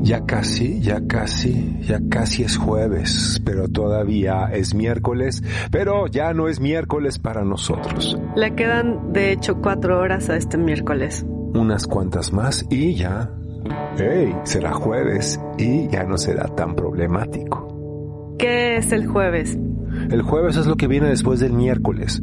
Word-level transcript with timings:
Ya 0.00 0.24
casi, 0.24 0.80
ya 0.80 1.00
casi, 1.06 1.76
ya 1.80 2.00
casi 2.08 2.44
es 2.44 2.56
jueves, 2.56 3.40
pero 3.44 3.68
todavía 3.68 4.48
es 4.52 4.74
miércoles, 4.74 5.42
pero 5.70 6.06
ya 6.06 6.32
no 6.32 6.48
es 6.48 6.60
miércoles 6.60 7.18
para 7.18 7.44
nosotros. 7.44 8.18
Le 8.36 8.54
quedan, 8.54 9.12
de 9.12 9.32
hecho, 9.32 9.60
cuatro 9.60 9.98
horas 9.98 10.30
a 10.30 10.36
este 10.36 10.56
miércoles. 10.56 11.26
Unas 11.54 11.86
cuantas 11.86 12.32
más 12.32 12.64
y 12.70 12.94
ya. 12.94 13.30
¡Hey! 13.98 14.34
Será 14.44 14.72
jueves 14.72 15.40
y 15.58 15.88
ya 15.88 16.04
no 16.04 16.16
será 16.16 16.46
tan 16.54 16.74
problemático. 16.74 18.36
¿Qué 18.38 18.76
es 18.76 18.92
el 18.92 19.08
jueves? 19.08 19.58
El 20.10 20.22
jueves 20.22 20.56
es 20.56 20.66
lo 20.66 20.76
que 20.76 20.86
viene 20.86 21.08
después 21.08 21.40
del 21.40 21.52
miércoles. 21.52 22.22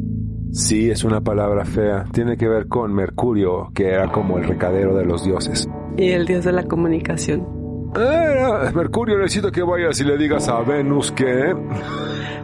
Sí, 0.50 0.90
es 0.90 1.04
una 1.04 1.20
palabra 1.20 1.66
fea. 1.66 2.04
Tiene 2.12 2.38
que 2.38 2.48
ver 2.48 2.68
con 2.68 2.94
Mercurio, 2.94 3.70
que 3.74 3.88
era 3.88 4.10
como 4.10 4.38
el 4.38 4.44
recadero 4.44 4.96
de 4.96 5.04
los 5.04 5.24
dioses. 5.24 5.68
Y 5.98 6.10
el 6.12 6.24
dios 6.24 6.44
de 6.44 6.52
la 6.52 6.64
comunicación. 6.64 7.55
Ah, 7.96 8.70
Mercurio, 8.74 9.18
necesito 9.18 9.50
que 9.50 9.62
vayas 9.62 10.00
y 10.00 10.04
le 10.04 10.18
digas 10.18 10.48
a 10.48 10.60
Venus 10.60 11.12
que... 11.12 11.54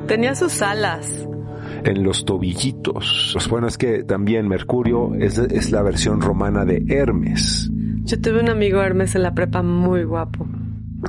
Tenía 0.06 0.34
sus 0.34 0.62
alas. 0.62 1.26
En 1.84 2.02
los 2.02 2.24
tobillitos. 2.24 3.36
Bueno, 3.50 3.66
es 3.66 3.76
que 3.76 4.04
también 4.04 4.48
Mercurio 4.48 5.14
es, 5.14 5.38
es 5.38 5.70
la 5.70 5.82
versión 5.82 6.20
romana 6.20 6.64
de 6.64 6.84
Hermes. 6.88 7.70
Yo 8.04 8.20
tuve 8.20 8.40
un 8.40 8.48
amigo 8.48 8.80
Hermes 8.80 9.14
en 9.14 9.22
la 9.22 9.34
prepa 9.34 9.62
muy 9.62 10.04
guapo. 10.04 10.46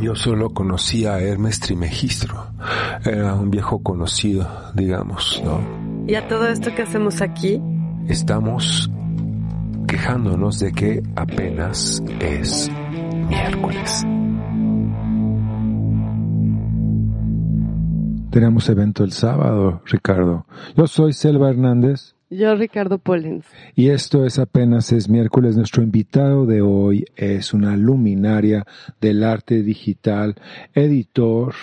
Yo 0.02 0.16
solo 0.16 0.50
conocía 0.54 1.16
a 1.16 1.22
Hermes 1.22 1.60
Trimegistro. 1.60 2.48
Era 3.06 3.36
un 3.36 3.52
viejo 3.52 3.82
conocido, 3.84 4.48
digamos, 4.74 5.42
¿no? 5.46 5.60
¿Y 6.08 6.16
a 6.16 6.28
todo 6.28 6.48
esto 6.48 6.74
que 6.76 6.82
hacemos 6.82 7.22
aquí? 7.22 7.62
Estamos 8.08 8.90
quejándonos 9.88 10.60
de 10.60 10.72
que 10.72 11.04
apenas 11.16 12.04
es 12.20 12.70
miércoles. 13.30 14.06
Tenemos 18.34 18.68
evento 18.68 19.04
el 19.04 19.12
sábado, 19.12 19.84
Ricardo. 19.86 20.48
Yo 20.76 20.88
soy 20.88 21.14
Selva 21.14 21.52
Hernández. 21.52 22.16
Yo, 22.32 22.56
Ricardo 22.56 22.98
Pollens. 22.98 23.46
Y 23.76 23.90
esto 23.90 24.26
es 24.26 24.40
apenas 24.40 24.92
es 24.92 25.08
miércoles. 25.08 25.56
Nuestro 25.56 25.84
invitado 25.84 26.48
de 26.48 26.64
hoy 26.64 27.06
es 27.16 27.54
una 27.54 27.78
luminaria 27.78 28.66
del 29.00 29.24
arte 29.24 29.62
digital, 29.62 30.34
editor, 30.74 31.54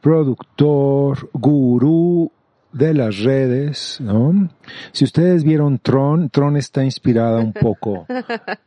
productor, 0.00 1.28
gurú 1.34 2.32
de 2.72 2.94
las 2.94 3.18
redes, 3.22 3.98
¿no? 4.00 4.50
Si 4.92 5.04
ustedes 5.04 5.44
vieron 5.44 5.78
Tron, 5.78 6.28
Tron 6.30 6.56
está 6.56 6.84
inspirada 6.84 7.40
un 7.40 7.52
poco 7.52 8.06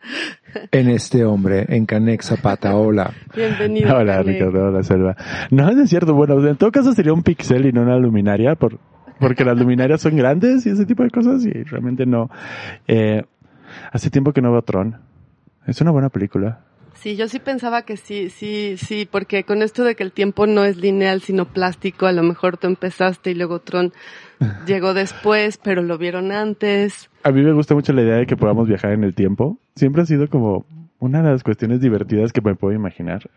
en 0.72 0.90
este 0.90 1.24
hombre, 1.24 1.66
en 1.70 1.86
Canek 1.86 2.22
Zapata. 2.24 2.76
Hola. 2.76 3.12
Bienvenido. 3.36 3.96
Hola, 3.96 4.18
Canek. 4.18 4.28
Ricardo, 4.28 4.68
hola, 4.68 4.84
Selva. 4.84 5.16
No, 5.52 5.72
no 5.72 5.84
es 5.84 5.90
cierto. 5.90 6.14
Bueno, 6.14 6.46
en 6.46 6.58
todo 6.58 6.72
caso 6.72 6.94
sería 6.94 7.14
un 7.14 7.24
pixel 7.24 7.66
y 7.66 7.72
no 7.72 7.82
una 7.82 7.98
luminaria, 7.98 8.56
por, 8.56 8.80
porque 9.20 9.46
las 9.46 9.58
luminarias 9.58 10.02
son 10.02 10.16
grandes 10.18 10.66
y 10.66 10.70
ese 10.70 10.86
tipo 10.86 11.04
de 11.04 11.12
cosas 11.12 11.46
y 11.46 11.52
realmente 11.64 12.06
no. 12.06 12.30
Eh, 12.88 13.24
hace 13.92 14.10
tiempo 14.10 14.34
que 14.34 14.42
no 14.42 14.52
veo 14.52 14.64
Tron. 14.64 14.98
Es 15.68 15.80
una 15.80 15.92
buena 15.92 16.10
película. 16.10 16.62
Sí, 17.02 17.16
yo 17.16 17.28
sí 17.28 17.40
pensaba 17.40 17.82
que 17.82 17.98
sí, 17.98 18.30
sí, 18.30 18.76
sí, 18.78 19.08
porque 19.10 19.44
con 19.44 19.64
esto 19.64 19.84
de 19.84 19.96
que 19.96 20.04
el 20.04 20.12
tiempo 20.12 20.46
no 20.46 20.64
es 20.64 20.78
lineal, 20.78 21.22
sino 21.22 21.46
plástico, 21.46 22.06
a 22.06 22.12
lo 22.12 22.22
mejor 22.22 22.58
tú 22.58 22.68
empezaste 22.68 23.32
y 23.32 23.34
luego 23.34 23.58
Tron 23.58 23.92
llegó 24.68 24.94
después, 24.94 25.58
pero 25.58 25.82
lo 25.82 25.98
vieron 25.98 26.32
antes. 26.32 27.10
A 27.24 27.32
mí 27.32 27.42
me 27.42 27.54
gusta 27.54 27.74
mucho 27.74 27.92
la 27.94 28.04
idea 28.04 28.18
de 28.18 28.28
que 28.28 28.38
podamos 28.38 28.68
viajar 28.68 28.92
en 28.92 29.04
el 29.04 29.16
tiempo. 29.16 29.58
Siempre 29.76 30.04
ha 30.04 30.06
sido 30.06 30.30
como 30.30 30.64
una 31.00 31.24
de 31.24 31.32
las 31.32 31.42
cuestiones 31.42 31.82
divertidas 31.82 32.32
que 32.32 32.42
me 32.42 32.54
puedo 32.54 32.76
imaginar. 32.76 33.28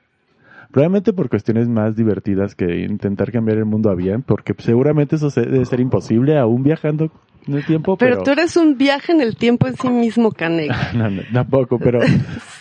Probablemente 0.70 1.14
por 1.14 1.30
cuestiones 1.30 1.66
más 1.66 1.96
divertidas 1.96 2.54
que 2.54 2.80
intentar 2.80 3.32
cambiar 3.32 3.56
el 3.56 3.64
mundo 3.64 3.88
a 3.88 3.94
bien, 3.94 4.22
porque 4.22 4.54
seguramente 4.58 5.16
eso 5.16 5.30
debe 5.30 5.64
ser 5.64 5.80
imposible 5.80 6.36
aún 6.36 6.62
viajando 6.64 7.10
en 7.46 7.54
el 7.54 7.64
tiempo. 7.64 7.96
Pero, 7.96 8.16
Pero, 8.16 8.24
tú 8.24 8.30
eres 8.32 8.56
un 8.58 8.76
viaje 8.76 9.12
en 9.12 9.22
el 9.22 9.36
tiempo 9.36 9.68
en 9.68 9.76
sí 9.76 9.88
mismo, 9.88 10.32
Canek. 10.32 10.70
No, 10.94 11.08
no, 11.08 11.22
tampoco, 11.32 11.78
pero, 11.78 12.00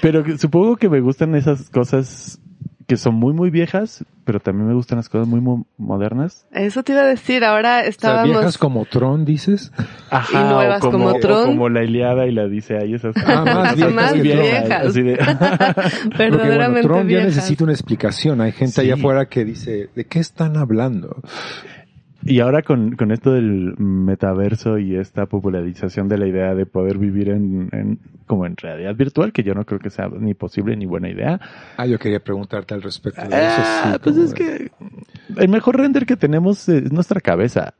pero 0.00 0.24
supongo 0.38 0.76
que 0.76 0.88
me 0.88 1.00
gustan 1.00 1.34
esas 1.34 1.70
cosas 1.70 2.40
que 2.86 2.98
son 2.98 3.14
muy, 3.14 3.32
muy 3.32 3.48
viejas, 3.48 4.04
pero 4.26 4.40
también 4.40 4.68
me 4.68 4.74
gustan 4.74 4.98
las 4.98 5.08
cosas 5.08 5.26
muy 5.26 5.40
mo- 5.40 5.66
modernas. 5.78 6.46
Eso 6.52 6.82
te 6.82 6.92
iba 6.92 7.00
a 7.00 7.06
decir, 7.06 7.42
ahora 7.42 7.78
O 7.78 7.80
sea, 7.80 7.88
estábamos... 7.88 8.28
viejas 8.28 8.58
como 8.58 8.84
Tron, 8.84 9.24
dices. 9.24 9.72
Ajá, 10.10 10.38
Y 10.42 10.52
nuevas 10.52 10.84
o 10.84 10.90
como, 10.90 11.06
como 11.06 11.18
Tron. 11.18 11.42
o 11.44 11.46
como 11.46 11.68
la 11.70 11.82
Iliada 11.82 12.26
y 12.26 12.32
la 12.32 12.42
Odisea 12.44 12.84
y 12.84 12.92
esas 12.92 13.16
Ah, 13.16 13.42
más 13.42 13.54
cosas 13.54 13.76
viejas 13.76 13.94
Más 13.94 14.12
viejas. 14.20 14.86
así 14.86 15.02
de- 15.02 15.16
Porque 16.04 16.18
verdaderamente 16.18 16.86
bueno, 16.88 16.94
Tron 16.96 17.08
ya 17.08 17.24
necesita 17.24 17.64
una 17.64 17.72
explicación. 17.72 18.42
Hay 18.42 18.52
gente 18.52 18.74
Sí. 18.74 18.80
allá 18.82 18.94
afuera 18.94 19.26
que 19.30 19.46
dice, 19.46 19.88
¿de 19.96 20.04
qué 20.04 20.18
están 20.18 20.58
hablando? 20.58 21.22
Y 22.26 22.40
ahora 22.40 22.62
con, 22.62 22.96
con 22.96 23.10
esto 23.12 23.32
del 23.32 23.74
metaverso 23.78 24.78
y 24.78 24.96
esta 24.96 25.26
popularización 25.26 26.08
de 26.08 26.18
la 26.18 26.26
idea 26.26 26.54
de 26.54 26.64
poder 26.66 26.98
vivir 26.98 27.28
en, 27.28 27.68
en- 27.72 27.98
como 28.26 28.46
en 28.46 28.56
realidad 28.56 28.94
virtual, 28.96 29.32
que 29.32 29.42
yo 29.42 29.54
no 29.54 29.64
creo 29.66 29.78
que 29.80 29.90
sea 29.90 30.08
ni 30.08 30.32
posible 30.32 30.74
ni 30.76 30.86
buena 30.86 31.10
idea. 31.10 31.38
Ah, 31.76 31.86
yo 31.86 31.98
quería 31.98 32.20
preguntarte 32.20 32.72
al 32.72 32.80
respecto 32.82 33.20
de 33.28 33.46
eso. 33.46 33.62
Ah, 33.82 33.92
sí, 33.92 33.98
pues 34.02 34.16
es 34.16 34.32
que 34.34 34.70
el 35.36 35.48
mejor 35.48 35.76
render 35.76 36.06
que 36.06 36.16
tenemos 36.16 36.66
es 36.68 36.90
nuestra 36.90 37.20
cabeza. 37.20 37.74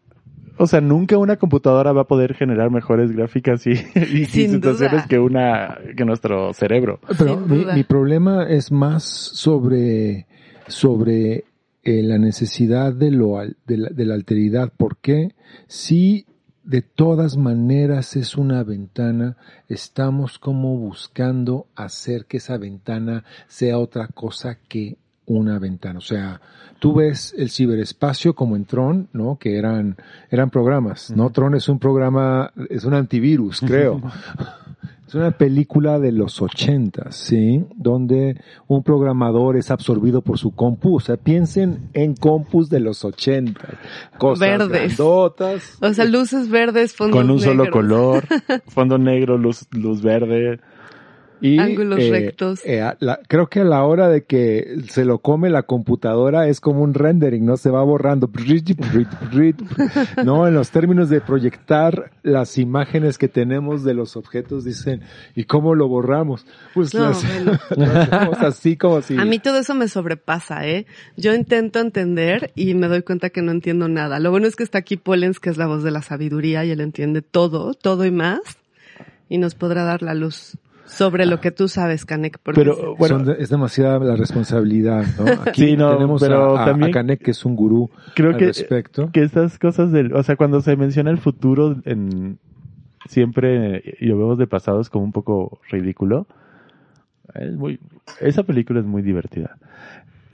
O 0.57 0.67
sea, 0.69 0.81
nunca 0.81 1.17
una 1.19 1.37
computadora 1.37 1.93
va 1.93 2.03
a 2.03 2.07
poder 2.07 2.35
generar 2.35 2.71
mejores 2.71 3.11
gráficas 3.11 3.67
y, 3.67 3.75
situaciones 4.27 4.63
duda. 4.93 5.07
que 5.09 5.19
una, 5.19 5.79
que 5.97 6.05
nuestro 6.05 6.53
cerebro. 6.53 7.01
Pero 7.19 7.41
mi, 7.41 7.65
mi 7.65 7.83
problema 7.83 8.47
es 8.49 8.71
más 8.71 9.03
sobre, 9.05 10.27
sobre 10.69 11.45
eh, 11.85 12.03
la 12.03 12.19
necesidad 12.19 12.93
de, 12.93 13.11
lo, 13.11 13.39
de, 13.67 13.77
la, 13.77 13.89
de 13.91 14.05
la 14.05 14.15
alteridad. 14.15 14.73
Porque 14.77 15.35
si 15.67 16.27
de 16.65 16.83
todas 16.83 17.37
maneras 17.37 18.17
es 18.17 18.37
una 18.37 18.65
ventana, 18.65 19.37
estamos 19.69 20.39
como 20.39 20.77
buscando 20.79 21.67
hacer 21.77 22.25
que 22.27 22.39
esa 22.39 22.57
ventana 22.57 23.25
sea 23.49 23.79
otra 23.79 24.09
cosa 24.09 24.59
que 24.69 24.97
una 25.27 25.59
ventana. 25.59 25.99
O 25.99 26.03
sea, 26.03 26.41
tú 26.79 26.95
ves 26.95 27.35
el 27.37 27.51
ciberespacio 27.51 28.35
como 28.35 28.57
en 28.57 28.65
Tron, 28.65 29.09
¿no? 29.13 29.39
Que 29.39 29.59
eran, 29.59 29.97
eran 30.31 30.51
programas, 30.51 31.11
¿no? 31.11 31.31
Tron 31.31 31.55
es 31.55 31.69
un 31.69 31.79
programa, 31.79 32.53
es 32.69 32.85
un 32.85 32.95
antivirus, 32.95 33.61
creo. 33.61 34.03
Es 35.07 35.15
una 35.15 35.33
película 35.33 35.99
de 35.99 36.13
los 36.13 36.41
ochentas, 36.41 37.17
¿sí? 37.17 37.65
Donde 37.77 38.41
un 38.67 38.83
programador 38.83 39.57
es 39.57 39.71
absorbido 39.71 40.23
por 40.23 40.39
su 40.39 40.55
compu. 40.55 40.97
O 40.97 41.01
sea, 41.01 41.17
piensen 41.17 41.91
en 41.93 42.15
compus 42.15 42.71
de 42.71 42.81
los 42.81 43.05
ochentas. 43.05 43.75
Cosas 44.17 44.41
Verdes. 44.41 44.97
grandotas. 44.97 45.79
O 45.83 45.93
sea, 45.93 46.07
luces 46.07 46.49
verdes, 46.49 46.95
fondos 46.95 47.21
Con 47.21 47.31
un 47.31 47.39
solo 47.39 47.71
color, 47.71 48.25
fondo 48.69 48.97
negro, 48.97 49.37
luz, 49.37 49.67
luz 49.73 50.01
verde. 50.01 50.61
Y, 51.41 51.59
Ángulos 51.59 51.99
eh, 52.01 52.11
rectos. 52.11 52.61
eh, 52.65 52.83
la- 53.01 53.21
creo 53.29 53.49
que 53.49 53.61
a 53.61 53.65
la 53.65 53.85
hora 53.85 54.09
de 54.09 54.25
que 54.25 54.77
se 54.89 55.05
lo 55.05 55.19
come 55.19 55.51
la 55.51 55.65
computadora 55.65 56.49
es 56.49 56.61
como 56.61 56.81
un 56.83 56.95
rendering, 56.95 57.45
¿no? 57.45 57.57
Se 57.57 57.69
va 57.71 57.83
borrando. 57.83 58.31
No, 60.25 60.47
en 60.47 60.55
los 60.55 60.71
términos 60.71 61.09
de 61.11 61.21
proyectar 61.21 62.13
las 62.23 62.57
imágenes 62.59 63.19
que 63.19 63.29
tenemos 63.29 63.85
de 63.85 63.95
los 63.95 64.17
objetos, 64.17 64.65
dicen, 64.65 65.03
¿y 65.35 65.45
cómo 65.45 65.75
lo 65.75 65.89
borramos? 65.89 66.47
Pues 66.73 66.95
No, 66.95 67.09
las- 67.11 67.23
así 68.43 68.77
como 68.77 69.03
si... 69.03 69.17
A 69.19 69.25
mí 69.25 69.39
todo 69.39 69.59
eso 69.59 69.75
me 69.75 69.89
sobrepasa, 69.89 70.67
¿eh? 70.67 70.87
Yo 71.17 71.35
intento 71.35 71.81
entender 71.81 72.53
y 72.55 72.75
me 72.75 72.89
doy 72.89 73.03
cuenta 73.03 73.31
que 73.31 73.43
no 73.43 73.51
entiendo 73.53 73.89
nada. 73.89 74.19
Lo 74.19 74.31
bueno 74.31 74.47
es 74.47 74.57
que 74.57 74.63
está 74.63 74.79
aquí 74.79 74.97
Pollens, 74.97 75.41
que 75.41 75.51
es 75.51 75.57
la 75.57 75.67
voz 75.67 75.83
de 75.83 75.91
la 75.91 76.03
sabiduría 76.03 76.65
y 76.65 76.71
él 76.71 76.81
entiende 76.81 77.23
todo, 77.23 77.75
todo 77.75 78.05
y 78.05 78.11
más, 78.11 78.41
y 79.29 79.39
nos 79.39 79.55
podrá 79.55 79.85
dar 79.85 80.03
la 80.03 80.15
luz 80.15 80.57
sobre 80.87 81.27
lo 81.27 81.41
que 81.41 81.51
tú 81.51 81.69
sabes, 81.69 82.05
Canek. 82.05 82.39
Pero 82.55 82.95
bueno, 82.97 83.25
Son 83.25 83.37
es 83.39 83.49
demasiada 83.49 83.99
la 84.01 84.17
responsabilidad, 84.17 85.05
¿no? 85.19 85.25
Aquí 85.47 85.67
Sí, 85.71 85.77
no, 85.77 85.93
tenemos 85.95 86.21
pero 86.23 86.59
a, 86.59 86.65
también 86.67 86.91
a 86.91 86.93
Canek, 86.93 87.23
que 87.23 87.31
es 87.33 87.45
un 87.45 87.57
gurú 87.57 87.91
creo 88.15 88.31
al 88.31 88.37
que, 88.37 88.47
respecto. 88.47 89.11
que 89.13 89.23
estas 89.23 89.59
cosas 89.59 89.91
del, 89.93 90.13
o 90.15 90.23
sea, 90.23 90.37
cuando 90.37 90.61
se 90.61 90.77
menciona 90.77 91.11
el 91.11 91.19
futuro 91.19 91.77
en, 91.85 92.39
siempre 93.09 93.83
y 94.01 94.07
lo 94.07 94.19
vemos 94.19 94.39
de 94.39 94.47
pasado 94.47 94.81
es 94.81 94.89
como 94.91 95.05
un 95.05 95.13
poco 95.13 95.59
ridículo. 95.71 96.27
Es 97.35 97.53
muy, 97.57 97.81
esa 98.21 98.43
película 98.43 98.81
es 98.81 98.87
muy 98.87 99.03
divertida. 99.03 99.57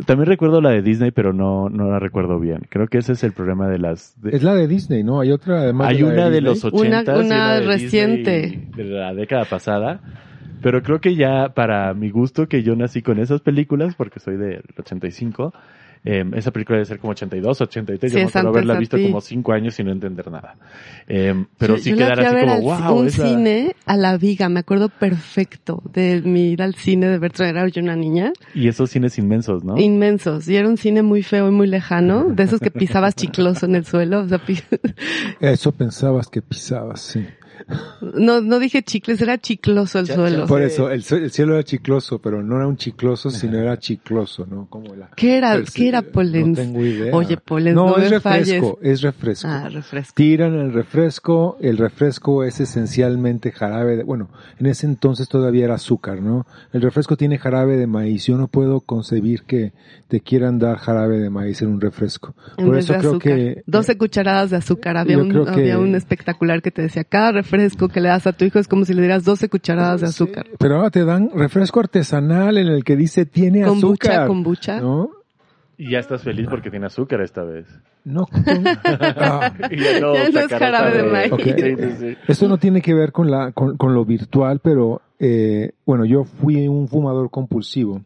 También 0.06 0.28
recuerdo 0.28 0.60
la 0.62 0.70
de 0.70 0.80
Disney, 0.82 1.10
pero 1.10 1.32
no, 1.34 1.68
no 1.68 1.90
la 1.90 1.98
recuerdo 1.98 2.40
bien. 2.40 2.62
Creo 2.70 2.88
que 2.88 2.98
ese 2.98 3.12
es 3.12 3.22
el 3.22 3.32
problema 3.32 3.68
de 3.68 3.78
las, 3.78 4.14
de- 4.20 4.34
Es 4.34 4.42
la 4.42 4.54
de 4.54 4.66
Disney, 4.66 5.04
¿no? 5.04 5.20
Hay 5.20 5.30
otra 5.30 5.60
además 5.60 5.88
hay 5.88 5.96
de 5.98 6.02
la 6.04 6.08
una 6.08 6.24
de 6.30 6.40
Disney. 6.40 6.40
los 6.54 6.64
Una- 6.64 7.00
80 7.00 7.18
una 7.18 7.60
reciente. 7.60 8.68
de 8.74 8.84
la 8.84 9.12
década 9.14 9.44
pasada. 9.44 10.00
Pero 10.62 10.82
creo 10.82 11.00
que 11.00 11.14
ya 11.16 11.50
para 11.54 11.94
mi 11.94 12.10
gusto, 12.10 12.46
que 12.48 12.62
yo 12.62 12.76
nací 12.76 13.02
con 13.02 13.18
esas 13.18 13.40
películas, 13.40 13.94
porque 13.94 14.20
soy 14.20 14.36
del 14.36 14.62
85, 14.78 15.52
Eh, 16.02 16.24
esa 16.34 16.50
película 16.50 16.76
debe 16.78 16.86
ser 16.86 16.98
como 16.98 17.10
82, 17.10 17.60
83. 17.60 18.10
Sí, 18.10 18.16
yo 18.16 18.24
me 18.24 18.28
acuerdo 18.30 18.48
haberla 18.48 18.78
visto 18.78 18.96
ti. 18.96 19.02
como 19.02 19.20
5 19.20 19.52
años 19.52 19.78
y 19.80 19.84
no 19.84 19.92
entender 19.92 20.30
nada. 20.30 20.54
Eh, 21.06 21.44
pero 21.58 21.76
Yo- 21.76 21.82
sí 21.82 21.90
yo 21.90 21.96
la 21.96 22.06
quedar 22.14 22.20
así 22.24 22.34
ver 22.36 22.44
como, 22.46 22.72
al- 22.74 22.80
wow. 22.88 22.98
Un 23.00 23.06
esa... 23.08 23.28
cine 23.28 23.76
a 23.84 23.96
la 23.98 24.16
viga, 24.16 24.48
me 24.48 24.60
acuerdo 24.60 24.88
perfecto 24.88 25.82
de 25.92 26.22
mi 26.24 26.52
ir 26.52 26.62
al 26.62 26.74
cine 26.74 27.06
de 27.06 27.18
ver 27.18 27.32
era 27.40 27.68
yo 27.68 27.82
una 27.82 27.96
niña. 27.96 28.32
Y 28.54 28.68
esos 28.68 28.88
cines 28.88 29.18
inmensos, 29.18 29.62
¿no? 29.62 29.76
Inmensos. 29.76 30.48
Y 30.48 30.56
era 30.56 30.68
un 30.70 30.78
cine 30.78 31.02
muy 31.02 31.22
feo 31.22 31.48
y 31.48 31.50
muy 31.50 31.66
lejano, 31.66 32.24
de 32.30 32.44
esos 32.44 32.60
que 32.60 32.70
pisabas 32.70 33.14
chicloso 33.14 33.66
en 33.66 33.74
el 33.74 33.84
suelo. 33.84 34.20
O 34.20 34.26
sea, 34.28 34.40
Eso 35.40 35.72
pensabas 35.72 36.28
que 36.28 36.40
pisabas, 36.40 37.02
sí. 37.02 37.26
No, 38.00 38.40
no 38.40 38.58
dije 38.58 38.82
chicles, 38.82 39.20
era 39.20 39.38
chicloso 39.38 39.98
el 40.00 40.06
Ya- 40.06 40.14
suelo. 40.14 40.46
Por 40.46 40.62
eso, 40.62 40.90
el, 40.90 41.04
el 41.10 41.30
cielo 41.30 41.54
era 41.54 41.62
chicloso, 41.64 42.18
pero 42.20 42.42
no 42.42 42.56
era 42.56 42.66
un 42.66 42.76
chicloso, 42.76 43.30
sino 43.30 43.58
era 43.58 43.78
chicloso, 43.78 44.46
¿no? 44.46 44.66
Como 44.68 44.94
la... 44.94 45.10
¿Qué 45.16 45.36
era, 45.38 45.54
el- 45.54 45.70
qué 45.70 45.88
era 45.88 46.02
Polens? 46.02 46.48
No 46.58 46.64
tengo 46.64 46.84
idea. 46.84 47.14
Oye, 47.14 47.36
Polens, 47.36 47.74
no, 47.74 47.86
no, 47.90 47.96
es 47.98 48.04
me 48.10 48.18
refresco, 48.18 48.76
falles. 48.78 48.92
es 48.92 49.02
refresco. 49.02 49.48
Ah, 49.48 49.68
refresco. 49.68 50.12
Tiran 50.14 50.54
el 50.54 50.72
refresco, 50.72 51.56
el 51.60 51.76
refresco 51.78 52.44
es 52.44 52.60
esencialmente 52.60 53.52
jarabe 53.52 53.96
de, 53.96 54.02
bueno, 54.04 54.28
en 54.58 54.66
ese 54.66 54.86
entonces 54.86 55.28
todavía 55.28 55.64
era 55.66 55.74
azúcar, 55.74 56.20
¿no? 56.20 56.46
El 56.72 56.82
refresco 56.82 57.16
tiene 57.16 57.38
jarabe 57.38 57.76
de 57.76 57.86
maíz, 57.86 58.26
yo 58.26 58.36
no 58.36 58.48
puedo 58.48 58.80
concebir 58.80 59.42
que 59.42 59.72
te 60.08 60.20
quieran 60.20 60.58
dar 60.58 60.78
jarabe 60.78 61.18
de 61.18 61.30
maíz 61.30 61.62
en 61.62 61.68
un 61.68 61.80
refresco. 61.80 62.34
En 62.56 62.66
Por 62.66 62.78
eso 62.78 62.92
de 62.94 62.98
creo 62.98 63.10
azúcar. 63.12 63.36
que... 63.36 63.62
12 63.66 63.98
cucharadas 63.98 64.50
de 64.50 64.56
azúcar. 64.56 64.96
Había 64.96 65.18
un, 65.18 65.48
había 65.48 65.78
un 65.78 65.94
espectacular 65.94 66.62
que 66.62 66.70
te 66.70 66.82
decía, 66.82 67.04
cada 67.04 67.32
refresco 67.32 67.49
que 67.92 68.00
le 68.00 68.08
das 68.08 68.26
a 68.26 68.32
tu 68.32 68.44
hijo 68.44 68.58
es 68.58 68.68
como 68.68 68.84
si 68.84 68.94
le 68.94 69.02
dieras 69.02 69.24
12 69.24 69.48
cucharadas 69.48 70.00
de 70.00 70.06
azúcar. 70.08 70.46
Sí, 70.48 70.56
pero 70.58 70.76
ahora 70.76 70.90
te 70.90 71.04
dan 71.04 71.30
refresco 71.34 71.80
artesanal 71.80 72.58
en 72.58 72.68
el 72.68 72.84
que 72.84 72.96
dice 72.96 73.26
tiene 73.26 73.62
Kombucha, 73.62 74.10
azúcar. 74.10 74.26
kombucha. 74.26 74.80
¿No? 74.80 75.10
Y 75.76 75.92
ya 75.92 75.98
estás 75.98 76.22
feliz 76.22 76.46
porque 76.50 76.70
tiene 76.70 76.86
azúcar 76.86 77.22
esta 77.22 77.42
vez. 77.42 77.66
No. 78.04 78.26
con- 78.26 78.44
Ah. 79.16 79.52
Y 79.70 79.76
ya 79.82 80.00
no, 80.00 80.14
Ya 80.14 80.28
no 80.30 80.40
es 80.40 80.46
jarabe 80.48 80.96
de 80.96 81.02
maíz. 81.04 81.32
Ok. 81.32 81.40
Sí, 81.42 81.52
sí, 81.56 81.90
sí. 81.98 82.16
Esto 82.28 82.48
no 82.48 82.58
tiene 82.58 82.82
que 82.82 82.92
ver 82.94 83.12
con 83.12 83.30
la 83.30 83.52
con, 83.52 83.76
con 83.78 83.94
lo 83.94 84.04
virtual, 84.04 84.60
pero 84.62 85.00
eh, 85.18 85.72
bueno, 85.86 86.04
yo 86.04 86.24
fui 86.24 86.68
un 86.68 86.86
fumador 86.88 87.30
compulsivo 87.30 88.02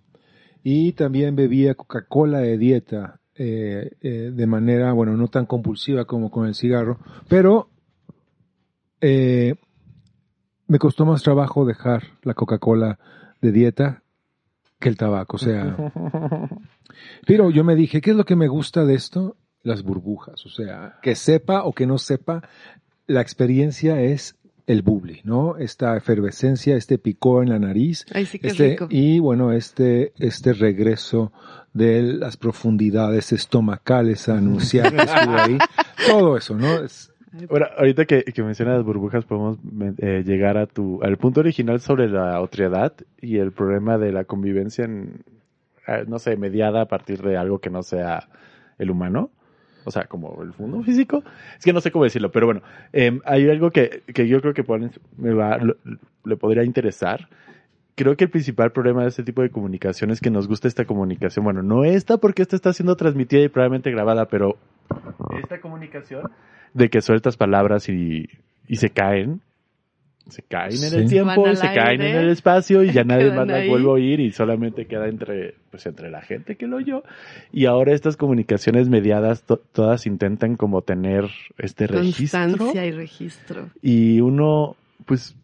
y 0.62 0.93
también 0.93 1.35
bebía 1.37 1.75
Coca-Cola 1.75 2.38
de 2.38 2.58
dieta 2.58 3.20
eh, 3.37 3.90
eh, 4.00 4.31
de 4.32 4.47
manera, 4.47 4.93
bueno, 4.93 5.17
no 5.17 5.26
tan 5.29 5.44
compulsiva 5.47 6.05
como 6.05 6.31
con 6.31 6.47
el 6.47 6.55
cigarro, 6.55 6.99
pero 7.29 7.69
eh, 9.06 9.55
me 10.67 10.79
costó 10.79 11.05
más 11.05 11.23
trabajo 11.23 11.67
dejar 11.67 12.05
la 12.23 12.33
Coca-Cola 12.33 12.99
de 13.43 13.53
dieta 13.53 14.03
que 14.81 14.89
el 14.89 14.97
tabaco, 14.97 15.37
o 15.37 15.39
sea, 15.39 15.77
pero 17.27 17.51
yo 17.51 17.65
me 17.65 17.75
dije, 17.75 18.01
¿qué 18.01 18.11
es 18.12 18.17
lo 18.17 18.25
que 18.25 18.37
me 18.37 18.49
gusta 18.49 18.85
de 18.85 18.95
esto? 18.95 19.37
Las 19.62 19.83
burbujas, 19.83 20.45
o 20.47 20.49
sea, 20.49 20.99
que 21.03 21.15
sepa 21.15 21.65
o 21.65 21.73
que 21.73 21.87
no 21.87 21.99
sepa, 21.99 22.49
la 23.06 23.21
experiencia 23.21 24.01
es 24.01 24.37
el 24.67 24.83
bubbly, 24.83 25.21
¿no? 25.25 25.57
Esta 25.59 25.97
efervescencia, 25.97 26.77
este 26.77 26.97
picor 26.99 27.45
en 27.45 27.50
la 27.50 27.59
nariz, 27.59 28.07
Ay, 28.12 28.25
sí 28.27 28.39
que 28.39 28.49
este, 28.49 28.71
rico. 28.71 28.87
y 28.91 29.19
bueno, 29.21 29.53
este, 29.53 30.12
este 30.19 30.53
regreso 30.55 31.33
de 31.75 32.03
las 32.03 32.37
profundidades 32.37 33.33
estomacales 33.33 34.29
a 34.29 34.39
anunciar 34.39 34.95
que 34.95 35.03
estuvo 35.03 35.37
ahí, 35.37 35.59
todo 36.09 36.37
eso, 36.37 36.57
¿no? 36.57 36.79
Es- 36.81 37.11
Ahora, 37.51 37.71
ahorita 37.79 38.05
que, 38.05 38.23
que 38.25 38.43
mencionas 38.43 38.83
burbujas, 38.85 39.25
podemos 39.25 39.59
eh, 39.99 40.23
llegar 40.25 40.57
a 40.57 40.67
tu, 40.67 41.03
al 41.03 41.17
punto 41.17 41.41
original 41.41 41.81
sobre 41.81 42.09
la 42.09 42.41
otredad 42.41 42.93
y 43.21 43.39
el 43.39 43.53
problema 43.53 43.99
de 43.99 44.13
la 44.13 44.25
convivencia 44.25 44.85
en, 44.85 45.25
eh, 45.89 46.05
no 46.07 46.19
sé, 46.19 46.37
mediada 46.37 46.83
a 46.83 46.87
partir 46.87 47.23
de 47.23 47.37
algo 47.37 47.59
que 47.59 47.71
no 47.71 47.83
sea 47.83 48.29
el 48.79 48.91
humano. 48.91 49.31
O 49.87 49.91
sea, 49.91 50.05
como 50.05 50.43
el 50.43 50.53
mundo 50.59 50.83
físico. 50.83 51.23
Es 51.59 51.65
que 51.65 51.73
no 51.75 51.81
sé 51.81 51.91
cómo 51.91 52.05
decirlo, 52.05 52.31
pero 52.33 52.47
bueno, 52.47 52.63
eh, 52.93 53.19
hay 53.27 53.49
algo 53.51 53.71
que, 53.71 54.03
que 54.15 54.27
yo 54.29 54.41
creo 54.41 54.55
que 54.55 54.65
me 55.19 55.35
va, 55.35 55.59
lo- 55.59 55.77
le 56.25 56.37
podría 56.37 56.65
interesar. 56.65 57.29
Creo 57.96 58.17
que 58.17 58.25
el 58.25 58.31
principal 58.31 58.73
problema 58.73 59.02
de 59.02 59.08
este 59.08 59.23
tipo 59.23 59.43
de 59.43 59.50
comunicación 59.50 60.11
es 60.11 60.20
que 60.20 60.31
nos 60.31 60.49
gusta 60.49 60.67
esta 60.69 60.85
comunicación. 60.85 61.44
Bueno, 61.44 61.62
no 61.62 61.85
esta 61.85 62.17
porque 62.17 62.43
esta 62.43 62.56
está 62.56 62.73
siendo 62.73 62.96
transmitida 62.96 63.43
y 63.43 63.49
probablemente 63.49 63.91
grabada, 63.93 64.26
pero 64.26 64.56
esta 65.41 65.61
comunicación 65.61 66.23
de 66.73 66.91
que 66.91 67.00
sueltas 67.00 67.37
palabras 67.37 67.88
y, 67.88 68.29
y 68.67 68.76
se 68.76 68.91
caen. 68.91 69.41
Se 70.29 70.41
caen 70.43 70.73
en 70.73 70.79
Sí. 70.79 70.87
el 70.87 71.00
Van 71.02 71.08
tiempo, 71.35 71.55
se 71.55 71.67
caen 71.75 72.00
en 72.00 72.17
el 72.17 72.31
espacio 72.31 72.82
y 72.82 72.91
ya 72.93 73.05
nadie 73.05 73.31
más 73.31 73.46
las 73.46 73.69
vuelve 73.69 73.88
a 73.88 73.93
oír 73.93 74.20
y 74.20 74.32
solamente 74.32 74.87
queda 74.87 75.06
entre, 75.06 75.55
pues 75.70 75.85
entre 75.85 76.11
la 76.11 76.23
gente 76.23 76.56
que 76.56 76.67
lo 76.67 76.79
oyó. 76.79 77.05
Y 77.52 77.67
ahora 77.67 77.93
estas 77.93 78.17
comunicaciones 78.17 78.88
mediadas 78.88 79.43
to- 79.43 79.61
todas 79.73 80.06
intentan 80.06 80.56
como 80.56 80.81
tener 80.81 81.26
este 81.58 81.87
registro. 81.87 82.40
Constancia 82.40 82.87
y 82.87 82.90
registro. 82.93 83.69
Y 83.82 84.20
uno, 84.23 84.76
pues, 85.05 85.37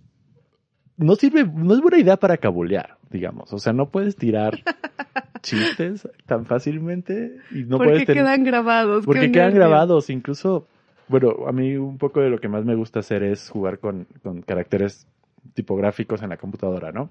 no 1.01 1.17
sirve, 1.17 1.45
no 1.45 1.75
es 1.75 1.81
buena 1.81 1.99
idea 1.99 2.17
para 2.19 2.37
cabulear, 2.37 2.97
digamos. 3.11 3.53
O 3.53 3.59
sea, 3.59 3.73
no 3.73 3.89
puedes 3.89 4.17
tirar 4.17 4.59
chistes 5.43 6.07
tan 6.27 6.45
fácilmente 6.45 7.39
y 7.51 7.65
no 7.65 7.79
porque 7.79 7.93
puedes 7.93 8.07
tener... 8.07 8.25
quedan 8.25 8.45
grabados. 8.45 9.07
Porque 9.07 9.33
quedan 9.33 9.55
nervio. 9.55 9.61
grabados, 9.61 10.11
incluso, 10.11 10.67
bueno, 11.09 11.47
a 11.49 11.53
mí 11.53 11.75
un 11.77 11.97
poco 11.97 12.21
de 12.21 12.29
lo 12.29 12.39
que 12.39 12.49
más 12.49 12.65
me 12.67 12.75
gusta 12.75 13.01
hacer 13.01 13.23
es 13.23 13.49
jugar 13.49 13.79
con, 13.79 14.07
con 14.23 14.43
caracteres 14.43 15.07
tipográficos 15.55 16.23
en 16.23 16.29
la 16.29 16.37
computadora, 16.37 16.93
¿no? 16.93 17.11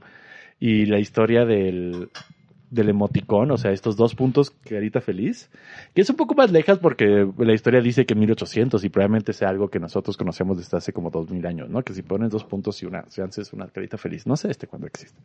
Y 0.59 0.85
la 0.85 1.00
historia 1.00 1.45
del, 1.45 2.09
del 2.71 2.89
emoticón, 2.89 3.50
o 3.51 3.57
sea, 3.57 3.71
estos 3.71 3.95
dos 3.98 4.13
puntos, 4.16 4.51
carita 4.51 5.01
feliz, 5.01 5.50
que 5.95 6.01
es 6.01 6.10
un 6.10 6.16
poco 6.16 6.36
más 6.36 6.51
lejas 6.51 6.77
porque 6.77 7.27
la 7.38 7.54
historia 7.54 7.81
dice 7.81 8.06
que 8.06 8.13
1800 8.13 8.83
y 8.83 8.89
probablemente 8.89 9.33
sea 9.33 9.50
algo 9.50 9.69
que 9.69 9.80
nosotros 9.80 10.18
conocemos 10.18 10.57
desde 10.57 10.77
hace 10.77 10.94
como 10.94 11.10
2000 11.10 11.45
años, 11.48 11.69
¿no? 11.69 11.81
Que 11.81 11.94
si 11.94 12.04
pones 12.04 12.30
dos 12.30 12.44
puntos 12.44 12.81
y 12.83 12.86
una, 12.86 13.06
si 13.10 13.21
haces 13.21 13.54
una 13.54 13.68
carita 13.68 13.98
feliz, 13.98 14.27
no 14.27 14.36
sé 14.38 14.51
este 14.51 14.68
cuándo 14.68 14.86
existe. 14.88 15.19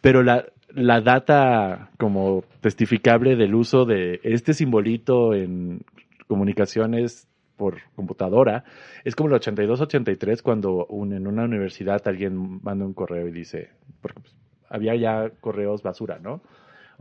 Pero 0.00 0.22
la, 0.22 0.44
la 0.74 1.00
data 1.00 1.90
como 1.98 2.44
testificable 2.60 3.36
del 3.36 3.54
uso 3.54 3.84
de 3.86 4.20
este 4.22 4.52
simbolito 4.52 5.32
en 5.34 5.80
comunicaciones 6.26 7.26
por 7.56 7.76
computadora 7.94 8.64
es 9.04 9.14
como 9.14 9.28
el 9.28 9.40
82-83 9.40 10.42
cuando 10.42 10.86
un- 10.86 11.12
en 11.12 11.26
una 11.26 11.44
universidad 11.44 12.02
alguien 12.06 12.60
manda 12.62 12.84
un 12.84 12.92
correo 12.94 13.28
y 13.28 13.32
dice, 13.32 13.70
porque 14.00 14.20
pues, 14.20 14.34
había 14.68 14.94
ya 14.96 15.30
correos 15.40 15.82
basura, 15.82 16.18
¿no? 16.18 16.40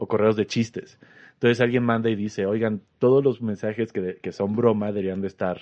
O 0.03 0.07
correos 0.07 0.36
de 0.36 0.48
chistes. 0.48 0.98
Entonces 1.33 1.62
alguien 1.62 1.83
manda 1.83 2.09
y 2.09 2.15
dice, 2.15 2.48
oigan, 2.48 2.81
todos 2.98 3.24
los 3.24 3.39
mensajes 3.42 3.92
que, 3.94 4.01
de- 4.01 4.18
que 4.18 4.31
son 4.31 4.56
broma 4.56 4.88
deberían 4.88 5.21
de 5.21 5.27
estar 5.27 5.62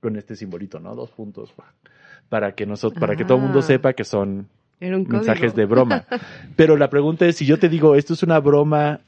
con 0.00 0.16
este 0.16 0.36
simbolito, 0.36 0.78
¿no? 0.78 0.94
Dos 0.94 1.10
puntos. 1.10 1.54
Para 2.28 2.54
que 2.54 2.66
nosotros, 2.66 3.00
para 3.00 3.16
que 3.16 3.24
todo 3.24 3.38
el 3.38 3.44
mundo 3.44 3.60
Ah. 3.60 3.62
sepa 3.62 3.94
que 3.94 4.04
son 4.04 4.48
mensajes 4.80 5.54
de 5.54 5.64
broma. 5.64 6.04
Pero 6.54 6.76
la 6.76 6.90
pregunta 6.90 7.24
es, 7.26 7.36
si 7.36 7.46
yo 7.46 7.58
te 7.58 7.70
digo, 7.70 7.94
esto 7.94 8.12
es 8.12 8.22
una 8.22 8.38
broma, 8.40 9.00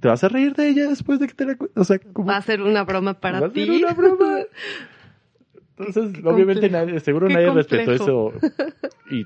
¿te 0.00 0.08
vas 0.08 0.22
a 0.22 0.28
reír 0.28 0.54
de 0.54 0.68
ella 0.68 0.88
después 0.88 1.18
de 1.18 1.28
que 1.28 1.34
te 1.34 1.46
la... 1.46 1.56
O 1.74 1.84
sea, 1.84 1.98
¿cómo? 2.12 2.28
Va 2.28 2.36
a 2.36 2.42
ser 2.42 2.60
una 2.60 2.84
broma 2.84 3.14
para 3.14 3.40
¿Va 3.40 3.46
a 3.46 3.50
ser 3.50 3.66
ti. 3.66 3.82
una 3.82 3.94
broma? 3.94 4.38
Entonces, 5.78 6.20
Qué 6.22 6.28
obviamente 6.28 6.68
nadie, 6.70 7.00
seguro 7.00 7.28
nadie 7.28 7.50
respetó 7.50 7.92
eso. 7.92 8.32
Y 9.10 9.24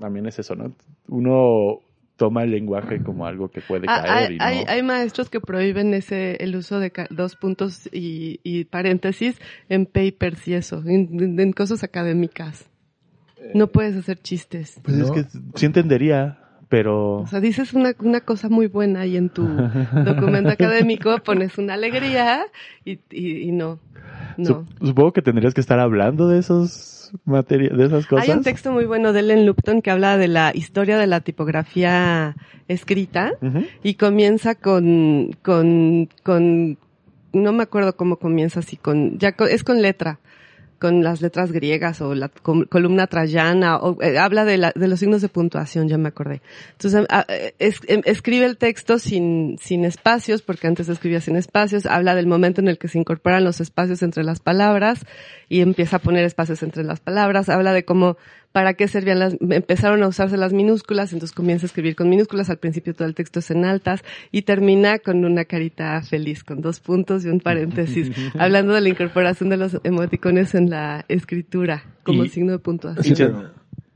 también 0.00 0.26
es 0.26 0.38
eso, 0.38 0.54
¿no? 0.56 0.72
Uno 1.08 1.80
toma 2.16 2.44
el 2.44 2.50
lenguaje 2.52 3.02
como 3.02 3.26
algo 3.26 3.48
que 3.50 3.60
puede 3.60 3.86
Ah, 3.88 4.02
caer 4.02 4.30
hay, 4.30 4.34
y 4.36 4.38
no... 4.38 4.44
hay, 4.44 4.64
hay 4.68 4.82
maestros 4.82 5.28
que 5.30 5.40
prohíben 5.40 5.94
ese 5.94 6.36
el 6.42 6.54
uso 6.56 6.78
de 6.78 6.92
dos 7.10 7.36
puntos 7.36 7.88
y, 7.92 8.40
y 8.44 8.64
paréntesis 8.64 9.40
en 9.68 9.86
papers 9.86 10.46
y 10.48 10.54
eso, 10.54 10.82
en, 10.86 11.20
en- 11.20 11.40
en 11.40 11.52
cosas 11.52 11.82
académicas. 11.82 12.68
No 13.52 13.66
puedes 13.68 13.96
hacer 13.96 14.18
chistes. 14.20 14.78
Pues 14.82 14.96
es 14.96 15.10
que 15.10 15.24
sí 15.54 15.66
entendería, 15.66 16.38
pero... 16.68 17.18
O 17.18 17.26
sea, 17.26 17.40
dices 17.40 17.72
una, 17.74 17.92
una 18.00 18.20
cosa 18.20 18.48
muy 18.48 18.68
buena 18.68 19.04
y 19.06 19.16
en 19.16 19.28
tu 19.28 19.46
documento 20.04 20.50
académico 20.50 21.18
pones 21.18 21.58
una 21.58 21.74
alegría 21.74 22.44
y, 22.84 22.92
y, 23.10 23.42
y 23.48 23.52
no. 23.52 23.80
No. 24.36 24.66
Supongo 24.80 25.12
que 25.12 25.22
tendrías 25.22 25.54
que 25.54 25.60
estar 25.60 25.78
hablando 25.78 26.28
de 26.28 26.38
esos 26.38 27.12
materias, 27.24 27.76
de 27.76 27.86
esas 27.86 28.06
cosas. 28.06 28.28
Hay 28.28 28.34
un 28.36 28.42
texto 28.42 28.72
muy 28.72 28.84
bueno 28.86 29.12
de 29.12 29.20
Ellen 29.20 29.46
Lupton 29.46 29.82
que 29.82 29.90
habla 29.90 30.16
de 30.18 30.28
la 30.28 30.52
historia 30.54 30.98
de 30.98 31.06
la 31.06 31.20
tipografía 31.20 32.36
escrita 32.68 33.32
y 33.82 33.94
comienza 33.94 34.54
con, 34.54 35.30
con, 35.42 36.08
con, 36.22 36.78
no 37.32 37.52
me 37.52 37.62
acuerdo 37.62 37.94
cómo 37.96 38.16
comienza 38.16 38.60
así, 38.60 38.76
con, 38.76 39.18
ya 39.18 39.32
co- 39.32 39.46
es 39.46 39.62
con 39.64 39.82
letra, 39.82 40.18
con 40.78 41.02
las 41.02 41.20
letras 41.20 41.52
griegas 41.52 42.00
o 42.00 42.14
la 42.14 42.28
columna 42.28 43.06
trayana, 43.06 43.76
o 43.76 44.00
eh, 44.02 44.18
habla 44.18 44.44
de, 44.44 44.58
la, 44.58 44.72
de 44.74 44.88
los 44.88 45.00
signos 45.00 45.22
de 45.22 45.28
puntuación, 45.28 45.88
ya 45.88 45.98
me 45.98 46.08
acordé. 46.08 46.42
Entonces, 46.72 47.06
ah, 47.10 47.24
eh, 47.28 47.54
em- 47.58 48.02
escribe 48.04 48.44
el 48.46 48.56
texto 48.56 48.98
sin, 48.98 49.58
sin 49.60 49.84
espacios, 49.84 50.42
porque 50.42 50.66
antes 50.66 50.88
escribía 50.88 51.20
sin 51.20 51.36
espacios, 51.36 51.86
habla 51.86 52.14
del 52.14 52.26
momento 52.26 52.60
en 52.60 52.68
el 52.68 52.78
que 52.78 52.88
se 52.88 52.98
incorporan 52.98 53.44
los 53.44 53.60
espacios 53.60 54.02
entre 54.02 54.24
las 54.24 54.40
palabras 54.40 55.06
y 55.48 55.60
empieza 55.60 55.96
a 55.96 56.00
poner 56.00 56.24
espacios 56.24 56.62
entre 56.62 56.84
las 56.84 57.00
palabras, 57.00 57.48
habla 57.48 57.72
de 57.72 57.84
cómo 57.84 58.16
para 58.54 58.74
qué 58.74 58.86
servían 58.86 59.18
las, 59.18 59.36
empezaron 59.40 60.04
a 60.04 60.06
usarse 60.06 60.36
las 60.36 60.52
minúsculas, 60.52 61.12
entonces 61.12 61.34
comienza 61.34 61.64
a 61.64 61.68
escribir 61.68 61.96
con 61.96 62.08
minúsculas, 62.08 62.50
al 62.50 62.58
principio 62.58 62.94
todo 62.94 63.08
el 63.08 63.14
texto 63.16 63.40
es 63.40 63.50
en 63.50 63.64
altas 63.64 64.04
y 64.30 64.42
termina 64.42 65.00
con 65.00 65.24
una 65.24 65.44
carita 65.44 66.00
feliz, 66.02 66.44
con 66.44 66.60
dos 66.60 66.78
puntos 66.78 67.24
y 67.24 67.28
un 67.30 67.40
paréntesis, 67.40 68.12
hablando 68.38 68.72
de 68.72 68.80
la 68.80 68.88
incorporación 68.90 69.48
de 69.48 69.56
los 69.56 69.76
emoticones 69.82 70.54
en 70.54 70.70
la 70.70 71.04
escritura 71.08 71.82
como 72.04 72.24
Y- 72.24 72.28
signo 72.28 72.52
de 72.52 72.60
puntuación. 72.60 73.16
Sí, 73.16 73.24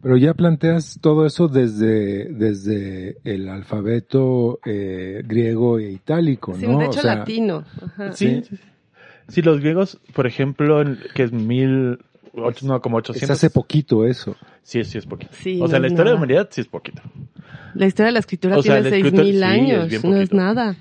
pero, 0.02 0.16
ya 0.16 0.34
planteas 0.34 0.98
todo 1.00 1.24
eso 1.24 1.46
desde, 1.46 2.24
desde 2.32 3.16
el 3.22 3.48
alfabeto 3.48 4.58
eh, 4.66 5.22
griego 5.24 5.78
e 5.78 5.92
itálico, 5.92 6.56
Sí, 6.56 6.66
¿no? 6.66 6.78
de 6.78 6.84
O 6.86 6.90
hecho 6.90 7.02
sea, 7.02 7.14
latino. 7.16 7.64
Ajá. 7.80 8.10
Sí, 8.12 8.42
sí, 8.48 8.56
sí. 8.56 8.62
Sí, 9.28 9.42
los 9.42 9.60
griegos, 9.60 10.00
por 10.14 10.26
ejemplo, 10.26 10.80
en- 10.80 10.98
que 11.14 11.22
es 11.22 11.32
mil, 11.32 11.98
ocho- 12.34 12.66
no, 12.66 12.80
como 12.80 12.98
Es 12.98 13.10
800. 13.10 13.30
hace 13.30 13.50
poquito 13.50 14.04
eso. 14.06 14.36
Sí, 14.62 14.82
sí 14.84 14.98
es 14.98 15.06
poquito. 15.06 15.32
Sí, 15.34 15.60
o 15.62 15.68
sea, 15.68 15.78
no 15.78 15.82
la 15.82 15.86
es 15.88 15.92
historia 15.92 16.10
de 16.10 16.14
la 16.14 16.16
humanidad 16.18 16.48
sí 16.50 16.60
es 16.60 16.66
poquito. 16.68 17.02
La 17.74 17.86
historia 17.86 18.06
de 18.06 18.12
la 18.12 18.18
escritura 18.20 18.56
O 18.58 18.62
sea, 18.62 18.74
tiene 18.76 18.84
la 18.84 18.90
seis 18.90 19.04
escritura- 19.04 19.24
mil 19.24 19.34
sí, 19.34 19.38
es 19.38 19.44
años, 19.44 19.88
bien 19.90 20.02
no 20.12 20.16
es 20.20 20.32
nada. 20.32 20.76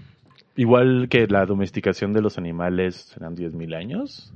Igual 0.56 1.08
que 1.10 1.28
la 1.28 1.46
domesticación 1.46 2.14
de 2.14 2.22
los 2.22 2.38
animales 2.38 2.96
serán 3.14 3.36
10.000 3.36 3.76
años. 3.76 4.32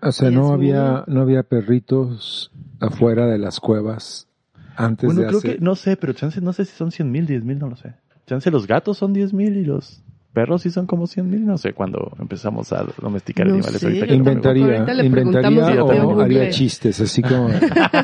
O 0.00 0.12
sea, 0.12 0.30
no 0.30 0.44
mil. 0.44 0.52
había, 0.74 1.04
no 1.08 1.20
había 1.22 1.42
perritos 1.42 2.50
afuera 2.78 3.26
de 3.26 3.38
las 3.38 3.58
cuevas 3.60 4.28
antes 4.76 5.06
Bueno, 5.06 5.22
de 5.22 5.26
creo 5.26 5.38
hacer. 5.38 5.56
que, 5.56 5.60
no 5.62 5.74
sé, 5.74 5.96
pero 5.96 6.12
chance, 6.12 6.40
no 6.40 6.52
sé 6.52 6.64
si 6.64 6.76
son 6.76 6.90
100.000, 6.90 7.26
10.000, 7.26 7.58
no 7.58 7.68
lo 7.68 7.76
sé. 7.76 7.94
Chance 8.26 8.50
los 8.50 8.66
gatos 8.66 8.96
son 8.98 9.12
10.000 9.12 9.56
y 9.56 9.64
los 9.64 10.00
perros 10.32 10.62
sí 10.62 10.70
son 10.70 10.86
como 10.86 11.04
100.000, 11.04 11.40
no 11.40 11.58
sé, 11.58 11.72
cuando 11.72 12.12
empezamos 12.20 12.72
a 12.72 12.84
domesticar 13.00 13.46
No 13.46 13.54
animales 13.54 13.80
sé, 13.80 13.86
ahorita. 13.86 14.06
que. 14.06 14.14
Inventaría, 14.14 14.64
Ahorita 14.64 14.94
le 14.94 15.10
preguntamos 15.10 15.52
inventaría 15.52 15.84
o 15.84 16.20
haría 16.20 16.50
chistes, 16.50 17.00
así 17.00 17.22
como, 17.22 17.48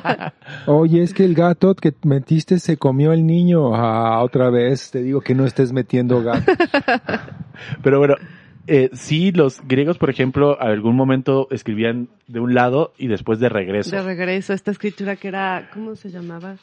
oye, 0.67 1.03
es 1.03 1.15
que 1.15 1.25
el 1.25 1.35
gato 1.35 1.75
que 1.75 1.95
metiste 2.05 2.59
se 2.59 2.77
comió 2.77 3.13
el 3.13 3.27
niño. 3.27 3.75
Ah, 3.75 4.23
otra 4.23 4.51
vez 4.51 4.91
te 4.91 5.03
digo 5.03 5.21
que 5.21 5.35
no 5.35 5.45
estés 5.45 5.73
metiendo 5.73 6.23
gato. 6.23 6.53
Pero 7.83 7.99
bueno, 7.99 8.15
eh, 8.67 8.91
sí, 8.95 9.31
los 9.33 9.61
griegos, 9.67 9.99
por 9.99 10.11
ejemplo, 10.11 10.61
a 10.61 10.67
algún 10.67 10.97
momento 10.97 11.47
escribían 11.51 12.09
de 12.27 12.41
un 12.41 12.55
lado 12.55 12.93
y 12.99 13.07
después 13.07 13.39
de 13.39 13.49
regreso. 13.49 13.95
De 13.95 14.03
regreso, 14.03 14.53
esta 14.53 14.73
escritura 14.73 15.17
que 15.17 15.29
era, 15.29 15.71
¿cómo 15.73 15.95
se 15.95 16.11
llamaba? 16.11 16.57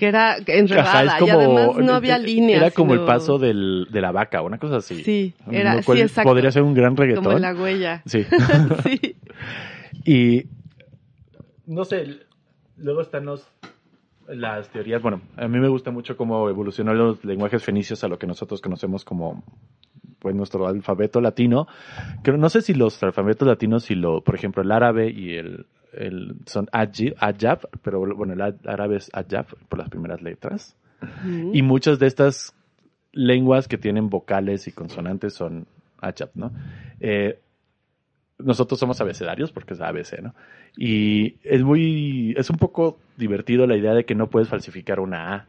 Que 0.00 0.06
era 0.08 0.38
enredada 0.46 0.90
Ajá, 0.90 1.04
es 1.04 1.14
como- 1.20 1.26
y 1.26 1.30
además 1.30 1.76
no 1.76 1.92
había 1.92 2.16
líneas. 2.16 2.62
Era 2.62 2.70
como 2.70 2.94
el 2.94 3.04
paso 3.04 3.38
del, 3.38 3.86
de 3.90 4.00
la 4.00 4.12
vaca, 4.12 4.40
una 4.40 4.56
cosa 4.56 4.76
así. 4.76 5.04
Sí, 5.04 5.34
era, 5.50 5.82
sí, 5.82 5.92
exacto. 6.00 6.30
Podría 6.30 6.50
ser 6.50 6.62
un 6.62 6.72
gran 6.72 6.96
reggaetón. 6.96 7.24
Como 7.24 7.38
la 7.38 7.54
huella. 7.54 8.02
Sí. 8.06 8.24
sí. 8.84 9.16
Y 10.06 10.46
no 11.66 11.84
sé, 11.84 12.20
luego 12.78 13.02
están 13.02 13.26
los, 13.26 13.46
las 14.26 14.70
teorías. 14.70 15.02
Bueno, 15.02 15.20
a 15.36 15.46
mí 15.48 15.58
me 15.58 15.68
gusta 15.68 15.90
mucho 15.90 16.16
cómo 16.16 16.48
evolucionó 16.48 16.94
los 16.94 17.22
lenguajes 17.22 17.62
fenicios 17.62 18.02
a 18.02 18.08
lo 18.08 18.18
que 18.18 18.26
nosotros 18.26 18.62
conocemos 18.62 19.04
como 19.04 19.44
pues 20.18 20.34
nuestro 20.34 20.66
alfabeto 20.66 21.20
latino. 21.20 21.66
Que 22.24 22.32
no 22.32 22.48
sé 22.48 22.62
si 22.62 22.72
los 22.72 23.02
alfabetos 23.02 23.46
latinos, 23.46 23.84
si 23.84 23.94
lo, 23.94 24.22
por 24.22 24.34
ejemplo, 24.34 24.62
el 24.62 24.72
árabe 24.72 25.10
y 25.10 25.34
el, 25.34 25.66
el 25.92 26.36
son 26.46 26.68
ajab, 26.72 27.68
pero 27.82 28.00
bueno, 28.00 28.32
el 28.32 28.40
árabe 28.66 28.96
es 28.96 29.10
ajab 29.12 29.46
por 29.68 29.78
las 29.78 29.88
primeras 29.88 30.22
letras. 30.22 30.76
Y 31.52 31.62
muchas 31.62 31.98
de 31.98 32.06
estas 32.06 32.54
lenguas 33.12 33.66
que 33.68 33.78
tienen 33.78 34.08
vocales 34.10 34.68
y 34.68 34.72
consonantes 34.72 35.34
son 35.34 35.66
ajab, 36.00 36.30
¿no? 36.34 36.52
Eh, 37.00 37.38
nosotros 38.38 38.78
somos 38.80 39.00
abecedarios 39.00 39.52
porque 39.52 39.74
es 39.74 39.80
ABC, 39.80 40.20
¿no? 40.22 40.34
Y 40.76 41.36
es 41.42 41.62
muy, 41.62 42.34
es 42.38 42.48
un 42.50 42.56
poco 42.56 42.98
divertido 43.16 43.66
la 43.66 43.76
idea 43.76 43.92
de 43.92 44.04
que 44.04 44.14
no 44.14 44.30
puedes 44.30 44.48
falsificar 44.48 45.00
una 45.00 45.34
A. 45.34 45.46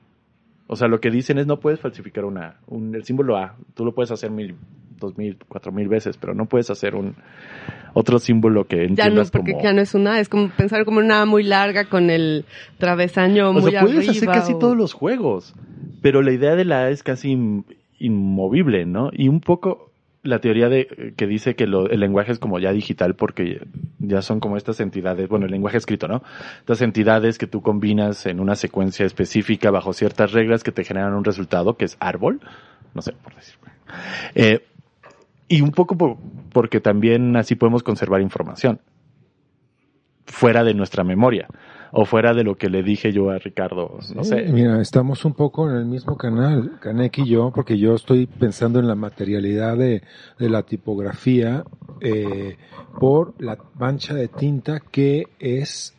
O 0.68 0.76
sea, 0.76 0.88
lo 0.88 1.00
que 1.00 1.12
dicen 1.12 1.38
es 1.38 1.48
no 1.48 1.60
puedes 1.60 1.80
falsificar 1.80 2.26
una 2.26 2.48
A. 2.48 2.56
Un- 2.68 2.96
el 2.96 3.04
símbolo 3.04 3.38
A, 3.38 3.56
tú 3.76 3.86
lo 3.86 3.94
puedes 3.94 4.12
hacer 4.12 4.30
mil, 4.32 4.56
dos 5.02 5.18
mil, 5.18 5.38
cuatro 5.50 5.74
mil 5.74 5.90
veces, 5.90 6.16
pero 6.18 6.34
no 6.34 6.46
puedes 6.46 6.70
hacer 6.70 6.96
un 6.96 7.16
otro 7.94 8.20
símbolo 8.20 8.66
que 8.68 8.78
Ya 8.78 8.84
no, 8.86 8.88
entiendas 8.88 9.32
porque 9.32 9.52
como... 9.52 9.64
ya 9.64 9.74
no 9.74 9.82
es 9.82 9.94
una, 9.94 10.20
es 10.22 10.30
como 10.30 10.50
pensar 10.50 10.86
como 10.86 11.00
una 11.00 11.26
muy 11.26 11.44
larga 11.44 11.86
con 11.86 12.10
el 12.10 12.46
travesaño 12.78 13.50
O 13.50 13.54
muy 13.54 13.72
sea, 13.72 13.82
puedes 13.82 13.98
arriba. 14.08 14.12
hacer 14.12 14.30
casi 14.30 14.54
o- 14.54 14.58
todos 14.60 14.78
los 14.78 14.94
juegos, 14.94 15.54
pero 16.02 16.22
la 16.22 16.32
idea 16.32 16.56
de 16.56 16.64
la 16.64 16.84
A 16.84 16.90
es 16.90 17.04
casi 17.04 17.32
in- 17.32 17.66
inmovible, 18.00 18.86
¿no? 18.86 19.10
Y 19.12 19.28
un 19.28 19.42
poco 19.42 19.92
la 20.24 20.40
teoría 20.40 20.70
de 20.70 21.14
que 21.18 21.26
dice 21.26 21.56
que 21.56 21.66
lo- 21.66 21.90
el 21.90 22.00
lenguaje 22.00 22.32
es 22.32 22.38
como 22.40 22.60
ya 22.60 22.72
digital 22.72 23.16
porque 23.16 23.62
ya 24.00 24.22
son 24.22 24.40
como 24.40 24.56
estas 24.56 24.80
entidades, 24.80 25.28
bueno, 25.28 25.46
el 25.48 25.52
lenguaje 25.52 25.78
escrito, 25.78 26.08
¿no? 26.08 26.22
Estas 26.60 26.82
entidades 26.84 27.38
que 27.40 27.48
tú 27.48 27.62
combinas 27.62 28.26
en 28.28 28.40
una 28.40 28.56
secuencia 28.56 29.06
específica 29.06 29.72
bajo 29.72 29.94
ciertas 29.94 30.32
reglas 30.32 30.64
que 30.64 30.72
te 30.72 30.84
generan 30.84 31.14
un 31.16 31.24
resultado 31.24 31.76
que 31.76 31.86
es 31.86 31.98
árbol, 32.00 32.40
no 32.94 33.02
sé, 33.02 33.14
por 33.14 33.34
decir. 33.36 33.56
Eh, 34.36 34.62
y 35.56 35.62
un 35.62 35.72
poco 35.72 35.96
por- 35.98 36.18
porque 36.54 36.80
también 36.82 37.36
así 37.36 37.56
podemos 37.56 37.84
conservar 37.84 38.22
información 38.22 38.80
fuera 40.26 40.64
de 40.64 40.74
nuestra 40.74 41.04
memoria 41.04 41.48
o 41.92 42.06
fuera 42.06 42.34
de 42.34 42.44
lo 42.46 42.56
que 42.56 42.70
le 42.70 42.84
dije 42.84 43.12
yo 43.12 43.32
a 43.32 43.38
Ricardo, 43.38 44.00
no 44.16 44.24
sé. 44.24 44.44
Mira, 44.44 44.80
estamos 44.82 45.26
un 45.26 45.34
poco 45.34 45.70
en 45.70 45.76
el 45.76 45.86
mismo 45.86 46.16
canal, 46.16 46.80
Canek 46.80 47.18
y 47.20 47.28
yo, 47.30 47.52
porque 47.54 47.78
yo 47.78 47.96
estoy 47.96 48.28
pensando 48.28 48.80
en 48.80 48.88
la 48.88 48.96
materialidad 48.96 49.78
de, 49.78 50.02
de 50.40 50.50
la 50.50 50.64
tipografía 50.64 51.66
eh, 52.00 52.56
por 53.00 53.34
la 53.42 53.58
mancha 53.78 54.14
de 54.14 54.30
tinta 54.30 54.80
que 54.80 55.26
es 55.40 55.98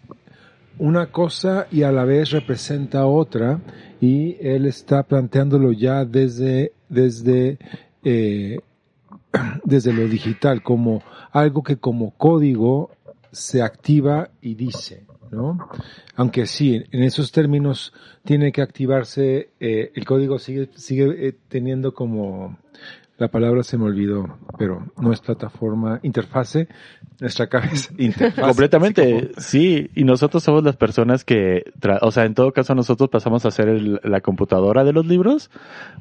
una 0.79 1.09
cosa 1.13 1.67
y 1.71 1.83
a 1.83 1.93
la 1.93 2.05
vez 2.07 2.31
representa 2.31 3.05
otra 3.05 3.61
y 4.01 4.37
él 4.41 4.65
está 4.65 5.03
planteándolo 5.03 5.73
ya 5.73 6.07
desde 6.07 6.73
desde 6.89 7.59
eh, 8.03 8.61
desde 9.65 9.93
lo 9.93 10.07
digital 10.09 10.63
como 10.63 11.03
algo 11.31 11.63
que 11.63 11.79
como 11.79 12.13
código 12.13 12.91
se 13.31 13.63
activa 13.63 14.31
y 14.41 14.55
dice, 14.55 15.07
¿no? 15.31 15.59
Aunque 16.17 16.47
sí, 16.47 16.85
en 16.91 17.03
esos 17.03 17.33
términos 17.33 17.93
tiene 18.25 18.53
que 18.53 18.61
activarse, 18.61 19.51
eh, 19.59 19.91
el 19.95 20.05
código 20.05 20.39
sigue, 20.39 20.69
sigue 20.77 21.29
eh, 21.29 21.35
teniendo 21.49 21.95
como, 21.95 22.59
la 23.23 23.29
palabra 23.29 23.63
se 23.63 23.79
me 23.79 23.85
olvidó, 23.85 24.39
pero 24.59 24.85
no 25.01 25.13
es 25.13 25.21
plataforma, 25.21 26.01
interfase, 26.03 26.67
nuestra 27.21 27.47
cabeza, 27.47 27.93
interfase. 27.99 28.43
Completamente, 28.43 29.03
como- 29.13 29.29
sí, 29.39 29.91
y 29.95 30.03
nosotros 30.05 30.43
somos 30.43 30.65
las 30.65 30.77
personas 30.77 31.25
que, 31.25 31.63
tra- 31.81 32.01
o 32.03 32.11
sea, 32.11 32.25
en 32.25 32.35
todo 32.35 32.53
caso 32.53 32.75
nosotros 32.75 33.09
pasamos 33.11 33.47
a 33.47 33.51
ser 33.53 33.69
el- 33.69 34.01
la 34.03 34.21
computadora 34.21 34.83
de 34.83 34.93
los 34.93 35.07
libros, 35.07 35.51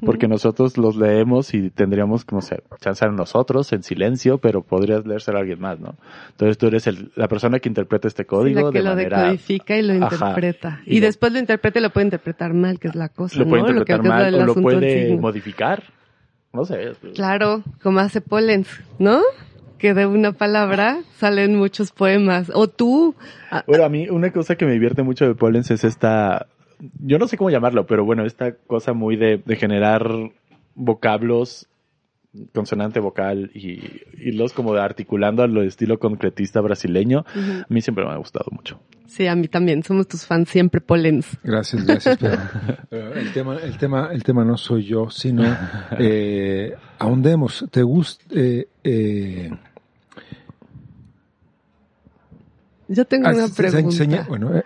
porque 0.03 0.27
nosotros 0.27 0.77
los 0.79 0.95
leemos 0.95 1.53
y 1.53 1.69
tendríamos, 1.69 2.25
no 2.31 2.41
sé, 2.41 2.63
chance 2.79 3.05
a 3.05 3.09
nosotros 3.09 3.71
en 3.71 3.83
silencio, 3.83 4.39
pero 4.39 4.63
podrías 4.63 5.05
leérselo 5.05 5.37
a 5.37 5.41
alguien 5.41 5.59
más, 5.59 5.79
¿no? 5.79 5.95
Entonces 6.31 6.57
tú 6.57 6.67
eres 6.67 6.87
el- 6.87 7.11
la 7.15 7.27
persona 7.27 7.59
que 7.59 7.69
interpreta 7.69 8.07
este 8.07 8.23
Sí, 8.23 8.27
código 8.27 8.61
la 8.67 8.71
que 8.71 8.77
de 8.79 8.83
lo 8.83 8.89
manera... 8.91 9.21
decodifica 9.21 9.77
y 9.77 9.81
lo 9.83 9.93
Ajá. 10.05 10.15
interpreta. 10.15 10.81
Y 10.87 10.99
después 11.01 11.31
lo 11.31 11.37
interpreta 11.39 11.77
y 11.79 11.81
lo 11.83 11.91
puede 11.91 12.07
interpretar 12.07 12.53
mal, 12.55 12.79
que 12.79 12.87
es 12.87 12.95
la 12.95 13.09
cosa, 13.09 13.37
Lo 13.39 13.45
puede 13.47 13.61
¿no? 13.61 13.67
Lo 13.69 13.85
que- 13.85 13.93
interpretar 13.93 14.31
mal 14.33 14.35
o 14.41 14.45
lo 14.45 14.55
puede 14.55 15.15
modificar, 15.19 15.83
no 16.53 16.65
sé. 16.65 16.93
Claro, 17.15 17.63
como 17.81 17.99
hace 17.99 18.21
Pollens, 18.21 18.67
¿no? 18.99 19.21
Que 19.77 19.93
de 19.93 20.05
una 20.05 20.31
palabra 20.33 21.01
salen 21.17 21.55
muchos 21.55 21.91
poemas. 21.91 22.51
O 22.53 22.67
tú, 22.67 23.15
ah, 23.49 23.63
Bueno, 23.67 23.83
a 23.85 23.89
mí 23.89 24.09
una 24.09 24.31
cosa 24.31 24.55
que 24.55 24.65
me 24.65 24.73
divierte 24.73 25.03
mucho 25.03 25.25
de 25.25 25.35
Pollens 25.35 25.71
es 25.71 25.83
esta, 25.83 26.47
yo 26.99 27.17
no 27.17 27.27
sé 27.27 27.37
cómo 27.37 27.49
llamarlo, 27.49 27.85
pero 27.85 28.05
bueno, 28.05 28.25
esta 28.25 28.53
cosa 28.53 28.93
muy 28.93 29.15
de, 29.15 29.41
de 29.43 29.55
generar 29.55 30.07
vocablos, 30.75 31.67
consonante 32.53 32.99
vocal 32.99 33.51
y 33.53 33.81
irlos 34.17 34.53
como 34.53 34.73
de 34.73 34.81
articulando 34.81 35.43
a 35.43 35.47
lo 35.47 35.63
estilo 35.63 35.99
concretista 35.99 36.61
brasileño. 36.61 37.25
Ujú. 37.35 37.61
A 37.61 37.65
mí 37.67 37.81
siempre 37.81 38.05
me 38.05 38.11
ha 38.11 38.15
gustado 38.17 38.45
mucho. 38.51 38.79
sí, 39.07 39.27
a 39.27 39.35
mí 39.35 39.47
también, 39.49 39.83
somos 39.83 40.07
tus 40.07 40.25
fans 40.25 40.47
siempre 40.49 40.79
Pollens. 40.79 41.27
Gracias, 41.43 41.85
gracias. 41.85 42.17
Pero, 42.19 42.37
pero 42.89 43.13
el 43.19 43.33
tema, 43.33 43.57
el 43.57 43.77
tema, 43.77 44.09
el 44.13 44.23
tema 44.23 44.45
no 44.45 44.57
soy 44.57 44.85
yo, 44.85 45.09
sino 45.09 45.43
eh, 45.99 46.73
ahondemos. 46.99 47.65
¿Te 47.69 47.83
gusta? 47.83 48.23
Eh, 48.33 48.67
eh, 48.83 49.51
Yo 52.87 53.05
tengo 53.05 53.27
ah, 53.27 53.31
una 53.33 53.47
se- 53.47 53.53
se- 53.53 53.61
pregunta. 53.61 53.95
seña- 53.95 54.25
bueno, 54.27 54.55
eh, 54.57 54.63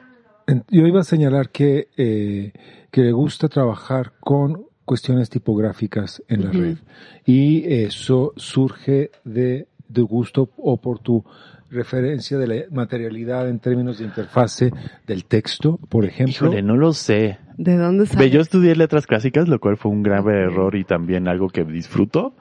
en- 0.47 0.63
yo 0.69 0.85
iba 0.87 1.01
a 1.01 1.03
señalar 1.03 1.49
que 1.49 1.89
eh, 1.97 2.51
que 2.91 3.01
le 3.01 3.11
gusta 3.11 3.47
trabajar 3.49 4.13
con 4.19 4.64
cuestiones 4.85 5.29
tipográficas 5.29 6.23
en 6.27 6.45
la 6.45 6.51
red 6.51 6.77
y 7.25 7.65
eso 7.73 8.33
surge 8.37 9.11
de 9.23 9.67
de 9.87 10.01
gusto 10.01 10.49
o 10.57 10.77
por 10.77 10.99
tu 10.99 11.23
referencia 11.69 12.37
de 12.37 12.47
la 12.47 12.55
materialidad 12.71 13.49
en 13.49 13.59
términos 13.59 13.97
de 13.97 14.05
interfase 14.05 14.71
del 15.07 15.25
texto, 15.25 15.77
por 15.89 16.05
ejemplo. 16.05 16.47
Híjole, 16.47 16.61
no 16.61 16.75
lo 16.75 16.93
sé. 16.93 17.39
¿De 17.57 17.77
dónde 17.77 18.05
sale? 18.05 18.25
Ve, 18.25 18.31
yo 18.31 18.41
estudié 18.41 18.75
letras 18.75 19.07
clásicas, 19.07 19.47
lo 19.47 19.59
cual 19.59 19.77
fue 19.77 19.91
un 19.91 20.03
grave 20.03 20.43
error 20.43 20.75
y 20.75 20.83
también 20.83 21.27
algo 21.27 21.49
que 21.49 21.63
disfruto. 21.63 22.33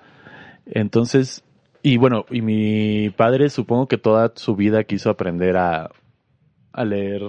Entonces, 0.66 1.42
y 1.82 1.96
bueno, 1.96 2.26
y 2.30 2.42
mi 2.42 3.10
padre 3.10 3.50
supongo 3.50 3.88
que 3.88 3.98
toda 3.98 4.32
su 4.36 4.56
vida 4.56 4.84
quiso 4.84 5.10
aprender 5.10 5.56
a, 5.56 5.90
a 6.72 6.84
leer 6.84 7.22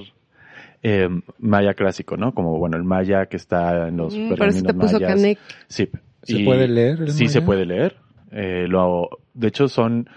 eh, 0.87 1.09
maya 1.39 1.73
clásico, 1.73 2.15
¿no? 2.15 2.31
Como, 2.35 2.59
bueno, 2.59 2.77
el 2.77 2.83
maya 2.83 3.25
que 3.25 3.37
está 3.37 3.87
en 3.87 3.97
los 3.97 4.15
Mm, 4.15 4.29
te 4.35 4.73
puso 4.75 4.99
mayas. 4.99 5.15
Canek. 5.15 5.39
Sí. 5.67 5.89
¿Se 6.21 6.43
puede 6.43 6.67
leer 6.67 7.01
el 7.01 7.11
Sí, 7.11 7.27
se 7.27 7.39
maya? 7.39 7.45
puede 7.47 7.65
leer. 7.65 7.95
Eh, 8.31 8.67
lo, 8.67 9.09
de 9.33 9.47
hecho, 9.47 9.67
son 9.67 10.07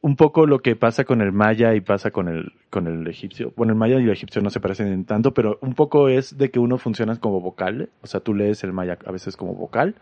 un 0.00 0.16
poco 0.16 0.46
lo 0.46 0.60
que 0.60 0.76
pasa 0.76 1.04
con 1.04 1.20
el 1.20 1.30
maya 1.30 1.74
y 1.74 1.82
pasa 1.82 2.10
con 2.10 2.28
el, 2.28 2.52
con 2.70 2.86
el 2.86 3.06
egipcio. 3.06 3.52
Bueno, 3.54 3.74
el 3.74 3.78
maya 3.78 4.00
y 4.00 4.04
el 4.04 4.10
egipcio 4.10 4.40
no 4.40 4.48
se 4.48 4.60
parecen 4.60 4.88
en 4.88 5.04
tanto, 5.04 5.34
pero 5.34 5.58
un 5.60 5.74
poco 5.74 6.08
es 6.08 6.38
de 6.38 6.50
que 6.50 6.58
uno 6.58 6.78
funciona 6.78 7.16
como 7.16 7.42
vocal. 7.42 7.90
O 8.00 8.06
sea, 8.06 8.20
tú 8.20 8.32
lees 8.34 8.64
el 8.64 8.72
maya 8.72 8.96
a 9.04 9.12
veces 9.12 9.36
como 9.36 9.54
vocal. 9.54 9.94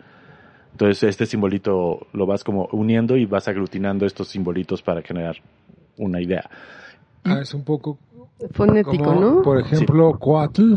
Entonces, 0.70 1.02
este 1.02 1.26
simbolito 1.26 2.06
lo 2.12 2.26
vas 2.26 2.44
como 2.44 2.68
uniendo 2.70 3.16
y 3.16 3.26
vas 3.26 3.48
aglutinando 3.48 4.06
estos 4.06 4.28
simbolitos 4.28 4.82
para 4.82 5.02
generar 5.02 5.36
una 5.96 6.20
idea. 6.20 6.48
Ah, 7.24 7.40
es 7.42 7.52
un 7.52 7.64
poco 7.64 7.98
Fonético, 8.52 9.04
como, 9.04 9.20
¿no? 9.20 9.42
por 9.42 9.58
ejemplo, 9.60 10.18
Coatl, 10.18 10.74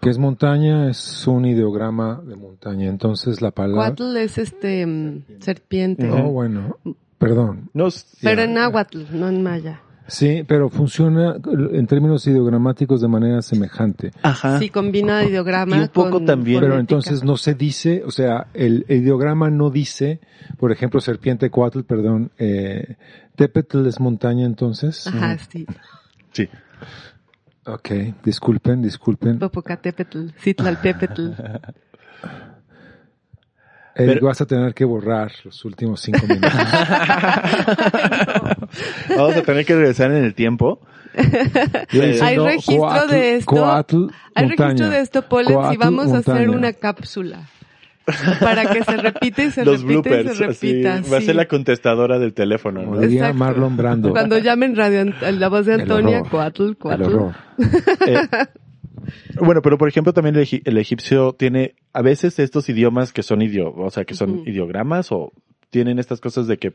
que 0.00 0.10
es 0.10 0.18
montaña, 0.18 0.88
es 0.90 1.26
un 1.26 1.44
ideograma 1.46 2.20
de 2.26 2.36
montaña. 2.36 2.88
Entonces 2.88 3.40
la 3.40 3.50
palabra... 3.50 3.94
Cuatl 3.94 4.16
es 4.16 4.38
este 4.38 4.86
mm, 4.86 5.22
serpiente. 5.40 6.06
No, 6.06 6.30
bueno, 6.30 6.78
perdón. 7.18 7.70
No, 7.72 7.88
Pero 8.22 8.42
en 8.42 8.54
náhuatl, 8.54 9.04
no 9.12 9.28
en 9.28 9.42
maya. 9.42 9.80
Sí, 10.06 10.44
pero 10.46 10.68
funciona 10.68 11.36
en 11.72 11.86
términos 11.86 12.26
ideogramáticos 12.26 13.00
de 13.00 13.08
manera 13.08 13.40
semejante. 13.40 14.10
Ajá. 14.22 14.58
Sí, 14.58 14.68
combina 14.68 15.24
ideograma 15.24 15.78
Y 15.78 15.80
un 15.80 15.88
poco 15.88 16.10
con 16.10 16.26
también- 16.26 16.60
Pero 16.60 16.74
fonética. 16.74 16.94
entonces 16.96 17.24
no 17.24 17.38
se 17.38 17.54
dice, 17.54 18.02
o 18.04 18.10
sea, 18.10 18.48
el, 18.52 18.84
el 18.88 18.98
ideograma 19.02 19.48
no 19.48 19.70
dice, 19.70 20.20
por 20.58 20.72
ejemplo, 20.72 21.00
serpiente 21.00 21.48
coatl, 21.48 21.80
perdón, 21.84 22.30
eh, 22.36 22.96
Tepetl 23.34 23.86
es 23.86 23.98
montaña 23.98 24.44
entonces. 24.44 25.06
Ajá, 25.06 25.38
sí. 25.50 25.64
Sí. 26.32 26.48
Ok, 27.66 27.90
disculpen, 28.22 28.82
disculpen. 28.82 29.38
Popocatépetl, 29.38 30.28
Citlaltépetl. 30.38 31.30
Eric, 33.96 34.14
Pero- 34.14 34.26
vas 34.26 34.40
a 34.40 34.46
tener 34.46 34.74
que 34.74 34.84
borrar 34.84 35.30
los 35.44 35.64
últimos 35.64 36.00
cinco 36.00 36.26
minutos. 36.26 36.50
Vamos 39.16 39.36
a 39.36 39.42
tener 39.42 39.64
que 39.64 39.74
regresar 39.76 40.10
en 40.10 40.24
el 40.24 40.34
tiempo. 40.34 40.80
Yo 41.92 42.02
Hay 42.02 42.36
registro 42.38 42.78
Coatl, 42.78 43.10
de 43.10 43.36
esto. 43.36 43.54
Coatl, 43.54 44.06
Hay 44.34 44.46
montaña. 44.48 44.68
registro 44.70 44.90
de 44.90 45.00
esto, 45.00 45.22
Polen, 45.28 45.70
si 45.70 45.76
vamos 45.76 46.12
a 46.12 46.18
hacer 46.18 46.34
montaña. 46.34 46.58
una 46.58 46.72
cápsula. 46.72 47.48
Para 48.40 48.66
que 48.66 48.82
se 48.84 48.96
repita 48.96 49.42
y 49.44 49.50
se 49.50 49.64
Los 49.64 49.82
repita 49.82 50.10
y 50.10 50.22
bloopers. 50.22 50.36
se 50.36 50.44
así, 50.44 50.72
repita. 50.84 51.02
Va 51.12 51.18
a 51.18 51.20
ser 51.22 51.36
la 51.36 51.46
contestadora 51.48 52.18
del 52.18 52.34
teléfono. 52.34 52.80
¿no? 52.82 52.86
Como 52.90 53.00
diría. 53.00 53.32
Marlon 53.32 53.76
Brando. 53.76 54.10
Cuando 54.10 54.38
llamen 54.38 54.76
radio, 54.76 55.04
la 55.32 55.48
voz 55.48 55.66
de 55.66 55.74
Antonia. 55.74 56.22
Coatl, 56.30 56.62
El 56.64 56.76
Coatl. 56.76 57.02
horror. 57.04 57.34
Eh, 58.06 59.40
bueno, 59.40 59.60
pero 59.62 59.76
por 59.76 59.88
ejemplo 59.88 60.12
también 60.12 60.34
el, 60.36 60.42
egi- 60.44 60.62
el 60.64 60.78
egipcio 60.78 61.34
tiene 61.34 61.74
a 61.92 62.00
veces 62.02 62.38
estos 62.38 62.68
idiomas 62.68 63.12
que 63.12 63.22
son 63.22 63.42
idio, 63.42 63.72
o 63.74 63.90
sea, 63.90 64.04
que 64.04 64.14
son 64.14 64.42
ideogramas 64.46 65.12
o 65.12 65.32
tienen 65.70 65.98
estas 65.98 66.20
cosas 66.20 66.46
de 66.46 66.56
que 66.56 66.74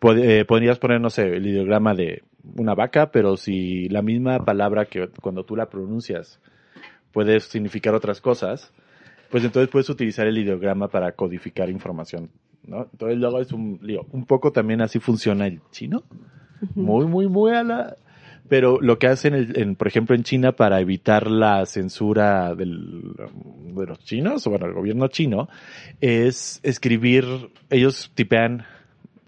pod- 0.00 0.22
eh, 0.22 0.44
podrías 0.46 0.78
poner, 0.78 1.00
no 1.00 1.10
sé, 1.10 1.22
el 1.36 1.46
ideograma 1.46 1.94
de 1.94 2.22
una 2.56 2.74
vaca, 2.74 3.10
pero 3.10 3.36
si 3.36 3.88
la 3.90 4.00
misma 4.02 4.44
palabra 4.44 4.86
que 4.86 5.08
cuando 5.20 5.44
tú 5.44 5.56
la 5.56 5.66
pronuncias 5.68 6.40
puede 7.12 7.40
significar 7.40 7.94
otras 7.94 8.20
cosas, 8.20 8.72
pues 9.34 9.42
entonces 9.42 9.68
puedes 9.68 9.90
utilizar 9.90 10.28
el 10.28 10.38
ideograma 10.38 10.86
para 10.86 11.10
codificar 11.10 11.68
información, 11.68 12.30
¿no? 12.68 12.86
Entonces 12.92 13.18
luego 13.18 13.40
es 13.40 13.50
un 13.50 13.80
lío. 13.82 14.06
Un 14.12 14.26
poco 14.26 14.52
también 14.52 14.80
así 14.80 15.00
funciona 15.00 15.48
el 15.48 15.60
chino. 15.72 16.04
Muy, 16.76 17.04
muy, 17.06 17.26
muy 17.26 17.50
a 17.50 17.64
la... 17.64 17.96
Pero 18.48 18.80
lo 18.80 18.96
que 19.00 19.08
hacen, 19.08 19.34
en, 19.56 19.74
por 19.74 19.88
ejemplo, 19.88 20.14
en 20.14 20.22
China 20.22 20.52
para 20.52 20.78
evitar 20.78 21.28
la 21.28 21.66
censura 21.66 22.54
del, 22.54 23.12
de 23.74 23.86
los 23.86 23.98
chinos, 24.04 24.46
o 24.46 24.50
bueno, 24.50 24.66
el 24.66 24.72
gobierno 24.72 25.08
chino, 25.08 25.48
es 26.00 26.60
escribir, 26.62 27.24
ellos 27.70 28.12
tipean 28.14 28.62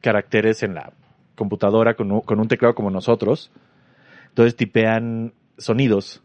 caracteres 0.03 0.63
en 0.63 0.75
la 0.75 0.93
computadora 1.35 1.95
con 1.97 2.13
un, 2.13 2.21
con 2.21 2.39
un 2.39 2.47
teclado 2.47 2.77
como 2.77 2.93
nosotros. 2.93 3.51
Entonces 4.29 4.55
tipean 4.55 5.33
sonidos 5.59 6.23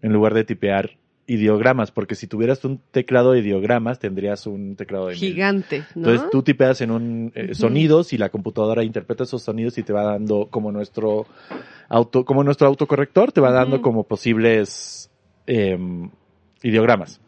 en 0.00 0.10
lugar 0.10 0.32
de 0.32 0.44
tipear 0.44 0.96
ideogramas, 1.26 1.90
porque 1.90 2.14
si 2.14 2.26
tuvieras 2.26 2.64
un 2.64 2.80
teclado 2.90 3.32
de 3.32 3.40
ideogramas 3.40 3.98
tendrías 3.98 4.46
un 4.46 4.76
teclado 4.76 5.06
de 5.06 5.14
mil. 5.14 5.20
Gigante, 5.20 5.84
¿no? 5.94 6.08
Entonces 6.08 6.30
tú 6.30 6.42
tipeas 6.42 6.80
en 6.80 6.90
un 6.90 7.32
eh, 7.34 7.54
sonidos 7.54 8.12
y 8.12 8.18
la 8.18 8.28
computadora 8.28 8.84
interpreta 8.84 9.24
esos 9.24 9.42
sonidos 9.42 9.78
y 9.78 9.82
te 9.82 9.92
va 9.92 10.02
dando 10.02 10.48
como 10.50 10.70
nuestro 10.70 11.26
auto, 11.88 12.24
como 12.24 12.44
nuestro 12.44 12.66
autocorrector 12.66 13.32
te 13.32 13.40
va 13.40 13.52
dando 13.52 13.80
como 13.80 14.04
posibles 14.04 15.10
em, 15.46 16.10
ideogramas. 16.62 17.20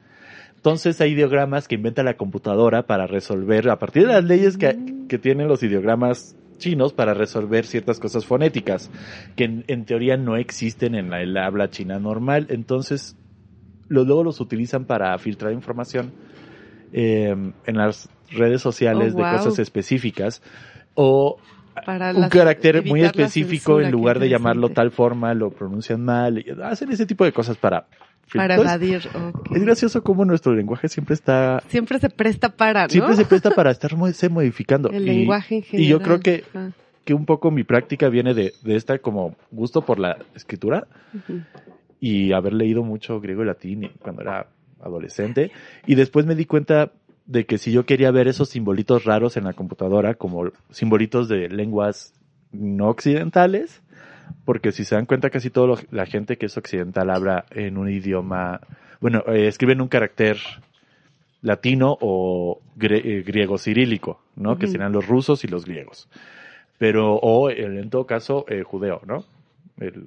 Entonces 0.57 1.01
hay 1.01 1.13
ideogramas 1.13 1.69
que 1.69 1.77
inventa 1.77 2.03
la 2.03 2.17
computadora 2.17 2.87
para 2.87 3.07
resolver, 3.07 3.71
a 3.71 3.79
partir 3.79 4.07
de 4.07 4.13
las 4.15 4.25
leyes 4.25 4.59
que, 4.59 4.77
que 5.09 5.19
tienen 5.19 5.49
los 5.49 5.63
ideogramas 5.63 6.37
chinos 6.59 6.93
para 6.93 7.15
resolver 7.15 7.67
ciertas 7.67 8.01
cosas 8.01 8.25
fonéticas 8.25 8.91
que 9.37 9.45
en, 9.45 9.65
en 9.69 9.85
teoría 9.85 10.17
no 10.17 10.37
existen 10.37 10.95
en 10.95 11.11
la, 11.11 11.23
el 11.23 11.37
habla 11.37 11.71
china 11.71 11.99
normal. 11.99 12.47
Entonces 12.51 13.17
los, 13.89 14.07
luego 14.07 14.25
los 14.25 14.41
utilizan 14.41 14.85
para 14.85 15.17
filtrar 15.19 15.53
información 15.53 16.13
eh, 16.93 17.35
en 17.67 17.77
las 17.77 18.09
redes 18.31 18.61
sociales 18.63 19.15
Oh, 19.15 19.19
de 19.19 19.23
cosas 19.23 19.59
específicas 19.59 20.43
o 20.95 21.37
Para 21.85 22.11
un 22.13 22.21
las- 22.23 22.31
carácter 22.31 22.85
muy 22.85 23.03
específico 23.03 23.81
en 23.81 23.91
lugar 23.91 24.19
de 24.19 24.29
llamarlo 24.29 24.71
tal 24.71 24.91
forma 24.91 25.35
lo 25.35 25.51
pronuncian 25.51 26.05
mal 26.05 26.39
y 26.39 26.47
hacen 26.63 26.91
ese 26.91 27.07
tipo 27.07 27.25
de 27.25 27.33
cosas 27.33 27.57
para 27.57 27.87
Para 28.35 28.55
Entonces, 28.55 28.75
evadir. 28.77 29.09
es 29.55 29.63
gracioso 29.63 30.03
cómo 30.03 30.25
nuestro 30.25 30.55
lenguaje 30.55 30.89
siempre 30.89 31.15
está 31.15 31.63
Siempre 31.69 31.99
se 32.01 32.09
presta 32.11 32.49
para, 32.49 32.85
¿no? 32.85 32.89
siempre 32.89 33.15
se 33.15 33.25
presta 33.25 33.51
para 33.51 33.71
estar 33.71 33.95
mo- 33.97 34.11
se 34.13 34.29
modificando 34.29 34.91
El 34.93 35.03
y, 35.05 35.07
lenguaje 35.07 35.57
en 35.57 35.63
general. 35.63 35.85
y 35.85 35.89
yo 35.89 36.01
creo 36.03 36.21
que 36.21 36.45
que 37.05 37.15
un 37.15 37.25
poco 37.25 37.53
mi 37.53 37.63
práctica 37.63 38.09
viene 38.09 38.35
de, 38.35 38.53
de 38.65 38.75
esta 38.75 38.99
como 38.99 39.37
gusto 39.53 39.83
por 39.83 40.01
la 40.01 40.17
escritura. 40.35 40.89
Y 42.01 42.33
haber 42.33 42.53
leído 42.53 42.83
mucho 42.83 43.21
griego 43.21 43.43
y 43.43 43.47
latín 43.47 43.91
cuando 44.01 44.23
era 44.23 44.49
adolescente. 44.81 45.51
Y 45.87 45.95
después 45.95 46.27
me 46.27 46.35
di 46.35 46.45
cuenta 46.45 46.93
de 47.27 47.45
que 47.47 47.59
si 47.59 47.73
yo 47.73 47.85
quería 47.87 48.11
ver 48.11 48.29
esos 48.29 48.49
simbolitos 48.51 49.05
raros 49.05 49.37
en 49.37 49.45
la 49.45 49.53
computadora, 49.53 50.15
como 50.15 50.51
simbolitos 50.71 51.29
de 51.29 51.49
lenguas 51.49 52.15
no 52.53 52.89
occidentales, 52.89 53.83
porque 54.45 54.73
si 54.73 54.85
se 54.85 54.95
dan 54.95 55.07
cuenta 55.07 55.31
casi 55.31 55.51
toda 55.51 55.81
la 55.91 56.07
gente 56.07 56.37
que 56.39 56.47
es 56.47 56.57
occidental 56.57 57.11
habla 57.11 57.47
en 57.51 57.79
un 57.79 57.89
idioma, 57.91 58.61
bueno, 59.01 59.25
eh, 59.27 59.47
escribe 59.49 59.73
en 59.73 59.81
un 59.81 59.89
carácter 59.89 60.37
latino 61.43 61.97
o 62.01 62.61
gre- 62.79 63.03
eh, 63.05 63.23
griego 63.23 63.59
cirílico, 63.59 64.21
¿no? 64.37 64.59
Que 64.59 64.67
serán 64.67 64.93
los 64.93 65.07
rusos 65.07 65.45
y 65.45 65.49
los 65.49 65.65
griegos. 65.65 66.09
Pero, 66.79 67.15
o 67.17 67.51
en 67.51 67.89
todo 67.91 68.07
caso, 68.07 68.45
eh, 68.49 68.63
judeo, 68.63 69.01
¿no? 69.07 69.25
El, 69.79 70.07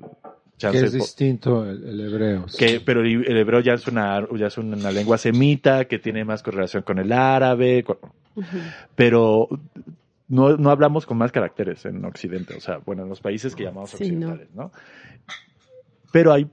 Que 0.60 0.80
es 0.80 0.92
distinto 0.94 1.70
el, 1.70 1.84
el 1.88 2.00
hebreo. 2.02 2.48
sí. 2.50 2.80
pero 2.86 3.02
el 3.02 3.26
el 3.26 3.38
hebreo 3.38 3.62
ya 3.62 3.74
es 3.74 3.88
una, 3.88 4.28
ya 4.38 4.48
es 4.48 4.58
una 4.58 4.92
lengua 4.92 5.18
semita 5.18 5.86
que 5.86 6.00
tiene 6.00 6.26
más 6.26 6.44
correlación 6.44 6.84
con 6.84 7.00
el 7.00 7.12
árabe, 7.14 7.84
con- 7.84 7.98
pero 8.96 9.48
no, 10.28 10.58
no 10.58 10.70
hablamos 10.70 11.06
con 11.06 11.18
más 11.18 11.32
caracteres 11.32 11.86
en 11.86 12.04
Occidente, 12.06 12.56
o 12.56 12.60
sea, 12.62 12.78
bueno, 12.86 13.04
en 13.04 13.10
los 13.10 13.22
países 13.22 13.56
que 13.56 13.64
llamamos 13.64 13.92
Sí, 13.92 13.96
occidentales, 14.04 14.50
¿no? 14.54 14.72
Pero 16.12 16.34
hay, 16.34 16.48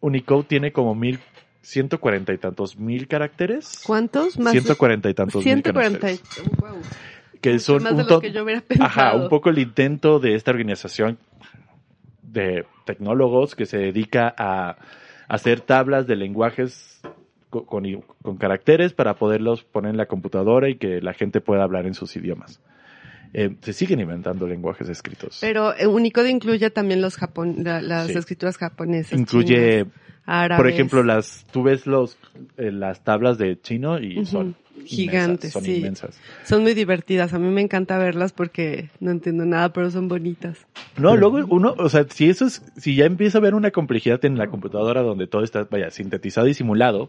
Unicode 0.00 0.44
tiene 0.44 0.72
como 0.72 0.94
mil, 0.94 1.18
ciento 1.62 1.98
cuarenta 2.00 2.32
y 2.32 2.38
tantos 2.38 2.76
mil 2.78 3.08
caracteres. 3.08 3.80
¿Cuántos? 3.84 4.38
Más 4.38 4.52
Ciento 4.52 4.76
cuarenta 4.76 5.08
y 5.08 5.14
tantos 5.14 5.44
mil 5.44 5.54
140 5.54 5.98
caracteres. 5.98 6.22
wow. 6.60 6.76
Que 7.40 7.58
son 7.58 7.82
más 7.82 7.92
de 7.92 7.92
un 7.92 7.98
los 7.98 8.08
ton- 8.08 8.20
que 8.20 8.32
yo 8.32 8.42
hubiera 8.42 8.60
pensado. 8.60 8.86
Ajá, 8.88 9.14
un 9.16 9.28
poco 9.28 9.50
el 9.50 9.58
intento 9.58 10.18
de 10.18 10.34
esta 10.34 10.50
organización 10.50 11.18
de 12.34 12.66
tecnólogos 12.84 13.54
que 13.54 13.64
se 13.64 13.78
dedica 13.78 14.34
a 14.36 14.76
hacer 15.28 15.62
tablas 15.62 16.06
de 16.06 16.16
lenguajes 16.16 17.00
co- 17.48 17.64
con, 17.64 17.84
con 18.22 18.36
caracteres 18.36 18.92
para 18.92 19.14
poderlos 19.14 19.64
poner 19.64 19.92
en 19.92 19.96
la 19.96 20.06
computadora 20.06 20.68
y 20.68 20.74
que 20.76 21.00
la 21.00 21.14
gente 21.14 21.40
pueda 21.40 21.62
hablar 21.62 21.86
en 21.86 21.94
sus 21.94 22.14
idiomas. 22.16 22.60
Eh, 23.32 23.56
se 23.62 23.72
siguen 23.72 23.98
inventando 24.00 24.46
lenguajes 24.46 24.88
escritos. 24.88 25.38
Pero 25.40 25.74
eh, 25.76 25.86
Unicode 25.86 26.30
incluye 26.30 26.70
también 26.70 27.00
los 27.00 27.16
japon 27.16 27.56
la- 27.64 27.80
las 27.80 28.08
Sí. 28.08 28.18
escrituras 28.18 28.58
japonesas. 28.58 29.18
Incluye, 29.18 29.86
chinas, 30.26 30.56
por 30.56 30.68
ejemplo, 30.68 31.02
las, 31.02 31.44
tú 31.50 31.62
ves 31.64 31.86
los, 31.86 32.16
eh, 32.58 32.70
las 32.70 33.02
tablas 33.02 33.38
de 33.38 33.60
chino 33.60 33.98
y 33.98 34.18
Ujú. 34.18 34.26
son 34.26 34.56
Gigantes, 34.84 35.50
inmensas, 35.50 35.52
son 35.52 35.64
sí. 35.64 35.76
inmensas. 35.76 36.18
Son 36.44 36.62
muy 36.62 36.74
divertidas. 36.74 37.32
A 37.32 37.38
mí 37.38 37.48
me 37.48 37.60
encanta 37.60 37.98
verlas 37.98 38.32
porque 38.32 38.90
no 39.00 39.10
entiendo 39.10 39.44
nada, 39.44 39.72
pero 39.72 39.90
son 39.90 40.08
bonitas. 40.08 40.58
No, 40.96 41.16
luego 41.16 41.38
uno, 41.48 41.74
o 41.78 41.88
sea, 41.88 42.06
si 42.08 42.28
eso 42.28 42.46
es, 42.46 42.62
si 42.76 42.94
ya 42.94 43.06
empieza 43.06 43.38
a 43.38 43.40
ver 43.40 43.54
una 43.54 43.70
complejidad 43.70 44.24
en 44.24 44.38
la 44.38 44.48
computadora 44.48 45.02
donde 45.02 45.26
todo 45.26 45.42
está, 45.42 45.66
vaya, 45.70 45.90
sintetizado 45.90 46.46
y 46.48 46.54
simulado, 46.54 47.08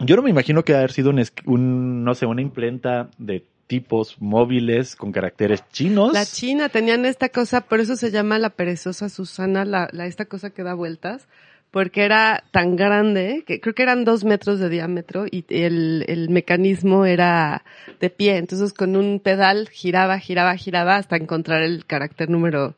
yo 0.00 0.16
no 0.16 0.22
me 0.22 0.30
imagino 0.30 0.64
que 0.64 0.74
haber 0.74 0.92
sido 0.92 1.10
un, 1.10 1.22
un, 1.46 2.04
no 2.04 2.14
sé, 2.14 2.26
una 2.26 2.42
imprenta 2.42 3.10
de 3.18 3.44
tipos 3.66 4.20
móviles 4.20 4.96
con 4.96 5.12
caracteres 5.12 5.64
chinos. 5.70 6.12
La 6.12 6.26
China 6.26 6.68
tenían 6.68 7.04
esta 7.06 7.28
cosa, 7.28 7.62
por 7.62 7.80
eso 7.80 7.96
se 7.96 8.10
llama 8.10 8.38
la 8.38 8.50
perezosa 8.50 9.08
Susana, 9.08 9.64
la, 9.64 9.88
la 9.92 10.06
esta 10.06 10.26
cosa 10.26 10.50
que 10.50 10.62
da 10.62 10.74
vueltas, 10.74 11.28
porque 11.74 12.04
era 12.04 12.44
tan 12.52 12.76
grande, 12.76 13.42
que 13.44 13.60
creo 13.60 13.74
que 13.74 13.82
eran 13.82 14.04
dos 14.04 14.22
metros 14.22 14.60
de 14.60 14.68
diámetro 14.68 15.26
y 15.28 15.44
el, 15.48 16.04
el 16.06 16.30
mecanismo 16.30 17.04
era 17.04 17.64
de 17.98 18.10
pie. 18.10 18.36
Entonces 18.36 18.72
con 18.72 18.94
un 18.94 19.18
pedal 19.18 19.68
giraba, 19.70 20.20
giraba, 20.20 20.56
giraba 20.56 20.94
hasta 20.94 21.16
encontrar 21.16 21.64
el 21.64 21.84
carácter 21.84 22.30
número 22.30 22.76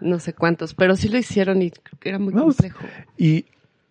no 0.00 0.20
sé 0.20 0.34
cuántos, 0.34 0.72
pero 0.72 0.94
sí 0.94 1.08
lo 1.08 1.18
hicieron 1.18 1.60
y 1.62 1.72
creo 1.72 1.98
que 1.98 2.08
era 2.10 2.20
muy 2.20 2.32
Vamos. 2.32 2.58
complejo. 2.58 2.86
Y 3.18 3.46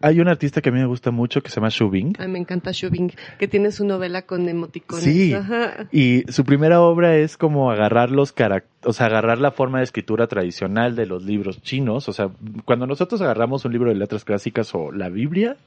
hay 0.06 0.20
un 0.20 0.28
artista 0.28 0.62
que 0.62 0.70
a 0.70 0.72
mí 0.72 0.80
me 0.80 0.86
gusta 0.86 1.10
mucho 1.10 1.42
que 1.42 1.50
se 1.50 1.56
llama 1.56 1.70
Shubing. 1.70 2.14
Ay, 2.20 2.28
me 2.28 2.38
encanta 2.38 2.70
Shubing, 2.72 3.12
que 3.40 3.48
tiene 3.48 3.72
su 3.72 3.86
novela 3.86 4.22
con 4.22 4.48
emoticones. 4.48 5.04
Sí. 5.04 5.34
Ajá. 5.34 5.88
Y 5.92 6.24
su 6.32 6.46
primera 6.46 6.82
obra 6.82 7.16
es 7.18 7.38
como 7.38 7.72
agarrar 7.72 8.12
los 8.12 8.36
carac- 8.36 8.66
o 8.84 8.94
sea, 8.94 9.08
agarrar 9.08 9.40
la 9.40 9.50
forma 9.50 9.80
de 9.80 9.86
escritura 9.86 10.28
tradicional 10.28 10.96
de 10.96 11.08
los 11.08 11.24
libros 11.24 11.62
chinos. 11.64 12.08
O 12.08 12.14
sea, 12.14 12.30
cuando 12.66 12.86
nosotros 12.86 13.20
agarramos 13.22 13.66
un 13.66 13.72
libro 13.72 13.90
de 13.90 13.96
letras 13.96 14.24
clásicas 14.26 14.76
o 14.76 14.92
la 14.92 15.10
Biblia, 15.10 15.58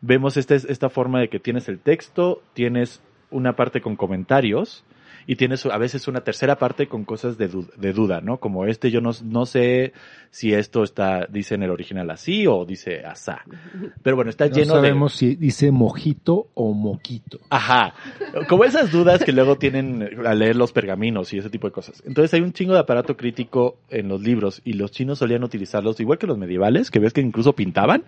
vemos 0.00 0.36
esta, 0.36 0.56
esta 0.56 0.88
forma 0.90 1.20
de 1.20 1.28
que 1.28 1.38
tienes 1.38 1.68
el 1.68 1.78
texto, 1.78 2.42
tienes 2.54 3.00
una 3.30 3.54
parte 3.54 3.80
con 3.80 3.94
comentarios 3.96 4.84
y 5.26 5.36
tienes 5.36 5.64
a 5.66 5.78
veces 5.78 6.06
una 6.08 6.20
tercera 6.22 6.56
parte 6.56 6.86
con 6.86 7.04
cosas 7.04 7.38
de, 7.38 7.48
du- 7.48 7.68
de 7.76 7.92
duda, 7.92 8.20
¿no? 8.20 8.38
Como 8.38 8.66
este, 8.66 8.90
yo 8.90 9.00
no, 9.00 9.10
no 9.24 9.46
sé 9.46 9.92
si 10.30 10.52
esto 10.52 10.82
está, 10.82 11.26
dice 11.30 11.54
en 11.54 11.62
el 11.62 11.70
original 11.70 12.10
así 12.10 12.46
o 12.46 12.64
dice 12.64 13.04
asá. 13.04 13.42
Pero 14.02 14.16
bueno, 14.16 14.30
está 14.30 14.48
No 14.48 14.54
lleno 14.54 14.74
de... 14.74 14.80
sabemos 14.80 15.14
si 15.14 15.36
dice 15.36 15.70
mojito 15.70 16.48
o 16.54 16.72
moquito. 16.74 17.38
Ajá. 17.50 17.94
Como 18.48 18.64
esas 18.64 18.90
dudas 18.90 19.22
que 19.24 19.32
luego 19.32 19.56
tienen 19.56 20.08
al 20.26 20.38
leer 20.40 20.56
los 20.56 20.72
pergaminos 20.72 21.32
y 21.32 21.38
ese 21.38 21.50
tipo 21.50 21.68
de 21.68 21.72
cosas. 21.72 22.02
Entonces 22.06 22.34
hay 22.34 22.40
un 22.40 22.52
chingo 22.52 22.74
de 22.74 22.80
aparato 22.80 23.16
crítico 23.16 23.76
en 23.90 24.08
los 24.08 24.20
libros 24.22 24.60
y 24.64 24.72
los 24.72 24.90
chinos 24.90 25.18
solían 25.20 25.44
utilizarlos 25.44 26.00
igual 26.00 26.18
que 26.18 26.26
los 26.26 26.36
medievales, 26.36 26.90
que 26.90 26.98
ves 26.98 27.12
que 27.12 27.20
incluso 27.20 27.52
pintaban, 27.54 28.02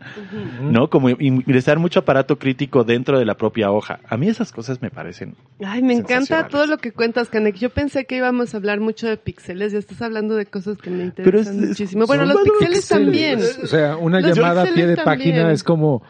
¿no? 0.63 0.91
Como 0.91 1.11
ingresar 1.11 1.79
mucho 1.79 2.01
aparato 2.01 2.39
crítico 2.39 2.83
dentro 2.85 3.19
de 3.19 3.25
la 3.25 3.37
propia 3.37 3.71
hoja. 3.71 4.01
A 4.09 4.17
mí 4.17 4.29
esas 4.29 4.51
cosas 4.53 4.83
me 4.83 4.91
parecen. 4.91 5.35
Ay, 5.65 5.83
me 5.83 5.95
encanta 5.95 6.49
todo 6.49 6.67
lo 6.67 6.79
que 6.79 6.91
cuentas, 7.07 7.29
Canek. 7.29 7.55
Yo 7.57 7.71
pensé 7.71 8.05
que 8.05 8.17
íbamos 8.17 8.53
a 8.53 8.57
hablar 8.57 8.81
mucho 8.81 9.07
de 9.09 9.17
píxeles, 9.17 9.73
ya 9.73 9.79
estás 9.79 10.03
hablando 10.03 10.35
de 10.35 10.47
cosas 10.47 10.77
que 10.79 10.91
me 10.91 11.11
Pero 11.13 11.39
interesan 11.39 11.63
es- 11.63 11.69
muchísimo. 11.69 12.07
Bueno, 12.07 12.25
los 12.25 12.43
píxeles 12.43 12.89
también. 12.89 13.39
O 13.63 13.67
sea, 13.67 13.97
una 13.97 14.21
Los 14.21 14.37
llamada 14.37 14.63
a 14.63 14.67
pie 14.67 14.87
de 14.87 14.97
página 14.97 15.53
es 15.53 15.63
como, 15.63 16.03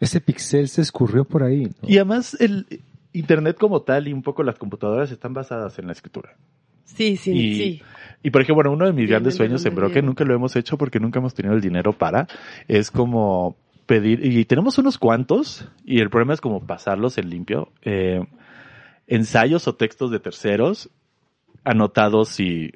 ese 0.00 0.20
pixel 0.20 0.68
se 0.68 0.82
escurrió 0.82 1.24
por 1.24 1.42
ahí. 1.42 1.62
¿no? 1.64 1.88
Y 1.88 1.96
además 1.96 2.36
el 2.38 2.66
Internet 3.14 3.56
como 3.58 3.80
tal 3.82 4.08
y 4.08 4.12
un 4.12 4.22
poco 4.22 4.42
las 4.42 4.58
computadoras 4.58 5.10
están 5.10 5.32
basadas 5.32 5.78
en 5.78 5.86
la 5.86 5.92
escritura. 5.92 6.36
Sí, 6.84 7.16
sí, 7.16 7.32
y, 7.32 7.54
sí. 7.56 7.82
y 8.22 8.30
por 8.30 8.42
ejemplo, 8.42 8.56
bueno, 8.56 8.72
uno 8.72 8.84
de 8.84 8.92
mis 8.92 9.08
grandes 9.08 9.32
de 9.34 9.36
sueños 9.38 9.64
en 9.64 9.74
Broken, 9.74 10.04
nunca 10.04 10.24
lo 10.24 10.34
hemos 10.34 10.54
hecho 10.56 10.76
porque 10.76 11.00
nunca 11.00 11.20
hemos 11.20 11.32
tenido 11.32 11.54
el 11.54 11.62
dinero 11.62 11.94
para, 11.94 12.26
es 12.68 12.90
como 12.90 13.56
pedir, 13.86 14.24
y 14.24 14.44
tenemos 14.44 14.76
unos 14.78 14.98
cuantos, 14.98 15.66
y 15.86 16.00
el 16.00 16.10
problema 16.10 16.34
es 16.34 16.42
como 16.42 16.66
pasarlos 16.66 17.16
en 17.16 17.30
limpio, 17.30 17.70
eh, 17.82 18.20
ensayos 19.06 19.66
o 19.68 19.74
textos 19.74 20.10
de 20.10 20.20
terceros 20.20 20.90
anotados 21.64 22.38
y 22.40 22.72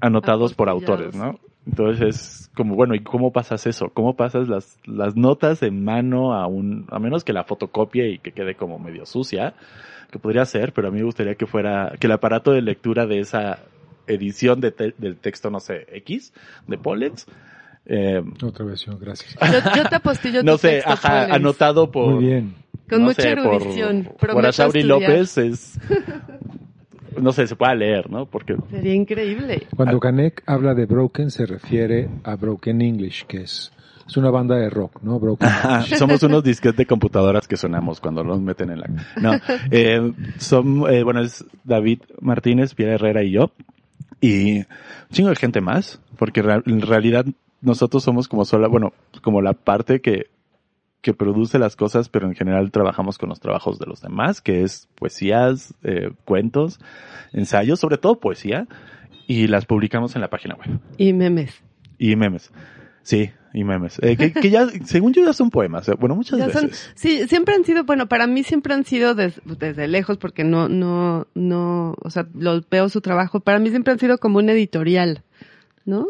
anotados 0.00 0.54
por 0.54 0.68
autores, 0.68 1.14
¿no? 1.14 1.38
Entonces 1.66 2.02
es 2.02 2.50
como, 2.54 2.74
bueno, 2.74 2.94
¿y 2.94 3.00
cómo 3.00 3.32
pasas 3.32 3.66
eso? 3.66 3.88
¿Cómo 3.94 4.16
pasas 4.16 4.48
las, 4.48 4.78
las 4.84 5.16
notas 5.16 5.62
en 5.62 5.82
mano 5.82 6.34
a 6.34 6.46
un, 6.46 6.86
a 6.90 6.98
menos 6.98 7.24
que 7.24 7.32
la 7.32 7.44
fotocopie 7.44 8.10
y 8.10 8.18
que 8.18 8.32
quede 8.32 8.54
como 8.54 8.78
medio 8.78 9.06
sucia, 9.06 9.54
que 10.10 10.18
podría 10.18 10.44
ser, 10.44 10.72
pero 10.74 10.88
a 10.88 10.90
mí 10.90 10.98
me 10.98 11.04
gustaría 11.06 11.36
que 11.36 11.46
fuera, 11.46 11.94
que 11.98 12.06
el 12.06 12.12
aparato 12.12 12.52
de 12.52 12.60
lectura 12.60 13.06
de 13.06 13.20
esa 13.20 13.60
edición 14.06 14.60
de 14.60 14.72
te- 14.72 14.94
del 14.98 15.16
texto, 15.16 15.48
no 15.50 15.58
sé, 15.58 15.86
X, 15.92 16.34
de 16.66 16.76
Pollens, 16.76 17.26
eh, 17.86 18.22
Otra 18.42 18.64
versión, 18.66 18.98
gracias. 19.00 19.34
Yo, 19.50 19.76
yo 19.82 19.88
te 19.88 19.96
apostillo 19.96 20.42
no 20.44 20.52
tu 20.52 20.58
sé, 20.58 20.68
texto, 20.72 20.90
ajá, 20.92 21.10
Pollens. 21.22 21.34
anotado 21.34 21.90
por, 21.90 22.14
Muy 22.16 22.24
bien. 22.26 22.54
Con 22.88 23.00
no 23.00 23.04
mucha 23.06 23.22
sé, 23.22 23.36
por- 23.36 23.54
erudición. 23.54 24.04
Por, 24.04 24.16
Prometo 24.16 24.48
Asauri. 24.48 24.82
López 24.82 25.38
es, 25.38 25.78
no 27.20 27.32
sé, 27.32 27.46
se 27.46 27.56
pueda 27.56 27.74
leer, 27.74 28.10
¿no? 28.10 28.26
Porque 28.26 28.56
Sería 28.70 28.94
increíble. 28.94 29.66
Cuando 29.76 29.98
Canek 30.00 30.42
habla 30.46 30.74
de 30.74 30.86
Broken 30.86 31.30
se 31.30 31.46
refiere 31.46 32.08
a 32.24 32.36
Broken 32.36 32.82
English, 32.82 33.24
que 33.26 33.42
es, 33.42 33.72
es 34.06 34.16
una 34.16 34.30
banda 34.30 34.56
de 34.56 34.68
rock, 34.68 35.00
¿no? 35.02 35.18
Broken 35.18 35.48
somos 35.98 36.22
unos 36.22 36.42
disquetes 36.44 36.76
de 36.76 36.86
computadoras 36.86 37.48
que 37.48 37.56
sonamos 37.56 38.00
cuando 38.00 38.22
nos 38.24 38.40
meten 38.40 38.70
en 38.70 38.80
la... 38.80 38.88
No, 39.20 39.32
eh, 39.70 40.12
son, 40.38 40.84
eh, 40.92 41.02
bueno, 41.02 41.20
es 41.22 41.44
David 41.64 42.00
Martínez, 42.20 42.74
Pierre 42.74 42.94
Herrera 42.96 43.22
y 43.22 43.30
yo. 43.32 43.50
Y 44.20 44.58
un 44.58 44.66
chingo 45.12 45.30
de 45.30 45.36
gente 45.36 45.60
más, 45.60 46.00
porque 46.18 46.40
en 46.40 46.80
realidad 46.80 47.26
nosotros 47.60 48.02
somos 48.02 48.28
como 48.28 48.44
sola, 48.44 48.68
bueno, 48.68 48.92
como 49.22 49.40
la 49.42 49.52
parte 49.52 50.00
que, 50.00 50.26
que 51.04 51.12
produce 51.14 51.58
las 51.58 51.76
cosas, 51.76 52.08
pero 52.08 52.26
en 52.26 52.34
general 52.34 52.70
trabajamos 52.72 53.18
con 53.18 53.28
los 53.28 53.38
trabajos 53.38 53.78
de 53.78 53.84
los 53.86 54.00
demás, 54.00 54.40
que 54.40 54.62
es 54.62 54.88
poesías, 54.94 55.74
eh, 55.84 56.10
cuentos, 56.24 56.80
ensayos, 57.32 57.78
sobre 57.78 57.98
todo 57.98 58.18
poesía, 58.18 58.66
y 59.26 59.46
las 59.48 59.66
publicamos 59.66 60.14
en 60.16 60.22
la 60.22 60.30
página 60.30 60.54
web. 60.54 60.80
Y 60.96 61.12
memes. 61.12 61.62
Y 61.98 62.16
memes. 62.16 62.50
Sí, 63.02 63.30
y 63.52 63.64
memes. 63.64 63.98
Eh, 64.02 64.16
que, 64.16 64.32
que 64.32 64.48
ya, 64.48 64.66
según 64.86 65.12
yo, 65.12 65.22
ya 65.26 65.34
son 65.34 65.50
poemas. 65.50 65.86
eh, 65.90 65.92
Bueno, 66.00 66.16
muchas 66.16 66.38
Ya 66.38 66.48
son- 66.48 66.68
veces. 66.68 66.90
sí, 66.94 67.28
siempre 67.28 67.54
han 67.54 67.64
sido, 67.64 67.84
bueno, 67.84 68.08
para 68.08 68.26
mí 68.26 68.42
siempre 68.42 68.72
han 68.72 68.84
sido 68.86 69.14
des- 69.14 69.42
desde 69.44 69.86
lejos, 69.88 70.16
porque 70.16 70.42
no, 70.42 70.68
no, 70.70 71.26
no, 71.34 71.94
o 72.02 72.08
sea, 72.10 72.26
lo 72.34 72.62
veo 72.70 72.88
su 72.88 73.02
trabajo, 73.02 73.40
para 73.40 73.58
mí 73.58 73.68
siempre 73.68 73.92
han 73.92 73.98
sido 73.98 74.16
como 74.16 74.38
un 74.38 74.48
editorial, 74.48 75.22
¿no? 75.86 76.06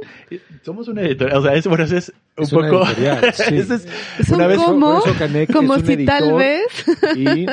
Somos 0.63 0.89
una 0.89 1.03
editorial, 1.03 1.39
o 1.39 1.43
sea, 1.43 1.55
es, 1.55 1.67
bueno, 1.67 1.85
eso 1.85 1.97
es 1.97 2.13
un 2.37 2.45
Es 2.45 2.53
una 2.53 2.69
poco... 2.71 2.87
editorial, 2.87 3.33
sí. 3.35 3.57
Eso 3.57 3.75
es- 3.75 3.89
Son 4.27 4.37
una 4.37 4.47
vez 4.47 4.59
como, 4.59 5.01
por 5.01 5.09
eso 5.09 5.19
Canek 5.19 5.53
como 5.53 5.75
es 5.75 5.81
un 5.83 5.87
si 5.89 6.05
tal 6.05 6.33
vez, 6.35 6.63
Y 7.17 7.47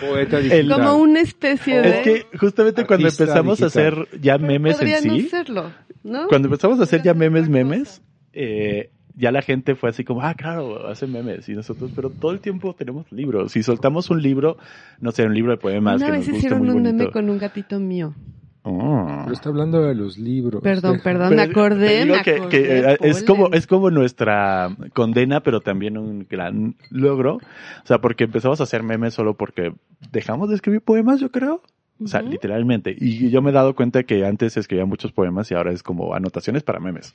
poeta 0.00 0.38
digital. 0.40 0.68
como 0.72 0.96
una 0.96 1.20
especie 1.20 1.80
de... 1.82 1.88
es 1.90 1.96
que 1.98 2.38
justamente 2.38 2.86
cuando 2.86 3.08
empezamos 3.08 3.58
digital. 3.58 3.84
a 3.84 3.88
hacer 4.06 4.20
ya 4.20 4.38
memes 4.38 4.80
en 4.80 5.08
no 5.08 5.14
sí, 5.16 5.28
serlo, 5.28 5.70
¿no? 6.04 6.26
cuando 6.28 6.48
empezamos 6.48 6.80
a 6.80 6.84
hacer 6.84 7.02
ya 7.02 7.12
memes, 7.14 7.48
memes, 7.48 8.00
eh, 8.32 8.90
ya 9.14 9.32
la 9.32 9.42
gente 9.42 9.74
fue 9.74 9.90
así 9.90 10.04
como, 10.04 10.22
ah, 10.22 10.34
claro, 10.34 10.86
hacen 10.86 11.10
memes. 11.12 11.48
Y 11.48 11.52
nosotros, 11.54 11.90
pero 11.94 12.08
todo 12.08 12.30
el 12.30 12.38
tiempo 12.38 12.72
tenemos 12.74 13.10
libros. 13.10 13.50
Si 13.50 13.64
soltamos 13.64 14.10
un 14.10 14.22
libro, 14.22 14.58
no 15.00 15.10
sé, 15.10 15.24
un 15.24 15.34
libro 15.34 15.50
de 15.50 15.56
poemas 15.58 15.96
Una 15.96 16.06
que 16.06 16.12
vez 16.18 16.28
nos 16.28 16.36
hicieron 16.36 16.60
muy 16.60 16.68
un 16.68 16.74
bonito. 16.84 16.94
meme 16.98 17.10
con 17.10 17.28
un 17.28 17.36
gatito 17.36 17.80
mío. 17.80 18.14
Oh. 18.62 19.20
Pero 19.24 19.32
está 19.32 19.48
hablando 19.48 19.82
de 19.82 19.94
los 19.94 20.18
libros. 20.18 20.62
Perdón, 20.62 20.94
Deja- 20.94 21.04
perdón, 21.04 21.36
me 21.36 21.42
acordé, 21.42 22.04
me 22.04 22.22
que, 22.22 22.36
eh, 22.52 22.98
es 23.00 23.22
como 23.22 23.48
es 23.52 23.66
como 23.66 23.90
nuestra 23.90 24.76
condena 24.94 25.40
pero 25.40 25.60
también 25.60 25.96
un 25.96 26.26
gran 26.28 26.74
logro. 26.90 27.36
O 27.36 27.86
sea 27.86 28.00
porque 28.00 28.24
empezamos 28.24 28.60
a 28.60 28.64
hacer 28.64 28.82
memes 28.82 29.14
solo 29.14 29.34
porque 29.34 29.72
dejamos 30.12 30.48
de 30.48 30.56
escribir 30.56 30.82
poemas 30.82 31.20
yo 31.20 31.30
creo. 31.30 31.62
O 32.02 32.06
sea 32.06 32.20
literalmente. 32.22 32.94
Y 32.96 33.30
yo 33.30 33.42
me 33.42 33.50
he 33.50 33.52
dado 33.52 33.74
cuenta 33.74 34.02
que 34.04 34.24
antes 34.24 34.56
escribía 34.56 34.84
muchos 34.86 35.12
poemas 35.12 35.50
y 35.50 35.54
ahora 35.54 35.72
es 35.72 35.82
como 35.82 36.14
anotaciones 36.14 36.62
para 36.62 36.78
memes. 36.80 37.14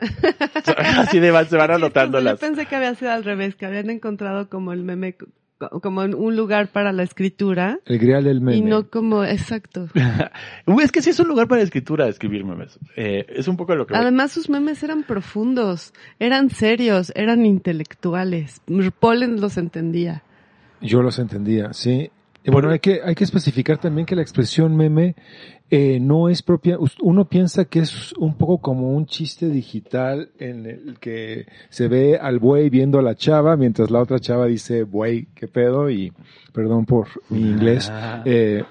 Así 0.98 1.18
de 1.20 1.30
van- 1.30 1.46
se 1.48 1.56
van 1.56 1.70
anotando 1.70 2.18
Yo 2.18 2.24
las 2.24 2.40
pensé 2.40 2.66
que 2.66 2.76
había 2.76 2.94
sido 2.94 3.10
al 3.10 3.22
revés, 3.24 3.54
que 3.54 3.66
habían 3.66 3.90
encontrado 3.90 4.48
como 4.48 4.72
el 4.72 4.82
meme, 4.82 5.16
como 5.82 6.02
un 6.02 6.36
lugar 6.36 6.68
para 6.72 6.92
la 6.92 7.02
escritura 7.02 7.78
El 7.84 7.98
grial 7.98 8.24
del 8.24 8.40
meme. 8.40 8.56
y 8.56 8.62
no 8.62 8.88
como, 8.88 9.24
exacto. 9.24 9.88
Es 10.82 10.92
que 10.92 11.02
sí 11.02 11.10
es 11.10 11.20
un 11.20 11.28
lugar 11.28 11.46
para 11.46 11.62
escritura 11.62 12.08
escribir 12.08 12.44
memes 12.44 12.78
Eh, 12.96 13.26
es 13.28 13.48
un 13.48 13.56
poco 13.56 13.74
lo 13.74 13.86
que 13.86 13.92
voy. 13.94 14.02
Además 14.02 14.32
sus 14.32 14.48
memes 14.48 14.82
eran 14.82 15.02
profundos, 15.02 15.92
eran 16.18 16.48
serios, 16.50 17.12
eran 17.14 17.44
intelectuales. 17.44 18.62
Polen 18.98 19.40
los 19.40 19.58
entendía. 19.58 20.22
Yo 20.80 21.02
los 21.02 21.18
entendía, 21.18 21.72
sí. 21.72 22.10
Bueno, 22.46 22.70
hay 22.70 22.78
que, 22.78 23.00
hay 23.04 23.14
que 23.14 23.24
especificar 23.24 23.78
también 23.78 24.06
que 24.06 24.16
la 24.16 24.22
expresión 24.22 24.74
meme 24.74 25.14
eh, 25.70 26.00
no 26.00 26.28
es 26.28 26.42
propia. 26.42 26.78
Uno 27.02 27.26
piensa 27.26 27.66
que 27.66 27.80
es 27.80 28.12
un 28.14 28.34
poco 28.34 28.58
como 28.58 28.90
un 28.96 29.06
chiste 29.06 29.48
digital 29.48 30.30
en 30.38 30.66
el 30.66 30.98
que 30.98 31.46
se 31.68 31.88
ve 31.88 32.16
al 32.16 32.38
buey 32.38 32.70
viendo 32.70 32.98
a 32.98 33.02
la 33.02 33.14
chava 33.14 33.56
mientras 33.56 33.90
la 33.90 34.00
otra 34.00 34.18
chava 34.18 34.46
dice, 34.46 34.84
buey, 34.84 35.28
qué 35.34 35.48
pedo, 35.48 35.90
y 35.90 36.12
perdón 36.52 36.86
por 36.86 37.08
mi 37.28 37.40
inglés. 37.40 37.90
Ah. 37.92 38.22
Eh, 38.24 38.64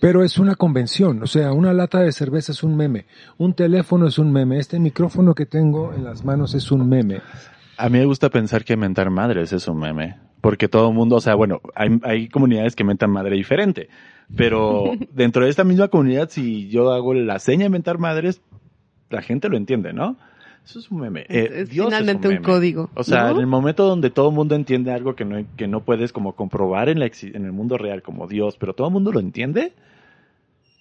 pero 0.00 0.22
es 0.22 0.38
una 0.38 0.54
convención, 0.54 1.22
o 1.22 1.26
sea, 1.26 1.52
una 1.52 1.72
lata 1.72 2.00
de 2.00 2.12
cerveza 2.12 2.52
es 2.52 2.62
un 2.62 2.76
meme, 2.76 3.06
un 3.38 3.54
teléfono 3.54 4.06
es 4.06 4.18
un 4.18 4.30
meme, 4.30 4.58
este 4.58 4.78
micrófono 4.78 5.34
que 5.34 5.46
tengo 5.46 5.94
en 5.94 6.04
las 6.04 6.24
manos 6.24 6.54
es 6.54 6.70
un 6.70 6.88
meme. 6.88 7.22
A 7.78 7.88
mí 7.88 7.98
me 7.98 8.04
gusta 8.04 8.28
pensar 8.28 8.64
que 8.64 8.76
mentar 8.76 9.08
madres 9.08 9.52
es 9.52 9.66
un 9.66 9.78
meme. 9.78 10.27
Porque 10.40 10.68
todo 10.68 10.88
el 10.88 10.94
mundo, 10.94 11.16
o 11.16 11.20
sea, 11.20 11.34
bueno, 11.34 11.60
hay, 11.74 11.98
hay 12.02 12.28
comunidades 12.28 12.76
que 12.76 12.84
mentan 12.84 13.10
madre 13.10 13.36
diferente. 13.36 13.88
Pero 14.36 14.92
dentro 15.12 15.44
de 15.44 15.50
esta 15.50 15.64
misma 15.64 15.88
comunidad, 15.88 16.28
si 16.30 16.68
yo 16.68 16.92
hago 16.92 17.14
la 17.14 17.38
seña 17.38 17.64
de 17.64 17.70
mentar 17.70 17.98
madres, 17.98 18.40
la 19.10 19.22
gente 19.22 19.48
lo 19.48 19.56
entiende, 19.56 19.92
¿no? 19.92 20.16
Eso 20.64 20.80
es 20.80 20.90
un 20.90 21.00
meme. 21.00 21.22
Eh, 21.28 21.48
es 21.62 21.70
Dios 21.70 21.86
finalmente 21.86 22.28
es 22.28 22.30
un, 22.30 22.34
meme. 22.34 22.44
código. 22.44 22.90
O 22.94 23.02
sea, 23.02 23.24
¿no? 23.24 23.30
en 23.30 23.38
el 23.38 23.46
momento 23.46 23.86
donde 23.86 24.10
todo 24.10 24.28
el 24.28 24.34
mundo 24.34 24.54
entiende 24.54 24.92
algo 24.92 25.14
que 25.14 25.24
no, 25.24 25.42
que 25.56 25.66
no 25.66 25.82
puedes 25.82 26.12
como 26.12 26.34
comprobar 26.34 26.90
en, 26.90 27.00
la, 27.00 27.06
en 27.06 27.44
el 27.44 27.52
mundo 27.52 27.78
real 27.78 28.02
como 28.02 28.26
Dios, 28.26 28.56
pero 28.58 28.74
todo 28.74 28.88
el 28.88 28.92
mundo 28.92 29.10
lo 29.10 29.20
entiende, 29.20 29.72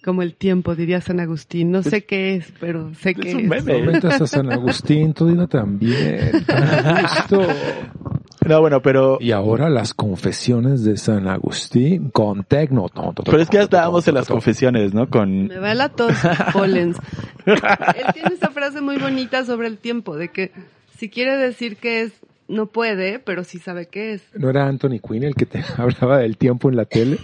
como 0.07 0.21
el 0.21 0.35
tiempo, 0.35 0.73
diría 0.73 1.01
San 1.01 1.19
Agustín. 1.19 1.69
No 1.69 1.83
sé 1.83 2.05
qué 2.05 2.35
es, 2.35 2.53
pero 2.61 2.93
sé 2.93 3.13
que 3.13 3.27
es 3.27 3.35
un 3.35 3.41
es. 3.41 3.65
meme. 3.65 3.81
No 3.81 3.91
metas 3.91 4.21
a 4.21 4.27
San 4.27 4.49
Agustín, 4.49 5.13
tú 5.13 5.27
dilo 5.27 5.47
también. 5.47 6.31
Justo. 7.07 7.41
No, 8.47 8.61
bueno, 8.61 8.81
pero... 8.81 9.17
Y 9.19 9.31
ahora 9.31 9.69
las 9.69 9.93
confesiones 9.93 10.83
de 10.83 10.97
San 10.97 11.27
Agustín 11.27 12.09
con 12.09 12.43
tecno. 12.43 12.87
Pero 13.25 13.39
es 13.41 13.49
que 13.49 13.57
ya 13.57 13.63
estábamos 13.63 14.07
en 14.07 14.13
las 14.15 14.27
confesiones, 14.27 14.93
¿no? 14.93 15.09
Con... 15.09 15.47
Me 15.47 15.59
va 15.59 15.73
la 15.73 15.89
tos, 15.89 16.13
Pollens. 16.53 16.97
Él 17.45 17.59
tiene 18.13 18.33
esa 18.35 18.49
frase 18.51 18.81
muy 18.81 18.97
bonita 18.97 19.45
sobre 19.45 19.67
el 19.67 19.77
tiempo, 19.77 20.15
de 20.17 20.29
que 20.29 20.51
si 20.97 21.09
quiere 21.09 21.37
decir 21.37 21.77
que 21.77 22.01
es, 22.01 22.11
no 22.49 22.67
puede, 22.67 23.19
pero 23.19 23.43
sí 23.43 23.59
sabe 23.59 23.87
qué 23.87 24.13
es. 24.13 24.21
¿No 24.33 24.49
era 24.49 24.67
Anthony 24.67 24.99
Quinn 25.05 25.23
el 25.23 25.35
que 25.35 25.45
te 25.45 25.63
hablaba 25.77 26.19
del 26.19 26.37
tiempo 26.37 26.69
en 26.69 26.77
la 26.77 26.85
tele? 26.85 27.19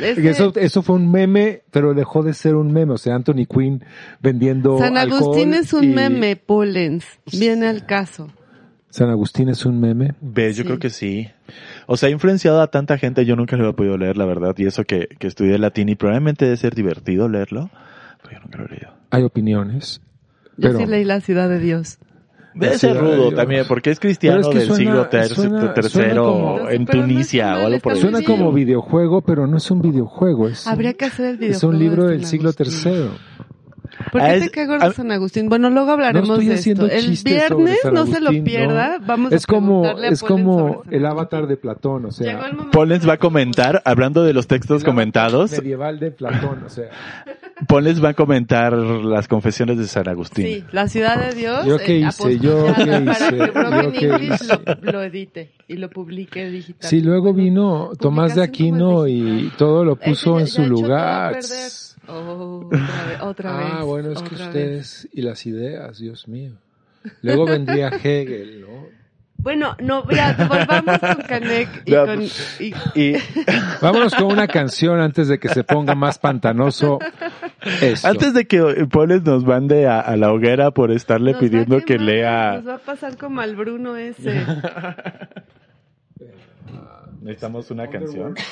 Ese- 0.00 0.28
Eso, 0.30 0.52
eso 0.56 0.82
fue 0.82 0.96
un 0.96 1.10
meme, 1.10 1.62
pero 1.70 1.92
dejó 1.94 2.22
de 2.22 2.32
ser 2.32 2.54
un 2.56 2.72
meme. 2.72 2.94
O 2.94 2.98
sea, 2.98 3.14
Anthony 3.14 3.46
Quinn 3.46 3.84
vendiendo 4.20 4.78
San 4.78 4.96
Agustín 4.96 5.52
alcohol 5.52 5.54
es 5.54 5.72
un 5.74 5.84
y- 5.84 5.88
meme, 5.88 6.36
Pollens. 6.36 7.04
Viene 7.30 7.66
al 7.68 7.84
caso. 7.86 8.28
San 8.94 9.10
Agustín 9.10 9.48
es 9.48 9.66
un 9.66 9.80
meme. 9.80 10.14
¿Ves? 10.20 10.56
Yo 10.56 10.62
Sí. 10.62 10.66
creo 10.68 10.78
que 10.78 10.88
sí. 10.90 11.28
O 11.86 11.96
sea, 11.96 12.08
ha 12.08 12.12
influenciado 12.12 12.60
a 12.62 12.68
tanta 12.68 12.96
gente, 12.96 13.24
yo 13.24 13.34
nunca 13.34 13.56
lo 13.56 13.68
he 13.68 13.72
podido 13.72 13.98
leer, 13.98 14.16
la 14.16 14.24
verdad, 14.24 14.54
y 14.56 14.66
eso 14.66 14.84
que, 14.84 15.08
que 15.18 15.26
estudié 15.26 15.58
latín, 15.58 15.88
y 15.88 15.96
probablemente 15.96 16.44
debe 16.44 16.56
ser 16.56 16.76
divertido 16.76 17.28
leerlo, 17.28 17.70
pero 18.22 18.36
yo 18.36 18.40
nunca 18.44 18.58
lo 18.58 18.66
he 18.66 18.68
leído. 18.68 18.90
Hay 19.10 19.24
opiniones. 19.24 20.00
Yo 20.56 20.68
Pero- 20.68 20.78
sí 20.78 20.86
leí 20.86 21.02
La 21.02 21.20
Ciudad 21.20 21.48
de 21.48 21.58
Dios. 21.58 21.98
Debe 22.54 22.78
ser 22.78 22.94
de 22.94 23.00
rudo 23.00 23.16
Dios. 23.30 23.34
también, 23.34 23.64
porque 23.66 23.90
es 23.90 23.98
cristiano 23.98 24.42
es 24.42 24.46
que 24.46 24.58
del 24.58 24.68
suena- 24.68 24.78
siglo 24.78 25.08
suena- 25.34 25.74
tercero 25.74 25.88
suena 25.90 26.20
como- 26.20 26.70
en 26.70 26.86
Tunisia 26.86 27.56
o 27.56 27.66
algo 27.66 27.80
por 27.80 27.96
Suena 27.96 28.22
como 28.22 28.52
videojuego, 28.52 29.22
pero 29.22 29.48
no 29.48 29.56
es 29.56 29.68
un 29.72 29.82
videojuego. 29.82 30.46
Es, 30.46 30.68
Habría 30.68 30.92
que 30.94 31.06
hacer 31.06 31.26
el 31.30 31.36
videojuego. 31.38 31.56
es 31.56 31.64
un 31.64 31.78
libro 31.80 32.04
de 32.04 32.12
del 32.12 32.26
siglo 32.26 32.52
tercero. 32.52 33.10
¿Por 34.12 34.20
qué 34.20 34.34
es- 34.36 34.42
te 34.44 34.50
cago 34.50 34.72
de 34.78 34.86
ah, 34.86 34.92
San 34.92 35.10
Agustín? 35.12 35.48
Bueno, 35.48 35.70
luego 35.70 35.90
hablaremos 35.92 36.28
No 36.28 36.34
estoy 36.34 36.48
de 36.48 36.54
esto. 36.54 36.86
El 36.86 37.18
viernes 37.24 37.78
San 37.82 37.94
no 37.94 38.06
se 38.06 38.20
lo 38.20 38.30
pierda. 38.44 38.98
no. 38.98 39.06
Vamos 39.06 39.32
es 39.32 39.44
a 39.44 39.46
como 39.46 39.86
es 39.98 40.22
como 40.22 40.82
el 40.90 41.04
avatar 41.06 41.46
de 41.46 41.56
Platón, 41.56 42.06
o 42.06 42.10
sea. 42.10 42.50
Pollens 42.72 43.08
va 43.08 43.14
a 43.14 43.18
comentar, 43.18 43.82
hablando 43.84 44.22
de 44.24 44.32
los 44.32 44.46
textos 44.46 44.82
el 44.82 44.86
comentados, 44.86 45.50
medieval 45.52 45.98
de 45.98 46.10
Platón, 46.10 46.64
o 46.64 46.68
sea, 46.68 46.88
Pollens 47.68 48.02
va 48.02 48.10
a 48.10 48.14
comentar 48.14 48.72
las 48.72 49.28
confesiones 49.28 49.78
de 49.78 49.86
San 49.86 50.08
Agustín. 50.08 50.44
Sí, 50.46 50.64
la 50.72 50.88
ciudad 50.88 51.18
de 51.30 51.34
Dios. 51.34 51.64
¿Yo 51.66 51.78
qué 51.78 51.96
eh, 51.98 52.06
hice? 52.08 52.38
¿Yo 52.38 52.66
qué 52.74 52.84
Para 52.84 53.12
hice? 53.12 53.28
que 53.30 53.36
¿Yo 53.38 53.52
Broken 53.52 53.92
qué 53.92 54.06
English 54.08 54.32
hice? 54.34 54.46
lo, 54.82 54.92
lo 54.92 55.02
edite 55.02 55.52
y 55.68 55.76
lo 55.76 55.88
publique 55.90 56.48
digital. 56.50 56.90
sí, 56.90 57.00
luego 57.00 57.32
vino 57.32 57.90
Tomás 57.98 58.34
de 58.34 58.42
Aquino 58.42 59.06
y 59.06 59.50
todo 59.56 59.84
lo 59.84 59.96
puso 59.96 60.34
ya- 60.36 60.40
en 60.42 60.46
su 60.48 60.62
lugar. 60.66 61.38
Oh, 62.08 62.66
otra 62.66 63.06
vez, 63.06 63.20
otra 63.22 63.56
vez. 63.58 63.66
Ah, 63.72 63.82
bueno, 63.84 64.10
es 64.12 64.22
que 64.22 64.30
vez. 64.36 64.40
ustedes 64.46 65.08
y 65.12 65.22
las 65.22 65.46
ideas, 65.46 65.98
Dios 65.98 66.28
mío. 66.28 66.52
Luego 67.22 67.44
vendría 67.46 67.88
Hegel, 67.88 68.60
¿no? 68.62 68.86
Bueno, 69.36 69.76
no, 69.78 70.08
ya, 70.10 70.34
volvamos 70.48 70.98
con 71.00 71.16
Canek 71.28 71.82
y 71.84 71.92
con... 71.94 72.22
y- 72.22 72.72
Y 72.94 73.14
Vámonos 73.82 74.14
con 74.14 74.24
una 74.32 74.46
canción 74.48 75.00
antes 75.00 75.28
de 75.28 75.38
que 75.38 75.50
se 75.50 75.64
ponga 75.64 75.94
más 75.94 76.18
pantanoso 76.18 76.98
esto. 77.82 78.08
antes 78.08 78.32
de 78.32 78.46
que 78.46 78.86
Pollens 78.90 79.22
nos 79.24 79.44
mande 79.44 79.86
a, 79.86 80.00
a 80.00 80.16
la 80.16 80.32
hoguera 80.32 80.70
por 80.70 80.90
estarle 80.92 81.32
nos 81.32 81.40
pidiendo 81.42 81.80
que 81.82 81.98
lea... 81.98 82.54
Nos 82.56 82.68
va 82.68 82.74
a 82.76 82.78
pasar 82.78 83.18
como 83.18 83.42
al 83.42 83.54
Bruno 83.54 83.96
ese. 83.98 84.40
Necesitamos 87.20 87.70
una 87.70 87.88
canción. 87.88 88.34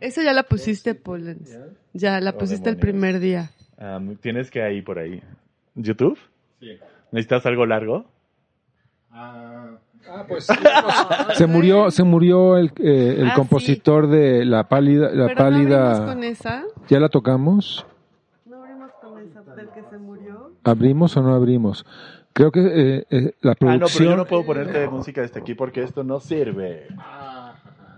Eso 0.00 0.22
ya 0.22 0.32
la 0.32 0.42
pusiste, 0.42 0.94
Pollens. 0.94 1.56
Ya, 1.92 2.20
la 2.20 2.36
pusiste 2.36 2.68
el 2.70 2.76
primer 2.76 3.18
día. 3.20 3.50
Am, 3.78 4.16
Tienes 4.16 4.50
que 4.50 4.62
ahí 4.62 4.82
por 4.82 4.98
ahí. 4.98 5.22
¿YouTube? 5.74 6.18
Sí. 6.60 6.78
¿Necesitas 7.12 7.44
algo 7.46 7.66
largo? 7.66 8.04
Ah, 9.10 9.76
pues 10.28 10.46
se 11.34 11.46
murió, 11.46 11.90
se 11.90 12.02
murió 12.04 12.56
el, 12.58 12.66
eh, 12.78 13.16
el 13.18 13.28
Ah, 13.28 13.34
compositor 13.34 14.06
de 14.08 14.44
la 14.44 14.68
pálida, 14.68 15.10
la 15.12 15.26
Pero 15.26 15.40
no 15.40 15.46
abrimos 15.56 15.78
pálida. 15.98 16.06
con 16.06 16.24
esa. 16.24 16.64
¿Ya 16.88 17.00
la 17.00 17.08
tocamos? 17.08 17.86
No 18.44 18.56
abrimos 18.62 18.90
con 19.02 19.18
esa 19.20 19.42
del 19.54 19.68
que 19.70 19.82
se 19.90 19.98
murió. 19.98 20.52
¿Abrimos 20.64 21.16
o 21.16 21.22
no 21.22 21.34
abrimos? 21.34 21.84
Creo 22.32 22.52
que 22.52 22.60
eh, 22.60 23.04
eh, 23.10 23.32
la 23.40 23.52
Ah, 23.52 23.54
no, 23.54 23.56
pero 23.58 23.78
producción. 23.78 24.04
yo 24.10 24.16
no 24.16 24.26
puedo 24.26 24.44
ponerte 24.44 24.86
música 24.88 25.22
desde 25.22 25.40
aquí 25.40 25.54
porque 25.54 25.82
esto 25.82 26.04
no 26.04 26.20
sirve. 26.20 26.86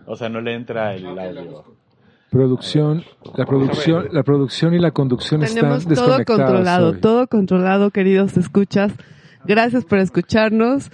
O 0.07 0.17
sea, 0.17 0.29
no 0.29 0.41
le 0.41 0.55
entra 0.55 0.95
el 0.95 1.07
audio. 1.07 1.65
Producción, 2.31 3.05
la 3.37 3.47
producción, 3.47 4.09
la 4.12 4.23
producción 4.23 4.75
y 4.75 4.79
la 4.79 4.91
conducción 4.91 5.41
Tenemos 5.41 5.87
están 5.87 5.95
todo 5.95 6.25
controlado, 6.27 6.91
hoy. 6.91 7.01
todo 7.01 7.27
controlado, 7.27 7.91
queridos 7.91 8.37
escuchas. 8.37 8.93
Gracias 9.47 9.85
por 9.87 9.99
escucharnos. 9.99 10.91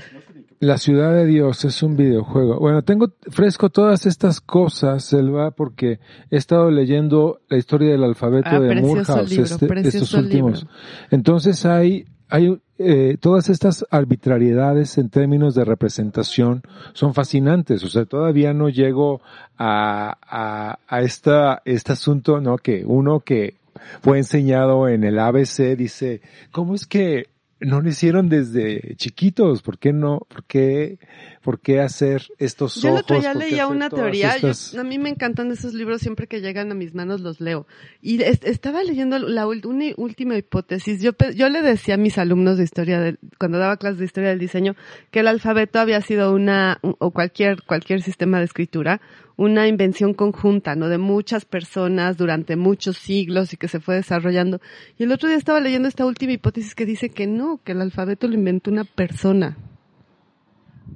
La 0.61 0.79
ciudad 0.79 1.13
de 1.13 1.27
Dios 1.27 1.65
es 1.65 1.83
un 1.83 1.97
videojuego. 1.97 2.59
Bueno, 2.61 2.83
tengo 2.83 3.09
fresco 3.29 3.69
todas 3.69 4.07
estas 4.07 4.41
cosas, 4.41 5.05
Selva, 5.05 5.51
porque 5.51 5.99
he 6.31 6.37
estado 6.37 6.71
leyendo 6.71 7.41
la 7.49 7.59
historia 7.59 7.91
del 7.91 8.05
alfabeto 8.05 8.49
Ah, 8.51 8.61
de 8.61 8.81
Moorhouse 8.81 9.29
libro, 9.31 9.45
este- 9.45 9.89
estos 9.89 10.15
últimos. 10.15 10.61
libro. 10.63 10.75
Entonces 11.11 11.67
hay, 11.67 12.05
hay 12.31 12.57
eh, 12.79 13.17
todas 13.21 13.49
estas 13.49 13.87
arbitrariedades 13.91 14.99
en 14.99 15.09
términos 15.09 15.55
de 15.55 15.65
representación 15.65 16.63
son 16.93 17.15
fascinantes. 17.15 17.85
O 17.85 17.89
sea, 17.89 18.05
todavía 18.05 18.53
no 18.53 18.69
llego 18.69 19.21
a, 19.57 20.19
a, 20.23 20.79
a 20.89 21.03
esta, 21.03 21.63
este 21.65 21.93
asunto, 21.93 22.41
¿no? 22.41 22.59
Que 22.59 22.85
uno 22.85 23.21
que 23.21 23.55
fue 24.03 24.19
enseñado 24.19 24.89
en 24.89 25.05
el 25.05 25.19
ABC 25.19 25.77
dice, 25.77 26.21
¿cómo 26.51 26.75
es 26.75 26.87
que 26.87 27.29
no 27.61 27.81
lo 27.81 27.89
hicieron 27.89 28.29
desde 28.29 28.95
chiquitos? 28.97 29.63
¿Por 29.63 29.79
qué 29.79 29.93
no? 29.93 30.27
¿Por 30.29 30.45
qué, 30.45 30.99
por 31.45 31.61
qué 31.61 31.81
hacer 31.81 32.23
estos 32.39 32.81
Yo 32.83 32.89
el 32.89 32.97
otro 32.97 33.21
día 33.21 33.33
¿Por 33.35 33.43
qué 33.43 33.51
leía 33.51 33.67
una 33.69 33.91
teoría. 33.91 34.37
yo- 34.39 34.81
a 34.81 34.83
mí 34.83 34.99
me 34.99 35.11
encantan 35.11 35.51
esos 35.53 35.75
libros, 35.75 36.01
siempre 36.01 36.27
que 36.27 36.41
llegan 36.41 36.73
a 36.73 36.75
mis 36.75 36.95
manos 36.95 37.21
los 37.21 37.41
leo. 37.41 37.67
Y 38.01 38.23
es- 38.23 38.41
estaba 38.43 38.83
leyendo 38.83 39.19
la 39.19 39.47
una 39.47 39.85
última 39.97 40.37
hipótesis. 40.37 41.03
Yo, 41.03 41.13
yo 41.37 41.49
le 41.51 41.61
decía 41.63 41.95
a 41.95 41.99
mis 41.99 42.17
alumnos 42.19 42.57
de 42.59 42.65
historia, 42.65 42.99
del- 43.01 43.19
cuando 43.39 43.59
daba 43.59 43.77
clases 43.77 43.99
de 43.99 44.07
historia 44.07 44.31
del 44.31 44.39
diseño, 44.39 44.75
que 45.11 45.21
el 45.21 45.29
alfabeto 45.29 45.79
había 45.79 46.01
sido 46.01 46.33
una, 46.33 46.79
o 46.83 47.11
cualquier, 47.11 47.63
cualquier 47.63 48.01
sistema 48.03 48.39
de 48.39 48.47
escritura, 48.47 49.01
una 49.37 49.69
invención 49.69 50.15
conjunta, 50.15 50.77
¿no? 50.77 50.89
De 50.89 50.97
muchas 50.99 51.45
personas 51.45 52.17
durante 52.17 52.57
muchos 52.57 52.97
siglos 52.97 53.53
y 53.53 53.57
que 53.59 53.69
se 53.69 53.81
fue 53.81 53.97
desarrollando. 53.97 54.61
Y 54.97 55.03
el 55.03 55.13
otro 55.13 55.29
día 55.29 55.37
estaba 55.37 55.61
leyendo 55.61 55.89
esta 55.89 56.07
última 56.07 56.33
hipótesis 56.33 56.75
que 56.75 56.87
dice 56.87 57.11
que 57.11 57.27
no, 57.27 57.61
que 57.65 57.73
el 57.73 57.81
alfabeto 57.83 58.29
lo 58.29 58.35
inventó 58.35 58.71
una 58.71 58.85
persona. 58.85 59.57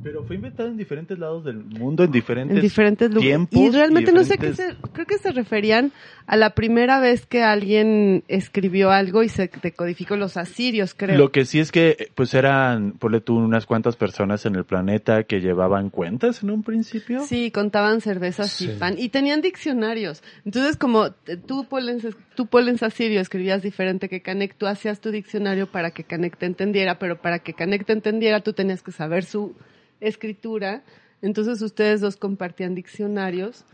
Pero 0.02 0.22
fue 0.24 0.36
inventado 0.36 0.68
en 0.68 0.76
diferentes 0.76 1.18
lados 1.18 1.44
del 1.44 1.56
mundo, 1.56 2.04
en 2.04 2.12
diferentes, 2.12 2.56
en 2.56 2.62
diferentes 2.62 3.08
lugares. 3.08 3.28
tiempos. 3.28 3.60
Y 3.60 3.70
realmente 3.70 4.12
no 4.12 4.22
sé 4.22 4.38
qué 4.38 4.52
se, 4.54 4.76
creo 4.92 5.06
que 5.06 5.18
se 5.18 5.32
referían 5.32 5.92
a 6.26 6.36
la 6.36 6.50
primera 6.50 7.00
vez 7.00 7.26
que 7.26 7.42
alguien 7.42 8.22
escribió 8.28 8.90
algo 8.90 9.22
y 9.22 9.28
se 9.28 9.50
decodificó 9.62 10.14
los 10.16 10.36
asirios, 10.36 10.94
creo. 10.94 11.16
Lo 11.18 11.32
que 11.32 11.44
sí 11.46 11.58
es 11.58 11.72
que, 11.72 12.10
pues 12.14 12.34
eran, 12.34 12.92
ponle 12.92 13.20
tú, 13.20 13.36
unas 13.38 13.66
cuantas 13.66 13.96
personas 13.96 14.46
en 14.46 14.56
el 14.56 14.64
planeta 14.64 15.24
que 15.24 15.40
llevaban 15.40 15.90
cuentas 15.90 16.42
en 16.42 16.50
un 16.50 16.62
principio. 16.62 17.20
Sí, 17.20 17.50
contaban 17.50 18.00
cervezas 18.00 18.52
Sí. 18.52 18.70
y 18.70 18.78
pan 18.78 18.94
y 18.98 19.08
tenían 19.08 19.40
diccionarios. 19.40 20.22
Entonces, 20.44 20.76
como 20.76 21.06
eh, 21.06 21.36
tú 21.44 21.64
Polens, 21.68 22.06
tú 22.36 22.46
Polens 22.46 22.82
Asirio 22.82 23.20
escribías 23.20 23.62
diferente 23.62 24.08
que 24.08 24.20
Canek, 24.22 24.54
tú 24.56 24.66
hacías 24.66 25.00
tu 25.00 25.10
diccionario 25.10 25.66
para 25.66 25.90
que 25.90 26.04
Canek 26.04 26.36
te 26.36 26.46
entendiera, 26.46 26.98
pero 26.98 27.20
para 27.20 27.40
que 27.40 27.54
Canek 27.54 27.84
te 27.84 27.94
entendiera 27.94 28.40
tú 28.42 28.52
tenías 28.52 28.82
que 28.82 28.92
saber 28.92 29.24
su 29.24 29.56
escritura. 30.00 30.82
Entonces 31.22 31.60
ustedes 31.62 32.00
dos 32.00 32.16
compartían 32.16 32.74
diccionarios 32.74 33.64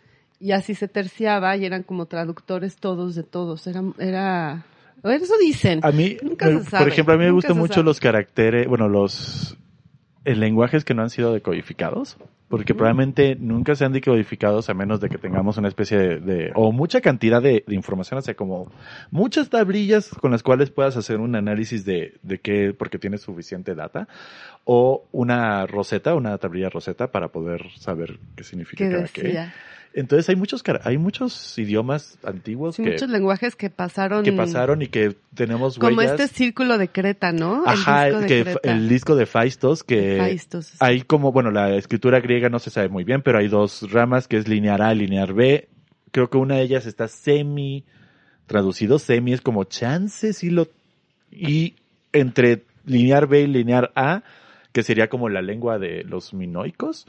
y 0.40 0.52
así 0.52 0.74
se 0.74 0.88
terciaba 0.88 1.56
y 1.56 1.64
eran 1.64 1.82
como 1.82 2.06
traductores 2.06 2.76
todos 2.76 3.14
de 3.14 3.22
todos. 3.22 3.66
Era, 3.66 3.82
era, 3.98 4.64
eso 5.04 5.34
dicen. 5.38 5.80
A 5.82 5.92
mí, 5.92 6.16
Nunca 6.22 6.46
se 6.48 6.54
eh, 6.56 6.60
sabe, 6.64 6.84
por 6.84 6.92
ejemplo, 6.92 7.14
a 7.14 7.18
mí 7.18 7.24
me 7.24 7.30
gustan 7.30 7.54
se 7.54 7.60
mucho 7.60 7.74
sabe. 7.74 7.84
los 7.86 8.00
caracteres, 8.00 8.66
bueno, 8.66 8.88
los 8.88 9.56
eh, 10.24 10.34
lenguajes 10.34 10.84
que 10.84 10.94
no 10.94 11.02
han 11.02 11.10
sido 11.10 11.32
decodificados, 11.34 12.16
porque 12.48 12.74
probablemente 12.74 13.36
nunca 13.36 13.74
sean 13.74 13.92
decodificados 13.92 14.68
a 14.70 14.74
menos 14.74 15.00
de 15.00 15.08
que 15.08 15.18
tengamos 15.18 15.56
una 15.56 15.68
especie 15.68 15.98
de, 15.98 16.20
de- 16.20 16.52
o 16.54 16.72
mucha 16.72 17.00
cantidad 17.00 17.42
de, 17.42 17.64
de 17.66 17.74
información, 17.74 18.18
o 18.18 18.22
sea, 18.22 18.34
como 18.34 18.70
muchas 19.10 19.50
tablillas 19.50 20.10
con 20.20 20.30
las 20.30 20.42
cuales 20.42 20.70
puedas 20.70 20.96
hacer 20.96 21.20
un 21.20 21.34
análisis 21.36 21.84
de, 21.84 22.14
de 22.22 22.38
qué, 22.38 22.74
porque 22.78 22.98
tienes 22.98 23.22
suficiente 23.22 23.74
data, 23.74 24.08
o 24.64 25.04
una 25.12 25.66
roseta, 25.66 26.14
una 26.14 26.36
tablilla 26.38 26.70
roseta 26.70 27.08
para 27.10 27.28
poder 27.28 27.62
saber 27.78 28.18
qué 28.36 28.44
significa 28.44 28.84
que 28.84 28.90
cada 28.90 29.08
qué. 29.08 29.22
decía. 29.22 29.54
Entonces 29.96 30.28
hay 30.28 30.34
muchos, 30.34 30.64
hay 30.82 30.98
muchos 30.98 31.56
idiomas 31.56 32.18
antiguos 32.24 32.74
Sí, 32.74 32.82
que, 32.82 32.90
muchos 32.92 33.08
lenguajes 33.08 33.54
que 33.54 33.70
pasaron. 33.70 34.24
que 34.24 34.32
pasaron 34.32 34.82
y 34.82 34.88
que 34.88 35.14
tenemos 35.34 35.78
Como 35.78 35.96
huellas. 35.96 36.18
este 36.18 36.34
círculo 36.34 36.78
de 36.78 36.88
Creta, 36.88 37.30
¿no? 37.30 37.62
Ajá, 37.64 38.08
el 38.08 38.14
disco 38.14 38.20
de 38.22 38.26
que 38.26 38.42
Creta. 38.44 38.72
el 38.72 38.88
disco 38.88 39.14
de 39.14 39.26
Faistos, 39.26 39.84
que 39.84 40.16
Faistos. 40.18 40.72
hay 40.80 41.02
como, 41.02 41.30
bueno, 41.30 41.52
la 41.52 41.76
escritura 41.76 42.18
griega 42.18 42.48
no 42.48 42.58
se 42.58 42.70
sabe 42.70 42.88
muy 42.88 43.04
bien, 43.04 43.22
pero 43.22 43.38
hay 43.38 43.46
dos 43.46 43.88
ramas 43.92 44.26
que 44.26 44.36
es 44.36 44.48
linear 44.48 44.82
A 44.82 44.92
y 44.94 44.98
linear 44.98 45.32
B. 45.32 45.68
Creo 46.10 46.28
que 46.28 46.38
una 46.38 46.56
de 46.56 46.62
ellas 46.62 46.86
está 46.86 47.06
semi 47.06 47.84
traducido 48.46 48.98
semi 48.98 49.32
es 49.32 49.40
como 49.40 49.64
chance 49.64 50.32
si 50.32 50.50
lo 50.50 50.68
y 51.30 51.74
entre 52.12 52.62
linear 52.84 53.26
B 53.26 53.42
y 53.42 53.46
linear 53.46 53.92
A, 53.94 54.22
que 54.74 54.82
sería 54.82 55.08
como 55.08 55.28
la 55.30 55.40
lengua 55.40 55.78
de 55.78 56.02
los 56.04 56.34
minoicos, 56.34 57.06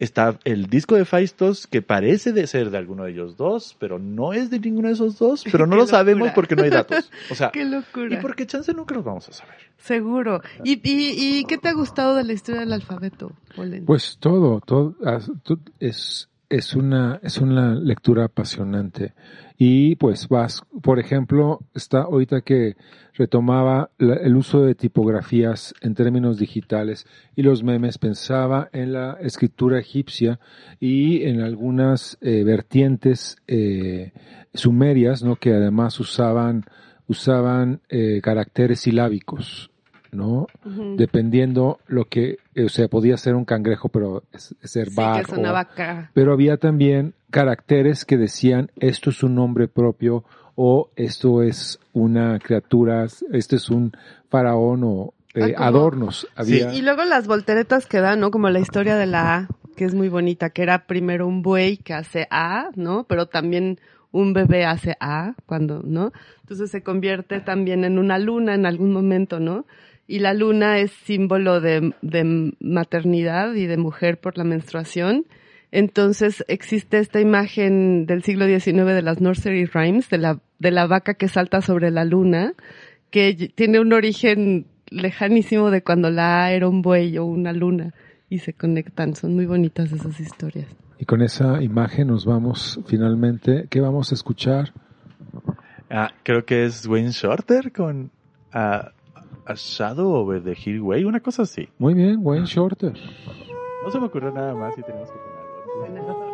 está 0.00 0.38
el 0.44 0.66
disco 0.66 0.96
de 0.96 1.04
Faistos 1.04 1.66
que 1.66 1.82
parece 1.82 2.32
de 2.32 2.46
ser 2.46 2.70
de 2.70 2.78
alguno 2.78 3.04
de 3.04 3.12
ellos 3.12 3.36
dos, 3.36 3.76
pero 3.78 3.98
no 4.00 4.32
es 4.32 4.48
de 4.50 4.58
ninguno 4.58 4.88
de 4.88 4.94
esos 4.94 5.18
dos, 5.18 5.44
pero 5.52 5.66
no 5.66 5.76
lo 5.76 5.86
sabemos 5.86 6.30
porque 6.34 6.56
no 6.56 6.62
hay 6.64 6.70
datos. 6.70 7.10
O 7.30 7.34
sea, 7.34 7.50
Qué 7.52 7.64
locura. 7.66 8.18
y 8.18 8.22
porque 8.22 8.46
chance 8.46 8.72
nunca 8.72 8.94
los 8.94 9.04
vamos 9.04 9.28
a 9.28 9.32
saber. 9.32 9.54
Seguro. 9.76 10.40
¿Y, 10.64 10.80
y, 10.88 11.38
y 11.38 11.44
qué 11.44 11.58
te 11.58 11.68
ha 11.68 11.74
gustado 11.74 12.16
de 12.16 12.24
la 12.24 12.32
historia 12.32 12.60
del 12.62 12.72
alfabeto, 12.72 13.32
Polen? 13.54 13.84
Pues 13.84 14.16
todo, 14.18 14.60
todo 14.64 14.96
to- 15.44 15.58
es, 15.80 16.30
es 16.52 16.74
una, 16.74 17.18
es 17.22 17.38
una 17.38 17.74
lectura 17.74 18.26
apasionante. 18.26 19.14
Y 19.56 19.96
pues 19.96 20.28
vas, 20.28 20.62
por 20.82 20.98
ejemplo, 20.98 21.60
está 21.74 22.02
ahorita 22.02 22.42
que 22.42 22.76
retomaba 23.14 23.90
el 23.98 24.36
uso 24.36 24.60
de 24.62 24.74
tipografías 24.74 25.74
en 25.80 25.94
términos 25.94 26.38
digitales 26.38 27.06
y 27.36 27.42
los 27.42 27.62
memes, 27.62 27.96
pensaba 27.96 28.68
en 28.72 28.92
la 28.92 29.16
escritura 29.20 29.78
egipcia 29.78 30.40
y 30.78 31.22
en 31.22 31.40
algunas 31.40 32.18
eh, 32.20 32.44
vertientes 32.44 33.36
eh, 33.46 34.12
sumerias, 34.52 35.22
¿no? 35.22 35.36
Que 35.36 35.54
además 35.54 35.98
usaban, 36.00 36.64
usaban 37.06 37.80
eh, 37.88 38.20
caracteres 38.22 38.80
silábicos, 38.80 39.71
¿no? 40.12 40.46
Dependiendo 40.96 41.78
lo 41.86 42.04
que, 42.04 42.38
eh, 42.54 42.64
o 42.64 42.68
sea, 42.68 42.88
podía 42.88 43.16
ser 43.16 43.34
un 43.34 43.44
cangrejo, 43.44 43.88
pero 43.88 44.22
es, 44.32 44.54
es 44.62 44.70
ser 44.70 44.90
sí, 44.90 44.96
sonaba 45.28 45.58
o- 45.60 45.62
acá. 45.62 46.10
pero 46.14 46.32
había 46.32 46.56
también 46.58 47.14
caracteres 47.30 48.04
que 48.04 48.16
decían 48.18 48.70
esto 48.78 49.10
es 49.10 49.22
un 49.22 49.34
nombre 49.34 49.68
propio 49.68 50.24
o 50.54 50.90
esto 50.96 51.42
es 51.42 51.80
una 51.94 52.38
criatura, 52.38 53.06
este 53.32 53.56
es 53.56 53.70
un 53.70 53.92
faraón 54.28 54.82
o 54.84 55.14
eh, 55.34 55.54
Ah, 55.56 55.68
adornos. 55.68 56.28
Había, 56.36 56.74
Y 56.74 56.82
luego 56.82 57.04
las 57.04 57.26
volteretas 57.26 57.86
que 57.86 58.00
dan, 58.00 58.20
¿no? 58.20 58.30
Como 58.30 58.50
la 58.50 58.60
historia 58.60 58.96
de 58.96 59.06
la 59.06 59.34
A, 59.34 59.48
que 59.76 59.86
es 59.86 59.94
muy 59.94 60.10
bonita, 60.10 60.50
que 60.50 60.62
era 60.62 60.86
primero 60.86 61.26
un 61.26 61.40
buey 61.40 61.78
que 61.78 61.94
hace 61.94 62.28
A, 62.30 62.68
¿no? 62.76 63.04
Pero 63.04 63.26
también 63.26 63.80
un 64.10 64.34
bebé 64.34 64.66
hace 64.66 64.94
A, 65.00 65.32
cuando, 65.46 65.80
¿no? 65.82 66.12
Entonces 66.42 66.70
se 66.70 66.82
convierte 66.82 67.40
también 67.40 67.82
en 67.84 67.98
una 67.98 68.18
luna 68.18 68.54
en 68.54 68.66
algún 68.66 68.92
momento, 68.92 69.40
¿no? 69.40 69.64
Y 70.06 70.18
la 70.18 70.34
luna 70.34 70.78
es 70.78 70.90
símbolo 70.90 71.60
de, 71.60 71.94
de 72.02 72.52
maternidad 72.60 73.54
y 73.54 73.66
de 73.66 73.76
mujer 73.76 74.18
por 74.18 74.36
la 74.36 74.44
menstruación. 74.44 75.26
Entonces 75.70 76.44
existe 76.48 76.98
esta 76.98 77.20
imagen 77.20 78.04
del 78.06 78.22
siglo 78.22 78.46
XIX 78.46 78.84
de 78.86 79.02
las 79.02 79.20
nursery 79.20 79.64
rhymes, 79.64 80.10
de 80.10 80.18
la, 80.18 80.38
de 80.58 80.70
la 80.70 80.86
vaca 80.86 81.14
que 81.14 81.28
salta 81.28 81.62
sobre 81.62 81.90
la 81.90 82.04
luna, 82.04 82.52
que 83.10 83.50
tiene 83.54 83.80
un 83.80 83.92
origen 83.92 84.66
lejanísimo 84.90 85.70
de 85.70 85.82
cuando 85.82 86.10
la 86.10 86.44
A 86.44 86.52
era 86.52 86.68
un 86.68 86.82
buey 86.82 87.16
o 87.16 87.24
una 87.24 87.52
luna 87.52 87.94
y 88.28 88.38
se 88.38 88.52
conectan. 88.52 89.14
Son 89.14 89.34
muy 89.34 89.46
bonitas 89.46 89.92
esas 89.92 90.20
historias. 90.20 90.66
y 90.98 91.04
con 91.04 91.22
esa 91.22 91.62
imagen 91.62 92.08
nos 92.08 92.26
vamos 92.26 92.78
finalmente. 92.86 93.66
¿Qué 93.70 93.80
vamos 93.80 94.12
a 94.12 94.14
escuchar? 94.14 94.72
Ah, 95.90 96.12
creo 96.22 96.44
que 96.44 96.64
es 96.64 96.86
Wayne 96.86 97.10
Shorter 97.10 97.72
con 97.72 98.10
ah, 98.52 98.92
A 99.44 99.54
Shadow 99.54 100.14
Over 100.14 100.42
the 100.42 100.54
Hillway, 100.54 101.04
una 101.04 101.20
cosa 101.20 101.42
así. 101.42 101.68
Muy 101.78 101.94
bien, 101.94 102.20
Wayne 102.22 102.46
Shorter. 102.46 102.94
No 103.84 103.90
se 103.90 103.98
me 103.98 104.06
ocurrió 104.06 104.30
nada 104.30 104.54
más 104.54 104.78
y 104.78 104.82
tenemos 104.82 105.10
que 105.10 105.18
ponerlo. 105.80 106.32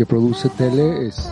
Que 0.00 0.06
produce 0.06 0.48
tele 0.56 1.08
es 1.08 1.28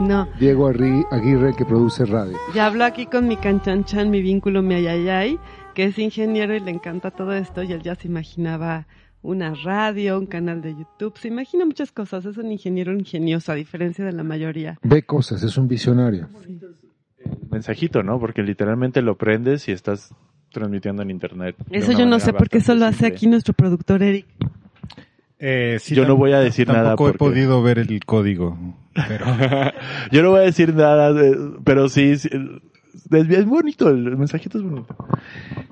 No, 0.00 0.26
Diego 0.40 0.66
Aguirre, 0.68 1.50
el 1.50 1.56
que 1.56 1.66
produce 1.66 2.06
radio. 2.06 2.38
ya 2.54 2.64
hablo 2.64 2.86
aquí 2.86 3.04
con 3.04 3.28
mi 3.28 3.36
canchanchan, 3.36 4.08
mi 4.08 4.22
vínculo, 4.22 4.62
mi 4.62 4.76
ayayay, 4.76 5.38
que 5.74 5.84
es 5.84 5.98
ingeniero 5.98 6.56
y 6.56 6.60
le 6.60 6.70
encanta 6.70 7.10
todo 7.10 7.34
esto 7.34 7.62
y 7.62 7.70
él 7.74 7.82
ya 7.82 7.96
se 7.96 8.08
imaginaba 8.08 8.86
una 9.20 9.52
radio, 9.62 10.18
un 10.18 10.24
canal 10.24 10.62
de 10.62 10.74
YouTube, 10.74 11.18
se 11.18 11.28
imagina 11.28 11.66
muchas 11.66 11.92
cosas, 11.92 12.24
es 12.24 12.38
un 12.38 12.50
ingeniero 12.50 12.94
ingenioso 12.94 13.52
a 13.52 13.56
diferencia 13.56 14.06
de 14.06 14.12
la 14.12 14.22
mayoría. 14.22 14.78
Ve 14.82 15.02
cosas, 15.02 15.42
es 15.42 15.58
un 15.58 15.68
visionario. 15.68 16.28
Mensajito, 17.50 18.02
¿no? 18.02 18.18
Porque 18.18 18.42
literalmente 18.42 19.02
lo 19.02 19.18
prendes 19.18 19.68
y 19.68 19.72
estás 19.72 20.14
transmitiendo 20.50 21.02
en 21.02 21.10
internet. 21.10 21.56
Eso 21.68 21.92
yo 21.92 22.06
no 22.06 22.20
sé 22.20 22.32
por 22.32 22.48
qué 22.48 22.56
eso 22.56 22.74
lo 22.74 22.86
hace 22.86 23.06
aquí 23.06 23.26
nuestro 23.26 23.52
productor 23.52 24.02
Eric. 24.02 24.24
Eh, 25.40 25.78
sí, 25.80 25.94
Yo 25.94 26.04
no 26.06 26.16
voy 26.16 26.32
a 26.32 26.40
decir 26.40 26.66
nada 26.68 26.90
Tampoco 26.90 27.10
he 27.10 27.12
porque- 27.12 27.34
podido 27.34 27.62
ver 27.62 27.78
el 27.78 28.04
código. 28.04 28.58
Pero 29.06 29.24
Yo 30.12 30.22
no 30.22 30.30
voy 30.30 30.40
a 30.40 30.42
decir 30.44 30.74
nada, 30.74 31.12
de- 31.12 31.36
pero 31.64 31.88
sí, 31.88 32.16
sí, 32.18 32.28
es, 33.10 33.44
bonito, 33.46 33.88
el 33.88 34.16
mensajito 34.16 34.58
es 34.58 34.64
bonito. 34.64 34.96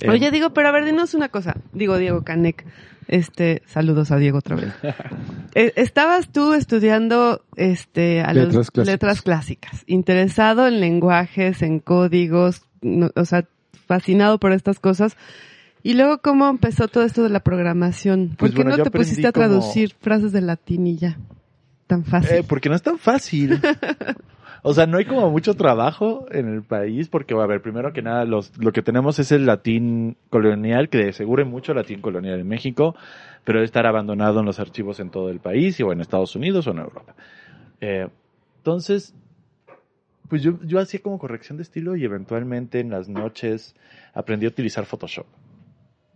Eh, 0.01 0.09
Oye, 0.11 0.31
digo, 0.31 0.51
pero 0.51 0.69
a 0.69 0.73
ver, 0.73 0.85
dinos 0.85 1.15
una 1.15 1.29
cosa. 1.31 1.57
Digo, 1.73 1.99
Diego 1.99 2.23
Canek. 2.23 2.65
Este, 3.09 3.63
saludos 3.67 4.11
a 4.11 4.17
Diego 4.19 4.39
otra 4.39 4.57
vez. 4.57 4.73
Eh, 5.55 5.73
Estabas 5.77 6.29
tú 6.31 6.53
estudiando 6.53 7.43
este 7.57 8.21
a 8.21 8.35
los- 8.35 8.47
Letras 8.49 8.71
clásicas. 8.71 8.87
letras 8.93 9.23
clásicas, 9.23 9.85
interesado 9.87 10.67
en 10.69 10.81
lenguajes, 10.81 11.63
en 11.63 11.79
códigos, 11.81 12.63
no- 12.83 13.11
o 13.17 13.25
sea, 13.25 13.47
fascinado 13.87 14.39
por 14.39 14.53
estas 14.53 14.79
cosas. 14.81 15.17
Y 15.87 15.95
luego, 15.95 16.19
¿cómo 16.19 16.49
empezó 16.49 16.89
todo 16.89 17.05
esto 17.05 17.23
de 17.23 17.29
la 17.29 17.41
programación? 17.41 18.31
¿Por 18.31 18.37
Pues 18.39 18.53
qué 18.53 18.57
bueno, 18.63 18.77
no 18.77 18.83
te 18.83 18.91
pusiste 18.91 19.27
a 19.29 19.33
como- 19.33 19.47
traducir 19.47 19.95
frases 20.01 20.33
de 20.33 20.41
latín 20.41 20.87
y 20.87 20.97
ya? 20.97 21.17
Tan 21.87 22.05
fácil. 22.05 22.39
Eh, 22.39 22.45
porque 22.49 22.69
no 22.69 22.75
es 22.75 22.83
tan 22.83 22.99
fácil. 22.99 23.61
O 24.63 24.75
sea, 24.75 24.85
no 24.87 24.99
hay 24.99 25.05
como 25.05 25.31
mucho 25.31 25.55
trabajo 25.55 26.27
en 26.33 26.49
el 26.53 26.65
país 26.65 27.07
porque, 27.07 27.35
a 27.35 27.47
ver, 27.47 27.63
primero 27.63 27.93
que 27.93 28.03
nada, 28.03 28.25
los, 28.25 28.51
lo 28.59 28.73
que 28.73 28.83
tenemos 28.83 29.17
es 29.21 29.31
el 29.31 29.47
latín 29.47 30.17
colonial, 30.29 30.89
que 30.89 30.99
de 30.99 31.13
seguro 31.13 31.45
hay 31.45 31.49
mucho 31.49 31.73
latín 31.73 32.01
colonial 32.01 32.41
en 32.41 32.49
México, 32.49 32.97
pero 33.45 33.59
debe 33.59 33.67
estar 33.67 33.87
abandonado 33.87 34.41
en 34.41 34.47
los 34.47 34.59
archivos 34.59 34.99
en 34.99 35.11
todo 35.11 35.31
el 35.31 35.39
país, 35.39 35.79
y 35.79 35.85
o 35.85 35.93
en 35.93 36.01
Estados 36.01 36.35
Unidos 36.35 36.67
o 36.67 36.73
en 36.73 36.79
Europa. 36.79 37.15
Eh, 37.81 38.09
entonces, 38.59 39.15
pues 40.29 40.43
yo, 40.43 40.59
yo 40.65 40.81
hacía 40.81 40.99
como 41.01 41.21
corrección 41.21 41.59
de 41.59 41.63
estilo 41.63 41.95
y 41.95 42.03
eventualmente 42.05 42.81
en 42.81 42.91
las 42.91 43.09
noches 43.09 43.77
aprendí 44.15 44.47
a 44.47 44.49
utilizar 44.49 44.85
Photoshop. 44.85 45.27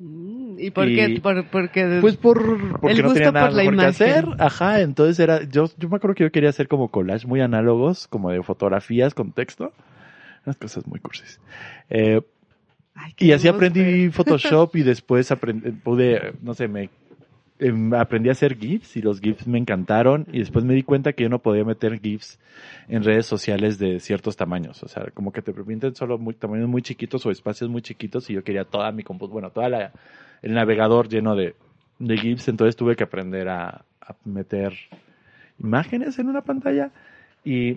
Mm, 0.00 0.58
¿Y 0.58 0.70
por 0.70 0.86
qué? 0.86 1.20
Por, 1.22 1.44
porque 1.50 1.98
Pues 2.00 2.16
por, 2.16 2.38
porque 2.80 2.96
El 2.96 3.02
no 3.02 3.08
gusto 3.08 3.14
tenía 3.14 3.32
nada 3.32 3.46
por 3.48 3.56
la 3.56 3.62
mejor 3.64 3.76
que 3.76 3.84
imagen. 3.84 3.88
hacer. 3.88 4.26
Ajá, 4.38 4.80
entonces 4.80 5.18
era, 5.20 5.42
yo, 5.44 5.66
yo 5.76 5.88
me 5.90 5.96
acuerdo 5.96 6.14
que 6.14 6.24
yo 6.24 6.32
quería 6.32 6.48
hacer 6.50 6.68
como 6.68 6.90
collage 6.90 7.26
muy 7.26 7.40
análogos, 7.42 8.08
como 8.08 8.30
de 8.30 8.42
fotografías 8.42 9.14
con 9.14 9.32
texto. 9.32 9.72
Unas 10.46 10.56
cosas 10.56 10.86
muy 10.86 11.00
cursis. 11.00 11.38
Eh, 11.90 12.22
Ay, 12.94 13.12
y 13.18 13.32
así 13.32 13.46
aprendí. 13.46 14.08
Photoshop 14.10 14.74
y 14.76 14.82
después 14.84 15.30
aprendí, 15.30 15.70
pude, 15.72 16.32
no 16.42 16.54
sé, 16.54 16.66
me 16.66 16.88
em, 17.60 17.94
aprendí 17.94 18.28
a 18.28 18.32
hacer 18.32 18.58
GIFs 18.58 18.96
y 18.96 19.02
los 19.02 19.20
GIFs 19.20 19.46
me 19.46 19.58
encantaron 19.58 20.26
y 20.32 20.40
después 20.40 20.64
me 20.64 20.74
di 20.74 20.82
cuenta 20.82 21.12
que 21.12 21.22
yo 21.22 21.28
no 21.28 21.38
podía 21.38 21.64
meter 21.64 22.00
GIFs 22.00 22.38
en 22.88 23.04
redes 23.04 23.26
sociales 23.26 23.78
de 23.78 24.00
ciertos 24.00 24.36
tamaños, 24.36 24.82
o 24.82 24.88
sea, 24.88 25.04
como 25.14 25.32
que 25.32 25.42
te 25.42 25.52
permiten 25.52 25.94
solo 25.94 26.18
tamaños 26.38 26.68
muy 26.68 26.82
chiquitos 26.82 27.24
o 27.26 27.30
espacios 27.30 27.70
muy 27.70 27.82
chiquitos 27.82 28.28
y 28.30 28.34
yo 28.34 28.42
quería 28.42 28.64
toda 28.64 28.90
mi 28.90 29.02
comput, 29.04 29.30
bueno, 29.30 29.50
toda 29.50 29.68
la, 29.68 29.92
el 30.42 30.54
navegador 30.54 31.08
lleno 31.08 31.36
de, 31.36 31.54
de 31.98 32.16
GIFs, 32.16 32.48
entonces 32.48 32.74
tuve 32.74 32.96
que 32.96 33.04
aprender 33.04 33.48
a, 33.48 33.84
a 34.00 34.16
meter 34.24 34.72
imágenes 35.58 36.18
en 36.18 36.28
una 36.28 36.42
pantalla 36.42 36.90
y 37.44 37.76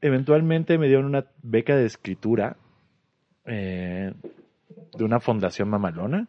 eventualmente 0.00 0.78
me 0.78 0.86
dieron 0.86 1.06
una 1.06 1.24
beca 1.42 1.76
de 1.76 1.86
escritura 1.86 2.56
eh, 3.44 4.12
de 4.96 5.04
una 5.04 5.20
fundación 5.20 5.68
mamalona. 5.68 6.28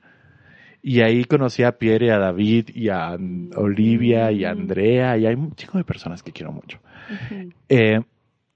Y 0.82 1.01
ahí 1.01 1.25
conocí 1.25 1.63
a 1.63 1.73
Pierre, 1.73 2.07
y 2.07 2.09
a 2.09 2.17
David, 2.17 2.69
y 2.73 2.89
a 2.89 3.17
mm, 3.17 3.51
Olivia, 3.55 4.32
y 4.32 4.45
a 4.45 4.51
Andrea, 4.51 5.17
y 5.17 5.25
hay 5.25 5.36
un 5.36 5.53
chico 5.55 5.77
de 5.77 5.84
personas 5.84 6.23
que 6.23 6.32
quiero 6.32 6.51
mucho. 6.51 6.80
Eh, 7.67 7.99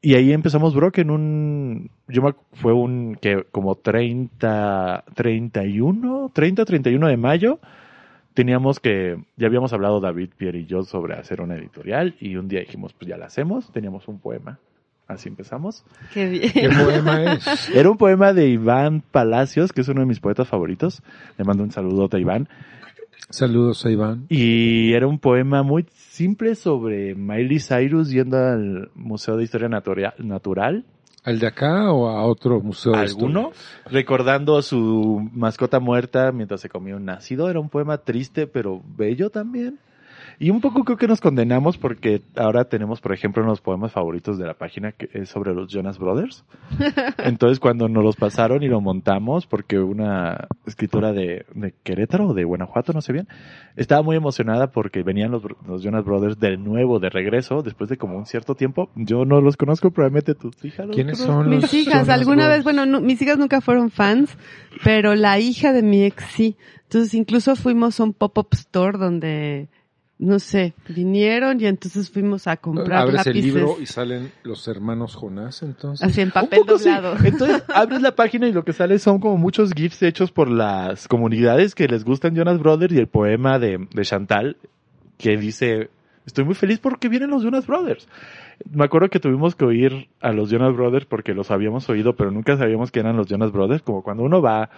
y 0.02 0.16
ahí 0.16 0.34
empezamos 0.34 0.76
Brock 0.76 0.98
en 0.98 1.10
un, 1.10 1.90
yo 2.08 2.22
me, 2.22 2.34
fue 2.54 2.74
un, 2.74 3.16
que 3.16 3.46
como 3.52 3.76
30, 3.76 5.06
31, 5.16 6.32
30, 6.34 6.66
31 6.66 7.08
de 7.08 7.18
mayo, 7.18 7.60
teníamos 8.34 8.80
que, 8.80 9.18
ya 9.38 9.48
habíamos 9.48 9.72
hablado 9.72 10.02
David, 10.02 10.32
Pierre 10.36 10.60
y 10.60 10.66
yo 10.66 10.84
sobre 10.84 11.16
hacer 11.16 11.42
una 11.42 11.56
editorial, 11.56 12.16
y 12.20 12.36
un 12.36 12.48
día 12.48 12.60
dijimos, 12.60 12.94
pues 12.94 13.08
ya 13.08 13.18
la 13.18 13.28
hacemos, 13.28 13.72
teníamos 13.72 14.08
un 14.08 14.20
poema, 14.20 14.60
así 15.08 15.30
empezamos. 15.30 15.84
Qué 16.14 16.28
bien. 16.30 16.52
¿Qué 16.52 16.70
poema 16.70 17.34
es? 17.34 17.70
Era 17.76 17.90
un 17.90 17.98
poema 17.98 18.34
de 18.34 18.48
Iván 18.50 19.02
Palacios, 19.12 19.72
que 19.72 19.82
es 19.82 19.88
uno 19.88 20.02
de 20.02 20.08
mis 20.08 20.20
poetas 20.20 20.48
favoritos. 20.48 21.02
Le 21.38 21.44
mando 21.46 21.64
un 21.64 21.72
saludote 21.72 22.18
a 22.18 22.20
Iván. 22.20 22.48
Saludos 23.30 23.86
a 23.86 23.90
Iván. 23.90 24.26
Y 24.30 24.94
era 24.94 25.08
un 25.08 25.18
poema 25.18 25.64
muy 25.64 25.86
simple 25.96 26.56
sobre 26.56 27.16
Miley 27.16 27.60
Cyrus 27.60 28.10
yendo 28.12 28.38
al 28.38 28.92
Museo 28.96 29.38
de 29.38 29.44
Historia 29.44 29.70
Natura- 29.70 30.14
Natural, 30.20 30.84
¿Al 31.24 31.40
de 31.40 31.48
acá 31.48 31.92
o 31.94 32.10
a 32.10 32.26
otro 32.26 32.60
museo? 32.60 32.92
de 32.92 33.00
alguno, 33.00 33.52
historia? 33.54 33.92
recordando 33.92 34.58
a 34.58 34.62
su 34.62 35.28
mascota 35.34 35.80
muerta 35.80 36.34
mientras 36.34 36.60
se 36.60 36.68
comía 36.70 36.98
un 36.98 37.06
nacido. 37.06 37.50
Era 37.50 37.62
un 37.62 37.70
poema 37.70 37.98
triste, 38.00 38.46
pero 38.46 38.82
bello 38.98 39.30
también. 39.30 39.80
Y 40.40 40.50
un 40.50 40.62
poco 40.62 40.84
creo 40.84 40.98
que 40.98 41.08
nos 41.08 41.22
condenamos 41.22 41.78
porque 41.78 42.22
ahora 42.36 42.66
tenemos, 42.66 43.02
por 43.02 43.14
ejemplo, 43.14 43.42
uno 43.42 43.52
de 43.52 43.54
los 43.54 43.62
poemas 43.62 43.92
favoritos 43.92 44.38
de 44.38 44.46
la 44.46 44.54
página 44.54 44.92
que 44.92 45.10
es 45.14 45.30
sobre 45.30 45.54
los 45.54 45.72
Jonas 45.72 46.00
Brothers. 46.00 46.44
Entonces, 47.18 47.60
cuando 47.60 47.88
nos 47.88 48.04
los 48.04 48.16
pasaron 48.16 48.64
y 48.64 48.68
lo 48.68 48.82
montamos, 48.82 49.46
porque 49.48 49.80
una 49.80 50.48
escritora 50.66 51.14
de, 51.14 51.46
de 51.54 51.74
Querétaro 51.84 52.30
o 52.30 52.34
de 52.34 52.44
Guanajuato, 52.44 52.94
no 52.94 53.02
sé 53.02 53.14
bien, 53.14 53.28
estaba 53.76 54.02
muy 54.02 54.16
emocionada 54.16 54.72
porque 54.72 55.04
venían 55.04 55.32
los, 55.32 55.44
los 55.68 55.84
Jonas 55.84 56.04
Brothers 56.04 56.40
de 56.40 56.58
nuevo, 56.58 57.00
de 57.00 57.10
regreso, 57.10 57.62
después 57.62 57.90
de 57.90 57.98
como 57.98 58.18
un 58.18 58.26
cierto 58.26 58.56
tiempo. 58.56 58.90
Yo 58.96 59.26
no 59.26 59.42
los 59.42 59.58
conozco, 59.58 59.92
probablemente 59.92 60.36
tus 60.36 60.64
hijas 60.66 60.88
los 60.88 60.96
¿Quiénes 60.96 61.18
son 61.18 61.50
los 61.50 61.62
Mis 61.64 61.74
hijas, 61.74 61.94
Jonas 61.94 62.10
alguna 62.10 62.46
Brothers? 62.46 62.58
vez, 62.58 62.64
bueno, 62.64 62.86
no, 62.86 63.02
mis 63.02 63.22
hijas 63.22 63.38
nunca 63.38 63.62
fueron 63.62 63.90
fans, 63.90 64.38
pero 64.84 65.16
la 65.16 65.40
hija 65.40 65.74
de 65.74 65.84
mi 65.84 66.04
ex 66.04 66.24
sí. 66.26 66.58
Entonces 66.84 67.14
incluso 67.14 67.56
fuimos 67.56 68.00
a 68.00 68.04
un 68.04 68.14
pop-up 68.14 68.50
store 68.52 68.98
donde, 68.98 69.70
no 70.20 70.40
sé, 70.40 70.74
vinieron 70.88 71.60
y 71.60 71.66
entonces 71.66 72.10
fuimos 72.10 72.48
a 72.48 72.58
comprar 72.58 73.02
Abres 73.02 73.28
el 73.28 73.42
libro 73.42 73.78
y 73.82 73.86
salen 73.86 74.32
los 74.44 74.68
hermanos 74.68 75.16
Jonás, 75.16 75.64
entonces. 75.64 76.08
Así 76.08 76.22
en 76.22 76.28
Un 76.28 76.34
papel 76.34 76.60
poco 76.60 76.78
sí. 76.78 76.86
doblado. 76.86 77.16
Entonces 77.26 77.64
abres 77.68 78.02
la 78.02 78.16
página 78.16 78.48
y 78.48 78.54
lo 78.54 78.64
que 78.64 78.74
sale 78.74 79.00
son 79.00 79.20
como 79.20 79.38
muchos 79.38 79.74
GIFs 79.74 80.02
hechos 80.04 80.32
por 80.32 80.50
las 80.50 81.08
comunidades 81.08 81.76
que 81.76 81.88
les 81.88 82.06
gustan 82.06 82.36
Jonas 82.36 82.60
Brothers 82.60 82.94
y 82.94 83.00
el 83.00 83.08
poema 83.08 83.60
de, 83.60 83.88
de 83.92 84.02
Chantal 84.04 84.58
que 85.18 85.38
dice, 85.38 85.90
estoy 86.26 86.46
muy 86.46 86.56
feliz 86.56 86.80
porque 86.80 87.10
vienen 87.10 87.30
los 87.30 87.44
Jonas 87.44 87.66
Brothers. 87.68 88.08
Me 88.72 88.86
acuerdo 88.86 89.10
que 89.10 89.20
tuvimos 89.20 89.56
que 89.56 89.66
oír 89.66 90.10
a 90.22 90.32
los 90.32 90.50
Jonas 90.50 90.76
Brothers 90.76 91.06
porque 91.06 91.34
los 91.34 91.52
habíamos 91.52 91.90
oído, 91.90 92.16
pero 92.16 92.32
nunca 92.32 92.58
sabíamos 92.58 92.92
que 92.92 93.00
eran 93.00 93.18
los 93.18 93.28
Jonas 93.28 93.52
Brothers, 93.52 93.82
como 93.82 94.04
cuando 94.04 94.24
uno 94.24 94.42
va, 94.42 94.70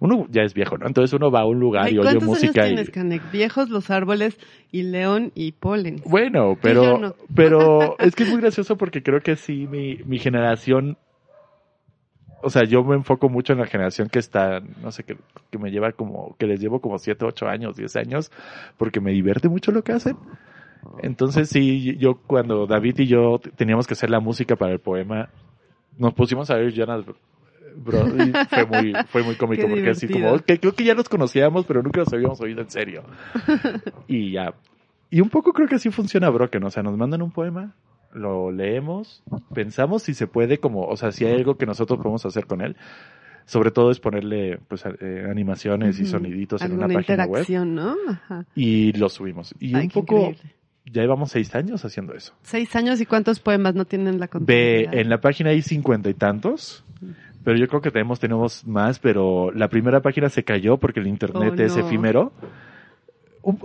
uno 0.00 0.26
ya 0.30 0.42
es 0.42 0.54
viejo, 0.54 0.78
¿no? 0.78 0.86
Entonces 0.86 1.12
uno 1.12 1.30
va 1.30 1.40
a 1.40 1.44
un 1.46 1.58
lugar 1.58 1.86
Ay, 1.86 1.94
y 1.94 1.98
oye 1.98 2.10
¿Cuántos 2.10 2.28
música 2.28 2.62
años 2.62 2.72
y... 2.72 2.74
tienes, 2.74 2.90
Canek? 2.90 3.30
Viejos, 3.32 3.68
los 3.70 3.90
árboles 3.90 4.38
y 4.70 4.82
león 4.82 5.32
y 5.34 5.52
polen. 5.52 6.02
Bueno, 6.04 6.56
pero, 6.60 6.98
no. 6.98 7.14
pero 7.34 7.98
es 7.98 8.14
que 8.14 8.24
es 8.24 8.30
muy 8.30 8.40
gracioso 8.40 8.76
porque 8.76 9.02
creo 9.02 9.20
que 9.20 9.36
sí, 9.36 9.66
mi, 9.66 9.96
mi 10.04 10.18
generación, 10.18 10.96
o 12.42 12.50
sea, 12.50 12.64
yo 12.64 12.84
me 12.84 12.94
enfoco 12.94 13.28
mucho 13.28 13.52
en 13.52 13.58
la 13.58 13.66
generación 13.66 14.08
que 14.08 14.20
está, 14.20 14.60
no 14.82 14.92
sé, 14.92 15.02
que, 15.02 15.16
que 15.50 15.58
me 15.58 15.70
lleva 15.70 15.92
como, 15.92 16.36
que 16.38 16.46
les 16.46 16.60
llevo 16.60 16.80
como 16.80 16.98
7, 16.98 17.24
8 17.24 17.46
años, 17.48 17.76
10 17.76 17.96
años, 17.96 18.30
porque 18.76 19.00
me 19.00 19.10
divierte 19.10 19.48
mucho 19.48 19.72
lo 19.72 19.82
que 19.82 19.92
hacen. 19.92 20.16
Entonces 21.02 21.48
sí, 21.48 21.96
yo 21.96 22.20
cuando 22.26 22.66
David 22.66 23.00
y 23.00 23.06
yo 23.06 23.40
teníamos 23.56 23.86
que 23.86 23.94
hacer 23.94 24.10
la 24.10 24.20
música 24.20 24.56
para 24.56 24.72
el 24.72 24.78
poema, 24.78 25.28
nos 25.96 26.14
pusimos 26.14 26.50
a 26.50 26.56
ver 26.56 26.72
Jonas 26.72 27.04
Bro, 27.76 28.08
y 28.08 28.32
fue 28.48 28.66
muy, 28.66 28.92
fue 29.08 29.22
muy 29.22 29.34
cómico 29.36 29.62
Qué 29.62 29.68
porque 29.68 29.90
así 29.90 30.08
como, 30.08 30.38
que 30.40 30.58
creo 30.58 30.74
que 30.74 30.84
ya 30.84 30.94
los 30.94 31.08
conocíamos, 31.08 31.66
pero 31.66 31.82
nunca 31.82 32.00
los 32.00 32.12
habíamos 32.12 32.40
oído 32.40 32.60
en 32.62 32.70
serio. 32.70 33.04
Y 34.08 34.32
ya. 34.32 34.54
Y 35.10 35.20
un 35.20 35.30
poco 35.30 35.52
creo 35.52 35.68
que 35.68 35.76
así 35.76 35.90
funciona 35.90 36.28
Broken, 36.30 36.64
o 36.64 36.70
sea, 36.70 36.82
nos 36.82 36.96
mandan 36.96 37.22
un 37.22 37.30
poema, 37.30 37.74
lo 38.12 38.50
leemos, 38.50 39.22
pensamos 39.54 40.02
si 40.02 40.14
se 40.14 40.26
puede 40.26 40.58
como, 40.58 40.86
o 40.86 40.96
sea, 40.96 41.12
si 41.12 41.24
hay 41.24 41.34
algo 41.34 41.56
que 41.56 41.66
nosotros 41.66 41.98
podemos 41.98 42.24
hacer 42.26 42.46
con 42.46 42.60
él. 42.60 42.76
Sobre 43.46 43.70
todo 43.70 43.90
es 43.90 43.98
ponerle 43.98 44.58
pues 44.68 44.84
eh, 45.00 45.26
animaciones 45.30 45.98
y 45.98 46.02
Ujú. 46.02 46.10
soniditos 46.10 46.60
en 46.60 46.72
una 46.72 46.86
página 46.86 47.24
web 47.24 47.46
¿no? 47.64 47.96
Ajá. 48.06 48.44
y 48.54 48.92
lo 48.92 49.08
subimos. 49.08 49.54
Y 49.58 49.74
Ay, 49.74 49.84
un 49.84 49.88
qué 49.88 49.94
poco, 49.94 50.16
increíble. 50.18 50.54
ya 50.84 51.00
llevamos 51.00 51.30
seis 51.30 51.54
años 51.54 51.82
haciendo 51.82 52.12
eso. 52.12 52.34
Seis 52.42 52.76
años 52.76 53.00
y 53.00 53.06
cuántos 53.06 53.40
poemas 53.40 53.74
no 53.74 53.86
tienen 53.86 54.18
la 54.20 54.26
Ve, 54.26 54.28
continuidad. 54.28 54.94
en 54.94 55.08
la 55.08 55.20
página 55.22 55.48
hay 55.48 55.62
cincuenta 55.62 56.10
y 56.10 56.14
tantos, 56.14 56.84
pero 57.44 57.56
yo 57.58 57.68
creo 57.68 57.80
que 57.80 57.90
tenemos, 57.90 58.20
tenemos 58.20 58.66
más, 58.66 58.98
pero 58.98 59.50
la 59.52 59.68
primera 59.68 60.00
página 60.00 60.28
se 60.28 60.44
cayó 60.44 60.76
porque 60.76 61.00
el 61.00 61.06
internet 61.06 61.54
Oh, 61.58 61.62
es 61.62 61.76
efímero. 61.76 62.32
Un- 63.42 63.58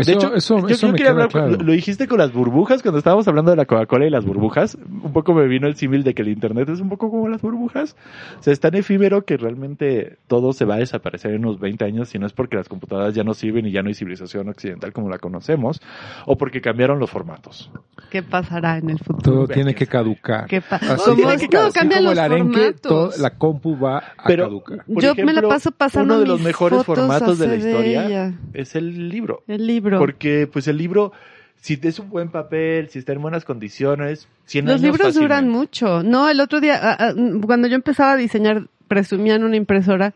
Eso, 0.00 0.10
de 0.10 0.16
hecho, 0.16 0.34
eso, 0.34 0.58
yo, 0.60 0.68
eso 0.68 0.86
yo 0.86 0.92
me 0.92 0.96
quería 0.98 1.12
hablar, 1.12 1.28
claro. 1.28 1.50
lo, 1.50 1.56
lo 1.58 1.72
dijiste 1.72 2.06
con 2.08 2.18
las 2.18 2.32
burbujas, 2.32 2.82
cuando 2.82 2.98
estábamos 2.98 3.26
hablando 3.28 3.50
de 3.50 3.56
la 3.56 3.64
Coca-Cola 3.66 4.06
y 4.06 4.10
las 4.10 4.24
burbujas, 4.24 4.76
un 4.88 5.12
poco 5.12 5.34
me 5.34 5.46
vino 5.46 5.66
el 5.66 5.76
símil 5.76 6.04
de 6.04 6.14
que 6.14 6.22
el 6.22 6.28
Internet 6.28 6.68
es 6.68 6.80
un 6.80 6.88
poco 6.88 7.10
como 7.10 7.28
las 7.28 7.42
burbujas. 7.42 7.96
O 8.38 8.42
sea, 8.42 8.52
es 8.52 8.60
tan 8.60 8.74
efímero 8.74 9.24
que 9.24 9.36
realmente 9.36 10.18
todo 10.26 10.52
se 10.52 10.64
va 10.64 10.76
a 10.76 10.78
desaparecer 10.78 11.32
en 11.32 11.44
unos 11.44 11.58
20 11.60 11.84
años, 11.84 12.08
si 12.08 12.18
no 12.18 12.26
es 12.26 12.32
porque 12.32 12.56
las 12.56 12.68
computadoras 12.68 13.14
ya 13.14 13.24
no 13.24 13.34
sirven 13.34 13.66
y 13.66 13.72
ya 13.72 13.82
no 13.82 13.88
hay 13.88 13.94
civilización 13.94 14.48
occidental 14.48 14.92
como 14.92 15.08
la 15.08 15.18
conocemos, 15.18 15.80
o 16.26 16.36
porque 16.38 16.60
cambiaron 16.60 16.98
los 16.98 17.10
formatos. 17.10 17.70
¿Qué 18.10 18.22
pasará 18.22 18.78
en 18.78 18.90
el 18.90 18.98
futuro? 18.98 19.22
Todo 19.22 19.48
tiene 19.48 19.74
que 19.74 19.86
caducar. 19.86 20.46
¿Qué 20.46 20.62
Así 20.70 21.04
Como- 21.04 21.22
como- 21.22 21.62
no, 21.66 21.72
cambian 21.72 22.04
los 22.04 22.12
el 22.12 22.18
arenque, 22.18 22.56
formatos. 22.58 22.80
todo- 22.82 23.10
la 23.22 23.30
compu 23.36 23.78
va 23.78 23.98
a 23.98 24.02
Pero- 24.26 24.44
caducar. 24.44 24.84
Yo 24.86 25.14
me 25.16 25.32
la 25.32 25.42
paso 25.42 25.70
pasando 25.72 26.14
uno 26.14 26.20
de 26.22 26.26
los 26.26 26.38
mis 26.38 26.46
mejores 26.46 26.78
fotos 26.84 26.96
formatos 27.06 27.38
de 27.38 27.46
la 27.46 27.52
a 27.52 27.56
historia 27.56 28.06
ella. 28.06 28.32
es 28.54 28.74
el 28.74 29.08
libro. 29.08 29.42
El 29.46 29.66
libro. 29.66 29.87
Porque 29.96 30.46
pues 30.52 30.68
el 30.68 30.76
libro, 30.76 31.12
si 31.60 31.78
es 31.82 31.98
un 31.98 32.10
buen 32.10 32.28
papel, 32.28 32.88
si 32.90 32.98
está 32.98 33.12
en 33.12 33.22
buenas 33.22 33.44
condiciones, 33.44 34.28
100 34.46 34.66
Los 34.66 34.74
años 34.74 34.82
libros 34.82 35.14
duran 35.14 35.48
mucho. 35.48 36.02
No, 36.02 36.28
el 36.28 36.40
otro 36.40 36.60
día, 36.60 36.78
ah, 36.82 36.96
ah, 36.98 37.14
cuando 37.46 37.68
yo 37.68 37.76
empezaba 37.76 38.12
a 38.12 38.16
diseñar, 38.16 38.68
presumían 38.88 39.44
una 39.44 39.56
impresora 39.56 40.14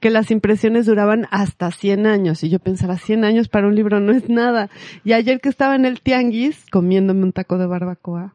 que 0.00 0.10
las 0.10 0.32
impresiones 0.32 0.86
duraban 0.86 1.28
hasta 1.30 1.70
100 1.70 2.06
años. 2.06 2.42
Y 2.42 2.50
yo 2.50 2.58
pensaba, 2.58 2.98
100 2.98 3.24
años 3.24 3.48
para 3.48 3.68
un 3.68 3.76
libro 3.76 4.00
no 4.00 4.12
es 4.12 4.28
nada. 4.28 4.68
Y 5.04 5.12
ayer 5.12 5.40
que 5.40 5.48
estaba 5.48 5.76
en 5.76 5.84
el 5.84 6.00
tianguis, 6.00 6.66
comiéndome 6.72 7.22
un 7.22 7.32
taco 7.32 7.56
de 7.56 7.66
barbacoa, 7.66 8.34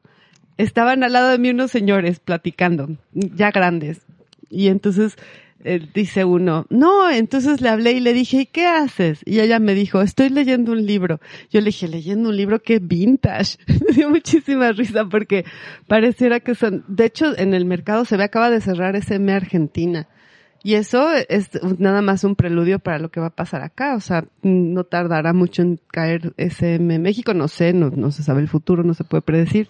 estaban 0.57 1.03
al 1.03 1.11
lado 1.11 1.29
de 1.29 1.37
mí 1.37 1.49
unos 1.49 1.69
señores 1.71 2.19
platicando, 2.19 2.87
ya 3.11 3.51
grandes. 3.51 4.01
Y 4.49 4.69
entonces 4.69 5.17
eh, 5.63 5.87
dice 5.93 6.23
uno, 6.23 6.65
no, 6.69 7.09
entonces 7.09 7.61
le 7.61 7.69
hablé 7.69 7.93
y 7.93 7.99
le 7.99 8.13
dije, 8.13 8.41
¿y 8.41 8.45
qué 8.45 8.67
haces? 8.67 9.21
Y 9.25 9.39
ella 9.39 9.59
me 9.59 9.73
dijo, 9.73 10.01
estoy 10.01 10.29
leyendo 10.29 10.71
un 10.71 10.85
libro. 10.85 11.19
Yo 11.49 11.59
le 11.61 11.67
dije, 11.67 11.87
leyendo 11.87 12.29
un 12.29 12.37
libro 12.37 12.61
que 12.61 12.79
vintage. 12.79 13.57
me 13.67 13.93
dio 13.93 14.09
muchísima 14.09 14.71
risa 14.71 15.05
porque 15.05 15.45
pareciera 15.87 16.39
que 16.39 16.55
son, 16.55 16.83
de 16.87 17.05
hecho 17.05 17.37
en 17.37 17.53
el 17.53 17.65
mercado 17.65 18.05
se 18.05 18.17
ve, 18.17 18.23
acaba 18.23 18.49
de 18.49 18.61
cerrar 18.61 18.95
SM 18.95 19.31
Argentina. 19.31 20.07
Y 20.63 20.75
eso 20.75 21.11
es 21.29 21.49
nada 21.79 22.01
más 22.01 22.23
un 22.23 22.35
preludio 22.35 22.79
para 22.79 22.99
lo 22.99 23.09
que 23.09 23.19
va 23.19 23.27
a 23.27 23.35
pasar 23.35 23.61
acá. 23.61 23.95
O 23.95 24.01
sea, 24.01 24.25
no 24.41 24.83
tardará 24.83 25.31
mucho 25.31 25.61
en 25.61 25.79
caer 25.91 26.33
SM 26.37 26.99
México. 26.99 27.33
No 27.33 27.47
sé, 27.47 27.73
no, 27.73 27.89
no 27.89 28.11
se 28.11 28.23
sabe 28.23 28.41
el 28.41 28.47
futuro, 28.49 28.83
no 28.83 28.93
se 28.93 29.03
puede 29.03 29.21
predecir. 29.21 29.69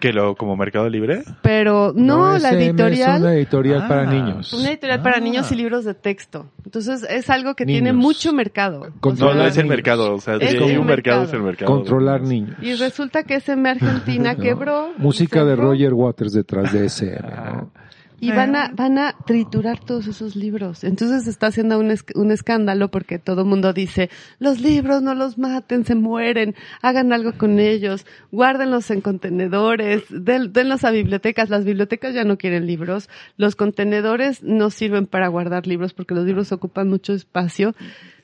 Que 0.00 0.12
lo, 0.12 0.36
como 0.36 0.56
Mercado 0.56 0.88
Libre. 0.88 1.24
Pero 1.42 1.92
no, 1.94 2.38
la 2.38 2.50
SM 2.50 2.64
editorial. 2.66 3.16
Es 3.16 3.20
una 3.20 3.34
editorial 3.34 3.82
Ah. 3.82 3.88
para 3.88 4.04
niños. 4.06 4.52
Una 4.52 4.68
editorial 4.70 5.02
para 5.02 5.16
Ah. 5.16 5.20
niños 5.20 5.50
y 5.50 5.56
libros 5.56 5.84
de 5.84 5.94
texto. 5.94 6.50
Entonces 6.64 7.02
es 7.08 7.28
algo 7.30 7.54
que 7.54 7.64
Niños. 7.64 7.82
tiene 7.82 7.92
mucho 7.92 8.32
mercado. 8.32 8.90
No, 9.02 9.34
no 9.34 9.44
es 9.44 9.56
el 9.56 9.64
niños. 9.64 9.68
mercado, 9.76 10.14
o 10.14 10.20
sea, 10.20 10.36
Es 10.36 10.50
si 10.52 10.56
como 10.58 10.70
hay 10.70 10.76
un 10.76 10.86
mercado, 10.86 11.20
mercado. 11.20 11.24
es 11.24 11.32
el 11.32 11.42
mercado. 11.42 11.72
Controlar 11.72 12.20
niños. 12.22 12.56
Y 12.62 12.74
resulta 12.74 13.24
que 13.24 13.34
SM 13.40 13.68
Argentina 13.68 14.34
¿no? 14.36 14.40
quebró. 14.42 14.92
Música 14.98 15.44
de 15.44 15.56
Roger 15.56 15.94
Waters 15.94 16.32
detrás 16.32 16.72
de 16.72 16.86
ese. 16.86 17.18
Y 18.20 18.32
van 18.32 18.56
a, 18.56 18.68
van 18.74 18.98
a 18.98 19.14
triturar 19.26 19.78
todos 19.78 20.08
esos 20.08 20.34
libros. 20.34 20.82
Entonces 20.82 21.22
se 21.24 21.30
está 21.30 21.46
haciendo 21.48 21.78
un, 21.78 21.90
es- 21.92 22.04
un 22.16 22.32
escándalo 22.32 22.88
porque 22.90 23.18
todo 23.20 23.42
el 23.42 23.46
mundo 23.46 23.72
dice, 23.72 24.10
los 24.40 24.60
libros 24.60 25.02
no 25.02 25.14
los 25.14 25.38
maten, 25.38 25.84
se 25.84 25.94
mueren, 25.94 26.56
hagan 26.82 27.12
algo 27.12 27.32
con 27.34 27.60
ellos, 27.60 28.06
guárdenlos 28.32 28.90
en 28.90 29.02
contenedores, 29.02 30.02
den- 30.10 30.52
denlos 30.52 30.84
a 30.84 30.90
bibliotecas. 30.90 31.48
Las 31.48 31.64
bibliotecas 31.64 32.12
ya 32.14 32.24
no 32.24 32.38
quieren 32.38 32.66
libros. 32.66 33.08
Los 33.36 33.54
contenedores 33.54 34.42
no 34.42 34.70
sirven 34.70 35.06
para 35.06 35.28
guardar 35.28 35.66
libros 35.68 35.94
porque 35.94 36.14
los 36.14 36.26
libros 36.26 36.50
ocupan 36.50 36.88
mucho 36.88 37.12
espacio. 37.12 37.74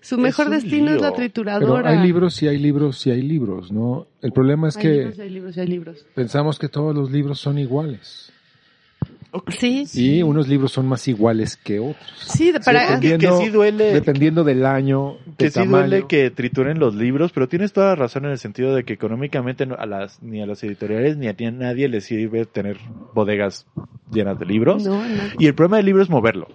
Su 0.01 0.19
mejor 0.19 0.51
destino 0.51 0.91
es 0.91 1.01
la. 1.01 1.09
Pero 1.13 1.17
trituradora. 1.17 1.91
hay 1.91 1.99
libros 2.07 2.43
y 2.43 2.49
hay 2.49 2.59
libros 2.59 3.07
y 3.07 3.11
hay 3.13 3.23
libros, 3.23 3.71
¿no? 3.73 4.07
El 4.21 4.33
problema 4.33 4.69
es 4.69 4.77
Hay 4.77 4.83
que 4.83 4.89
libros, 4.99 5.19
hay 5.21 5.31
libros, 5.31 5.57
hay 5.59 5.67
libros. 5.67 6.07
pensamos 6.15 6.59
que 6.59 6.69
todos 6.69 6.95
los 6.95 7.11
libros 7.11 7.39
son 7.41 7.59
iguales. 7.59 8.33
Sí, 9.49 9.85
Y 9.95 10.23
unos 10.23 10.47
libros 10.49 10.71
son 10.73 10.87
más 10.87 11.07
iguales 11.09 11.57
que 11.57 11.81
otros. 11.81 11.97
sí, 12.27 12.53
de- 12.53 12.61
para, 12.61 12.83
dependiendo, 12.83 13.39
que 13.39 13.45
sí 13.45 13.51
duele- 13.51 13.93
dependiendo 13.93 14.45
del 14.45 14.65
año, 14.65 15.17
Que 15.37 15.45
del 15.45 15.53
sí 15.53 15.59
tamaño. 15.61 15.87
duele 15.89 16.07
que 16.09 16.31
trituren 16.31 16.79
los 16.79 16.95
libros, 16.95 17.33
pero 17.33 17.49
tienes 17.49 17.73
toda 17.73 17.89
la 17.89 17.95
razón 17.97 18.25
en 18.27 18.31
el 18.33 18.39
sentido 18.39 18.75
de 18.75 18.85
que 18.85 18.93
económicamente 18.93 19.67
no- 19.67 19.75
a 19.77 19.87
las, 19.87 20.23
ni 20.23 20.41
a 20.41 20.47
las 20.47 20.63
editoriales 20.63 21.17
ni 21.17 21.27
a 21.29 21.35
ti- 21.35 21.47
a 21.47 21.51
nadie 21.51 21.89
les 21.89 22.05
sirve 22.05 22.45
tener 22.47 22.79
bodegas 23.13 23.67
llenas 24.13 24.39
de 24.39 24.47
libros. 24.47 24.85
no, 24.85 24.97
no, 25.07 25.23
Y 25.39 25.47
el 25.47 25.55
problema 25.55 25.79
del 25.79 25.87
libro 25.87 26.03
es 26.03 26.11
moverlo. 26.11 26.47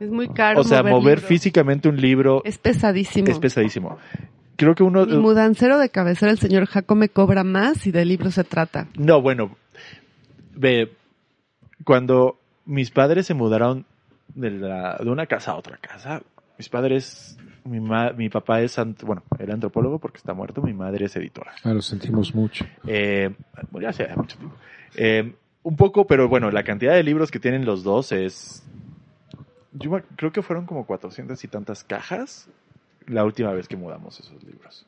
es 0.00 0.10
muy 0.10 0.28
caro. 0.28 0.60
o 0.60 0.64
sea, 0.64 0.82
mover, 0.82 1.20
físicamente 1.20 1.88
un 1.88 2.00
libro 2.00 2.42
Es 2.44 2.58
pesadísimo. 2.58 3.28
es 3.28 3.38
pesadísimo. 3.38 3.98
Creo 4.56 4.74
que 4.74 4.82
uno... 4.82 5.04
Mi 5.04 5.18
mudancero 5.18 5.78
de 5.78 5.90
cabecera, 5.90 6.32
el 6.32 6.38
señor 6.38 6.64
Jaco, 6.66 6.94
me 6.94 7.10
cobra 7.10 7.44
más 7.44 7.76
si 7.78 7.90
de 7.90 8.06
libros 8.06 8.34
se 8.34 8.44
trata. 8.44 8.88
No, 8.96 9.20
bueno, 9.20 9.54
ve, 10.54 10.92
cuando 11.84 12.38
mis 12.64 12.90
padres 12.90 13.26
se 13.26 13.34
mudaron 13.34 13.84
de, 14.34 14.50
la- 14.50 14.96
de 14.98 15.10
una 15.10 15.26
casa 15.26 15.52
a 15.52 15.56
otra 15.56 15.76
casa, 15.78 16.22
mis 16.58 16.68
padres, 16.68 17.38
mi, 17.64 17.80
ma- 17.80 18.12
mi 18.12 18.28
papá 18.28 18.60
es, 18.60 18.76
bueno, 19.02 19.22
era 19.38 19.54
antropólogo 19.54 19.98
porque 19.98 20.18
está 20.18 20.34
muerto, 20.34 20.62
mi 20.62 20.72
madre 20.72 21.04
es 21.06 21.16
editora. 21.16 21.52
Ah, 21.64 21.72
lo 21.72 21.82
sentimos 21.82 22.34
mucho. 22.34 22.64
Eh, 22.86 23.34
murió 23.70 23.88
hace 23.90 24.08
mucho 24.16 24.36
tiempo. 24.38 24.56
Eh, 24.94 25.34
un 25.62 25.76
poco, 25.76 26.06
pero 26.06 26.28
bueno, 26.28 26.50
la 26.50 26.62
cantidad 26.62 26.94
de 26.94 27.02
libros 27.02 27.30
que 27.30 27.40
tienen 27.40 27.64
los 27.66 27.82
dos 27.82 28.12
es, 28.12 28.64
yo 29.72 30.00
creo 30.16 30.32
que 30.32 30.42
fueron 30.42 30.64
como 30.66 30.86
400 30.86 31.42
y 31.44 31.48
tantas 31.48 31.84
cajas 31.84 32.48
la 33.06 33.24
última 33.24 33.52
vez 33.52 33.68
que 33.68 33.76
mudamos 33.76 34.18
esos 34.20 34.42
libros. 34.44 34.86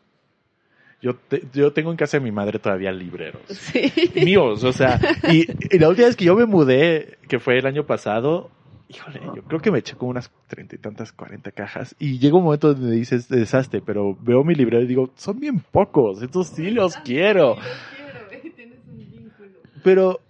Yo, 1.00 1.14
te- 1.14 1.42
yo 1.52 1.72
tengo 1.72 1.90
en 1.92 1.96
casa 1.96 2.16
de 2.18 2.24
mi 2.24 2.32
madre 2.32 2.58
todavía 2.58 2.90
libreros. 2.90 3.42
Sí. 3.48 3.92
míos, 4.16 4.64
o 4.64 4.72
sea, 4.72 4.98
y, 5.30 5.46
y 5.74 5.78
la 5.78 5.88
última 5.88 6.08
vez 6.08 6.16
que 6.16 6.24
yo 6.24 6.34
me 6.34 6.46
mudé, 6.46 7.18
que 7.28 7.38
fue 7.38 7.58
el 7.58 7.66
año 7.66 7.84
pasado, 7.84 8.50
híjole, 8.88 9.20
yo 9.34 9.42
creo 9.44 9.60
que 9.60 9.70
me 9.70 9.78
eché 9.78 9.94
como 9.94 10.10
unas 10.10 10.30
treinta 10.48 10.74
y 10.74 10.78
tantas, 10.78 11.12
cuarenta 11.12 11.52
cajas, 11.52 11.94
y 12.00 12.18
llega 12.18 12.36
un 12.36 12.44
momento 12.44 12.74
donde 12.74 12.96
dices, 12.96 13.28
desastre, 13.28 13.80
pero 13.80 14.16
veo 14.20 14.42
mi 14.42 14.54
librero 14.54 14.82
y 14.82 14.86
digo, 14.88 15.10
son 15.16 15.38
bien 15.38 15.60
pocos, 15.70 16.20
estos 16.22 16.48
sí 16.48 16.70
los 16.70 16.96
quiero, 17.04 17.56
pero, 19.84 20.20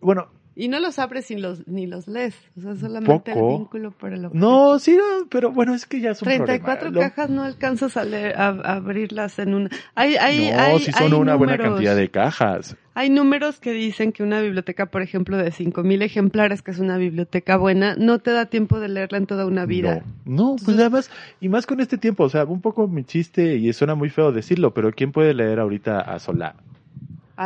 bueno, 0.00 0.28
Y 0.54 0.68
no 0.68 0.78
los 0.80 0.98
abres 0.98 1.26
sin 1.26 1.40
los, 1.40 1.66
ni 1.66 1.86
los 1.86 2.06
lees. 2.08 2.34
O 2.58 2.60
sea, 2.60 2.76
solamente 2.76 3.32
Poco. 3.32 3.52
el 3.52 3.58
vínculo 3.58 3.90
por 3.90 4.12
el 4.12 4.24
objeto. 4.26 4.38
no, 4.46 4.78
sí, 4.78 4.92
no, 4.96 5.26
pero 5.30 5.50
bueno, 5.50 5.74
es 5.74 5.86
que 5.86 6.00
ya 6.00 6.10
es 6.10 6.20
un 6.20 6.26
34 6.26 6.80
problema. 6.90 6.94
Lo- 6.94 7.00
cajas 7.10 7.30
no 7.30 7.42
alcanzas 7.44 7.96
a, 7.96 8.04
leer, 8.04 8.36
a, 8.36 8.48
a 8.48 8.72
abrirlas 8.74 9.38
en 9.38 9.54
una. 9.54 9.70
Hay, 9.94 10.16
hay, 10.16 10.50
no, 10.50 10.60
hay, 10.60 10.78
sí 10.80 10.92
son 10.92 11.02
hay 11.04 11.12
una 11.20 11.34
buena 11.36 11.54
números. 11.56 11.74
cantidad 11.74 11.96
de 11.96 12.10
cajas. 12.10 12.76
Hay 12.94 13.08
números 13.08 13.58
que 13.58 13.72
dicen 13.72 14.12
que 14.12 14.22
una 14.22 14.42
biblioteca, 14.42 14.84
por 14.86 15.00
ejemplo, 15.00 15.38
de 15.38 15.50
5000 15.50 16.02
ejemplares, 16.02 16.60
que 16.60 16.72
es 16.72 16.78
una 16.78 16.98
biblioteca 16.98 17.56
buena, 17.56 17.94
no 17.96 18.18
te 18.18 18.32
da 18.32 18.44
tiempo 18.44 18.78
de 18.80 18.88
leerla 18.88 19.16
en 19.16 19.26
toda 19.26 19.46
una 19.46 19.64
vida. 19.64 20.02
No, 20.26 20.50
no, 20.50 20.56
pues 20.62 20.76
además, 20.78 21.10
y 21.40 21.48
más 21.48 21.64
con 21.64 21.80
este 21.80 21.96
tiempo, 21.96 22.24
o 22.24 22.28
sea, 22.28 22.44
un 22.44 22.60
poco 22.60 22.88
mi 22.88 23.04
chiste, 23.04 23.56
y 23.56 23.72
suena 23.72 23.94
muy 23.94 24.10
feo 24.10 24.30
decirlo, 24.32 24.74
pero 24.74 24.92
¿quién 24.92 25.10
puede 25.12 25.32
leer 25.32 25.58
ahorita 25.60 26.00
a 26.00 26.18
Solá? 26.18 26.54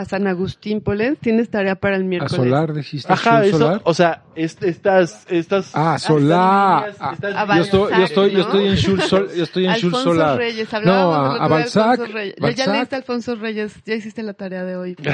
A 0.01 0.05
San 0.05 0.27
Agustín 0.27 0.81
Polens 0.81 1.19
tienes 1.19 1.49
tarea 1.51 1.75
para 1.77 1.97
el 1.97 2.03
¿A 2.03 2.07
miércoles. 2.07 2.33
Solar 2.37 2.73
dijiste? 2.73 3.13
Ajá, 3.13 3.45
eso, 3.45 3.59
Solar? 3.59 3.81
o 3.85 3.95
sea, 3.95 4.23
est- 4.35 4.63
estas, 4.63 5.27
estas. 5.31 5.71
Ah, 5.75 5.99
Solar. 5.99 6.89
estas 6.91 7.01
Ah, 7.01 7.11
líneas, 7.13 7.15
estas- 7.15 7.35
Ah, 7.37 7.57
yo 7.57 7.63
estoy, 7.63 7.91
yo 7.99 8.05
estoy, 8.05 8.31
yo 8.31 8.39
¿no? 8.39 8.45
estoy 8.45 8.67
en 8.69 8.75
Shul 8.75 9.01
Sol, 9.03 9.29
yo 9.37 9.43
estoy 9.45 9.65
en 9.67 9.73
Shul 9.75 9.85
Alfonso 9.95 10.11
Solar. 10.13 10.39
Reyes, 10.39 10.69
No, 10.85 10.93
a, 11.13 11.37
a 11.45 11.49
Balzac, 11.49 11.91
Alfonso 12.01 12.13
Reyes. 12.13 12.35
Ya- 12.37 12.43
Balzac, 12.43 12.67
Ya 12.67 12.73
leíste 12.73 12.97
Alfonso 12.97 13.35
Reyes, 13.37 13.75
ya 13.85 13.95
hiciste 13.95 14.23
la 14.23 14.35
tarea 14.35 14.65
de 14.65 14.77
hoy. 14.77 14.97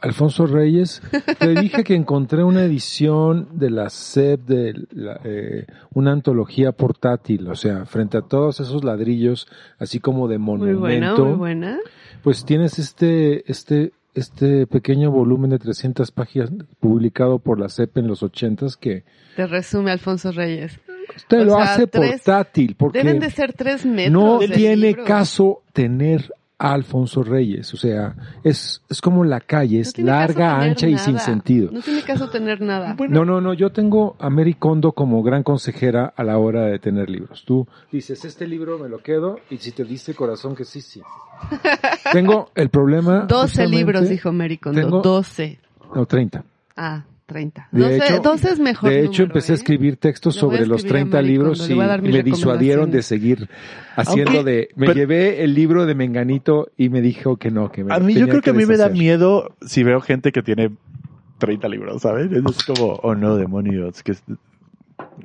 Alfonso 0.00 0.46
Reyes, 0.46 1.00
te 1.38 1.54
dije 1.54 1.82
que 1.82 1.94
encontré 1.94 2.44
una 2.44 2.62
edición 2.62 3.48
de 3.52 3.70
la 3.70 3.88
SEP 3.88 4.40
de 4.46 4.74
la, 4.92 5.18
eh, 5.24 5.66
una 5.94 6.12
antología 6.12 6.72
portátil, 6.72 7.48
o 7.48 7.54
sea, 7.54 7.86
frente 7.86 8.18
a 8.18 8.20
todos 8.20 8.60
esos 8.60 8.84
ladrillos, 8.84 9.46
así 9.78 10.00
como 10.00 10.28
de 10.28 10.36
Muy 10.36 10.58
monumento, 10.58 10.78
buena, 10.78 11.14
muy 11.14 11.36
buena. 11.38 11.78
Pues 12.24 12.44
tienes 12.44 12.78
este, 12.80 13.48
este, 13.50 13.92
este 14.14 14.66
pequeño 14.66 15.10
volumen 15.12 15.50
de 15.50 15.58
300 15.60 16.10
páginas 16.10 16.50
publicado 16.80 17.38
por 17.38 17.60
la 17.60 17.68
SEP 17.68 17.98
en 17.98 18.08
los 18.08 18.22
ochentas 18.24 18.76
que 18.76 19.04
Te 19.36 19.46
resume 19.46 19.90
Alfonso 19.92 20.32
Reyes. 20.32 20.80
te 21.28 21.36
O 21.36 21.44
lo 21.44 21.54
sea, 21.56 21.74
hace 21.74 21.86
tres- 21.86 22.22
portátil, 22.22 22.74
porque 22.76 22.98
Deben 22.98 23.20
de 23.20 23.30
ser 23.30 23.52
tres 23.52 23.84
metros. 23.86 24.12
no 24.12 24.38
tiene 24.40 24.76
libros. 24.76 25.06
caso 25.06 25.62
tener 25.72 26.32
a 26.58 26.72
Alfonso 26.72 27.22
Reyes, 27.24 27.74
o 27.74 27.76
sea, 27.76 28.14
es, 28.44 28.80
es 28.88 29.00
como 29.00 29.24
la 29.24 29.40
calle, 29.40 29.80
es 29.80 29.98
larga, 29.98 30.58
ancha 30.60 30.86
y 30.86 30.96
sin 30.98 31.18
sentido. 31.18 31.70
No 31.72 31.80
tiene 31.80 32.02
caso 32.02 32.30
tener 32.30 32.60
nada. 32.60 32.96
No, 33.08 33.24
no, 33.24 33.40
no, 33.40 33.54
yo 33.54 33.70
tengo 33.72 34.14
a 34.20 34.30
Mary 34.30 34.54
Kondo 34.54 34.92
como 34.92 35.22
gran 35.22 35.42
consejera 35.42 36.12
a 36.16 36.22
la 36.22 36.38
hora 36.38 36.66
de 36.66 36.78
tener 36.78 37.10
libros. 37.10 37.44
Tú 37.44 37.66
dices, 37.90 38.24
este 38.24 38.46
libro 38.46 38.78
me 38.78 38.88
lo 38.88 38.98
quedo 39.02 39.40
y 39.50 39.56
si 39.58 39.72
te 39.72 39.84
diste 39.84 40.14
corazón 40.14 40.54
que 40.54 40.64
sí, 40.64 40.80
sí. 40.80 41.02
tengo 42.12 42.50
el 42.54 42.70
problema... 42.70 43.20
12 43.22 43.42
justamente- 43.42 43.76
libros, 43.76 44.08
dijo 44.08 44.32
Mary 44.32 44.58
Kondo. 44.58 44.80
tengo- 44.80 45.02
12. 45.02 45.58
No, 45.94 46.06
30. 46.06 46.44
Ah, 46.76 47.04
30. 47.26 47.68
De 47.72 47.80
12, 47.82 47.96
hecho- 47.96 48.22
12 48.22 48.48
es 48.52 48.58
mejor. 48.60 48.90
De 48.90 49.00
hecho, 49.00 49.22
número, 49.22 49.24
empecé 49.24 49.52
a 49.52 49.54
¿eh? 49.54 49.56
escribir 49.58 49.96
textos 49.96 50.36
a 50.36 50.40
sobre 50.40 50.66
los 50.66 50.84
escribir 50.84 50.90
a 50.90 51.10
30 51.10 51.16
Maricondo, 51.16 51.32
libros 51.54 51.70
y, 51.70 51.72
a 51.80 51.96
y 52.08 52.12
me 52.12 52.22
disuadieron 52.22 52.90
de 52.90 53.02
seguir 53.02 53.48
haciendo 53.96 54.32
Aunque- 54.38 54.50
de... 54.50 54.68
Me 54.76 54.86
pero- 54.88 54.98
llevé 55.00 55.42
el 55.44 55.54
libro 55.54 55.86
de 55.86 55.94
Menganito 55.94 56.68
y 56.76 56.88
me 56.90 57.00
dijo 57.00 57.36
que 57.36 57.50
no, 57.50 57.72
que 57.72 57.82
me 57.84 57.94
A 57.94 57.98
mí 57.98 58.14
yo 58.14 58.28
creo 58.28 58.42
que 58.42 58.50
a 58.50 58.54
mí 58.54 58.66
me 58.66 58.76
da 58.76 58.88
miedo 58.88 59.54
si 59.62 59.82
veo 59.82 60.00
gente 60.00 60.32
que 60.32 60.42
tiene 60.42 60.70
30 61.38 61.68
libros, 61.68 62.02
¿sabes? 62.02 62.30
Es 62.30 62.62
como, 62.64 62.92
oh 63.02 63.14
no, 63.14 63.36
demonios, 63.36 64.02
que 64.02 64.12
es- 64.12 64.22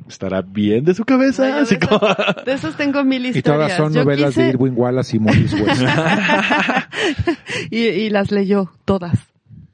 estará 0.08 0.42
bien 0.42 0.84
de 0.86 0.94
su 0.94 1.04
cabeza. 1.06 1.48
No, 1.50 1.56
así 1.58 1.76
de, 1.76 1.88
como... 1.88 2.08
esas, 2.12 2.46
de 2.46 2.54
esas 2.54 2.78
tengo 2.78 3.04
mil 3.04 3.26
Y 3.26 3.30
historias. 3.30 3.46
todas 3.46 3.78
son 3.78 3.94
Yo 3.94 4.02
novelas 4.04 4.30
quise- 4.34 4.44
de 4.44 4.50
Irwin 4.50 4.74
Wallace 4.76 5.18
y 5.18 5.20
Morris 5.20 5.54
West. 5.54 5.82
y, 7.72 7.78
y 7.86 8.10
las 8.10 8.32
leyó 8.32 8.72
todas. 8.86 9.20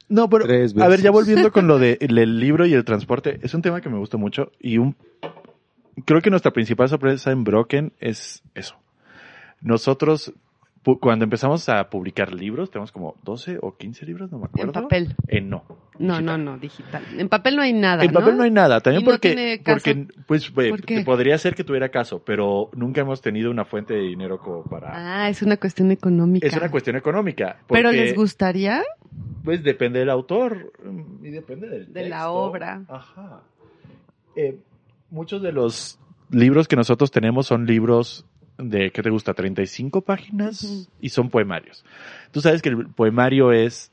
No, 0.07 0.29
pero 0.29 0.45
Tres 0.45 0.75
a 0.79 0.87
ver, 0.87 1.01
ya 1.01 1.11
volviendo 1.11 1.51
con 1.51 1.67
lo 1.67 1.79
de 1.79 1.97
el, 2.01 2.17
el 2.17 2.39
libro 2.39 2.65
y 2.65 2.73
el 2.73 2.85
transporte, 2.85 3.39
es 3.41 3.53
un 3.53 3.61
tema 3.61 3.81
que 3.81 3.89
me 3.89 3.97
gusta 3.97 4.17
mucho 4.17 4.51
y 4.59 4.77
un 4.77 4.95
creo 6.05 6.21
que 6.21 6.29
nuestra 6.29 6.51
principal 6.51 6.89
sorpresa 6.89 7.31
en 7.31 7.43
Broken 7.43 7.93
es 7.99 8.43
eso. 8.53 8.75
Nosotros 9.61 10.33
cuando 10.99 11.23
empezamos 11.23 11.67
a 11.69 11.89
publicar 11.89 12.33
libros, 12.33 12.69
tenemos 12.69 12.91
como 12.91 13.15
12 13.23 13.57
o 13.61 13.75
15 13.75 14.05
libros, 14.05 14.31
no 14.31 14.37
me 14.37 14.45
acuerdo. 14.45 14.67
En 14.67 14.83
papel. 14.83 15.15
Eh, 15.27 15.41
no. 15.41 15.63
No, 15.97 16.13
digital. 16.13 16.25
no, 16.25 16.37
no, 16.37 16.57
digital. 16.59 17.03
En 17.17 17.29
papel 17.29 17.55
no 17.55 17.61
hay 17.63 17.73
nada. 17.73 18.03
En 18.03 18.11
papel 18.11 18.37
no, 18.37 18.43
hay 18.43 18.51
nada, 18.51 18.79
también 18.81 19.03
no 19.03 19.11
porque, 19.11 19.33
tiene 19.33 19.63
caso. 19.63 19.83
porque 19.83 20.07
pues 20.27 20.49
eh, 20.57 20.69
¿Por 20.69 20.81
qué? 20.83 21.03
podría 21.03 21.37
ser 21.37 21.55
que 21.55 21.63
tuviera 21.63 21.89
caso, 21.89 22.23
pero 22.23 22.69
nunca 22.73 23.01
hemos 23.01 23.21
tenido 23.21 23.49
una 23.49 23.65
fuente 23.65 23.93
de 23.93 24.01
dinero 24.01 24.39
como 24.39 24.63
para... 24.63 25.23
Ah, 25.23 25.29
es 25.29 25.41
una 25.41 25.57
cuestión 25.57 25.91
económica. 25.91 26.45
es 26.45 26.55
una 26.55 26.69
cuestión 26.69 26.95
económica. 26.95 27.57
Pero 27.67 27.91
les 27.91 28.13
gustaría. 28.13 28.83
Pues 29.43 29.63
depende 29.63 29.99
del 29.99 30.09
autor 30.09 30.73
mm, 30.83 31.25
y 31.25 31.29
depende 31.29 31.69
del 31.69 31.93
De 31.93 32.09
la 32.09 32.29
obra. 32.29 32.83
Ajá. 32.89 33.41
Eh, 34.35 34.59
muchos 35.09 35.41
de 35.41 35.51
los 35.51 35.99
libros 36.29 36.67
que 36.67 36.75
nosotros 36.75 37.11
tenemos 37.11 37.47
son 37.47 37.65
libros 37.65 38.25
de, 38.57 38.91
¿qué 38.91 39.01
te 39.01 39.09
gusta? 39.09 39.33
35 39.33 40.01
páginas 40.01 40.63
Ujú. 40.63 40.87
y 41.01 41.09
son 41.09 41.29
poemarios. 41.29 41.83
Tú 42.31 42.41
sabes 42.41 42.61
que 42.61 42.69
el 42.69 42.87
poemario 42.87 43.51
es 43.51 43.91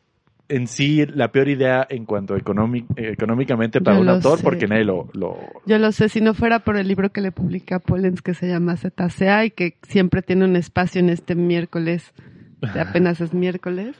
en 0.48 0.66
sí 0.66 1.06
la 1.06 1.32
peor 1.32 1.48
idea 1.48 1.86
en 1.88 2.04
cuanto 2.04 2.36
económicamente 2.36 3.80
para 3.80 3.96
Yo 3.96 4.02
un 4.02 4.08
autor 4.10 4.38
sé. 4.38 4.44
porque 4.44 4.66
nadie 4.66 4.84
lo, 4.84 5.08
lo... 5.14 5.38
Yo 5.66 5.78
lo 5.78 5.92
sé, 5.92 6.08
si 6.08 6.20
no 6.20 6.34
fuera 6.34 6.58
por 6.58 6.76
el 6.76 6.88
libro 6.88 7.10
que 7.10 7.22
le 7.22 7.32
publica 7.32 7.78
Pollens 7.78 8.20
que 8.20 8.34
se 8.34 8.48
llama 8.48 8.76
ZCA 8.76 9.46
y 9.46 9.50
que 9.50 9.78
siempre 9.88 10.20
tiene 10.20 10.44
un 10.44 10.56
espacio 10.56 11.00
en 11.00 11.08
este 11.08 11.34
miércoles, 11.34 12.12
que 12.72 12.80
apenas 12.80 13.20
es 13.20 13.32
miércoles, 13.32 13.96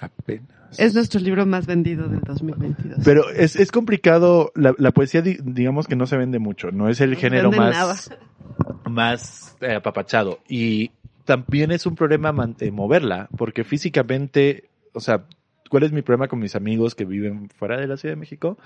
Apenas. 0.00 0.78
es 0.78 0.94
nuestro 0.94 1.20
libro 1.20 1.44
más 1.46 1.66
vendido 1.66 2.08
del 2.08 2.22
2022. 2.22 3.00
Pero 3.04 3.28
es, 3.30 3.56
es 3.56 3.70
complicado, 3.70 4.50
la, 4.54 4.74
la 4.78 4.92
poesía 4.92 5.20
di- 5.22 5.38
digamos 5.42 5.86
que 5.86 5.96
no 5.96 6.06
se 6.06 6.16
vende 6.16 6.38
mucho, 6.38 6.70
no 6.70 6.88
es 6.88 7.00
el 7.00 7.10
No 7.12 7.16
género 7.18 7.50
más, 7.52 8.10
más 8.88 9.56
eh, 9.60 9.74
apapachado. 9.74 10.40
Y 10.48 10.90
también 11.24 11.70
es 11.70 11.86
un 11.86 11.94
problema 11.96 12.32
moverla, 12.72 13.28
porque 13.36 13.64
físicamente, 13.64 14.68
o 14.92 15.00
sea, 15.00 15.24
¿cuál 15.68 15.82
es 15.84 15.92
mi 15.92 16.02
problema 16.02 16.28
con 16.28 16.38
mis 16.38 16.56
amigos 16.56 16.94
que 16.94 17.04
viven 17.04 17.48
fuera 17.50 17.76
de 17.78 17.86
la 17.86 17.96
Ciudad 17.96 18.14
de 18.14 18.20
México? 18.20 18.58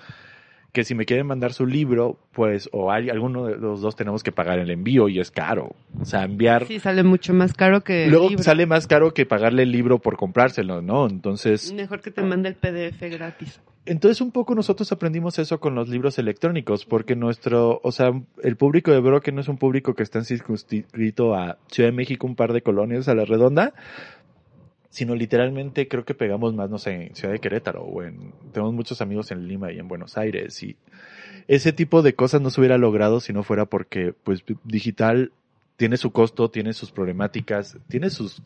Que 0.75 0.85
si 0.85 0.95
me 0.95 1.07
quieren 1.07 1.27
mandar 1.27 1.55
su 1.55 1.65
libro, 1.65 2.19
pues, 2.33 2.69
o 2.73 2.91
hay, 2.91 3.09
alguno 3.09 3.47
de 3.47 3.57
los 3.57 3.81
dos 3.81 3.97
tenemos 3.97 4.23
que 4.23 4.33
pagar 4.33 4.59
el 4.59 4.71
envío 4.71 5.09
y 5.09 5.21
es 5.21 5.31
caro. 5.31 5.75
O 5.99 6.05
sea, 6.05 6.25
enviar... 6.25 6.67
Sí, 6.67 6.81
sale 6.81 7.03
mucho 7.03 7.33
más 7.33 7.55
caro 7.55 7.83
que 7.83 8.05
el 8.05 8.11
Luego 8.11 8.29
libro. 8.29 8.43
sale 8.43 8.67
más 8.67 8.87
caro 8.87 9.15
que 9.15 9.25
pagarle 9.25 9.63
el 9.63 9.73
libro 9.73 10.01
por 10.01 10.17
comprárselo, 10.17 10.83
¿no? 10.83 11.07
Entonces... 11.09 11.73
Mejor 11.73 12.03
que 12.03 12.11
te 12.11 12.23
mande 12.23 12.51
el 12.51 12.57
PDF 12.57 13.01
gratis. 13.03 13.61
Entonces 13.87 14.21
un 14.21 14.33
poco 14.33 14.55
nosotros 14.55 14.91
aprendimos 14.93 15.39
eso 15.39 15.61
con 15.61 15.75
los 15.75 15.89
libros 15.89 16.19
electrónicos, 16.19 16.87
porque 16.87 17.17
nuestro, 17.17 17.81
o 17.83 17.93
sea, 17.93 18.13
el 18.43 18.57
público 18.57 18.91
de 18.91 19.01
Broken 19.01 19.35
no 19.35 19.43
es 19.43 19.49
un 19.49 19.59
público 19.59 19.95
que 19.95 20.03
está 20.03 20.25
circunscrito 20.25 21.35
a 21.35 21.59
Ciudad 21.69 21.91
de 21.91 21.97
México, 21.97 22.27
un 22.27 22.35
par 22.35 22.53
de 22.53 22.63
colonias 22.63 23.09
a 23.09 23.15
la 23.15 23.27
redonda, 23.27 23.75
sino 24.95 25.17
literalmente 25.17 25.89
creo 25.89 26.05
que 26.05 26.15
pegamos 26.15 26.55
más, 26.55 26.71
no 26.71 26.79
sé, 26.79 27.09
en 27.09 27.17
Ciudad 27.17 27.33
de 27.35 27.41
Querétaro 27.41 27.83
o 27.83 28.05
en, 28.05 28.33
tenemos 28.53 28.73
muchos 28.73 29.01
amigos 29.01 29.33
en 29.33 29.49
Lima 29.49 29.73
y 29.73 29.81
en 29.81 29.89
Buenos 29.89 30.17
Aires 30.17 30.63
y 30.63 30.77
ese 31.49 31.73
tipo 31.73 32.01
de 32.03 32.15
cosas 32.15 32.41
no 32.41 32.51
se 32.51 32.61
hubiera 32.61 32.79
logrado 32.79 33.19
si 33.19 33.33
no 33.33 33.43
fuera 33.43 33.65
porque, 33.67 34.15
pues, 34.23 34.45
digital 34.63 35.33
tiene 35.77 35.97
su 35.97 36.13
costo, 36.13 36.49
tiene 36.49 36.73
sus 36.75 36.93
problemáticas, 36.93 37.77
tiene 37.89 38.09
sus 38.09 38.41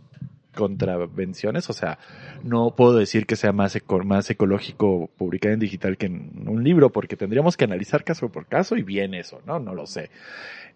contravenciones, 0.54 1.68
o 1.70 1.72
sea, 1.74 1.98
no 2.42 2.74
puedo 2.74 2.94
decir 2.96 3.26
que 3.26 3.36
sea 3.36 3.52
más, 3.52 3.76
eco- 3.76 4.02
más 4.02 4.28
ecológico 4.30 5.08
publicar 5.18 5.52
en 5.52 5.60
digital 5.60 5.96
que 5.98 6.06
en 6.06 6.48
un 6.48 6.64
libro, 6.64 6.90
porque 6.90 7.14
tendríamos 7.16 7.56
que 7.58 7.64
analizar 7.64 8.02
caso 8.04 8.30
por 8.30 8.46
caso 8.46 8.74
y 8.76 8.82
bien 8.82 9.12
eso, 9.14 9.40
¿no? 9.46 9.60
No 9.60 9.74
lo 9.74 9.86
sé. 9.86 10.10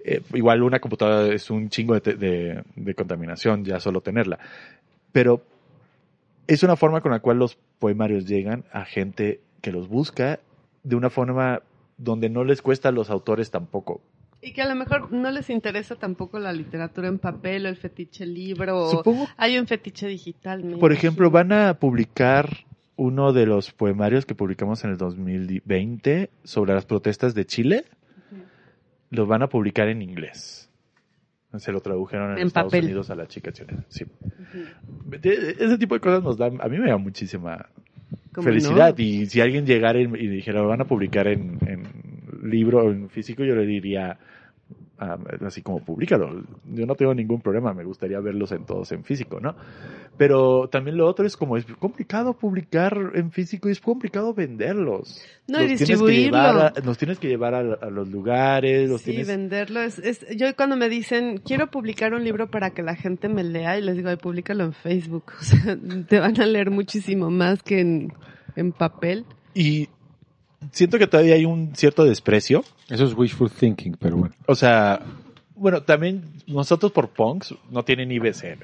Eh, 0.04 0.20
igual 0.34 0.62
una 0.62 0.80
computadora 0.80 1.34
es 1.34 1.50
un 1.50 1.70
chingo 1.70 1.98
de, 1.98 2.14
de, 2.14 2.62
de 2.76 2.94
contaminación, 2.94 3.64
ya 3.64 3.80
solo 3.80 4.02
tenerla. 4.02 4.38
Pero 5.10 5.42
es 6.53 6.62
una 6.62 6.76
forma 6.76 7.00
con 7.00 7.12
la 7.12 7.20
cual 7.20 7.38
los 7.38 7.57
poemarios 7.78 8.26
llegan 8.26 8.64
a 8.72 8.84
gente 8.84 9.40
que 9.61 9.72
los 9.72 9.88
busca 9.88 10.40
de 10.82 10.96
una 10.96 11.11
forma 11.11 11.62
donde 11.96 12.28
no 12.28 12.44
les 12.44 12.62
cuesta 12.62 12.88
a 12.88 12.92
los 12.92 13.11
autores 13.11 13.50
tampoco. 13.50 14.03
Y 14.40 14.53
que 14.53 14.62
a 14.62 14.68
lo 14.68 14.74
mejor 14.74 15.12
no 15.12 15.30
les 15.30 15.50
interesa 15.50 15.94
tampoco 15.94 16.40
la 16.40 16.53
literatura 16.53 17.07
en 17.07 17.18
papel 17.18 17.66
o 17.66 17.68
el 17.68 17.76
fetiche 17.76 18.26
libro. 18.26 18.86
o 18.86 18.90
Supongo 18.90 19.28
Hay 19.36 19.57
un 19.57 19.68
fetiche 19.68 20.09
digital. 20.09 20.76
Por 20.80 20.92
ejemplo, 20.92 21.30
van 21.30 21.53
a 21.53 21.74
publicar 21.74 22.66
uno 22.96 23.32
de 23.32 23.46
los 23.46 23.70
poemarios 23.70 24.26
que 24.26 24.34
publicamos 24.34 24.82
en 24.82 24.90
el 24.90 24.96
2020 24.98 26.30
sobre 26.42 26.74
las 26.74 26.86
protestas 26.86 27.34
de 27.34 27.46
Chile. 27.46 27.84
Los 29.11 29.28
van 29.28 29.42
a 29.42 29.48
publicar 29.48 29.88
en 29.88 30.03
inglés. 30.03 30.71
Se 31.59 31.70
lo 31.72 31.80
tradujeron 31.80 32.32
en, 32.32 32.38
En 32.38 32.46
Estados 32.46 32.70
papel. 32.72 32.84
Unidos 32.86 33.11
a 33.11 33.14
la 33.14 33.26
chica 33.26 33.53
chilena. 33.53 33.84
Sí. 33.88 34.05
Ese 35.22 35.78
tipo 35.78 35.94
de 35.94 36.00
cosas 36.00 36.22
nos 36.22 36.38
dan, 36.38 36.59
a 36.61 36.68
mí 36.68 36.78
me 36.78 36.88
da 36.88 36.96
muchísima 36.96 37.66
¿Cómo 38.32 38.46
felicidad. 38.46 38.94
no? 38.96 39.03
Y 39.05 39.26
si 39.26 39.40
alguien 39.40 39.66
llegara 39.66 40.00
y, 40.00 40.05
y 40.05 40.26
dijera, 40.28 40.61
lo 40.62 40.68
van 40.68 40.80
a 40.80 40.86
publicar 40.86 41.26
en, 41.28 41.59
en 41.66 42.50
libro 42.50 42.90
en 42.90 43.09
físico, 43.11 43.44
yo 43.44 43.55
le 43.55 43.66
diría, 43.66 44.18
ah, 44.99 45.18
así 45.47 45.62
como, 45.62 45.84
públicalo. 45.84 46.43
Yo 46.72 46.86
no 46.86 46.95
tengo 46.95 47.14
ningún 47.14 47.40
problema, 47.40 47.72
me 47.74 47.84
gustaría 47.84 48.20
verlos 48.20 48.53
en 48.53 48.64
todos 48.64 48.93
en 48.93 49.05
físico, 49.05 49.40
¿no? 49.40 49.55
Pero 50.18 50.68
también 50.68 50.97
lo 50.99 51.07
otro 51.07 51.26
es 51.26 51.36
como, 51.36 51.57
es 51.57 51.64
complicado 51.78 52.34
publicar 52.34 52.97
en 53.14 53.30
físico 53.32 53.68
y 53.68 53.72
es 53.72 53.80
complicado 53.80 54.34
venderlos. 54.34 55.24
No, 55.49 55.59
y 55.62 55.68
Los 55.68 55.78
tienes 55.78 55.78
que 55.78 55.84
distribuirlo. 55.86 56.24
llevar 56.38 56.72
a- 56.76 56.80
los 56.84 56.99
tienes 56.99 57.18
que 57.18 57.28
llevar 57.28 57.55
a, 57.55 57.61
a 57.61 57.90
los 57.90 58.09
lugares, 58.09 58.88
los 58.90 59.01
Sí, 59.01 59.11
tienes... 59.11 59.26
venderlo. 59.28 59.80
Es, 59.80 59.99
es, 59.99 60.26
yo 60.36 60.55
cuando 60.55 60.76
me 60.76 60.88
dicen, 60.88 61.38
quiero 61.38 61.70
publicar 61.70 62.14
un 62.14 62.24
libro 62.24 62.51
para 62.51 62.70
que 62.70 62.82
la 62.82 62.95
gente 62.95 63.28
me 63.28 63.43
lea, 63.43 63.78
y 63.78 63.82
les 63.82 63.97
digo, 63.97 64.11
ay, 64.11 64.16
públicalo 64.16 64.64
en 64.64 64.72
Facebook. 64.72 65.32
O 65.40 65.43
sea, 65.45 65.76
te 66.09 66.20
van 66.20 66.40
a 66.40 66.47
leer 66.47 66.70
muchísimo 66.70 67.30
más 67.30 67.62
que 67.62 67.80
en, 67.80 68.12
en 68.57 68.72
papel. 68.72 69.24
Y 69.55 69.88
siento 70.70 70.98
que 70.98 71.06
todavía 71.06 71.34
hay 71.34 71.44
un 71.44 71.74
cierto 71.74 72.04
desprecio 72.04 72.64
Eso 72.88 73.04
es 73.04 73.14
wishful 73.14 73.50
thinking, 73.50 73.96
pero 73.98 74.16
bueno. 74.16 74.34
O 74.46 74.54
sea, 74.54 75.00
bueno, 75.56 75.82
también 75.82 76.22
nosotros 76.46 76.92
por 76.92 77.08
punks 77.10 77.54
no 77.70 77.84
tienen 77.84 78.10
IBCN. 78.12 78.60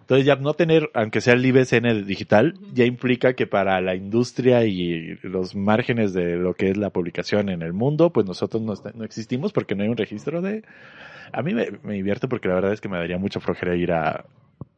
Entonces 0.00 0.24
ya 0.26 0.36
no 0.36 0.54
tener, 0.54 0.90
aunque 0.94 1.20
sea 1.20 1.34
el 1.34 1.44
IBCN 1.44 2.06
digital, 2.06 2.54
ya 2.72 2.84
implica 2.86 3.34
que 3.34 3.46
para 3.46 3.80
la 3.80 3.94
industria 3.94 4.64
y 4.64 5.18
los 5.22 5.54
márgenes 5.54 6.14
de 6.14 6.36
lo 6.36 6.54
que 6.54 6.70
es 6.70 6.76
la 6.78 6.90
publicación 6.90 7.48
en 7.50 7.60
el 7.62 7.72
mundo, 7.74 8.10
pues 8.10 8.26
nosotros 8.26 8.62
no, 8.62 8.72
está- 8.72 8.92
no 8.94 9.04
existimos 9.04 9.52
porque 9.52 9.74
no 9.74 9.82
hay 9.82 9.88
un 9.90 9.96
registro 9.96 10.40
de... 10.40 10.62
A 11.32 11.42
mí 11.42 11.52
me, 11.52 11.66
me 11.82 11.94
divierte 11.94 12.26
porque 12.26 12.48
la 12.48 12.54
verdad 12.54 12.72
es 12.72 12.80
que 12.80 12.88
me 12.88 12.96
daría 12.96 13.18
mucha 13.18 13.38
flojera 13.40 13.76
ir 13.76 13.92
a 13.92 14.24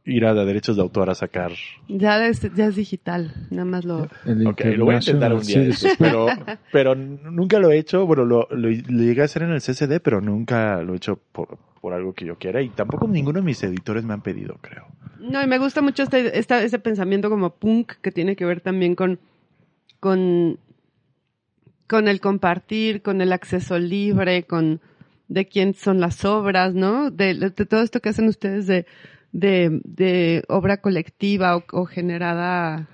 ir 0.04 0.24
a 0.24 0.34
derechos 0.34 0.76
de 0.76 0.82
autor 0.82 1.10
a 1.10 1.14
sacar. 1.14 1.52
Ya 1.88 2.26
es, 2.26 2.40
ya 2.54 2.66
es 2.66 2.76
digital, 2.76 3.32
nada 3.50 3.64
más 3.64 3.84
lo... 3.84 4.08
El 4.24 4.46
Ok, 4.46 4.60
lo 4.76 4.84
voy 4.86 4.94
a 4.94 4.98
intentar 4.98 5.32
un 5.32 5.42
día, 5.42 5.58
de 5.60 5.64
International 5.66 5.70
estos, 5.70 5.96
pero, 5.98 6.56
pero 6.72 6.94
nunca 6.94 7.58
lo 7.58 7.70
he 7.70 7.78
hecho. 7.78 8.06
Bueno, 8.06 8.24
lo, 8.24 8.48
lo, 8.50 8.68
lo 8.70 8.70
llegué 9.02 9.22
a 9.22 9.24
hacer 9.26 9.42
en 9.42 9.50
el 9.50 9.60
CCD, 9.60 10.00
pero 10.00 10.20
nunca 10.20 10.80
lo 10.82 10.94
he 10.94 10.96
hecho 10.96 11.18
por, 11.32 11.58
por 11.80 11.92
algo 11.92 12.12
que 12.14 12.24
yo 12.24 12.36
quiera. 12.36 12.62
Y 12.62 12.68
tampoco 12.70 13.06
ninguno 13.06 13.40
de 13.40 13.44
mis 13.44 13.62
editores 13.62 14.04
me 14.04 14.14
han 14.14 14.22
pedido, 14.22 14.56
creo. 14.60 14.86
No, 15.20 15.42
y 15.42 15.46
me 15.46 15.58
gusta 15.58 15.82
mucho 15.82 16.02
este, 16.04 16.38
esta- 16.38 16.62
ese 16.62 16.78
pensamiento 16.78 17.28
como 17.28 17.50
punk 17.50 17.92
que 18.00 18.10
tiene 18.10 18.36
que 18.36 18.46
ver 18.46 18.60
también 18.62 18.94
con, 18.94 19.18
con, 20.00 20.58
con 21.86 22.08
el 22.08 22.20
compartir, 22.20 23.02
con 23.02 23.20
el 23.20 23.32
acceso 23.32 23.78
libre, 23.78 24.44
con 24.44 24.80
de 25.28 25.46
quién 25.46 25.74
son 25.74 26.00
las 26.00 26.24
obras, 26.24 26.74
¿no? 26.74 27.10
De, 27.10 27.34
de 27.34 27.50
todo 27.50 27.82
esto 27.82 28.00
que 28.00 28.08
hacen 28.08 28.28
ustedes 28.28 28.66
de, 28.66 28.86
de, 29.32 29.80
de 29.84 30.44
obra 30.48 30.78
colectiva 30.78 31.56
o, 31.72 31.84
generada. 31.86 32.88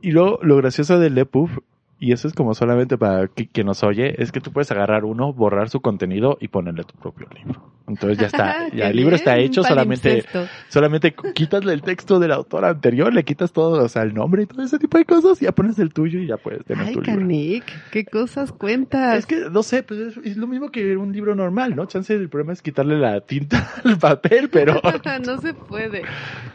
Y 0.00 0.10
luego, 0.10 0.38
lo 0.42 0.56
gracioso 0.56 0.98
del 0.98 1.18
EPUB, 1.18 1.62
y 2.02 2.10
eso 2.10 2.26
es 2.26 2.34
como 2.34 2.52
solamente 2.52 2.98
para 2.98 3.28
que, 3.28 3.46
que 3.46 3.62
nos 3.62 3.84
oye, 3.84 4.20
es 4.20 4.32
que 4.32 4.40
tú 4.40 4.50
puedes 4.50 4.68
agarrar 4.72 5.04
uno, 5.04 5.32
borrar 5.32 5.68
su 5.68 5.80
contenido 5.80 6.36
y 6.40 6.48
ponerle 6.48 6.82
tu 6.82 6.94
propio 6.94 7.28
libro. 7.32 7.62
Entonces 7.86 8.18
ya 8.18 8.26
está, 8.26 8.68
ya 8.74 8.88
el 8.88 8.96
libro 8.96 9.14
está 9.14 9.38
hecho, 9.38 9.62
solamente, 9.62 10.24
solamente 10.66 11.14
quitasle 11.32 11.72
el 11.72 11.82
texto 11.82 12.18
del 12.18 12.32
autor 12.32 12.64
anterior, 12.64 13.14
le 13.14 13.22
quitas 13.22 13.52
todo, 13.52 13.84
o 13.84 13.88
sea, 13.88 14.02
el 14.02 14.14
nombre 14.14 14.42
y 14.42 14.46
todo 14.46 14.64
ese 14.64 14.80
tipo 14.80 14.98
de 14.98 15.04
cosas, 15.04 15.40
y 15.40 15.44
ya 15.44 15.52
pones 15.52 15.78
el 15.78 15.94
tuyo 15.94 16.18
y 16.18 16.26
ya 16.26 16.38
puedes 16.38 16.64
tener 16.64 16.88
Ay, 16.88 16.94
tu 16.94 17.02
libro. 17.02 17.20
Canic, 17.20 17.64
qué 17.92 18.04
cosas 18.04 18.50
cuentas. 18.50 19.18
Es 19.18 19.26
que, 19.26 19.36
no 19.48 19.62
sé, 19.62 19.84
pues 19.84 20.00
es, 20.00 20.16
es 20.24 20.36
lo 20.36 20.48
mismo 20.48 20.72
que 20.72 20.96
un 20.96 21.12
libro 21.12 21.36
normal, 21.36 21.76
¿no? 21.76 21.86
Chance, 21.86 22.14
el 22.14 22.28
problema 22.28 22.52
es 22.52 22.62
quitarle 22.62 22.98
la 22.98 23.20
tinta 23.20 23.70
al 23.84 23.96
papel, 23.96 24.48
pero... 24.48 24.80
no 25.24 25.40
se 25.40 25.54
puede. 25.54 26.02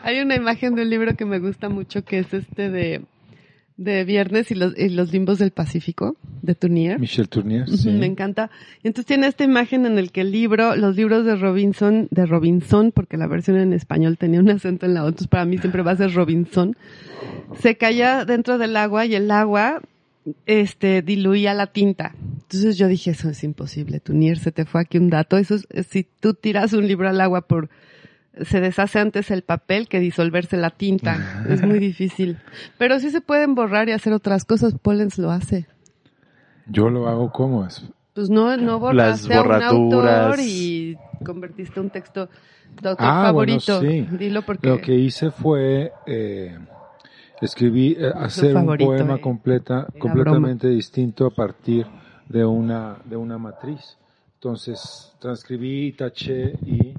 Hay 0.04 0.20
una 0.20 0.36
imagen 0.36 0.76
de 0.76 0.82
un 0.82 0.89
libro 0.89 1.16
que 1.16 1.24
me 1.24 1.39
gusta 1.39 1.70
mucho 1.70 2.04
que 2.04 2.20
es 2.20 2.34
este 2.34 2.70
de, 2.70 3.06
de 3.78 4.04
Viernes 4.04 4.50
y 4.50 4.56
los, 4.56 4.78
y 4.78 4.90
los 4.90 5.14
limbos 5.14 5.38
del 5.38 5.52
Pacífico, 5.52 6.18
de 6.42 6.56
Tunier. 6.56 7.00
Michel 7.00 7.30
Tournier, 7.30 7.70
sí. 7.70 7.92
Me 7.92 8.08
encanta. 8.08 8.50
Y 8.84 8.88
entonces 8.88 9.06
tiene 9.06 9.28
esta 9.28 9.44
imagen 9.44 9.86
en 9.86 10.00
el 10.00 10.12
que 10.12 10.22
el 10.22 10.32
libro, 10.32 10.76
los 10.76 10.96
libros 10.96 11.26
de 11.26 11.36
Robinson, 11.36 12.08
de 12.10 12.26
Robinson, 12.26 12.92
porque 12.92 13.18
la 13.18 13.28
versión 13.28 13.58
en 13.58 13.74
español 13.74 14.18
tenía 14.18 14.40
un 14.40 14.50
acento 14.50 14.88
en 14.88 14.96
la 14.96 15.04
O, 15.04 15.08
entonces 15.08 15.28
para 15.28 15.46
mí 15.46 15.60
siempre 15.60 15.84
va 15.84 15.92
a 15.92 15.98
ser 15.98 16.14
Robinson, 16.14 16.76
se 17.62 17.78
caía 17.78 18.26
dentro 18.26 18.58
del 18.58 18.76
agua 18.76 19.06
y 19.06 19.16
el 19.16 19.30
agua 19.30 19.82
este 20.48 21.04
diluía 21.04 21.54
la 21.54 21.68
tinta. 21.68 22.16
Entonces 22.42 22.78
yo 22.78 22.88
dije, 22.88 23.12
eso 23.12 23.30
es 23.30 23.44
imposible, 23.44 24.00
Tunier, 24.00 24.40
se 24.40 24.52
te 24.52 24.66
fue 24.66 24.82
aquí 24.82 24.98
un 24.98 25.10
dato. 25.10 25.38
Eso 25.38 25.56
es, 25.56 25.88
si 25.88 26.04
tú 26.20 26.34
tiras 26.34 26.74
un 26.74 26.88
libro 26.88 27.08
al 27.08 27.22
agua 27.22 27.42
por 27.42 27.70
se 28.44 28.60
deshace 28.62 29.00
antes 29.00 29.32
el 29.32 29.42
papel 29.42 29.88
que 29.88 30.00
disolverse 30.00 30.58
la 30.58 30.70
tinta. 30.72 31.44
es 31.50 31.62
muy 31.64 31.80
difícil. 31.80 32.38
Pero 32.78 33.00
sí 33.00 33.10
se 33.10 33.22
pueden 33.22 33.56
borrar 33.56 33.90
y 33.90 33.92
hacer 33.92 34.14
otras 34.14 34.46
cosas. 34.46 34.76
Pollens 34.82 35.18
lo 35.18 35.32
hace. 35.32 35.68
Yo 36.68 36.90
lo 36.90 37.08
hago 37.08 37.32
como 37.32 37.66
es. 37.66 37.84
Pues 38.14 38.30
no, 38.30 38.56
no 38.58 38.80
borraste 38.80 39.30
Las 39.30 39.38
a 39.38 39.42
un 39.44 39.52
autor 39.64 40.04
borraturas. 40.04 40.40
y 40.46 40.98
convertiste 41.24 41.80
un 41.80 41.90
texto 41.92 42.30
de 42.82 42.90
autor 42.90 43.06
Ah, 43.08 43.32
bueno, 43.32 43.60
favorito. 43.60 43.82
sí. 43.82 44.18
Dilo 44.18 44.42
porque 44.42 44.68
Lo 44.68 44.82
que 44.82 44.94
hice 44.96 45.30
fue 45.32 45.92
eh, 46.06 46.58
escribí, 47.42 47.96
eh, 48.00 48.12
hacer 48.16 48.56
un 48.56 48.62
favorito, 48.64 48.90
poema 48.90 49.16
eh. 49.16 49.22
completa, 49.22 49.88
completamente 50.00 50.68
distinto 50.68 51.28
a 51.28 51.30
partir 51.30 51.86
de 52.28 52.44
una, 52.44 52.98
de 53.06 53.16
una 53.16 53.38
matriz. 53.38 53.98
Entonces 54.34 55.14
transcribí, 55.20 55.94
taché 55.94 56.54
y 56.66 56.94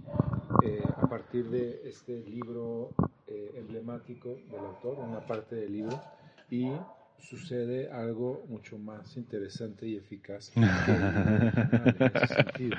partir 1.29 1.51
de 1.51 1.83
este 1.85 2.25
libro 2.31 2.91
eh, 3.27 3.53
emblemático 3.59 4.39
del 4.51 4.65
autor, 4.65 4.99
una 4.99 5.21
parte 5.21 5.57
del 5.57 5.73
libro, 5.75 6.01
y 6.51 6.73
sucede 7.19 7.91
algo 7.91 8.47
mucho 8.49 8.79
más 8.79 9.15
interesante 9.19 9.87
y 9.87 9.97
eficaz 9.97 10.49
que 10.51 10.61
en 10.61 10.65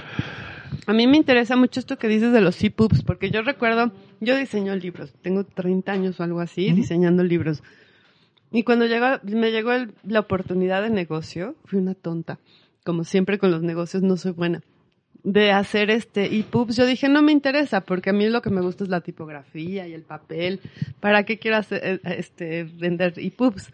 a 0.87 0.93
mí 0.93 1.05
me 1.05 1.17
interesa 1.17 1.55
mucho 1.57 1.79
esto 1.79 1.99
que 1.99 2.07
dices 2.07 2.33
de 2.33 2.41
los 2.41 2.63
EPUBs, 2.63 3.03
porque 3.03 3.29
yo 3.29 3.43
recuerdo, 3.43 3.91
yo 4.19 4.35
diseño 4.35 4.75
libros, 4.75 5.13
tengo 5.21 5.43
30 5.43 5.91
años 5.91 6.19
o 6.19 6.23
algo 6.23 6.39
así 6.39 6.69
Ujú. 6.69 6.77
diseñando 6.77 7.23
libros. 7.23 7.61
Y 8.51 8.63
cuando 8.63 8.87
llegó, 8.87 9.05
me 9.25 9.51
llegó 9.51 9.73
el- 9.73 9.93
la 10.07 10.21
oportunidad 10.21 10.81
de 10.81 10.89
negocio, 10.89 11.53
fui 11.65 11.77
una 11.77 11.93
tonta. 11.93 12.39
Como 12.83 13.03
siempre 13.03 13.37
con 13.37 13.51
los 13.51 13.61
negocios 13.61 14.01
no 14.01 14.17
soy 14.17 14.31
buena. 14.31 14.63
De 15.23 15.51
hacer 15.51 15.89
este 15.89 16.37
EPUBs, 16.39 16.77
yo 16.77 16.85
dije, 16.85 17.09
no 17.09 17.21
me 17.21 17.33
interesa, 17.33 17.81
porque 17.81 18.11
a 18.11 18.13
mí 18.13 18.29
lo 18.29 18.41
que 18.41 18.49
me 18.49 18.61
gusta 18.61 18.85
es 18.85 18.89
la 18.89 19.01
tipografía 19.01 19.85
y 19.85 19.93
el 19.93 20.03
papel. 20.03 20.61
¿Para 21.01 21.23
qué 21.23 21.37
quiero 21.39 21.57
hacer, 21.57 21.81
eh, 21.83 21.99
este, 22.17 22.63
vender 22.63 23.13
EPUBs? 23.17 23.71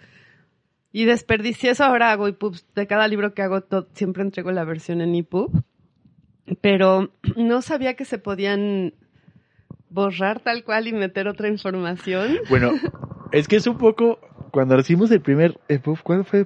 Y 0.92 1.06
desperdicié 1.06 1.72
eso, 1.72 1.84
ahora 1.84 2.12
hago 2.12 2.28
EPUBs. 2.28 2.66
De 2.74 2.88
cada 2.88 3.08
libro 3.08 3.34
que 3.34 3.42
hago, 3.42 3.64
siempre 3.94 4.24
entrego 4.24 4.52
la 4.52 4.64
versión 4.64 5.02
en 5.02 5.14
EPUB. 5.14 5.52
Pero 6.62 7.12
no 7.36 7.62
sabía 7.62 7.96
que 7.96 8.06
se 8.06 8.18
podían 8.18 8.94
borrar 9.90 10.40
tal 10.40 10.64
cual 10.64 10.88
y 10.88 10.94
meter 10.94 11.28
otra 11.28 11.48
información. 11.48 12.38
Bueno, 12.50 12.72
es 13.32 13.48
que 13.48 13.56
es 13.58 13.68
un 13.68 13.78
poco, 13.78 14.20
cuando 14.56 14.80
hicimos 14.80 15.12
el 15.12 15.20
primer 15.20 15.60
EPUB, 15.68 16.00
¿cuál 16.02 16.24
fue? 16.24 16.46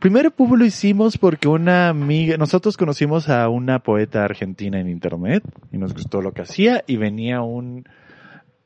Primer 0.00 0.26
EPUB 0.26 0.56
lo 0.58 0.66
hicimos 0.66 1.16
porque 1.16 1.48
una 1.48 1.88
amiga, 1.88 2.36
nosotros 2.36 2.76
conocimos 2.76 3.30
a 3.30 3.48
una 3.48 3.78
poeta 3.78 4.22
argentina 4.22 4.78
en 4.78 4.86
internet 4.86 5.42
y 5.72 5.78
nos 5.78 5.94
gustó 5.94 6.20
lo 6.20 6.32
que 6.32 6.42
hacía 6.42 6.84
y 6.86 6.98
venía 6.98 7.40
un, 7.40 7.84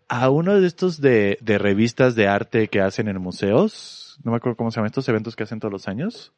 a 0.09 0.31
uno 0.31 0.61
de 0.61 0.67
estos 0.67 1.01
de, 1.01 1.39
de 1.41 1.59
revistas 1.59 2.17
de 2.17 2.27
arte 2.27 2.67
que 2.67 2.81
hacen 2.81 3.07
en 3.07 3.21
museos, 3.21 4.19
no 4.25 4.33
me 4.33 4.39
acuerdo 4.39 4.57
cómo 4.57 4.73
se 4.73 4.77
llaman 4.79 4.89
estos 4.89 5.09
eventos 5.09 5.37
que 5.37 5.45
hacen 5.45 5.61
todos 5.61 5.71
los 5.73 5.87
años. 5.87 6.33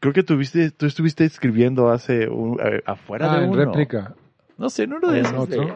Creo 0.00 0.12
que 0.12 0.24
tuviste, 0.24 0.72
tú 0.72 0.86
estuviste 0.86 1.24
escribiendo 1.24 1.90
hace, 1.90 2.28
un- 2.28 2.58
eh, 2.60 2.82
afuera 2.84 3.30
Ah, 3.32 3.38
de 3.38 3.44
en 3.44 3.50
uno. 3.50 3.64
réplica. 3.66 4.14
No 4.60 4.68
sé, 4.70 4.82
en 4.84 4.92
uno 4.92 5.08
¿O 5.08 5.10
de 5.10 5.20
esos. 5.20 5.32
otro? 5.38 5.74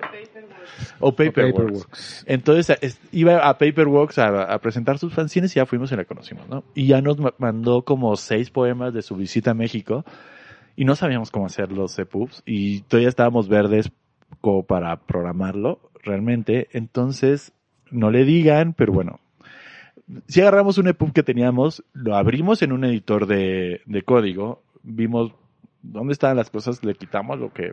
o 1.00 1.12
Paperworks. 1.12 1.54
Paperworks. 1.54 2.24
Entonces 2.28 2.78
es- 2.82 3.00
iba 3.12 3.48
a 3.48 3.56
Paperworks 3.58 4.18
a, 4.18 4.42
a 4.44 4.58
presentar 4.58 4.98
sus 4.98 5.14
fanzines 5.14 5.52
y 5.56 5.56
ya 5.56 5.66
fuimos 5.66 5.90
y 5.90 5.96
la 5.96 6.04
conocimos, 6.04 6.48
¿no? 6.48 6.64
Y 6.74 6.86
ya 6.88 7.00
nos 7.00 7.18
ma- 7.18 7.32
mandó 7.38 7.82
como 7.82 8.14
seis 8.16 8.50
poemas 8.50 8.92
de 8.92 9.02
su 9.02 9.16
visita 9.16 9.52
a 9.52 9.54
México 9.54 10.04
y 10.76 10.84
no 10.84 10.96
sabíamos 10.96 11.30
cómo 11.30 11.46
hacer 11.46 11.72
los 11.72 11.98
EPUBs 11.98 12.42
y 12.44 12.80
todavía 12.82 13.08
estábamos 13.08 13.48
verdes 13.48 13.90
como 14.40 14.64
para 14.64 14.96
programarlo 14.98 15.80
realmente. 16.02 16.68
Entonces, 16.72 17.52
no 17.90 18.10
le 18.10 18.24
digan, 18.24 18.74
pero 18.74 18.92
bueno. 18.92 19.18
Si 20.28 20.42
agarramos 20.42 20.76
un 20.76 20.88
EPUB 20.88 21.12
que 21.14 21.22
teníamos, 21.22 21.82
lo 21.94 22.14
abrimos 22.16 22.60
en 22.60 22.72
un 22.72 22.84
editor 22.84 23.26
de, 23.26 23.80
de 23.86 24.02
código, 24.02 24.62
vimos 24.82 25.32
dónde 25.80 26.12
estaban 26.12 26.36
las 26.36 26.50
cosas, 26.50 26.84
le 26.84 26.94
quitamos 26.94 27.38
lo 27.38 27.50
que 27.52 27.72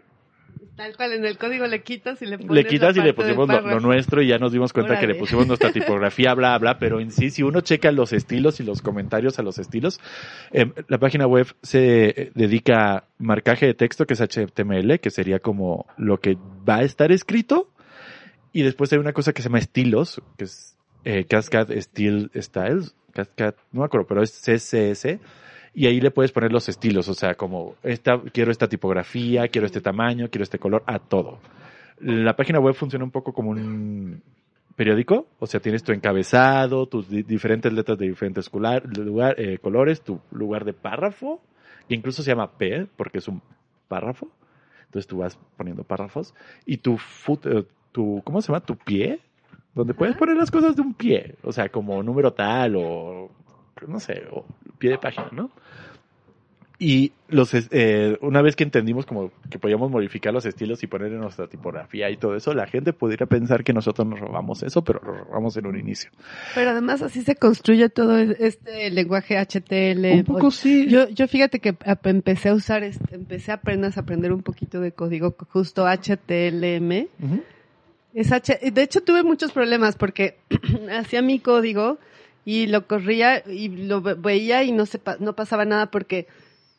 Tal 0.76 0.96
cual, 0.96 1.14
en 1.14 1.26
el 1.26 1.38
código 1.38 1.68
le 1.68 1.84
quitas 1.84 2.22
y 2.22 2.26
le 2.26 2.38
pones 2.38 2.54
le 2.54 2.66
quitas 2.66 2.96
y 2.96 3.02
le 3.02 3.14
pusimos 3.14 3.48
lo, 3.48 3.80
nuestro 3.80 4.22
y 4.22 4.28
ya 4.28 4.40
nos 4.40 4.52
dimos 4.52 4.74
cuenta 4.74 5.00
que 5.00 5.06
le 5.06 5.16
pusimos 5.16 5.46
nuestra 5.46 5.72
tipografía, 5.74 6.34
bla, 6.34 6.58
bla, 6.58 6.80
pero 6.80 7.00
en 7.00 7.12
sí, 7.12 7.30
si 7.30 7.44
uno 7.44 7.62
checa 7.62 7.92
los 7.92 8.14
estilos 8.14 8.60
y 8.60 8.64
los 8.64 8.82
comentarios 8.82 9.38
a 9.38 9.44
los 9.44 9.60
estilos, 9.60 10.00
eh, 10.52 10.72
la 10.88 10.98
página 10.98 11.28
web 11.28 11.48
se 11.62 12.10
eh, 12.10 12.32
dedica 12.34 12.96
a 12.96 13.04
marcaje 13.20 13.68
de 13.68 13.74
texto, 13.74 14.08
que 14.08 14.14
es 14.14 14.22
HTML, 14.22 15.00
que 15.00 15.12
sería 15.12 15.40
como 15.40 15.86
lo 15.98 16.20
que 16.20 16.38
va 16.68 16.78
a 16.78 16.84
estar 16.84 17.12
escrito, 17.12 17.70
y 18.54 18.64
después 18.64 18.92
hay 18.94 19.00
una 19.00 19.14
cosa 19.14 19.34
que 19.34 19.42
se 19.42 19.50
llama 19.50 19.60
estilos, 19.60 20.22
que 20.38 20.46
es 20.46 20.76
eh, 21.04 21.26
Cascade 21.26 21.80
Style 21.82 22.32
Styles, 22.36 22.96
Cascade, 23.14 23.56
no 23.72 23.82
me 23.82 23.86
acuerdo, 23.86 24.08
pero 24.08 24.24
es 24.24 24.32
CSS, 24.32 25.20
y 25.74 25.88
ahí 25.88 26.02
le 26.02 26.12
puedes 26.12 26.32
poner 26.32 26.52
los 26.52 26.68
estilos, 26.70 27.08
o 27.08 27.14
sea, 27.14 27.36
como 27.36 27.76
esta, 27.84 28.20
quiero 28.34 28.52
esta 28.52 28.68
tipografía, 28.68 29.48
quiero 29.48 29.66
este 29.66 29.82
tamaño, 29.82 30.30
quiero 30.30 30.44
este 30.44 30.60
color, 30.60 30.84
a 30.86 31.00
todo. 31.00 31.40
La 32.00 32.36
página 32.36 32.60
web 32.60 32.74
funciona 32.74 33.06
un 33.06 33.12
poco 33.12 33.32
como 33.34 33.52
un 33.52 34.22
periódico, 34.76 35.28
o 35.40 35.46
sea, 35.46 35.60
tienes 35.60 35.84
tu 35.84 35.92
encabezado, 35.92 36.88
tus 36.88 37.10
di- 37.10 37.24
diferentes 37.24 37.72
letras 37.72 37.98
de 37.98 38.08
diferentes 38.10 38.52
cular- 38.52 38.84
lugar, 38.98 39.36
eh, 39.40 39.60
colores, 39.60 40.02
tu 40.02 40.20
lugar 40.32 40.66
de 40.66 40.74
párrafo, 40.74 41.42
que 41.88 41.96
incluso 41.96 42.24
se 42.24 42.32
llama 42.32 42.52
P, 42.58 42.88
porque 42.98 43.20
es 43.20 43.28
un 43.28 43.42
párrafo. 43.88 44.30
Entonces 44.86 45.08
tú 45.08 45.18
vas 45.20 45.38
poniendo 45.58 45.84
párrafos 45.84 46.34
y 46.66 46.78
tu 46.78 46.98
foot, 46.98 47.46
eh, 47.46 47.66
tu, 47.92 48.22
¿cómo 48.26 48.42
se 48.42 48.48
llama? 48.48 48.60
Tu 48.66 48.76
pie, 48.76 49.20
donde 49.74 49.94
puedes 49.94 50.16
poner 50.18 50.36
las 50.36 50.52
cosas 50.52 50.76
de 50.76 50.82
un 50.82 50.94
pie, 50.94 51.36
o 51.44 51.52
sea, 51.54 51.70
como 51.70 52.02
número 52.04 52.34
tal 52.34 52.76
o 52.78 53.30
no 53.88 54.00
sé, 54.00 54.24
o 54.32 54.46
pie 54.78 54.92
de 54.92 54.98
página, 54.98 55.30
¿no? 55.32 55.52
Y 56.84 57.12
los, 57.28 57.54
es- 57.54 57.68
eh, 57.70 58.18
una 58.22 58.42
vez 58.42 58.56
que 58.56 58.64
entendimos 58.64 59.06
como 59.06 59.32
que 59.52 59.60
podíamos 59.60 59.92
modificar 59.92 60.34
los 60.34 60.48
estilos 60.48 60.82
y 60.82 60.88
poner 60.88 61.12
en 61.12 61.20
nuestra 61.20 61.46
tipografía 61.48 62.10
y 62.10 62.18
todo 62.18 62.36
eso, 62.36 62.56
la 62.56 62.66
gente 62.66 62.92
pudiera 62.92 63.28
pensar 63.28 63.64
que 63.64 63.72
nosotros 63.72 64.08
nos 64.08 64.20
robamos 64.20 64.64
eso, 64.64 64.84
pero 64.84 65.00
lo 65.06 65.14
robamos 65.14 65.56
en 65.58 65.68
un 65.68 65.78
inicio. 65.78 66.10
Pero 66.56 66.72
además 66.72 67.04
así 67.04 67.22
se 67.22 67.36
construye 67.36 67.90
todo 67.90 68.18
este 68.18 68.90
lenguaje 68.90 69.38
HTML. 69.38 70.12
un 70.12 70.24
poco 70.24 70.50
sí. 70.50 70.88
Yo, 70.90 71.08
yo 71.10 71.28
fíjate 71.28 71.60
que 71.60 71.76
empecé 72.06 72.50
a 72.50 72.56
usar, 72.56 72.82
este- 72.82 73.14
empecé 73.14 73.52
apenas 73.52 73.98
a 73.98 74.02
aprender 74.02 74.32
un 74.34 74.42
poquito 74.42 74.82
de 74.82 74.92
código, 74.92 75.36
justo 75.50 75.86
HTML. 75.86 77.10
Ujú. 77.22 77.44
Es 78.16 78.32
H, 78.32 78.58
de 78.74 78.82
hecho 78.82 79.02
tuve 79.02 79.22
muchos 79.22 79.52
problemas 79.52 79.96
porque 79.98 80.40
hacía 80.98 81.22
mi 81.22 81.38
código 81.40 82.00
y 82.46 82.68
lo 82.68 82.88
corría 82.88 83.44
y 83.48 83.70
lo 83.70 84.02
ve- 84.02 84.16
veía 84.16 84.64
y 84.64 84.72
no 84.72 84.86
se 84.86 84.98
pa- 85.00 85.18
no 85.20 85.34
pasaba 85.36 85.66
nada 85.66 85.92
porque 85.92 86.28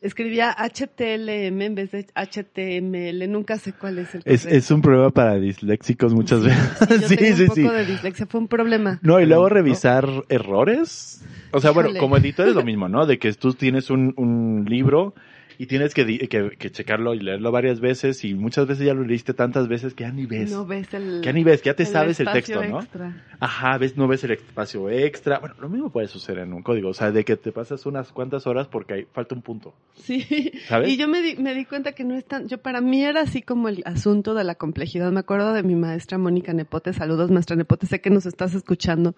escribía 0.01 0.51
HTLM 0.51 1.61
en 1.65 1.75
vez 1.75 1.91
de 1.91 2.05
HTML, 2.13 3.27
nunca 3.31 3.57
sé 3.57 3.71
cuál 3.73 3.99
es 3.99 4.13
el 4.15 4.21
Es, 4.25 4.45
es 4.45 4.69
un 4.71 4.81
problema 4.81 5.09
para 5.11 5.35
disléxicos 5.39 6.13
muchas 6.13 6.43
veces. 6.43 6.59
Sí, 6.77 6.85
yo 6.99 7.07
Sí, 7.07 7.15
tengo 7.15 7.35
sí, 7.37 7.43
un 7.43 7.55
sí. 7.55 7.61
poco 7.63 7.73
de 7.73 7.85
dislexia, 7.85 8.25
fue 8.25 8.39
un 8.41 8.47
problema. 8.49 8.99
No, 9.01 9.19
y 9.21 9.25
luego 9.25 9.47
revisar 9.47 10.07
errores. 10.29 11.23
O 11.51 11.59
sea, 11.61 11.71
bueno, 11.71 11.89
Híjole. 11.89 11.99
como 11.99 12.17
editor 12.17 12.47
es 12.49 12.55
lo 12.55 12.63
mismo, 12.63 12.89
¿no? 12.89 13.05
De 13.05 13.17
que 13.19 13.31
tú 13.33 13.53
tienes 13.53 13.89
un, 13.89 14.13
un 14.17 14.65
libro 14.67 15.13
y 15.57 15.65
tienes 15.67 15.93
que, 15.93 16.05
di- 16.05 16.19
que, 16.27 16.51
que 16.57 16.71
checarlo 16.71 17.13
y 17.13 17.19
leerlo 17.19 17.51
varias 17.51 17.79
veces 17.79 18.23
y 18.25 18.33
muchas 18.33 18.67
veces 18.67 18.85
ya 18.85 18.93
lo 18.93 19.03
leíste 19.03 19.33
tantas 19.33 19.67
veces 19.67 19.93
que 19.93 20.03
ya 20.03 20.11
ni 20.11 20.25
ves. 20.25 20.51
No 20.51 20.65
ves 20.65 20.93
el. 20.93 21.21
que 21.21 21.25
ya 21.27 21.33
ni 21.33 21.43
ves, 21.43 21.61
que 21.61 21.69
ya 21.69 21.75
te 21.75 21.83
el 21.83 21.89
sabes 21.89 22.19
el 22.19 22.27
espacio 22.27 22.59
texto, 22.59 22.71
¿no? 22.73 22.79
extra. 22.81 23.23
Ajá, 23.39 23.77
ves, 23.77 23.97
no 23.97 24.07
ves 24.07 24.23
el 24.23 24.31
espacio 24.31 24.89
extra. 24.89 25.39
Bueno, 25.39 25.55
lo 25.59 25.69
mismo 25.69 25.89
puede 25.91 26.07
suceder 26.07 26.43
en 26.43 26.53
un 26.53 26.61
código, 26.63 26.89
o 26.89 26.93
sea, 26.93 27.11
de 27.11 27.23
que 27.25 27.35
te 27.35 27.51
pasas 27.51 27.85
unas 27.85 28.11
cuantas 28.11 28.47
horas 28.47 28.67
porque 28.67 28.93
hay, 28.93 29.07
falta 29.11 29.35
un 29.35 29.41
punto. 29.41 29.73
Sí. 29.95 30.51
¿Sabes? 30.67 30.89
Y 30.89 30.97
yo 30.97 31.07
me 31.07 31.21
di, 31.21 31.35
me 31.35 31.53
di 31.53 31.65
cuenta 31.65 31.91
que 31.93 32.03
no 32.03 32.15
es 32.15 32.25
tan. 32.25 32.47
Yo, 32.47 32.57
para 32.59 32.81
mí 32.81 33.03
era 33.03 33.21
así 33.21 33.41
como 33.41 33.67
el 33.69 33.81
asunto 33.85 34.33
de 34.33 34.43
la 34.43 34.55
complejidad. 34.55 35.11
Me 35.11 35.19
acuerdo 35.19 35.53
de 35.53 35.63
mi 35.63 35.75
maestra 35.75 36.17
Mónica 36.17 36.53
Nepote. 36.53 36.93
Saludos, 36.93 37.31
maestra 37.31 37.55
Nepote. 37.55 37.85
Sé 37.87 38.01
que 38.01 38.09
nos 38.09 38.25
estás 38.25 38.53
escuchando. 38.53 39.15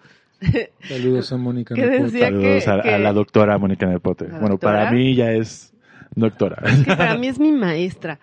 Saludos 0.88 1.32
a 1.32 1.36
Mónica. 1.36 1.74
¿Qué 1.76 1.82
Nepote. 1.82 2.02
decía? 2.04 2.26
Saludos 2.26 2.64
que- 2.64 2.70
a, 2.70 2.74
a 2.74 2.82
que- 2.82 2.98
la 2.98 3.12
doctora 3.12 3.58
Mónica 3.58 3.86
Nepote. 3.86 4.24
¿La 4.26 4.32
Bueno, 4.38 4.48
doctora? 4.50 4.78
para 4.80 4.92
mí 4.92 5.14
ya 5.14 5.32
es 5.32 5.72
doctora. 6.16 6.62
que 6.84 6.96
para 6.96 7.16
mí 7.16 7.28
es 7.28 7.38
mi 7.38 7.52
maestra. 7.52 8.18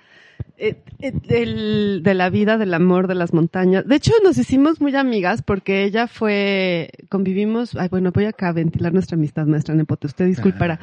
Eh, 0.58 0.76
eh, 1.00 1.12
del- 1.28 2.02
de 2.04 2.14
la 2.14 2.30
vida, 2.30 2.58
del 2.58 2.74
amor, 2.74 3.08
de 3.08 3.16
las 3.16 3.34
montañas. 3.34 3.86
De 3.88 3.96
hecho, 3.96 4.12
nos 4.24 4.38
hicimos 4.38 4.80
muy 4.82 4.96
amigas 4.96 5.41
porque 5.41 5.84
ella 5.84 6.08
fue, 6.08 6.89
convivimos, 7.10 7.76
ay, 7.76 7.88
bueno, 7.89 8.12
voy 8.12 8.26
acá 8.26 8.50
a 8.50 8.54
ventilar 8.54 8.94
nuestra 8.94 9.16
amistad, 9.16 9.46
maestra 9.48 9.74
Nepote, 9.76 10.08
usted 10.08 10.26
disculpará. 10.28 10.80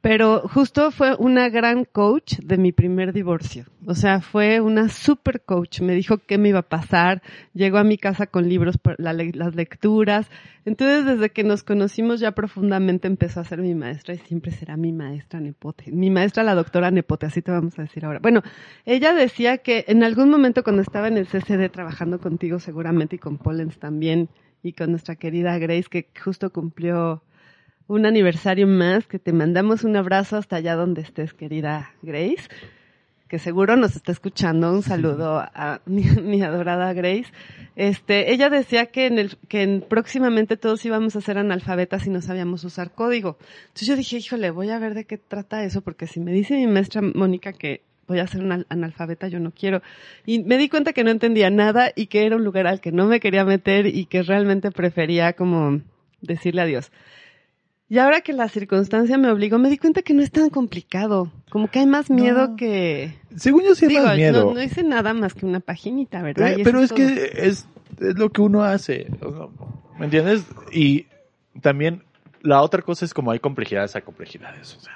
Pero 0.00 0.42
justo 0.48 0.92
fue 0.92 1.16
una 1.18 1.48
gran 1.48 1.84
coach 1.84 2.38
de 2.38 2.56
mi 2.56 2.70
primer 2.70 3.12
divorcio. 3.12 3.64
O 3.84 3.94
sea, 3.94 4.20
fue 4.20 4.60
una 4.60 4.88
super 4.88 5.40
coach. 5.40 5.80
Me 5.80 5.94
dijo 5.94 6.18
qué 6.18 6.38
me 6.38 6.50
iba 6.50 6.60
a 6.60 6.68
pasar. 6.68 7.20
Llegó 7.52 7.78
a 7.78 7.84
mi 7.84 7.98
casa 7.98 8.28
con 8.28 8.48
libros, 8.48 8.76
las 8.98 9.54
lecturas. 9.56 10.30
Entonces, 10.64 11.04
desde 11.04 11.30
que 11.30 11.42
nos 11.42 11.64
conocimos 11.64 12.20
ya 12.20 12.32
profundamente 12.32 13.08
empezó 13.08 13.40
a 13.40 13.44
ser 13.44 13.60
mi 13.60 13.74
maestra 13.74 14.14
y 14.14 14.18
siempre 14.18 14.52
será 14.52 14.76
mi 14.76 14.92
maestra 14.92 15.40
Nepote. 15.40 15.90
Mi 15.90 16.10
maestra, 16.10 16.44
la 16.44 16.54
doctora 16.54 16.92
Nepote, 16.92 17.26
así 17.26 17.42
te 17.42 17.50
vamos 17.50 17.76
a 17.78 17.82
decir 17.82 18.04
ahora. 18.04 18.20
Bueno, 18.20 18.42
ella 18.84 19.14
decía 19.14 19.58
que 19.58 19.84
en 19.88 20.04
algún 20.04 20.30
momento 20.30 20.62
cuando 20.62 20.82
estaba 20.82 21.08
en 21.08 21.16
el 21.16 21.26
CCD 21.26 21.70
trabajando 21.70 22.20
contigo 22.20 22.60
seguramente 22.60 23.16
y 23.16 23.18
con 23.18 23.38
Pollens 23.38 23.78
también 23.78 24.28
y 24.62 24.74
con 24.74 24.90
nuestra 24.90 25.16
querida 25.16 25.58
Grace 25.58 25.86
que 25.90 26.08
justo 26.22 26.52
cumplió 26.52 27.22
un 27.88 28.06
aniversario 28.06 28.66
más, 28.66 29.06
que 29.06 29.18
te 29.18 29.32
mandamos 29.32 29.82
un 29.82 29.96
abrazo 29.96 30.36
hasta 30.36 30.56
allá 30.56 30.76
donde 30.76 31.00
estés, 31.02 31.32
querida 31.34 31.92
Grace, 32.02 32.48
que 33.28 33.38
seguro 33.38 33.76
nos 33.76 33.96
está 33.96 34.12
escuchando. 34.12 34.72
Un 34.72 34.82
saludo 34.82 35.38
a 35.38 35.80
mi, 35.86 36.02
mi 36.22 36.42
adorada 36.42 36.92
Grace. 36.92 37.26
Este, 37.76 38.32
ella 38.32 38.50
decía 38.50 38.86
que 38.86 39.06
en 39.06 39.18
el, 39.18 39.36
que 39.48 39.62
en- 39.62 39.80
próximamente 39.82 40.56
todos 40.56 40.84
íbamos 40.84 41.16
a 41.16 41.20
ser 41.20 41.38
analfabetas 41.38 42.06
y 42.06 42.10
no 42.10 42.20
sabíamos 42.22 42.64
usar 42.64 42.90
código. 42.92 43.36
Entonces 43.68 43.88
yo 43.88 43.96
dije, 43.96 44.16
híjole, 44.18 44.50
voy 44.50 44.70
a 44.70 44.78
ver 44.78 44.94
de 44.94 45.04
qué 45.04 45.18
trata 45.18 45.64
eso, 45.64 45.80
porque 45.80 46.06
si 46.06 46.20
me 46.20 46.32
dice 46.32 46.54
mi 46.56 46.66
maestra 46.66 47.02
Mónica 47.02 47.52
que 47.52 47.82
voy 48.06 48.18
a 48.20 48.26
ser 48.26 48.42
una 48.42 48.64
analfabeta, 48.70 49.28
yo 49.28 49.38
no 49.40 49.50
quiero. 49.52 49.82
Y 50.24 50.42
me 50.42 50.56
di 50.56 50.68
cuenta 50.70 50.94
que 50.94 51.04
no 51.04 51.10
entendía 51.10 51.50
nada 51.50 51.92
y 51.94 52.06
que 52.06 52.24
era 52.24 52.36
un 52.36 52.44
lugar 52.44 52.66
al 52.66 52.80
que 52.80 52.92
no 52.92 53.06
me 53.06 53.20
quería 53.20 53.44
meter 53.44 53.86
y 53.86 54.06
que 54.06 54.22
realmente 54.22 54.70
prefería 54.70 55.34
como 55.34 55.80
decirle 56.22 56.62
adiós. 56.62 56.90
Y 57.90 57.98
ahora 57.98 58.20
que 58.20 58.34
la 58.34 58.48
circunstancia 58.48 59.16
me 59.16 59.30
obligó, 59.30 59.58
me 59.58 59.70
di 59.70 59.78
cuenta 59.78 60.02
que 60.02 60.12
no 60.12 60.22
es 60.22 60.30
tan 60.30 60.50
complicado. 60.50 61.32
Como 61.48 61.68
que 61.68 61.78
hay 61.78 61.86
más 61.86 62.10
miedo 62.10 62.48
No. 62.48 62.56
que... 62.56 63.14
Según 63.36 63.62
yo 63.64 63.74
sí 63.74 63.86
hay 63.86 63.90
Digo, 63.90 64.04
más 64.04 64.16
miedo. 64.16 64.44
No, 64.44 64.54
no 64.54 64.62
hice 64.62 64.82
nada 64.82 65.14
más 65.14 65.32
que 65.32 65.46
una 65.46 65.60
paginita, 65.60 66.20
¿verdad? 66.22 66.52
Eh, 66.52 66.60
pero 66.64 66.80
es 66.80 66.92
que 66.92 67.32
es, 67.34 67.66
es 67.98 68.18
lo 68.18 68.30
que 68.30 68.42
uno 68.42 68.62
hace. 68.62 69.06
¿Me 69.98 70.04
entiendes? 70.04 70.44
Y 70.70 71.06
también 71.62 72.02
la 72.42 72.60
otra 72.62 72.82
cosa 72.82 73.04
es 73.06 73.14
como 73.14 73.30
hay 73.30 73.38
complejidades 73.38 73.96
a 73.96 74.02
complejidades. 74.02 74.76
O 74.76 74.80
sea, 74.80 74.94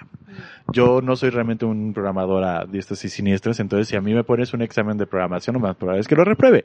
yo 0.73 1.01
no 1.01 1.17
soy 1.17 1.31
realmente 1.31 1.65
un 1.65 1.95
programador 1.95 2.45
a 2.45 2.67
diestros 2.67 3.05
y 3.05 3.09
siniestros, 3.09 3.59
entonces 3.61 3.89
si 3.89 3.97
a 3.97 4.01
mí 4.01 4.13
me 4.15 4.23
pones 4.23 4.53
un 4.53 4.63
examen 4.63 4.99
de 4.99 5.07
programación, 5.07 5.55
lo 5.55 5.61
más 5.61 5.77
probable 5.77 6.01
es 6.01 6.09
que 6.09 6.15
lo 6.15 6.25
repruebe. 6.25 6.63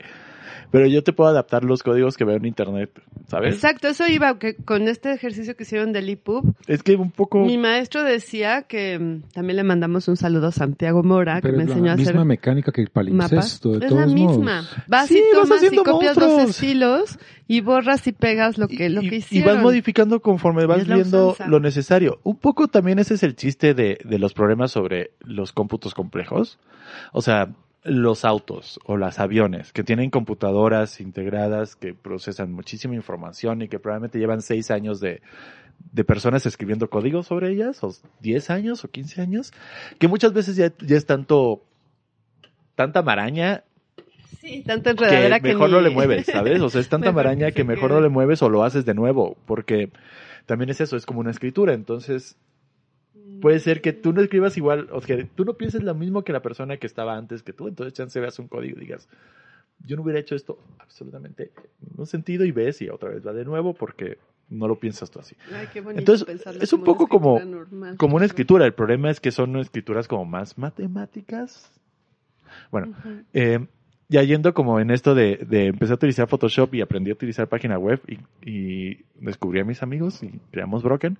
Pero 0.70 0.86
yo 0.86 1.02
te 1.02 1.12
puedo 1.14 1.30
adaptar 1.30 1.64
los 1.64 1.82
códigos 1.82 2.16
que 2.16 2.24
veo 2.24 2.36
en 2.36 2.44
internet, 2.44 2.90
¿sabes? 3.28 3.54
Exacto, 3.54 3.88
eso 3.88 4.06
iba, 4.06 4.38
que 4.38 4.54
con 4.56 4.86
este 4.86 5.12
ejercicio 5.12 5.56
que 5.56 5.62
hicieron 5.62 5.92
del 5.92 6.08
EPUB, 6.10 6.54
Es 6.66 6.82
que 6.82 6.94
un 6.96 7.10
poco... 7.10 7.38
mi 7.44 7.56
maestro 7.56 8.02
decía 8.04 8.62
que 8.64 8.98
mm, 8.98 9.22
también 9.32 9.56
le 9.56 9.64
mandamos 9.64 10.08
un 10.08 10.16
saludo 10.18 10.48
a 10.48 10.52
Santiago 10.52 11.02
Mora, 11.02 11.40
que 11.40 11.52
me 11.52 11.62
es 11.64 11.68
enseñó 11.70 11.86
la 11.86 11.92
a 11.92 11.96
misma 11.96 12.10
hacer 12.12 12.24
mecánica 12.26 12.70
que 12.72 12.82
el 12.82 12.88
mapas. 12.88 13.30
palimpsesto, 13.30 13.70
de 13.78 13.86
Es 13.86 13.88
todos 13.88 14.00
la 14.00 14.06
misma. 14.12 14.62
modos. 14.62 14.76
Vas 14.88 15.08
Sí, 15.08 15.16
y 15.18 15.20
vas 15.34 15.42
tomas 15.42 15.62
y 15.62 15.66
haciendo 15.66 15.84
copias 15.90 16.16
los 16.16 16.26
monstruos. 16.26 16.50
estilos 16.56 17.18
y 17.46 17.60
borras 17.62 18.06
y 18.06 18.12
pegas 18.12 18.58
lo 18.58 18.68
que, 18.68 18.90
lo 18.90 19.02
y, 19.02 19.08
que 19.08 19.14
y 19.14 19.18
hicieron. 19.20 19.54
vas 19.54 19.62
modificando 19.62 20.20
conforme 20.20 20.66
vas 20.66 20.86
viendo 20.86 21.28
usanza. 21.30 21.46
lo 21.50 21.60
necesario. 21.60 22.20
Un 22.24 22.36
poco 22.36 22.68
también 22.68 22.98
ese 22.98 23.14
es 23.14 23.22
el 23.22 23.36
chiste 23.36 23.72
de, 23.72 23.98
de 24.04 24.18
los 24.18 24.34
problemas 24.34 24.70
sobre 24.70 25.12
los 25.20 25.52
cómputos 25.52 25.94
complejos. 25.94 26.58
O 27.12 27.22
sea, 27.22 27.48
los 27.84 28.24
autos 28.24 28.80
o 28.84 28.96
las 28.96 29.18
aviones 29.20 29.72
que 29.72 29.84
tienen 29.84 30.10
computadoras 30.10 31.00
integradas 31.00 31.76
que 31.76 31.94
procesan 31.94 32.52
muchísima 32.52 32.94
información 32.94 33.62
y 33.62 33.68
que 33.68 33.78
probablemente 33.78 34.18
llevan 34.18 34.42
seis 34.42 34.70
años 34.70 35.00
de, 35.00 35.22
de 35.92 36.04
personas 36.04 36.44
escribiendo 36.44 36.90
código 36.90 37.22
sobre 37.22 37.52
ellas, 37.52 37.82
o 37.84 37.94
10 38.20 38.50
años 38.50 38.84
o 38.84 38.88
15 38.88 39.20
años, 39.22 39.52
que 39.98 40.08
muchas 40.08 40.32
veces 40.32 40.56
ya, 40.56 40.72
ya 40.80 40.96
es 40.96 41.06
tanto, 41.06 41.62
tanta 42.74 43.02
maraña 43.02 43.64
Sí, 44.40 44.62
tanta 44.62 44.90
enredadera 44.90 45.40
que 45.40 45.48
que, 45.48 45.54
mejor 45.54 45.68
ni- 45.68 45.74
no 45.74 45.80
le 45.80 45.90
mueves, 45.90 46.26
¿sabes? 46.26 46.60
O 46.60 46.68
sea, 46.68 46.80
es 46.80 46.88
tanta 46.90 47.10
maraña 47.12 47.50
que 47.50 47.64
mejor 47.64 47.90
no 47.90 48.00
le 48.00 48.08
mueves 48.08 48.40
o 48.42 48.48
lo 48.48 48.62
haces 48.64 48.84
de 48.84 48.94
nuevo, 48.94 49.36
porque 49.46 49.90
también 50.46 50.70
es 50.70 50.80
eso, 50.80 50.96
es 50.96 51.06
como 51.06 51.20
una 51.20 51.30
escritura, 51.32 51.74
entonces 51.74 52.36
puede 53.40 53.58
ser 53.60 53.80
que 53.80 53.92
tú 53.92 54.12
no 54.12 54.20
escribas 54.20 54.56
igual, 54.56 54.88
o 54.92 55.00
que 55.00 55.24
tú 55.24 55.44
no 55.44 55.54
pienses 55.54 55.82
lo 55.82 55.94
mismo 55.94 56.22
que 56.24 56.32
la 56.32 56.42
persona 56.42 56.76
que 56.76 56.86
estaba 56.86 57.16
antes 57.16 57.42
que 57.42 57.52
tú, 57.52 57.68
entonces 57.68 57.92
chance 57.94 58.18
veas 58.20 58.38
un 58.38 58.48
código 58.48 58.76
y 58.76 58.80
digas, 58.80 59.08
yo 59.84 59.96
no 59.96 60.02
hubiera 60.02 60.18
hecho 60.20 60.34
esto 60.34 60.58
absolutamente 60.78 61.52
en 61.82 61.88
ningún 61.90 62.06
sentido 62.06 62.44
y 62.44 62.50
ves 62.52 62.82
y 62.82 62.88
otra 62.88 63.10
vez 63.10 63.26
va 63.26 63.32
de 63.32 63.44
nuevo 63.44 63.74
porque 63.74 64.18
no 64.50 64.66
lo 64.66 64.80
piensas 64.80 65.10
tú 65.10 65.20
así. 65.20 65.36
Ay, 65.54 65.68
qué 65.72 65.80
bonito 65.80 66.00
Entonces, 66.00 66.46
es 66.60 66.72
un 66.72 66.82
poco 66.82 67.06
como- 67.06 67.38
normal. 67.38 67.96
Como 67.96 68.16
una 68.16 68.24
escritura, 68.24 68.64
el 68.66 68.72
problema 68.74 69.10
es 69.10 69.20
que 69.20 69.30
son 69.30 69.56
escrituras 69.56 70.08
como 70.08 70.24
más 70.24 70.56
matemáticas. 70.58 71.70
Bueno, 72.72 72.94
eh, 73.34 73.66
ya 74.08 74.22
yendo 74.22 74.54
como 74.54 74.80
en 74.80 74.90
esto 74.90 75.14
de, 75.14 75.36
de 75.48 75.66
empecé 75.66 75.92
a 75.92 75.96
utilizar 75.96 76.26
Photoshop 76.28 76.74
y 76.74 76.80
aprendí 76.80 77.10
a 77.10 77.12
utilizar 77.14 77.46
página 77.46 77.78
web 77.78 78.00
y, 78.08 78.18
y 78.50 79.04
descubrí 79.20 79.60
a 79.60 79.64
mis 79.64 79.82
amigos 79.82 80.22
y 80.22 80.40
creamos 80.50 80.82
Broken. 80.82 81.18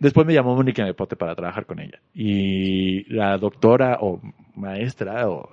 Después 0.00 0.26
me 0.26 0.34
llamó 0.34 0.56
Mónica 0.56 0.82
Nepote 0.84 1.14
para 1.14 1.34
trabajar 1.36 1.66
con 1.66 1.78
ella. 1.78 2.00
Y 2.14 3.04
la 3.12 3.38
doctora 3.38 3.98
o 4.00 4.20
maestra 4.56 5.28
o 5.30 5.48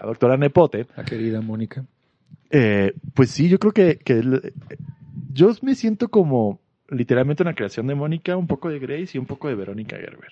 la 0.00 0.06
doctora 0.06 0.36
Nepote, 0.36 0.86
La 0.96 1.04
querida 1.04 1.40
Mónica. 1.40 1.84
eh, 2.50 2.94
pues 3.14 3.30
sí, 3.30 3.48
yo 3.48 3.58
creo 3.58 3.72
que, 3.72 3.98
que 3.98 4.52
yo 5.32 5.50
me 5.62 5.74
siento 5.74 6.08
como 6.08 6.60
literalmente 6.88 7.42
una 7.42 7.54
creación 7.54 7.86
de 7.86 7.94
Mónica, 7.94 8.36
un 8.36 8.46
poco 8.46 8.68
de 8.70 8.78
Grace 8.80 9.10
y 9.14 9.18
un 9.18 9.26
poco 9.26 9.48
de 9.48 9.54
Verónica 9.54 9.96
Gerber. 9.96 10.30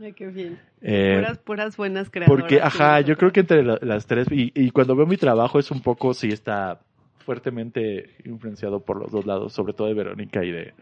Ay, 0.00 0.12
qué 0.12 0.26
bien. 0.28 0.58
Eh, 0.80 1.14
puras, 1.16 1.38
puras 1.38 1.76
buenas 1.76 2.08
creadoras. 2.10 2.42
porque, 2.42 2.60
ajá, 2.62 3.00
yo 3.00 3.16
creo 3.16 3.32
que 3.32 3.40
entre 3.40 3.64
la- 3.64 3.78
las 3.82 4.06
tres, 4.06 4.28
y, 4.30 4.52
y 4.54 4.70
cuando 4.70 4.94
veo 4.94 5.06
mi 5.06 5.16
trabajo 5.16 5.58
es 5.58 5.70
un 5.72 5.80
poco, 5.80 6.14
sí 6.14 6.28
está 6.28 6.78
fuertemente 7.24 8.14
influenciado 8.24 8.80
por 8.80 8.98
los 9.00 9.10
dos 9.10 9.26
lados, 9.26 9.52
sobre 9.52 9.72
todo 9.72 9.88
de 9.88 9.94
Verónica 9.94 10.44
y 10.44 10.52
de, 10.52 10.74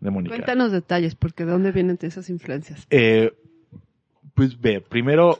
de 0.00 0.10
Mónica. 0.10 0.34
Cuéntanos 0.34 0.72
detalles, 0.72 1.14
porque 1.14 1.44
¿de 1.44 1.52
dónde 1.52 1.72
vienen 1.72 1.98
esas 2.02 2.30
influencias? 2.30 2.86
Eh, 2.90 3.32
pues 4.34 4.60
ve, 4.60 4.80
primero 4.80 5.38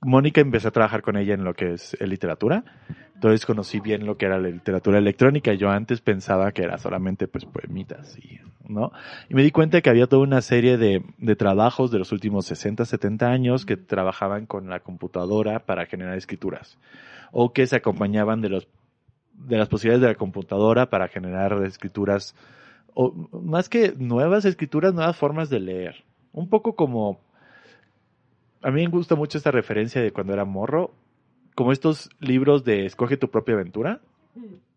Mónica 0.00 0.40
empecé 0.40 0.68
a 0.68 0.70
trabajar 0.70 1.02
con 1.02 1.16
ella 1.16 1.34
en 1.34 1.44
lo 1.44 1.54
que 1.54 1.72
es 1.72 1.96
literatura, 2.00 2.64
entonces 3.14 3.46
conocí 3.46 3.80
bien 3.80 4.04
lo 4.04 4.16
que 4.16 4.26
era 4.26 4.38
la 4.38 4.48
literatura 4.48 4.98
electrónica. 4.98 5.54
Yo 5.54 5.70
antes 5.70 6.00
pensaba 6.00 6.52
que 6.52 6.62
era 6.62 6.76
solamente 6.76 7.26
pues 7.26 7.46
poemitas 7.46 8.18
y, 8.18 8.38
¿no? 8.68 8.92
Y 9.30 9.34
me 9.34 9.42
di 9.42 9.50
cuenta 9.50 9.80
que 9.80 9.88
había 9.88 10.06
toda 10.06 10.22
una 10.22 10.42
serie 10.42 10.76
de, 10.76 11.02
de 11.18 11.36
trabajos 11.36 11.90
de 11.90 11.98
los 11.98 12.12
últimos 12.12 12.44
60, 12.46 12.84
70 12.84 13.30
años 13.30 13.64
que 13.64 13.76
trabajaban 13.76 14.46
con 14.46 14.68
la 14.68 14.80
computadora 14.80 15.60
para 15.60 15.86
generar 15.86 16.18
escrituras 16.18 16.76
o 17.32 17.52
que 17.52 17.66
se 17.66 17.76
acompañaban 17.76 18.42
de 18.42 18.50
los 18.50 18.68
de 19.32 19.58
las 19.58 19.68
posibilidades 19.68 20.02
de 20.02 20.08
la 20.08 20.14
computadora 20.14 20.90
para 20.90 21.08
generar 21.08 21.60
escrituras 21.64 22.36
o 22.94 23.12
más 23.42 23.68
que 23.68 23.92
nuevas 23.96 24.44
escrituras, 24.44 24.94
nuevas 24.94 25.16
formas 25.16 25.50
de 25.50 25.60
leer. 25.60 26.04
Un 26.32 26.48
poco 26.48 26.74
como 26.74 27.20
a 28.64 28.70
mí 28.70 28.82
me 28.82 28.90
gusta 28.90 29.14
mucho 29.14 29.36
esta 29.36 29.50
referencia 29.50 30.00
de 30.00 30.10
cuando 30.10 30.32
era 30.32 30.44
morro, 30.44 30.90
como 31.54 31.70
estos 31.70 32.08
libros 32.18 32.64
de 32.64 32.86
escoge 32.86 33.18
tu 33.18 33.28
propia 33.30 33.54
aventura, 33.54 34.00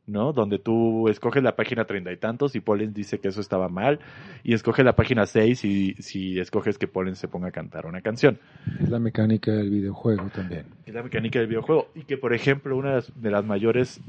¿no? 0.05 0.33
Donde 0.33 0.59
tú 0.59 1.07
escoges 1.07 1.41
la 1.41 1.55
página 1.55 1.85
treinta 1.85 2.11
y 2.11 2.17
tantos 2.17 2.55
y 2.55 2.59
Pollens 2.59 2.93
dice 2.93 3.19
que 3.19 3.29
eso 3.29 3.39
estaba 3.39 3.69
mal 3.69 3.99
y 4.43 4.53
escoge 4.53 4.83
la 4.83 4.95
página 4.95 5.25
seis 5.25 5.63
y 5.63 5.93
si 5.99 6.37
escoges 6.37 6.77
que 6.77 6.87
Pollens 6.87 7.17
se 7.17 7.29
ponga 7.29 7.47
a 7.47 7.51
cantar 7.51 7.85
una 7.85 8.01
canción. 8.01 8.39
Es 8.79 8.89
la 8.89 8.99
mecánica 8.99 9.53
del 9.53 9.69
videojuego 9.69 10.29
también. 10.33 10.65
Es 10.85 10.93
la 10.93 11.03
mecánica 11.03 11.39
del 11.39 11.47
videojuego 11.47 11.89
y 11.95 12.03
que 12.03 12.17
por 12.17 12.33
ejemplo 12.33 12.75
una 12.77 12.99
de 13.15 13.31
las, 13.31 13.45
mayores, 13.45 14.01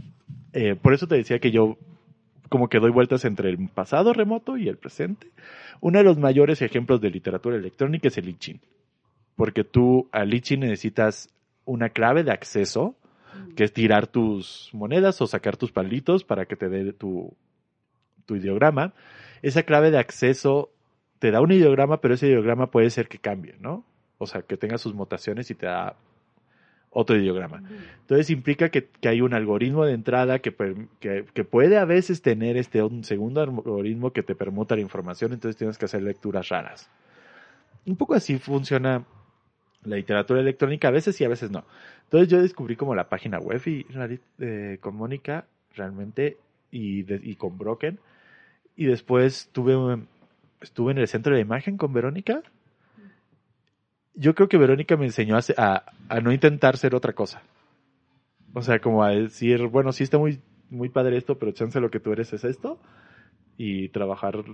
eh, 0.53 0.75
por 0.75 0.93
eso 0.93 1.07
te 1.07 1.15
decía 1.15 1.39
que 1.39 1.53
yo 1.53 1.79
como 2.49 2.69
que 2.69 2.81
doy 2.81 2.91
vueltas 2.91 3.25
entre 3.25 3.51
el 3.51 3.69
pasado 3.69 4.13
remoto 4.13 4.57
y 4.57 4.69
el 4.69 4.79
presente. 4.79 5.31
Uno 5.81 5.99
de 5.99 6.05
los 6.05 6.19
mayores 6.19 6.63
ejemplos 6.63 7.01
de 7.01 7.11
literatura 7.11 7.57
electrónica 7.57 8.09
es 8.09 8.19
el 8.19 8.29
I 8.29 8.35
Ching. 8.35 8.61
porque 9.37 9.63
tú 9.65 10.09
a 10.11 10.25
Litchi 10.25 10.57
necesitas 10.57 11.33
una 11.65 11.91
clave 11.91 12.25
de 12.25 12.33
acceso, 12.33 12.97
que 13.55 13.65
es 13.65 13.73
tirar 13.73 14.07
tus 14.09 14.71
monedas 14.73 15.21
o 15.21 15.27
sacar 15.27 15.57
tus 15.57 15.71
palitos 15.71 16.25
para 16.25 16.47
que 16.47 16.57
te 16.57 16.69
dé 16.69 16.93
tu, 16.93 17.37
tu 18.27 18.35
ideograma. 18.37 18.95
Esa 19.43 19.63
clave 19.63 19.91
de 19.91 19.99
acceso 19.99 20.71
te 21.19 21.31
da 21.31 21.41
un 21.41 21.53
ideograma, 21.53 22.01
pero 22.01 22.15
ese 22.15 22.27
ideograma 22.27 22.71
puede 22.71 22.91
ser 22.91 23.07
que 23.07 23.19
cambie, 23.19 23.55
¿no? 23.61 23.85
O 24.19 24.27
sea, 24.27 24.43
que 24.43 24.57
tenga 24.57 24.79
sus 24.79 24.95
mutaciones 24.95 25.51
y 25.51 25.55
te 25.55 25.67
da 25.67 25.97
otro 26.91 27.17
ideograma. 27.17 27.63
Entonces 28.01 28.31
implica 28.31 28.71
que, 28.71 28.89
que 29.01 29.09
hay 29.09 29.21
un 29.21 29.35
algoritmo 29.35 29.85
de 29.85 29.93
entrada 29.93 30.39
que, 30.39 30.55
que, 31.01 31.25
que 31.33 31.45
puede 31.45 31.77
a 31.79 31.85
veces 31.85 32.23
tener 32.23 32.57
este 32.57 32.83
un 32.83 33.05
segundo 33.05 33.41
algoritmo 33.43 34.13
que 34.13 34.23
te 34.23 34.35
permuta 34.35 34.75
la 34.75 34.81
información, 34.83 35.33
entonces 35.33 35.57
tienes 35.57 35.79
que 35.79 35.85
hacer 35.85 36.03
lecturas 36.03 36.49
raras. 36.49 36.91
Un 37.87 37.97
poco 37.97 38.15
así 38.15 38.39
funciona 38.39 39.05
la 39.85 39.97
literatura 39.97 40.41
electrónica, 40.41 40.89
a 40.89 40.93
veces 40.93 41.17
sí, 41.17 41.25
a 41.25 41.29
veces 41.29 41.51
no. 41.51 41.65
Entonces 42.05 42.29
yo 42.29 42.41
descubrí 42.43 42.77
como 42.77 42.95
la 42.95 43.09
página 43.09 43.39
web 43.39 43.61
y 43.67 43.87
eh, 44.39 44.79
con 44.81 44.97
Mónica 44.97 45.47
realmente 45.77 46.37
y, 46.71 47.03
de- 47.03 47.21
y 47.23 47.37
con 47.37 47.57
Broken. 47.59 47.99
Y 48.77 48.87
después 48.87 49.49
tuve 49.53 50.03
estuve 50.61 50.93
en 50.93 50.99
el 50.99 51.09
centro 51.09 51.35
de 51.35 51.41
imagen 51.41 51.77
con 51.77 51.93
Verónica. 51.93 52.43
Yo 54.19 54.35
creo 54.35 54.49
que 54.49 54.59
Verónica 54.59 54.97
me 54.97 55.07
enseñó 55.07 55.37
a, 55.37 55.41
a, 55.57 55.85
a 56.09 56.21
no 56.21 56.33
intentar 56.33 56.77
ser 56.77 56.95
otra 56.95 57.13
cosa. 57.13 57.43
O 58.53 58.63
sea, 58.63 58.81
como 58.81 59.05
a 59.05 59.11
decir, 59.11 59.67
bueno, 59.69 59.93
sí 59.93 60.03
está 60.03 60.19
muy, 60.19 60.41
muy 60.71 60.89
padre 60.89 61.17
esto, 61.17 61.39
pero 61.39 61.53
chance 61.53 61.81
lo 61.81 61.91
que 61.91 62.01
tú 62.01 62.13
eres 62.13 62.33
es 62.33 62.45
esto. 62.45 62.79
Y 63.57 63.89
trabajar 63.91 64.45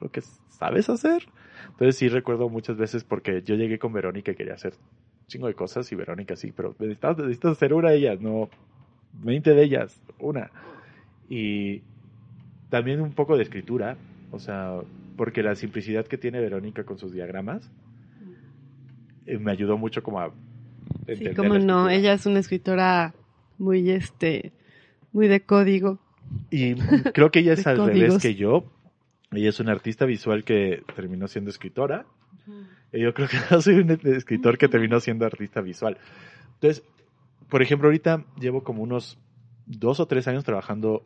lo 0.00 0.10
que 0.10 0.20
sabes 0.20 0.88
hacer. 0.88 1.24
Entonces 1.70 1.96
sí 1.96 2.08
recuerdo 2.08 2.48
muchas 2.48 2.76
veces 2.76 3.04
porque 3.04 3.42
yo 3.42 3.54
llegué 3.54 3.78
con 3.78 3.92
Verónica 3.92 4.32
y 4.32 4.34
quería 4.34 4.54
hacer 4.54 4.74
un 4.74 5.26
chingo 5.26 5.46
de 5.46 5.54
cosas 5.54 5.90
y 5.92 5.96
Verónica 5.96 6.36
sí, 6.36 6.52
pero 6.54 6.74
necesitas, 6.78 7.18
necesitas 7.18 7.52
hacer 7.52 7.74
una 7.74 7.90
de 7.90 7.96
ellas, 7.96 8.20
no 8.20 8.48
20 9.22 9.54
de 9.54 9.62
ellas, 9.62 10.00
una. 10.18 10.50
Y 11.28 11.82
también 12.70 13.00
un 13.00 13.12
poco 13.12 13.36
de 13.36 13.42
escritura, 13.42 13.96
o 14.30 14.38
sea, 14.38 14.80
porque 15.16 15.42
la 15.42 15.54
simplicidad 15.54 16.06
que 16.06 16.18
tiene 16.18 16.40
Verónica 16.40 16.84
con 16.84 16.98
sus 16.98 17.12
diagramas 17.12 17.70
me 19.26 19.52
ayudó 19.52 19.76
mucho 19.76 20.02
como 20.02 20.20
a 20.20 20.32
Sí, 21.06 21.12
entender 21.12 21.36
cómo 21.36 21.54
la 21.54 21.60
no, 21.60 21.88
ella 21.88 22.12
es 22.12 22.26
una 22.26 22.40
escritora 22.40 23.14
muy, 23.58 23.90
este, 23.90 24.52
muy 25.12 25.28
de 25.28 25.40
código. 25.40 25.98
Y 26.50 26.74
creo 26.74 27.30
que 27.30 27.40
ella 27.40 27.52
es 27.54 27.66
al 27.66 27.86
revés 27.86 28.18
que 28.18 28.34
yo. 28.34 28.64
Ella 29.32 29.48
es 29.48 29.60
una 29.60 29.72
artista 29.72 30.04
visual 30.04 30.44
que 30.44 30.82
terminó 30.94 31.28
siendo 31.28 31.50
escritora. 31.50 32.06
Y 32.92 33.00
yo 33.00 33.14
creo 33.14 33.28
que 33.28 33.36
yo 33.50 33.60
soy 33.60 33.74
un 33.74 33.90
escritor 33.90 34.58
que 34.58 34.68
terminó 34.68 35.00
siendo 35.00 35.26
artista 35.26 35.60
visual. 35.60 35.98
Entonces, 36.54 36.84
por 37.48 37.62
ejemplo, 37.62 37.88
ahorita 37.88 38.24
llevo 38.40 38.62
como 38.62 38.82
unos 38.82 39.18
dos 39.66 40.00
o 40.00 40.06
tres 40.06 40.26
años 40.28 40.44
trabajando 40.44 41.04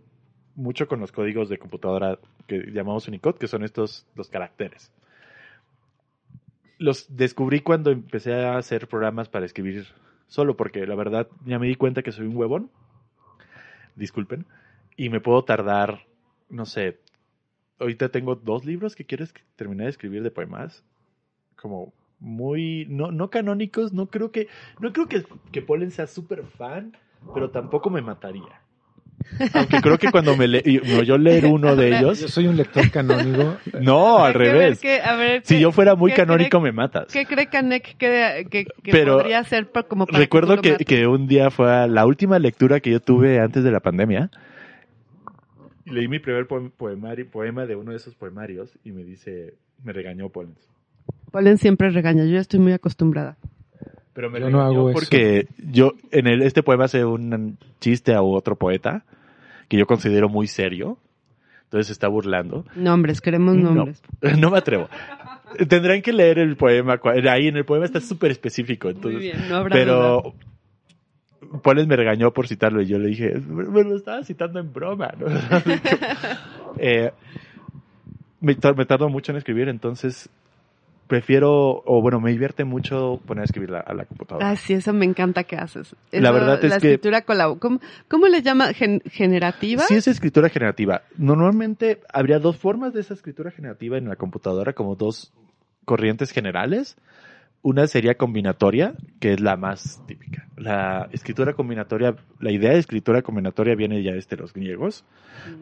mucho 0.55 0.86
con 0.88 1.01
los 1.01 1.12
códigos 1.12 1.48
de 1.48 1.59
computadora 1.59 2.18
que 2.47 2.70
llamamos 2.72 3.09
Unicode, 3.09 3.38
que 3.38 3.48
son 3.48 3.64
estos 3.64 4.06
los 4.14 4.28
caracteres. 4.28 4.92
Los 6.81 7.15
descubrí 7.15 7.61
cuando 7.61 7.90
empecé 7.90 8.35
a 8.35 8.57
hacer 8.57 8.89
programas 8.89 9.28
para 9.28 9.47
escribir 9.47 9.86
solo, 10.27 10.57
porque 10.57 10.86
la 10.86 10.94
verdad 10.94 11.28
ya 11.44 11.59
me 11.59 11.69
di 11.69 11.77
cuenta 11.77 12.02
que 12.02 12.11
soy 12.11 12.27
un 12.27 12.36
huevón. 12.36 12.70
Disculpen. 13.97 14.47
Y 14.97 15.11
me 15.11 15.20
puedo 15.20 15.44
tardar, 15.44 16.07
no 16.48 16.65
sé, 16.65 16.98
ahorita 17.78 18.09
tengo 18.09 18.35
dos 18.35 18.65
libros 18.65 18.97
que 18.97 19.05
quiero 19.05 19.27
terminar 19.57 19.85
de 19.85 19.90
escribir 19.90 20.23
de 20.23 20.31
poemas. 20.31 20.82
Como 21.55 21.93
muy, 22.19 22.86
no, 22.89 23.11
no 23.12 23.28
canónicos, 23.28 23.93
no 23.93 24.07
creo 24.07 24.32
que, 24.32 24.48
no 24.78 24.93
creo 24.93 25.07
que, 25.07 25.24
que 25.52 25.62
Polen 25.62 25.90
sea 25.90 26.07
súper 26.07 26.44
fan, 26.44 26.97
pero 27.35 27.51
tampoco 27.51 27.90
me 27.90 28.01
mataría. 28.02 28.62
Aunque 29.55 29.80
creo 29.80 29.98
que 29.98 30.10
cuando 30.10 30.36
me, 30.36 30.47
le, 30.48 30.62
me 30.84 30.98
oyó 30.98 31.16
leer 31.16 31.47
uno 31.47 31.74
de 31.76 31.90
Yo 31.90 31.97
ellos, 32.12 32.18
soy 32.30 32.47
un 32.47 32.56
lector 32.56 32.90
canónico. 32.90 33.56
no, 33.80 34.18
al 34.18 34.26
Hay 34.28 34.32
que 34.32 34.38
ver 34.38 34.52
revés. 34.52 34.80
qué- 34.80 35.01
a 35.01 35.16
ver, 35.16 35.42
Si 35.44 35.59
yo 35.60 35.72
fuera 35.72 35.94
muy 35.94 36.12
canónico, 36.12 36.59
cree- 36.59 36.62
me 36.62 36.72
matas. 36.72 37.06
¿Qué 37.12 37.24
cree 37.26 37.47
Canek 37.48 37.97
que, 37.97 38.47
que, 38.51 38.64
que 38.64 38.90
Pero 38.92 39.18
podría 39.18 39.42
ser 39.44 39.68
como 39.88 40.06
para 40.06 40.18
Recuerdo 40.18 40.60
que, 40.60 40.76
que 40.76 41.06
un 41.06 41.26
día 41.26 41.51
fue 41.51 41.88
la 41.88 42.06
última 42.06 42.38
lectura 42.38 42.80
que 42.80 42.90
yo 42.90 43.01
tuve 43.01 43.40
antes 43.40 43.64
de 43.64 43.70
la 43.70 43.80
pandemia. 43.80 44.30
Y 45.84 45.90
leí 45.92 46.09
mi 46.09 46.18
primer 46.18 46.47
poemario, 46.47 47.28
poema 47.30 47.66
de 47.66 47.76
uno 47.76 47.90
de 47.92 47.97
esos 47.97 48.14
poemarios 48.14 48.78
y 48.84 48.92
me 48.92 49.02
dice, 49.05 49.55
me 49.82 49.92
regañó 49.92 50.28
Pollens. 50.28 50.68
Polen 51.30 51.59
siempre 51.59 51.90
regaña, 51.90 52.24
yo 52.24 52.30
ya 52.32 52.40
estoy 52.40 52.60
muy 52.60 52.72
acostumbrada. 52.72 53.36
Pero 54.20 54.30
me 54.30 54.40
Yo 54.40 54.51
no 54.51 54.60
hago 54.60 54.90
eso. 54.90 54.98
porque 54.98 55.47
yo 55.70 55.92
en 56.10 56.26
el, 56.26 56.42
este 56.42 56.62
poema 56.62 56.84
hace 56.84 57.06
un 57.06 57.56
chiste 57.80 58.12
a 58.14 58.20
otro 58.20 58.55
poeta 58.56 59.02
que 59.68 59.78
yo 59.78 59.86
considero 59.86 60.28
muy 60.28 60.47
serio. 60.47 60.98
Entonces 61.64 61.86
se 61.86 61.92
está 61.94 62.06
burlando. 62.09 62.66
Nombres, 62.74 63.20
queremos 63.22 63.56
No. 63.56 63.70
nombres. 63.74 64.02
No 64.38 64.51
me 64.51 64.59
atrevo. 64.59 64.88
Tendrán 65.68 66.02
que 66.02 66.12
leer 66.12 66.38
el 66.38 66.56
poema. 66.56 67.01
Ahí 67.30 67.48
en 67.48 67.56
el 67.56 67.64
poema 67.64 67.86
está 67.86 68.01
súper 68.01 68.30
específico. 68.32 68.88
Muy 68.88 68.94
Entonces, 68.97 69.20
bien, 69.20 69.48
no 69.48 69.56
habrá 69.56 69.74
duda. 69.76 69.84
pero 69.84 70.34
Poles 71.62 71.86
me 71.86 71.97
regañó 71.97 72.30
por 72.32 72.47
citarlo 72.47 72.82
y 72.82 72.86
yo 72.86 72.98
le 72.98 73.09
dije, 73.09 73.32
me 73.48 73.82
lo 73.84 73.97
estaba 73.97 74.22
citando 74.22 74.60
en 74.60 74.70
broma. 74.72 75.14
¿no? 75.18 75.26
Eh, 76.78 77.10
me, 78.40 78.55
tar- 78.55 78.76
me 78.76 78.84
tardo 78.84 79.09
mucho 79.09 79.32
en 79.32 79.38
escribir, 79.38 79.68
entonces 79.68 80.28
prefiero, 81.11 81.82
o 81.85 82.01
bueno, 82.01 82.20
me 82.20 82.31
divierte 82.31 82.65
mucho 82.65 83.20
poner 83.27 83.43
a 83.43 83.45
escribir 83.45 83.69
la- 83.69 83.81
a 83.81 83.93
la 83.93 84.07
computadora. 84.07 84.49
Ah, 84.49 84.57
sí, 84.57 84.73
eso 84.73 84.95
me 84.95 85.05
encanta 85.05 85.45
que 85.45 85.57
haces. 85.57 85.95
La 86.12 86.31
verdad 86.31 86.65
es 86.65 86.70
la 86.70 86.78
que- 86.81 86.93
escritura 86.95 87.27
colab- 87.27 87.59
¿Cómo, 87.59 87.81
¿Cómo 88.09 88.28
le 88.28 88.41
llama? 88.41 88.73
Gen- 88.73 89.03
¿Generativa? 89.11 89.82
Sí 89.82 89.95
es 89.97 90.07
escritura 90.09 90.49
generativa. 90.49 91.03
Normalmente 91.19 92.01
habría 92.11 92.39
dos 92.39 92.57
formas 92.57 92.95
de 92.95 93.01
esa 93.01 93.12
escritura 93.12 93.51
generativa 93.51 93.99
en 93.99 94.09
la 94.09 94.16
computadora, 94.16 94.73
como 94.73 94.95
dos 94.95 95.32
corrientes 95.85 96.31
generales. 96.31 96.97
Una 97.62 97.87
sería 97.87 98.15
combinatoria, 98.15 98.95
que 99.20 99.35
es 99.35 99.41
la 99.41 99.57
más 99.57 100.01
típica. 100.07 100.47
La 100.57 101.09
escritura 101.12 101.53
combinatoria, 101.53 102.15
la 102.39 102.53
idea 102.53 102.70
de 102.70 102.78
escritura 102.78 103.20
combinatoria 103.20 103.74
viene 103.74 104.03
ya 104.03 104.12
desde 104.12 104.37
los 104.39 104.55
griegos, 104.55 105.05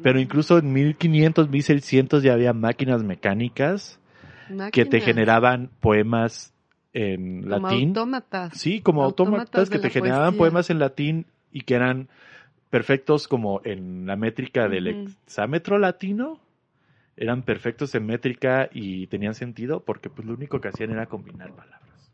pero 0.03 0.21
incluso 0.21 0.59
en 0.59 0.73
1500, 0.73 1.49
1600 1.51 2.23
ya 2.23 2.35
había 2.35 2.53
máquinas 2.53 3.03
mecánicas 3.03 3.99
que 4.73 4.85
te 4.87 5.01
generaban 5.01 5.71
poemas 5.81 6.55
en 6.93 7.43
como 7.43 7.67
latín. 7.67 7.89
autómatas. 7.89 8.55
Sí, 8.57 8.81
como 8.81 9.03
Autómatas 9.05 9.71
que 9.71 9.79
te 9.79 9.91
generaban 9.91 10.31
poesía. 10.31 10.39
poemas 10.39 10.71
en 10.71 10.79
latín 10.79 11.27
y 11.53 11.63
que 11.63 11.75
eran 11.75 12.09
perfectos 12.71 13.29
como 13.29 13.61
en 13.65 14.07
la 14.07 14.17
métrica 14.17 14.69
del 14.69 14.89
Ujú. 14.89 15.11
hexámetro 15.25 15.79
latino. 15.79 16.41
Eran 17.17 17.43
perfectos 17.43 17.95
en 17.95 18.07
métrica 18.07 18.69
y 18.73 19.09
tenían 19.09 19.35
sentido 19.35 19.81
porque 19.81 20.09
pues 20.09 20.27
lo 20.27 20.35
único 20.35 20.61
que 20.61 20.69
hacían 20.69 20.91
era 20.91 21.07
combinar 21.07 21.51
palabras. 21.51 22.13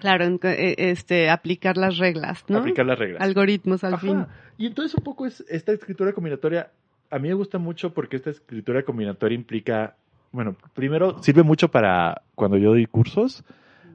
Claro, 0.00 0.38
eh, 0.42 0.74
este, 0.78 1.30
aplicar 1.30 1.76
las 1.76 1.96
reglas, 1.98 2.44
¿no? 2.48 2.58
Aplicar 2.58 2.86
las 2.86 2.98
reglas. 2.98 3.22
Algoritmos 3.22 3.82
al 3.84 3.94
Ajá. 3.94 4.00
fin. 4.06 4.26
Y 4.58 4.66
entonces 4.66 4.94
un 4.94 5.02
poco 5.02 5.26
es 5.26 5.44
esta 5.48 5.72
escritura 5.72 6.12
combinatoria. 6.12 6.70
A 7.10 7.18
mí 7.18 7.28
me 7.28 7.34
gusta 7.34 7.58
mucho 7.58 7.94
porque 7.94 8.16
esta 8.16 8.30
escritura 8.30 8.82
combinatoria 8.84 9.34
implica, 9.34 9.96
bueno, 10.34 10.56
primero 10.74 11.22
sirve 11.22 11.42
mucho 11.44 11.68
para 11.70 12.22
cuando 12.34 12.56
yo 12.58 12.70
doy 12.70 12.86
cursos, 12.86 13.44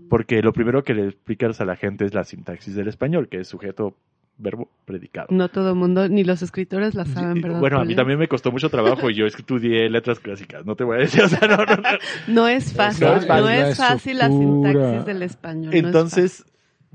porque 0.10 0.41
lo 0.41 0.53
primero 0.53 0.84
que 0.84 0.94
le 0.94 1.06
explicas 1.07 1.60
a 1.61 1.66
la 1.66 1.76
gente 1.76 2.06
es 2.06 2.14
la 2.14 2.24
sintaxis 2.24 2.76
del 2.76 2.88
español, 2.88 3.28
que 3.28 3.41
es 3.41 3.48
sujeto, 3.48 3.95
verbo, 4.38 4.70
predicado. 4.86 5.28
No 5.32 5.49
todo 5.49 5.70
el 5.72 5.76
mundo, 5.76 6.07
ni 6.07 6.24
los 6.24 6.41
escritores 6.41 6.95
la 6.95 7.03
saben, 7.06 7.41
¿verdad? 7.41 7.60
bueno, 7.60 7.80
a 7.82 7.86
mí 7.86 7.94
también 7.94 8.18
me 8.18 8.30
costó 8.30 8.52
mucho 8.53 8.70
trabajo 8.70 9.10
y 9.10 9.16
yo 9.16 9.26
estudié 9.28 9.90
letras 9.90 10.20
clásicas, 10.22 10.66
no 10.66 10.76
te 10.76 10.86
voy 10.86 10.98
a 10.98 10.99
decir, 11.02 11.22
o 11.26 11.28
sea, 11.28 11.45
no, 11.48 11.57
no, 11.57 11.76
no. 11.76 11.90
No 12.28 12.48
es 12.48 12.74
fácil, 12.74 13.06
No 13.07 13.16
no 13.41 13.49
es 13.49 13.68
es 13.72 13.78
fácil. 13.78 14.18
fácil, 14.18 14.18
La 14.18 14.28
la 14.30 14.34
estructura. 14.34 14.72
sintaxis 14.74 15.06
del 15.06 15.22
español. 15.24 15.66
no 15.66 15.72
es 15.78 15.84
Entonces, 15.84 16.45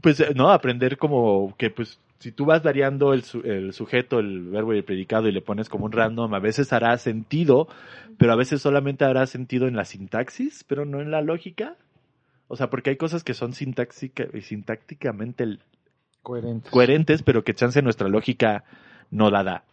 pues, 0.01 0.21
eh, 0.21 0.33
no, 0.35 0.51
aprender 0.51 0.97
como 0.97 1.55
que, 1.59 1.69
pues, 1.71 2.01
si 2.25 2.33
tú 2.33 2.47
vas 2.47 2.63
variando 2.63 3.13
el, 3.13 3.23
su- 3.23 3.43
el 3.43 3.75
sujeto, 3.75 4.19
el 4.19 4.49
verbo 4.49 4.73
y 4.73 4.79
el 4.79 4.85
predicado 4.85 5.29
y 5.29 5.33
le 5.33 5.43
pones 5.43 5.69
como 5.69 5.85
un 5.85 5.93
random, 5.93 6.33
a 6.33 6.39
veces 6.39 6.73
hará 6.73 6.97
sentido, 6.97 7.69
pero 8.17 8.33
a 8.33 8.37
veces 8.37 8.63
solamente 8.63 9.05
hará 9.05 9.27
sentido 9.27 9.69
en 9.69 9.77
la 9.77 9.85
sintaxis, 9.85 10.65
pero 10.65 10.87
no 10.87 11.03
en 11.03 11.11
la 11.11 11.21
lógica. 11.21 11.77
O 12.49 12.57
sea, 12.57 12.71
porque 12.71 12.89
hay 12.91 12.97
cosas 12.97 13.25
que 13.25 13.35
son 13.35 13.53
sintáxica, 13.53 14.25
sintácticamente 14.41 15.59
Coherente. 16.23 16.71
coherentes, 16.71 17.23
pero 17.23 17.45
que 17.45 17.53
chance 17.55 17.83
nuestra 17.83 18.09
lógica 18.09 18.65
no 19.11 19.31
la 19.31 19.45
da. 19.45 19.65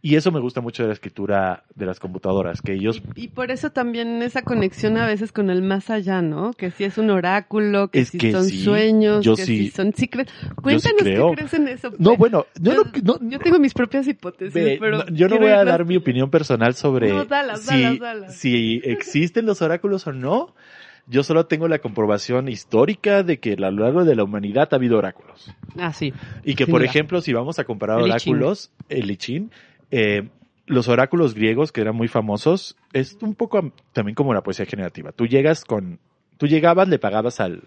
Y 0.00 0.14
eso 0.14 0.30
me 0.30 0.38
gusta 0.38 0.60
mucho 0.60 0.84
de 0.84 0.88
la 0.88 0.92
escritura 0.94 1.64
de 1.74 1.84
las 1.84 1.98
computadoras, 1.98 2.62
que 2.62 2.72
ellos 2.74 3.02
Y, 3.16 3.24
y 3.24 3.28
por 3.28 3.50
eso 3.50 3.70
también 3.70 4.22
esa 4.22 4.42
conexión 4.42 4.96
a 4.96 5.04
veces 5.06 5.32
con 5.32 5.50
el 5.50 5.60
más 5.60 5.90
allá, 5.90 6.22
¿no? 6.22 6.52
Que 6.52 6.70
si 6.70 6.84
es 6.84 6.98
un 6.98 7.10
oráculo, 7.10 7.88
que 7.88 8.00
Es 8.00 8.10
si 8.10 8.18
que 8.18 8.30
son 8.30 8.44
sí, 8.44 8.62
sueños, 8.62 9.24
yo 9.24 9.34
que 9.34 9.44
sí- 9.44 9.58
si 9.66 9.70
son... 9.70 9.92
Sí 9.96 10.06
cre- 10.06 10.28
Cuéntanos 10.62 10.98
creo. 11.02 11.30
qué 11.30 11.36
crees 11.38 11.54
en 11.54 11.66
eso. 11.66 11.90
No, 11.98 12.10
pues. 12.10 12.18
bueno, 12.18 12.46
yo 12.60 12.74
no, 12.74 12.92
yo, 12.92 13.00
no- 13.20 13.28
yo 13.28 13.38
tengo 13.40 13.58
mis 13.58 13.74
propias 13.74 14.06
hipótesis, 14.06 14.54
Ve, 14.54 14.76
pero... 14.80 14.98
no, 14.98 15.06
yo 15.08 15.28
no 15.28 15.36
voy 15.38 15.50
a 15.50 15.64
dar 15.64 15.84
mi 15.84 15.96
opinión 15.96 16.30
personal 16.30 16.74
sobre 16.74 17.10
dalas, 17.24 17.62
si, 17.62 17.82
dalas, 17.82 17.98
dalas. 17.98 18.36
si 18.36 18.80
existen 18.84 19.46
los 19.46 19.62
oráculos 19.62 20.06
o 20.06 20.12
no. 20.12 20.54
Yo 21.10 21.22
solo 21.22 21.46
tengo 21.46 21.68
la 21.68 21.78
comprobación 21.78 22.48
histórica 22.50 23.22
de 23.22 23.40
que 23.40 23.54
a 23.54 23.70
lo 23.70 23.82
largo 23.84 24.04
de 24.04 24.14
la 24.14 24.24
humanidad 24.24 24.68
ha 24.72 24.76
habido 24.76 24.98
oráculos. 24.98 25.50
Ah, 25.78 25.90
sí. 25.94 26.12
Y 26.44 26.54
que, 26.54 26.66
por 26.66 26.82
duda. 26.82 26.90
ejemplo, 26.90 27.22
si 27.22 27.32
vamos 27.32 27.58
a 27.58 27.64
comparar 27.64 27.98
El 28.00 28.10
oráculos, 28.10 28.70
el 28.90 29.10
I 29.10 29.16
Ching, 29.16 29.50
eh, 29.90 30.28
los 30.66 30.88
oráculos 30.88 31.34
griegos 31.34 31.72
que 31.72 31.80
eran 31.80 31.96
muy 31.96 32.08
famosos, 32.08 32.76
es 32.92 33.16
un 33.22 33.34
poco 33.34 33.58
am- 33.58 33.72
también 33.92 34.14
como 34.14 34.34
la 34.34 34.42
poesía 34.42 34.66
generativa. 34.66 35.12
Tú 35.12 35.26
llegas 35.26 35.64
con, 35.64 35.98
tú 36.36 36.46
llegabas, 36.46 36.88
le 36.88 36.98
pagabas 36.98 37.40
al, 37.40 37.62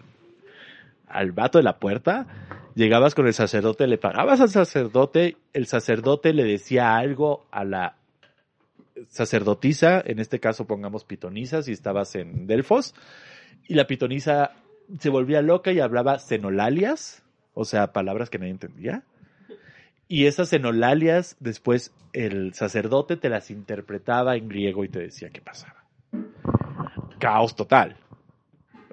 al 1.08 1.32
vato 1.32 1.58
de 1.58 1.64
la 1.64 1.78
puerta, 1.78 2.26
llegabas 2.74 3.14
con 3.14 3.26
el 3.26 3.34
sacerdote, 3.34 3.86
le 3.86 3.98
pagabas 3.98 4.40
al 4.40 4.50
sacerdote, 4.50 5.36
el 5.52 5.66
sacerdote 5.66 6.32
le 6.32 6.44
decía 6.44 6.96
algo 6.96 7.44
a 7.50 7.64
la 7.64 7.96
sacerdotisa, 9.08 10.02
en 10.04 10.18
este 10.18 10.38
caso 10.38 10.66
pongamos 10.66 11.04
pitonisa, 11.04 11.62
si 11.62 11.72
estabas 11.72 12.14
en 12.14 12.46
Delfos, 12.46 12.94
y 13.68 13.74
la 13.74 13.86
pitonisa 13.86 14.52
se 14.98 15.10
volvía 15.10 15.42
loca 15.42 15.72
y 15.72 15.80
hablaba 15.80 16.18
xenolalias, 16.18 17.22
o 17.54 17.64
sea, 17.64 17.92
palabras 17.92 18.30
que 18.30 18.38
nadie 18.38 18.52
entendía. 18.52 19.02
Y 20.12 20.26
esas 20.26 20.50
xenolalias, 20.50 21.36
después 21.40 21.90
el 22.12 22.52
sacerdote 22.52 23.16
te 23.16 23.30
las 23.30 23.50
interpretaba 23.50 24.36
en 24.36 24.46
griego 24.46 24.84
y 24.84 24.90
te 24.90 24.98
decía 24.98 25.30
qué 25.30 25.40
pasaba. 25.40 25.86
Caos 27.18 27.56
total. 27.56 27.96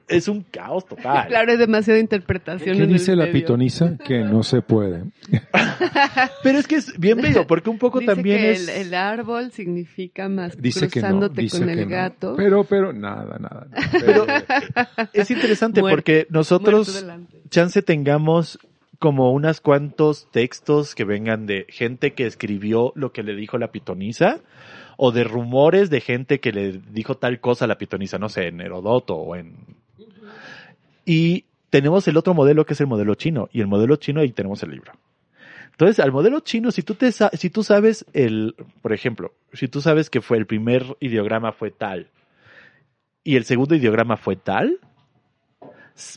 Es 0.08 0.30
un 0.30 0.44
caos 0.44 0.86
total. 0.86 1.28
Claro, 1.28 1.52
hay 1.52 1.58
demasiada 1.58 2.00
interpretación. 2.00 2.78
¿Qué 2.78 2.84
en 2.84 2.90
el 2.90 2.94
dice 2.94 3.18
la 3.18 3.26
medio. 3.26 3.34
pitonisa? 3.34 3.98
Que 3.98 4.20
no 4.20 4.44
se 4.44 4.62
puede. 4.62 5.04
Pero 6.41 6.58
es 6.58 6.68
que 6.68 6.76
es 6.76 6.98
bien 6.98 7.18
bello, 7.20 7.46
porque 7.46 7.70
un 7.70 7.80
poco 7.80 8.00
Dice 8.00 8.14
también 8.16 8.38
que 8.38 8.52
es... 8.52 8.70
el, 8.70 8.88
el 8.88 8.94
árbol 8.94 9.52
significa 9.52 10.30
más 10.30 10.56
Dice 10.58 10.88
que 10.88 11.02
no. 11.02 11.08
cruzándote 11.08 11.41
Dice 11.41 11.58
con 11.58 11.68
que 11.68 11.74
el 11.74 11.82
no. 11.82 11.88
gato. 11.90 12.36
Pero, 12.38 12.64
pero, 12.64 12.94
nada, 12.94 13.38
nada. 13.40 13.68
nada. 13.70 13.90
Pero 13.91 14.26
es 15.12 15.30
interesante 15.30 15.82
Muerto. 15.82 15.98
porque 15.98 16.28
nosotros 16.30 17.06
chance 17.50 17.82
tengamos 17.82 18.58
como 18.99 19.31
unas 19.31 19.61
cuantos 19.61 20.30
textos 20.30 20.93
que 20.93 21.05
vengan 21.05 21.45
de 21.45 21.65
gente 21.69 22.13
que 22.13 22.26
escribió 22.26 22.91
lo 22.95 23.13
que 23.13 23.23
le 23.23 23.34
dijo 23.34 23.57
la 23.57 23.71
pitonisa 23.71 24.41
o 24.97 25.11
de 25.11 25.23
rumores 25.23 25.89
de 25.89 26.01
gente 26.01 26.41
que 26.41 26.51
le 26.51 26.81
dijo 26.91 27.15
tal 27.15 27.39
cosa 27.39 27.65
a 27.65 27.67
la 27.69 27.77
pitonisa, 27.77 28.19
no 28.19 28.27
sé, 28.27 28.47
en 28.47 28.59
Herodoto 28.59 29.15
o 29.15 29.35
en... 29.38 29.55
Y 31.05 31.45
tenemos 31.69 32.07
el 32.09 32.17
otro 32.17 32.34
modelo 32.34 32.65
que 32.65 32.73
es 32.73 32.81
el 32.81 32.88
modelo 32.88 33.15
chino 33.15 33.49
y 33.53 33.61
el 33.61 33.67
modelo 33.67 33.95
chino 33.95 34.19
ahí 34.19 34.31
tenemos 34.34 34.61
el 34.63 34.71
libro. 34.71 34.91
Entonces, 35.71 36.01
al 36.01 36.11
modelo 36.11 36.41
chino, 36.41 36.71
si 36.71 36.84
tú 36.84 36.95
te 36.95 37.09
si 37.13 37.49
tú 37.49 37.63
sabes 37.63 38.05
el, 38.11 38.53
por 38.81 38.91
ejemplo, 38.91 39.31
si 39.53 39.69
tú 39.69 39.80
sabes 39.80 40.09
que 40.09 40.19
fue 40.19 40.38
el 40.38 40.45
primer 40.45 40.97
ideograma 40.99 41.53
fue 41.53 41.71
tal 41.71 42.09
y 43.23 43.38
el 43.38 43.45
segundo 43.45 43.76
ideograma 43.76 44.17
fue 44.17 44.35
tal, 44.35 44.80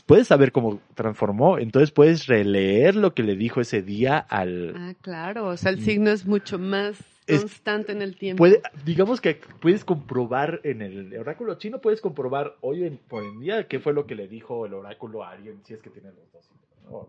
puedes 0.05 0.27
saber 0.27 0.51
cómo 0.51 0.79
transformó, 0.95 1.57
entonces 1.57 1.91
puedes 1.91 2.27
releer 2.27 2.95
lo 2.95 3.13
que 3.13 3.23
le 3.23 3.35
dijo 3.35 3.61
ese 3.61 3.81
día 3.81 4.17
al 4.17 4.73
Ah, 4.75 4.93
claro. 5.01 5.47
O 5.47 5.57
sea, 5.57 5.71
el 5.71 5.81
signo 5.81 6.09
es 6.11 6.25
mucho 6.25 6.57
más 6.59 6.99
Es- 7.27 7.39
constante 7.41 7.91
en 7.91 8.01
el 8.01 8.15
tiempo. 8.17 8.39
puede, 8.41 8.61
digamos 8.85 9.21
que 9.21 9.39
puedes 9.61 9.85
comprobar 9.85 10.59
en 10.63 10.81
el 10.81 11.17
oráculo 11.17 11.55
chino 11.55 11.79
puedes 11.79 12.01
comprobar 12.01 12.55
hoy 12.61 12.83
en, 12.83 12.97
por 12.97 13.23
en 13.23 13.39
día 13.39 13.67
qué 13.67 13.79
fue 13.79 13.93
lo 13.93 14.05
que 14.05 14.15
le 14.15 14.27
dijo 14.27 14.65
el 14.65 14.73
oráculo 14.73 15.23
a 15.23 15.31
alguien 15.31 15.61
si 15.65 15.73
es 15.73 15.81
que 15.81 15.89
tiene 15.89 16.09
los 16.09 16.31
dos. 16.33 16.49
¿no? 16.89 17.07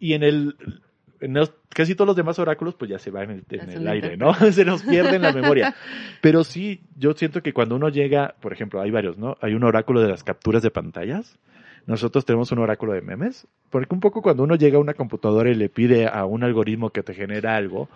Y 0.00 0.14
en 0.14 0.22
el 0.24 0.56
los- 1.28 1.52
casi 1.68 1.94
todos 1.94 2.06
los 2.06 2.16
demás 2.16 2.38
oráculos 2.38 2.74
pues 2.74 2.90
ya 2.90 2.98
se 2.98 3.10
van 3.10 3.30
en, 3.30 3.44
el- 3.48 3.70
en 3.70 3.88
aire, 3.88 4.16
¿no? 4.16 4.32
se 4.52 4.64
nos 4.64 4.82
pierde 4.82 5.16
en 5.16 5.22
la 5.22 5.32
memoria. 5.32 5.74
Pero 6.20 6.44
sí, 6.44 6.80
yo 6.96 7.12
siento 7.14 7.42
que 7.42 7.52
cuando 7.52 7.76
uno 7.76 7.88
llega, 7.88 8.34
por 8.40 8.52
ejemplo, 8.52 8.80
hay 8.80 8.90
varios, 8.90 9.16
¿no? 9.18 9.36
Hay 9.40 9.54
un 9.54 9.64
oráculo 9.64 10.00
de 10.00 10.08
las 10.08 10.24
capturas 10.24 10.62
de 10.62 10.70
pantallas. 10.70 11.38
Nosotros 11.86 12.24
tenemos 12.24 12.50
un 12.50 12.60
oráculo 12.60 12.92
de 12.94 13.02
memes, 13.02 13.46
porque 13.70 13.94
un 13.94 14.00
poco 14.00 14.22
cuando 14.22 14.42
uno 14.42 14.54
llega 14.56 14.78
a 14.78 14.80
una 14.80 14.94
computadora 14.94 15.50
y 15.50 15.54
le 15.54 15.68
pide 15.68 16.06
a 16.08 16.24
un 16.24 16.42
algoritmo 16.42 16.88
que 16.90 17.02
te 17.02 17.12
genera 17.12 17.56
algo, 17.56 17.88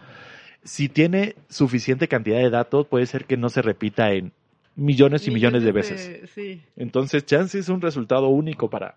si 0.62 0.88
tiene 0.90 1.36
suficiente 1.48 2.06
cantidad 2.08 2.38
de 2.38 2.50
datos, 2.50 2.86
puede 2.86 3.06
ser 3.06 3.24
que 3.24 3.38
no 3.38 3.48
se 3.48 3.62
repita 3.62 4.12
en 4.12 4.32
millones 4.76 5.26
y 5.26 5.30
millones 5.30 5.62
de 5.62 5.72
veces. 5.72 6.28
Sí, 6.34 6.62
Entonces, 6.76 7.24
chance 7.24 7.58
es 7.58 7.68
un 7.70 7.80
resultado 7.80 8.28
único 8.28 8.68
para 8.68 8.94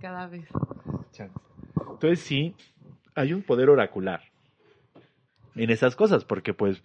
cada 0.00 0.26
vez. 0.26 0.44
chance. 1.12 1.32
Entonces 1.92 2.18
sí, 2.20 2.54
hay 3.14 3.32
un 3.32 3.42
poder 3.42 3.70
oracular 3.70 4.22
en 5.54 5.70
esas 5.70 5.96
cosas, 5.96 6.24
porque 6.24 6.54
pues 6.54 6.82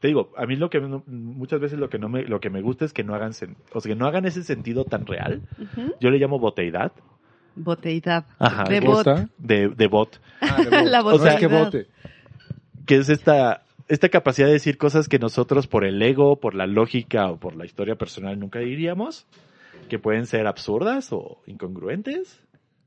te 0.00 0.08
digo, 0.08 0.32
a 0.36 0.46
mí 0.46 0.56
lo 0.56 0.70
que 0.70 0.80
muchas 0.80 1.60
veces 1.60 1.78
lo 1.78 1.90
que 1.90 1.98
no 1.98 2.08
me 2.08 2.22
lo 2.24 2.40
que 2.40 2.48
me 2.50 2.62
gusta 2.62 2.84
es 2.86 2.92
que 2.92 3.04
no 3.04 3.14
hagan 3.14 3.32
sen- 3.32 3.56
o 3.72 3.80
sea, 3.80 3.90
que 3.92 3.96
no 3.98 4.06
hagan 4.06 4.24
ese 4.24 4.42
sentido 4.42 4.84
tan 4.84 5.06
real. 5.06 5.42
Yo 6.00 6.10
le 6.10 6.18
llamo 6.18 6.38
boteidad 6.38 6.92
Boteidad. 7.56 8.24
Ajá, 8.38 8.64
de 8.64 8.80
¿te 8.80 8.86
bot. 8.86 9.06
de, 9.38 9.68
de 9.68 9.86
bot, 9.88 10.20
Ah, 10.40 10.56
de 10.62 10.70
bote. 10.70 10.84
La 10.84 11.02
No 11.02 11.26
es 11.26 11.36
que 11.36 11.46
vote. 11.48 11.86
que 12.86 12.96
es 12.96 13.08
esta 13.08 13.62
esta 13.88 14.08
capacidad 14.08 14.46
de 14.46 14.52
decir 14.54 14.78
cosas 14.78 15.08
que 15.08 15.18
nosotros 15.18 15.66
por 15.66 15.84
el 15.84 16.00
ego, 16.00 16.36
por 16.38 16.54
la 16.54 16.66
lógica 16.68 17.26
o 17.28 17.38
por 17.38 17.56
la 17.56 17.66
historia 17.66 17.96
personal 17.96 18.38
nunca 18.38 18.60
diríamos, 18.60 19.26
que 19.88 19.98
pueden 19.98 20.26
ser 20.26 20.46
absurdas 20.46 21.12
o 21.12 21.42
incongruentes, 21.46 22.40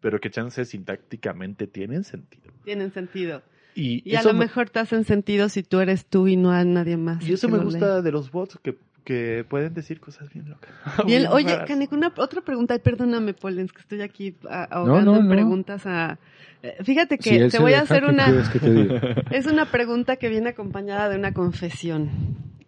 pero 0.04 0.20
que 0.20 0.30
chances 0.30 0.70
sintácticamente 0.70 1.66
tienen 1.66 2.04
sentido. 2.04 2.44
Tienen 2.64 2.92
sentido. 2.94 3.42
Y, 3.74 4.08
Y 4.08 4.16
a 4.16 4.22
lo 4.22 4.34
me- 4.34 4.42
mejor 4.42 4.70
te 4.70 4.78
hacen 4.80 5.04
sentido 5.06 5.50
si 5.50 5.64
tú 5.64 5.80
eres 5.80 6.06
tú 6.06 6.28
y 6.28 6.36
no 6.38 6.52
a 6.52 6.64
nadie 6.64 6.98
más. 6.98 7.28
Y 7.28 7.34
eso 7.34 7.50
me 7.50 7.58
gusta 7.58 8.04
de 8.04 8.12
los 8.12 8.30
bots, 8.32 8.60
que, 8.62 8.78
que 9.04 9.44
pueden 9.50 9.74
decir 9.74 10.00
cosas 10.00 10.32
bien 10.32 10.48
locas. 10.50 10.70
Bien, 11.08 11.26
oye. 11.28 11.58
Caneco, 11.66 11.96
una 11.96 12.14
otra 12.18 12.42
pregunta, 12.42 12.78
perdóname, 12.78 13.34
Polens, 13.34 13.72
que 13.74 13.82
estoy 13.82 14.02
aquí 14.02 14.36
ah, 14.48 14.68
No, 14.70 14.78
ahogando 14.78 15.12
no, 15.14 15.18
en 15.22 15.24
no. 15.28 15.32
preguntas 15.34 15.86
a... 15.88 16.20
eh, 16.62 16.76
Fíjate 16.84 17.18
que 17.18 17.46
Si 17.46 17.50
te 17.50 17.60
voy 17.60 17.74
a 17.74 17.82
hacer 17.82 18.04
¿qué 18.04 18.10
una... 18.10 18.50
que? 18.52 19.24
Es 19.36 19.48
una 19.48 19.66
pregunta 19.72 20.18
que 20.18 20.30
viene 20.30 20.50
acompañada 20.50 21.10
de 21.10 21.16
una 21.18 21.34
confesión. 21.34 22.10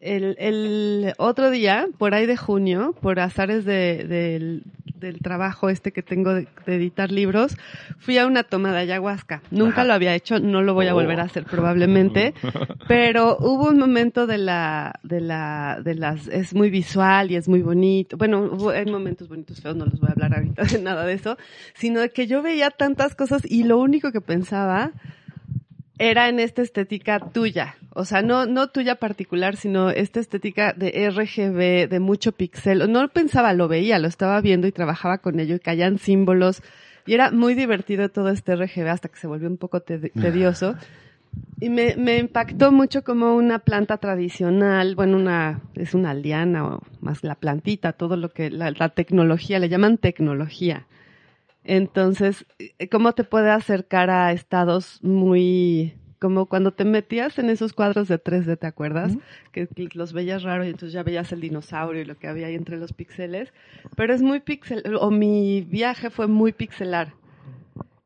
El, 0.06 0.36
el 0.40 1.14
otro 1.18 1.49
día, 1.49 1.88
por 1.98 2.14
ahí 2.14 2.26
de 2.26 2.38
junio, 2.38 2.94
por 3.02 3.19
azares 3.19 3.65
de- 3.65 4.06
del, 4.06 4.64
del 4.99 5.19
trabajo 5.19 5.69
este 5.69 5.91
que 5.91 6.02
tengo 6.03 6.34
de, 6.34 6.48
de 6.65 6.76
editar 6.76 7.11
libros, 7.11 7.57
fui 7.98 8.18
a 8.18 8.27
una 8.27 8.44
toma 8.44 8.72
de 8.72 8.77
ayahuasca. 8.80 9.41
Nunca 9.52 9.82
Ajá. 9.82 9.86
lo 9.86 9.94
había 9.94 10.14
hecho, 10.15 10.40
no 10.40 10.61
lo 10.61 10.73
voy 10.73 10.88
a 10.88 10.94
Oh. 10.94 10.95
volver 10.95 11.19
a 11.19 11.23
hacer 11.23 11.44
probablemente, 11.45 12.34
pero 12.88 13.38
hubo 13.40 13.69
un 13.69 13.77
momento 13.80 14.27
de 14.27 14.38
la, 14.38 14.99
de 15.03 15.22
la, 15.22 15.80
de 15.84 15.95
las, 15.95 16.27
es 16.27 16.53
muy 16.53 16.69
visual 16.69 17.32
y 17.32 17.36
es 17.36 17.48
muy 17.48 17.61
bonito. 17.61 18.15
Bueno, 18.18 18.41
hubo, 18.53 18.69
hay 18.69 18.86
momentos 18.86 19.27
bonitos 19.27 19.60
feos, 19.61 19.76
no 19.76 19.86
les 19.86 19.99
voy 19.99 20.10
a 20.10 20.11
hablar 20.14 20.34
ahorita 20.36 20.64
de 20.64 20.80
nada 20.82 21.06
de 21.06 21.14
eso, 21.14 21.38
sino 21.73 21.99
de 21.99 22.10
que 22.10 22.27
yo 22.27 22.41
veía 22.44 22.69
tantas 22.69 23.15
cosas 23.15 23.41
y 23.44 23.64
lo 23.64 23.77
único 23.80 24.11
que 24.11 24.22
pensaba 24.22 24.91
era 25.98 26.28
en 26.30 26.40
esta 26.40 26.62
estética 26.62 27.20
tuya. 27.20 27.76
O 27.94 28.04
sea, 28.06 28.22
no, 28.22 28.46
no 28.46 28.68
tuya 28.68 28.96
particular, 28.96 29.56
sino 29.56 29.90
esta 29.90 30.20
estética 30.20 30.74
de 30.74 31.06
RGB, 31.10 31.88
de 31.90 32.00
mucho 32.00 32.32
pixel. 32.34 32.92
No 32.92 33.08
pensaba, 33.10 33.54
lo 33.54 33.68
veía, 33.68 34.00
lo 34.00 34.08
estaba 34.08 34.42
viendo 34.42 34.68
y 34.68 34.72
trabajaba 34.72 35.20
con 35.20 35.40
ello 35.40 35.56
y 35.56 35.60
caían 35.60 35.98
símbolos. 35.98 36.62
Y 37.06 37.14
era 37.14 37.32
muy 37.32 37.54
divertido 37.54 38.10
todo 38.10 38.30
este 38.30 38.56
RGB 38.56 38.88
hasta 38.90 39.10
que 39.10 39.18
se 39.18 39.28
volvió 39.28 39.48
un 39.48 39.58
poco 39.58 39.82
te- 39.82 40.10
tedioso. 40.10 40.76
Y 41.60 41.70
me, 41.70 41.96
me 41.98 42.18
impactó 42.18 42.72
mucho 42.72 43.04
como 43.04 43.36
una 43.36 43.60
planta 43.60 43.98
tradicional, 43.98 44.96
bueno, 44.96 45.18
una, 45.18 45.60
es 45.76 45.94
una 45.94 46.14
liana 46.14 46.66
o 46.66 46.82
más 47.02 47.24
la 47.26 47.36
plantita, 47.36 47.92
todo 47.94 48.16
lo 48.16 48.30
que, 48.30 48.50
la, 48.50 48.72
la 48.72 48.90
tecnología, 48.90 49.60
le 49.60 49.68
llaman 49.68 49.98
tecnología. 49.98 50.86
Entonces, 51.66 52.46
eh, 52.60 52.88
¿cómo 52.90 53.14
te 53.14 53.24
puede 53.24 53.50
acercar 53.50 54.12
a 54.12 54.32
estados 54.32 55.00
muy, 55.04 55.96
como 56.20 56.46
cuando 56.46 56.72
te 56.72 56.86
metías 56.86 57.40
en 57.40 57.50
esos 57.50 57.74
cuadros 57.74 58.08
de 58.08 58.24
3D, 58.24 58.58
¿te 58.58 58.68
acuerdas? 58.68 59.18
que, 59.52 59.68
que 59.68 59.90
los 59.94 60.14
veías 60.14 60.44
raro 60.44 60.64
y 60.64 60.68
entonces 60.68 60.94
ya 60.94 61.02
veías 61.02 61.32
el 61.32 61.42
dinosaurio 61.42 62.04
y 62.04 62.06
lo 62.06 62.18
que 62.18 62.28
había 62.28 62.48
ahí 62.48 62.56
entre 62.56 62.78
los 62.78 62.94
píxeles. 62.94 63.52
Pero 63.96 64.14
es 64.14 64.22
muy 64.22 64.42
pixel, 64.42 64.84
o 65.00 65.10
mi 65.10 65.62
viaje 65.62 66.12
fue 66.12 66.28
muy 66.28 66.54
pixelar. 66.54 67.14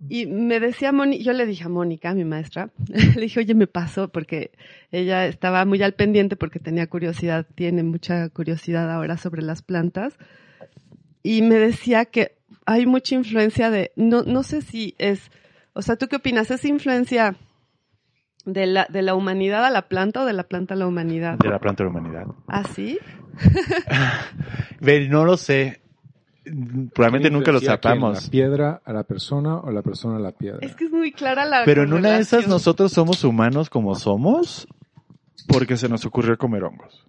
Y 0.07 0.27
me 0.27 0.61
decía 0.61 0.94
Moni, 0.94 1.22
yo 1.22 1.34
le 1.34 1.45
dije 1.45 1.65
a 1.65 1.69
Mónica, 1.69 2.14
mi 2.14 2.23
maestra, 2.23 2.69
le 2.88 3.22
dije, 3.22 3.41
oye, 3.41 3.53
me 3.56 3.68
pasó, 3.68 4.07
porque 4.07 4.52
ella 4.91 5.27
estaba 5.27 5.65
muy 5.65 5.84
al 5.84 5.94
pendiente 5.94 6.38
porque 6.38 6.60
tenía 6.60 6.88
curiosidad, 6.88 7.45
tiene 7.56 7.84
mucha 7.84 8.30
curiosidad 8.30 8.90
ahora 8.90 9.18
sobre 9.18 9.41
las 9.41 9.61
plantas. 9.61 10.18
Y 11.22 11.41
me 11.41 11.56
decía 11.56 12.06
que 12.06 12.39
hay 12.69 12.85
mucha 12.85 13.15
influencia 13.15 13.71
de, 13.71 13.91
no, 13.95 14.21
no 14.21 14.43
sé 14.43 14.61
si 14.61 14.93
es, 14.99 15.31
o 15.73 15.81
sea, 15.81 15.95
¿tú 15.95 16.07
qué 16.07 16.17
opinas? 16.17 16.51
¿Es 16.51 16.65
influencia 16.65 17.35
de 18.45 18.67
la, 18.67 18.85
de 18.87 19.01
la 19.01 19.15
humanidad 19.15 19.65
a 19.65 19.71
la 19.71 19.87
planta 19.87 20.21
o 20.21 20.25
de 20.25 20.33
la 20.33 20.43
planta 20.43 20.75
a 20.75 20.77
la 20.77 20.85
humanidad? 20.85 21.39
De 21.39 21.49
la 21.49 21.57
planta 21.57 21.83
de 21.83 21.89
la 21.89 21.97
humanidad. 21.97 22.27
¿Ah, 22.47 22.63
sí? 22.63 22.99
No 25.09 25.25
lo 25.25 25.35
sé. 25.35 25.81
Probablemente 26.93 27.31
nunca 27.31 27.51
lo 27.51 27.57
¿Influencia 27.57 27.73
a 27.73 27.75
sepamos. 27.75 28.23
¿La 28.25 28.29
piedra 28.29 28.81
a 28.85 28.93
la 28.93 29.03
persona 29.03 29.57
o 29.57 29.71
la 29.71 29.81
persona 29.81 30.17
a 30.17 30.19
la 30.19 30.31
piedra? 30.31 30.59
Es 30.61 30.75
que 30.75 30.85
es 30.85 30.91
muy 30.91 31.11
clara 31.11 31.45
la 31.45 31.63
Pero 31.65 31.83
en 31.83 31.93
una 31.93 32.11
de 32.11 32.21
esas 32.21 32.47
nosotros 32.47 32.91
somos 32.91 33.23
humanos 33.23 33.69
como 33.69 33.95
somos 33.95 34.67
porque 35.47 35.75
se 35.75 35.89
nos 35.89 36.05
ocurrió 36.05 36.37
comer 36.37 36.63
hongos. 36.63 37.09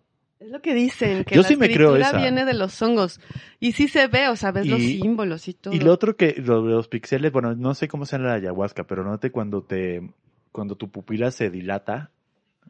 Es 0.51 0.55
lo 0.55 0.63
que 0.63 0.75
dicen, 0.75 1.23
que 1.23 1.37
Yo 1.37 1.43
la 1.43 1.49
sí 1.49 1.55
me 1.57 1.73
creo 1.73 1.95
esa. 1.95 2.17
viene 2.17 2.45
de 2.45 2.55
los 2.55 2.83
hongos. 2.83 3.21
Y 3.61 3.71
sí 3.71 3.87
se 3.87 4.09
ve, 4.09 4.27
o 4.27 4.35
sea, 4.35 4.51
ves 4.51 4.67
los 4.67 4.81
símbolos 4.83 5.47
y 5.47 5.55
todo. 5.55 5.73
Y 5.73 5.79
lo 5.79 5.93
otro 5.93 6.17
que 6.17 6.43
lo 6.45 6.61
los 6.63 6.89
pixeles, 6.89 7.31
bueno, 7.31 7.55
no 7.55 7.73
sé 7.75 7.87
cómo 7.87 8.05
sea 8.05 8.19
la 8.19 8.33
ayahuasca, 8.33 8.83
pero 8.83 9.05
note 9.05 9.31
cuando 9.31 9.63
te 9.63 10.11
cuando 10.51 10.75
tu 10.75 10.91
pupila 10.91 11.31
se 11.31 11.51
dilata 11.51 12.11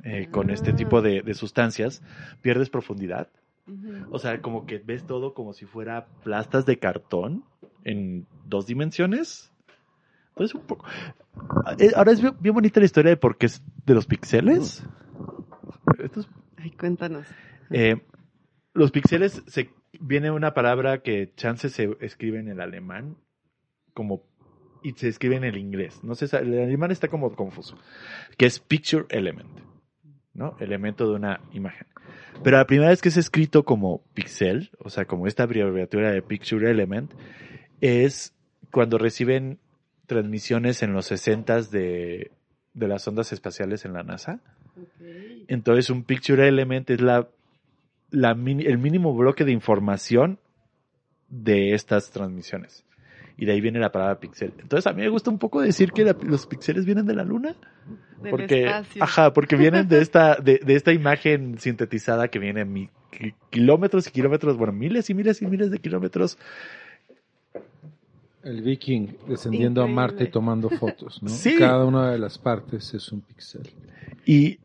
eh, 0.04 0.28
con 0.30 0.50
este 0.50 0.74
tipo 0.74 1.00
de, 1.00 1.22
de 1.22 1.32
sustancias, 1.32 2.02
pierdes 2.42 2.68
profundidad. 2.68 3.28
O 4.10 4.18
sea, 4.18 4.42
como 4.42 4.66
que 4.66 4.76
ves 4.76 5.06
todo 5.06 5.32
como 5.32 5.54
si 5.54 5.64
fuera 5.64 6.06
plastas 6.22 6.66
de 6.66 6.78
cartón 6.78 7.44
en 7.84 8.26
dos 8.44 8.66
dimensiones. 8.66 9.52
Entonces, 10.34 10.54
un 10.54 10.66
poco. 10.66 10.84
Eh, 11.78 11.92
Ahora 11.96 12.12
es 12.12 12.20
bien, 12.20 12.36
bien 12.40 12.54
bonita 12.54 12.78
la 12.78 12.84
historia 12.84 13.08
de 13.08 13.16
por 13.16 13.38
qué 13.38 13.46
es 13.46 13.62
de 13.86 13.94
los 13.94 14.04
pixeles. 14.04 14.84
Esto 15.98 16.20
es 16.20 16.28
Ay, 16.62 16.72
cuéntanos. 16.72 17.26
Eh, 17.70 17.96
los 18.74 18.90
píxeles 18.90 19.42
se 19.46 19.70
viene 19.98 20.30
una 20.30 20.54
palabra 20.54 21.02
que 21.02 21.32
chance 21.36 21.68
se 21.68 21.96
escribe 22.00 22.38
en 22.38 22.48
el 22.48 22.60
alemán 22.60 23.16
como 23.94 24.22
y 24.82 24.92
se 24.92 25.08
escribe 25.08 25.36
en 25.36 25.44
el 25.44 25.56
inglés. 25.56 26.02
No 26.02 26.14
sé, 26.14 26.24
el 26.38 26.58
alemán 26.58 26.90
está 26.90 27.08
como 27.08 27.34
confuso. 27.34 27.76
Que 28.38 28.46
es 28.46 28.60
picture 28.60 29.04
element, 29.10 29.50
¿no? 30.32 30.56
Elemento 30.58 31.08
de 31.08 31.16
una 31.16 31.40
imagen. 31.52 31.86
Pero 32.42 32.56
la 32.56 32.66
primera 32.66 32.90
vez 32.90 33.02
que 33.02 33.10
es 33.10 33.16
escrito 33.16 33.64
como 33.64 34.02
pixel, 34.14 34.70
o 34.78 34.88
sea, 34.88 35.04
como 35.04 35.26
esta 35.26 35.42
abreviatura 35.42 36.12
de 36.12 36.22
picture 36.22 36.70
element, 36.70 37.12
es 37.82 38.34
cuando 38.72 38.96
reciben 38.96 39.58
transmisiones 40.06 40.82
en 40.82 40.94
los 40.94 41.06
60 41.06 41.62
de, 41.62 42.30
de 42.72 42.88
las 42.88 43.06
ondas 43.06 43.32
espaciales 43.32 43.84
en 43.84 43.92
la 43.92 44.02
NASA. 44.02 44.40
Entonces 45.46 45.90
un 45.90 46.04
picture 46.04 46.48
element 46.48 46.88
es 46.88 47.00
la, 47.00 47.28
la 48.10 48.30
el 48.32 48.78
mínimo 48.78 49.14
bloque 49.14 49.44
de 49.44 49.52
información 49.52 50.38
de 51.28 51.74
estas 51.74 52.10
transmisiones. 52.10 52.84
Y 53.36 53.46
de 53.46 53.52
ahí 53.52 53.60
viene 53.60 53.78
la 53.78 53.90
palabra 53.92 54.20
pixel. 54.20 54.52
Entonces 54.60 54.86
a 54.86 54.92
mí 54.92 55.00
me 55.02 55.08
gusta 55.08 55.30
un 55.30 55.38
poco 55.38 55.60
decir 55.62 55.92
que 55.92 56.04
la- 56.04 56.16
los 56.22 56.46
píxeles 56.46 56.84
vienen 56.84 57.06
de 57.06 57.14
la 57.14 57.24
luna. 57.24 57.54
Del 58.22 58.30
Porque, 58.30 58.64
espacio. 58.66 59.02
ajá, 59.02 59.32
porque 59.32 59.56
vienen 59.56 59.88
de 59.88 60.00
esta, 60.02 60.36
de, 60.36 60.58
de 60.62 60.74
esta 60.74 60.92
imagen 60.92 61.58
sintetizada 61.58 62.28
que 62.28 62.38
viene 62.38 62.60
en 62.62 62.72
mi- 62.72 62.90
ki- 63.10 63.34
kilómetros 63.48 64.06
y 64.08 64.10
kilómetros, 64.10 64.58
bueno, 64.58 64.74
miles 64.74 65.08
y 65.08 65.14
miles 65.14 65.40
y 65.40 65.46
miles 65.46 65.70
de 65.70 65.78
kilómetros. 65.78 66.36
El 68.42 68.62
viking 68.62 69.08
descendiendo 69.28 69.82
Increíble. 69.82 69.92
a 69.92 69.94
Marte 70.06 70.24
y 70.24 70.28
tomando 70.28 70.70
fotos, 70.70 71.22
¿no? 71.22 71.28
Sí. 71.28 71.56
Cada 71.58 71.84
una 71.84 72.10
de 72.10 72.18
las 72.18 72.38
partes 72.38 72.92
es 72.94 73.12
un 73.12 73.20
píxel. 73.20 73.70
Y, 74.24 74.58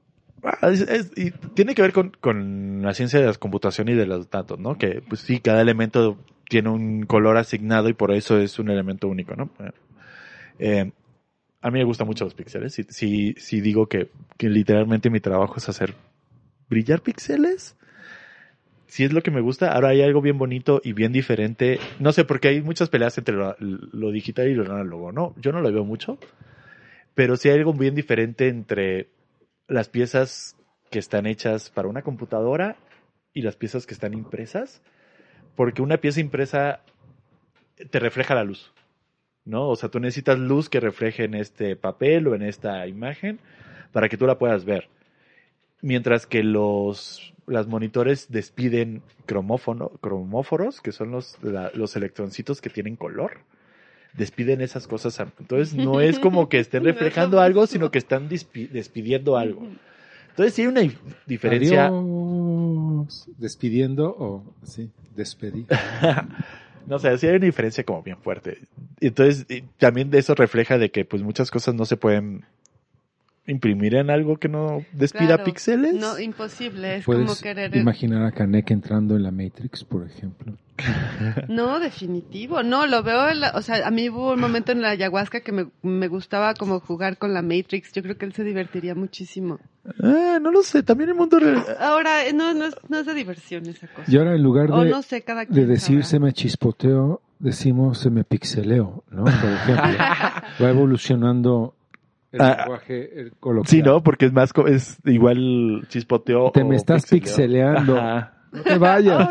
es- 0.62 1.12
y 1.16 1.32
tiene 1.32 1.76
que 1.76 1.82
ver 1.82 1.94
con, 1.94 2.12
con 2.20 2.82
la 2.82 2.94
ciencia 2.94 3.20
de 3.20 3.26
la 3.28 3.34
computación 3.34 3.90
y 3.90 3.94
de 3.94 4.06
los 4.06 4.30
datos, 4.30 4.60
¿no? 4.60 4.78
Que, 4.78 5.02
pues 5.08 5.22
sí, 5.22 5.40
cada 5.40 5.62
elemento 5.62 6.18
tiene 6.50 6.70
un 6.70 7.06
color 7.06 7.38
asignado 7.38 7.90
y 7.90 7.94
por 7.94 8.12
eso 8.12 8.40
es 8.40 8.60
un 8.60 8.70
elemento 8.70 9.08
único, 9.08 9.36
¿no? 9.36 9.50
Eh, 10.60 10.92
a 11.62 11.72
mí 11.72 11.80
me 11.80 11.86
gustan 11.86 12.08
mucho 12.08 12.26
los 12.26 12.36
píxeles. 12.36 12.74
Si, 12.74 12.84
si, 12.84 13.34
si 13.38 13.62
digo 13.62 13.88
que, 13.88 14.10
que 14.38 14.50
literalmente 14.50 15.10
mi 15.10 15.20
trabajo 15.20 15.56
es 15.58 15.68
hacer 15.68 15.96
brillar 16.70 17.02
píxeles, 17.02 17.76
si 18.88 19.04
es 19.04 19.12
lo 19.12 19.24
que 19.24 19.32
me 19.32 19.42
gusta. 19.42 19.72
Ahora 19.72 19.90
hay 19.90 20.02
algo 20.04 20.22
bien 20.22 20.38
bonito 20.38 20.80
y 20.84 20.94
bien 20.94 21.12
diferente. 21.12 21.80
No 22.00 22.12
sé, 22.12 22.24
porque 22.24 22.50
hay 22.50 22.62
muchas 22.62 22.90
peleas 22.90 23.18
entre 23.18 23.36
lo, 23.36 23.56
lo 23.60 24.12
digital 24.12 24.48
y 24.48 24.54
lo 24.54 24.64
análogo, 24.72 25.12
¿no? 25.12 25.34
Yo 25.42 25.52
no 25.52 25.62
lo 25.62 25.72
veo 25.72 25.84
mucho, 25.84 26.20
pero 27.16 27.36
sí 27.36 27.50
hay 27.50 27.58
algo 27.58 27.74
bien 27.74 27.96
diferente 27.96 28.48
entre 28.48 29.08
las 29.68 29.90
piezas 29.90 30.56
que 30.90 31.00
están 31.00 31.26
hechas 31.26 31.70
para 31.70 31.88
una 31.88 32.02
computadora 32.02 32.78
y 33.34 33.42
las 33.42 33.56
piezas 33.56 33.86
que 33.86 33.94
están 33.94 34.14
impresas, 34.14 34.82
porque 35.56 35.82
una 35.82 35.98
pieza 35.98 36.20
impresa 36.20 36.82
te 37.90 38.00
refleja 38.00 38.36
la 38.36 38.44
luz, 38.44 38.74
¿no? 39.44 39.70
O 39.70 39.76
sea, 39.76 39.90
tú 39.90 40.00
necesitas 40.00 40.40
luz 40.40 40.70
que 40.70 40.80
refleje 40.80 41.26
en 41.26 41.34
este 41.34 41.76
papel 41.76 42.28
o 42.28 42.36
en 42.36 42.44
esta 42.44 42.88
imagen 42.88 43.40
para 43.92 44.10
que 44.10 44.18
tú 44.18 44.26
la 44.26 44.38
puedas 44.38 44.66
ver. 44.66 44.90
Mientras 45.82 46.26
que 46.26 46.44
los 46.44 47.36
las 47.48 47.68
monitores 47.68 48.32
despiden 48.32 49.04
cromófono, 49.26 49.90
cromóforos, 50.02 50.82
que 50.82 50.92
son 50.92 51.12
los, 51.12 51.38
los 51.42 51.96
electroncitos 51.96 52.62
que 52.62 52.70
tienen 52.70 52.96
color. 52.96 53.40
Despiden 54.18 54.62
esas 54.62 54.88
cosas. 54.88 55.20
Entonces 55.40 55.74
no 55.76 56.00
es 56.02 56.20
como 56.20 56.48
que 56.50 56.60
estén 56.60 56.84
reflejando 56.86 57.42
algo, 57.42 57.68
sino 57.68 57.92
que 57.92 57.98
están 57.98 58.30
despidiendo 58.30 59.38
algo. 59.38 59.68
Entonces 60.30 60.54
sí 60.54 60.62
hay 60.64 60.68
una 60.68 60.82
dif- 60.82 60.98
diferencia. 61.26 61.88
Adiós. 61.88 63.28
Despidiendo 63.38 64.10
o 64.18 64.44
sí, 64.64 64.90
despedir. 65.16 65.66
no 66.88 67.00
sé, 67.00 67.18
sí 67.18 67.28
hay 67.28 67.36
una 67.36 67.46
diferencia 67.46 67.84
como 67.84 68.04
bien 68.04 68.18
fuerte. 68.18 68.60
Y 69.00 69.08
Entonces, 69.08 69.46
y 69.50 69.62
también 69.78 70.10
de 70.10 70.20
eso 70.20 70.36
refleja 70.36 70.78
de 70.78 70.92
que 70.92 71.06
pues 71.06 71.22
muchas 71.24 71.52
cosas 71.52 71.76
no 71.76 71.86
se 71.86 71.98
pueden 71.98 72.46
imprimir 73.48 73.96
en 73.96 74.10
algo 74.10 74.38
que 74.38 74.48
no 74.50 74.84
despida 74.92 75.28
Claro. 75.36 75.44
píxeles. 75.44 75.94
No, 75.96 76.18
imposible. 76.20 76.98
Es 76.98 77.06
como 77.06 77.20
Puedes 77.26 77.42
querer. 77.42 77.76
imaginar 77.76 78.24
a 78.26 78.32
Kanek 78.32 78.72
entrando 78.72 79.16
en 79.16 79.24
la 79.24 79.32
Matrix, 79.32 79.84
por 79.84 80.06
ejemplo. 80.06 80.54
No, 81.48 81.80
definitivo. 81.80 82.62
No, 82.64 82.86
lo 82.86 83.02
veo. 83.04 83.30
en 83.30 83.40
la- 83.40 83.52
o 83.56 83.62
sea, 83.62 83.88
a 83.88 83.92
mí 83.92 84.10
hubo 84.10 84.34
un 84.34 84.40
momento 84.40 84.72
en 84.72 84.82
la 84.82 84.90
ayahuasca 84.90 85.40
que 85.40 85.52
me, 85.52 85.68
me 85.82 86.08
gustaba 86.08 86.54
como 86.54 86.80
jugar 86.80 87.18
con 87.18 87.34
la 87.34 87.42
Matrix. 87.42 87.94
Yo 87.94 88.02
creo 88.04 88.18
que 88.18 88.26
él 88.26 88.34
se 88.34 88.44
divertiría 88.44 88.94
muchísimo. 88.96 89.60
Ah, 90.04 90.38
no 90.42 90.52
lo 90.52 90.64
sé, 90.64 90.84
también 90.84 91.10
el 91.12 91.16
mundo 91.16 91.40
real. 91.40 91.64
Ahora, 91.80 92.26
eh, 92.26 92.34
no, 92.34 92.54
no, 92.54 92.66
es, 92.66 92.76
no 92.90 92.98
es 93.00 93.06
de 93.06 93.14
diversión 93.14 93.66
esa 93.68 93.88
cosa. 93.88 94.12
Y 94.12 94.18
ahora 94.18 94.36
en 94.36 94.44
lugar 94.44 94.70
o 94.72 94.84
de, 94.84 94.90
no 94.90 95.02
sé, 95.02 95.22
cada 95.22 95.42
de 95.42 95.48
quien 95.48 95.68
decir 95.68 95.96
sabrá. 96.04 96.08
se 96.10 96.20
me 96.20 96.34
chispoteo, 96.34 97.22
decimos 97.40 98.00
se 98.00 98.10
me 98.10 98.24
pixeleo, 98.24 99.04
¿no? 99.12 99.24
Por 99.24 99.34
ejemplo, 99.34 99.84
va 100.62 100.70
evolucionando 100.70 101.76
el 102.32 102.42
Ah, 102.42 102.58
lenguaje 102.60 103.20
el 103.22 103.32
coloquial. 103.40 103.70
Sí, 103.70 103.82
¿no? 103.82 104.04
Porque 104.04 104.26
es 104.26 104.34
más, 104.34 104.52
es 104.68 104.98
igual 105.06 105.86
chispoteo. 105.88 106.52
Te 106.52 106.64
o 106.64 106.68
me 106.68 106.76
estás 106.76 107.04
pixeleo. 107.10 107.22
pixeleando. 107.74 107.98
Ajá. 107.98 108.32
No 108.58 108.64
te 108.64 108.78
vayas. 108.78 109.30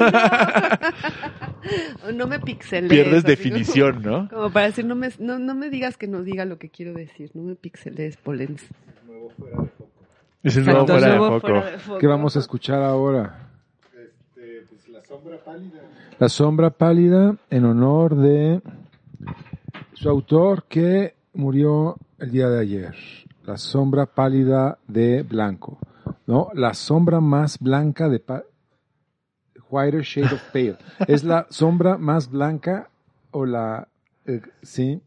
No 2.15 2.27
me 2.27 2.39
pixelees. 2.41 2.91
Pierdes 2.91 3.25
definición, 3.25 4.03
¿no? 4.03 4.29
Como, 4.29 4.51
para 4.51 4.67
decir, 4.67 4.85
no 4.85 4.95
me, 4.95 5.09
no, 5.19 5.39
no 5.39 5.55
me 5.55 5.71
digas 5.71 5.97
que 5.97 6.07
no 6.07 6.23
diga 6.23 6.45
lo 6.45 6.59
que 6.59 6.69
quiero 6.69 6.93
decir. 6.93 7.31
No 7.35 7.43
me 7.43 7.55
pixelees, 7.55 8.17
Polens. 8.19 8.63
Es 10.43 10.57
el 10.59 10.67
nuevo 10.67 10.87
fuera 10.87 11.09
de 11.09 11.17
Nuevo 11.17 11.41
foco. 11.41 11.47
fuera 11.47 11.71
de 11.71 11.79
foco. 11.79 11.99
¿Qué 11.99 12.07
vamos 12.07 12.37
a 12.37 12.39
escuchar 12.41 12.83
ahora? 12.83 13.49
La 16.19 16.29
sombra 16.29 16.71
pálida 16.71 17.37
en 17.51 17.65
honor 17.65 18.15
de 18.17 18.61
su 19.95 20.09
autor 20.09 20.65
que 20.69 21.15
murió 21.33 21.97
el 22.19 22.31
día 22.31 22.49
de 22.49 22.61
ayer. 22.61 22.95
La 23.45 23.57
sombra 23.57 24.07
pálida 24.07 24.79
de 24.87 25.23
blanco. 25.23 25.79
¿No? 26.27 26.51
La 26.55 26.75
sombra 26.75 27.21
más 27.21 27.59
blanca 27.59 28.09
de 28.09 28.19
Whiter 29.75 30.03
Shade 30.03 30.35
of 30.35 30.43
Pale. 30.53 30.77
¿Es 31.09 31.25
la 31.25 31.47
sombra 31.51 31.99
más 31.99 32.31
blanca 32.31 32.89
o 33.33 33.45
la 33.45 33.89
eh, 34.27 34.41
sí? 34.63 35.01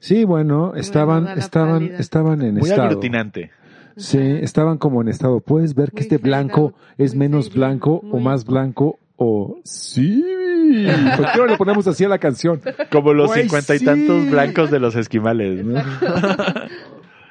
Sí, 0.00 0.24
bueno, 0.24 0.74
estaban, 0.74 1.28
estaban, 1.38 1.80
pálida. 1.80 1.98
estaban 1.98 2.42
en 2.42 2.54
Muy 2.56 2.68
estado. 2.68 2.88
aglutinante. 2.88 3.50
Sí, 3.96 4.18
estaban 4.18 4.76
como 4.78 5.00
en 5.00 5.08
estado. 5.08 5.40
Puedes 5.40 5.74
ver 5.74 5.90
que 5.90 5.96
Muy 5.98 6.02
este 6.02 6.18
blanco 6.18 6.74
es 6.98 7.14
muy 7.14 7.20
menos 7.28 7.54
blanco 7.54 8.02
o 8.10 8.18
más 8.18 8.44
blanco 8.44 8.98
o 9.16 9.60
sí. 9.64 10.22
¿Por 11.16 11.32
qué 11.32 11.38
no 11.38 11.46
le 11.46 11.56
ponemos 11.56 11.86
así 11.86 12.04
a 12.04 12.08
la 12.08 12.18
canción? 12.18 12.60
Como 12.90 13.14
los 13.14 13.32
cincuenta 13.32 13.74
y 13.74 13.78
sí. 13.78 13.84
tantos 13.84 14.28
blancos 14.30 14.70
de 14.70 14.80
los 14.80 14.96
esquimales, 14.96 15.64
¿no? 15.64 15.80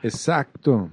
Exacto. 0.02 0.90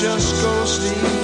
Just 0.00 0.32
go 0.42 0.64
sleep. 0.64 1.19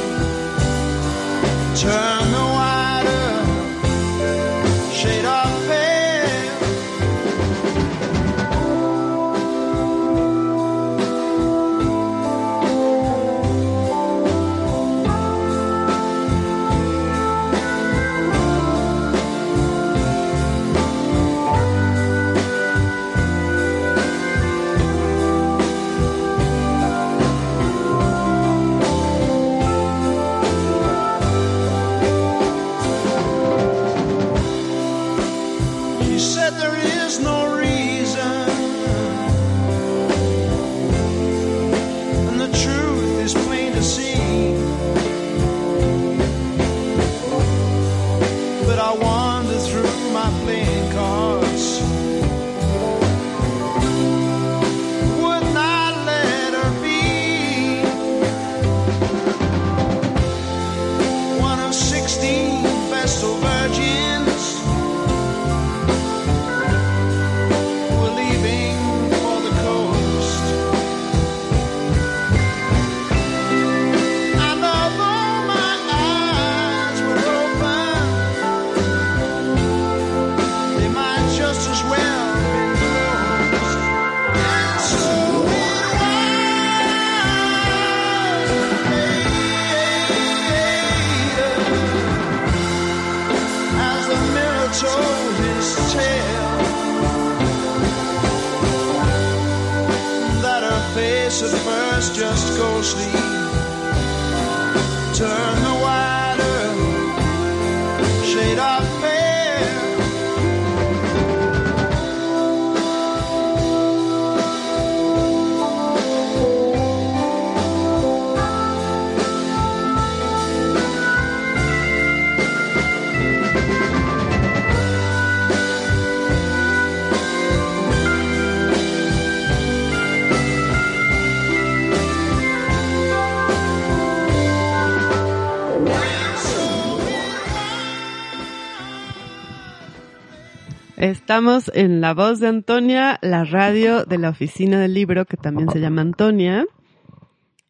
Estamos 141.27 141.73
en 141.75 142.01
La 142.01 142.15
Voz 142.15 142.39
de 142.39 142.47
Antonia, 142.47 143.19
la 143.21 143.43
radio 143.43 144.05
de 144.05 144.17
la 144.17 144.29
oficina 144.29 144.79
del 144.79 144.95
libro, 144.95 145.25
que 145.25 145.37
también 145.37 145.69
se 145.71 145.81
llama 145.81 146.03
Antonia. 146.03 146.67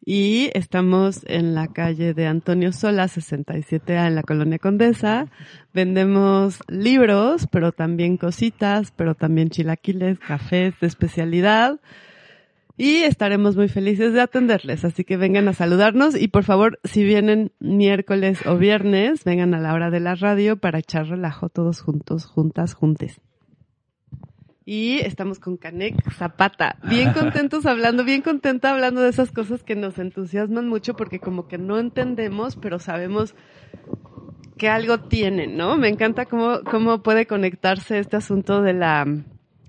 Y 0.05 0.51
estamos 0.53 1.21
en 1.25 1.55
la 1.55 1.67
calle 1.67 2.13
de 2.13 2.27
Antonio 2.27 2.71
Sola, 2.71 3.05
67A, 3.05 4.05
en 4.05 4.13
la 4.13 4.21
Colonia 4.21 4.59
Condesa. 4.59 5.31
Vendemos 5.73 6.59
libros, 6.67 7.47
pero 7.51 7.71
también 7.71 8.17
cositas, 8.17 8.93
pero 8.95 9.15
también 9.15 9.49
chilaquiles, 9.49 10.19
cafés 10.19 10.75
de 10.79 10.85
especialidad. 10.85 11.79
Y 12.77 12.97
estaremos 12.97 13.55
muy 13.55 13.69
felices 13.69 14.13
de 14.13 14.21
atenderles, 14.21 14.85
así 14.85 15.03
que 15.03 15.17
vengan 15.17 15.47
a 15.47 15.53
saludarnos 15.53 16.15
y 16.15 16.27
por 16.27 16.43
favor, 16.43 16.77
si 16.83 17.03
vienen 17.03 17.51
miércoles 17.59 18.37
o 18.45 18.55
viernes, 18.57 19.23
vengan 19.23 19.55
a 19.55 19.59
la 19.59 19.73
hora 19.73 19.89
de 19.89 19.99
la 19.99 20.13
radio 20.13 20.57
para 20.57 20.77
echar 20.77 21.07
relajo 21.07 21.49
todos 21.49 21.81
juntos, 21.81 22.27
juntas, 22.27 22.75
juntes. 22.75 23.19
Y 24.69 24.99
estamos 24.99 25.39
con 25.39 25.55
Canek 25.55 25.95
Zapata, 26.11 26.75
bien 26.89 27.13
contentos 27.13 27.65
hablando, 27.65 28.03
bien 28.03 28.21
contenta 28.21 28.69
hablando 28.71 28.99
de 28.99 29.09
esas 29.11 29.31
cosas 29.31 29.63
que 29.63 29.77
nos 29.77 29.97
entusiasman 29.97 30.67
mucho 30.67 30.93
porque 30.93 31.21
como 31.21 31.47
que 31.47 31.57
no 31.57 31.79
entendemos, 31.79 32.57
pero 32.57 32.77
sabemos 32.77 33.33
que 34.57 34.67
algo 34.67 34.99
tienen, 34.99 35.55
¿no? 35.55 35.77
Me 35.77 35.87
encanta 35.87 36.25
cómo, 36.25 36.59
cómo 36.69 37.01
puede 37.01 37.27
conectarse 37.27 37.97
este 37.97 38.17
asunto 38.17 38.61
de 38.61 38.73
la, 38.73 39.05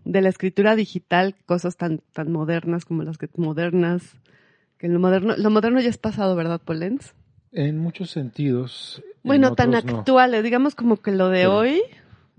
de 0.05 0.21
la 0.21 0.29
escritura 0.31 0.75
digital, 0.75 1.37
cosas 1.47 1.77
tan, 1.77 2.01
tan 2.13 2.33
modernas 2.33 2.85
como 2.85 3.05
las 3.05 3.19
que 3.19 3.29
modernas, 3.37 4.17
que 4.79 4.89
lo 4.89 4.99
moderno, 4.99 5.37
lo 5.37 5.51
moderno 5.51 5.81
ya 5.81 5.91
es 5.91 5.99
pasado, 5.99 6.35
¿verdad, 6.35 6.61
Polens? 6.61 7.15
En 7.53 7.79
muchos 7.79 8.11
sentidos. 8.11 9.01
en 9.07 9.21
Bueno, 9.23 9.55
tan 9.55 9.71
no. 9.71 9.77
actuales, 9.79 10.43
digamos 10.43 10.75
como 10.75 10.97
que 10.97 11.13
lo 11.13 11.29
de 11.29 11.43
Sí. 11.43 11.47
hoy 11.47 11.83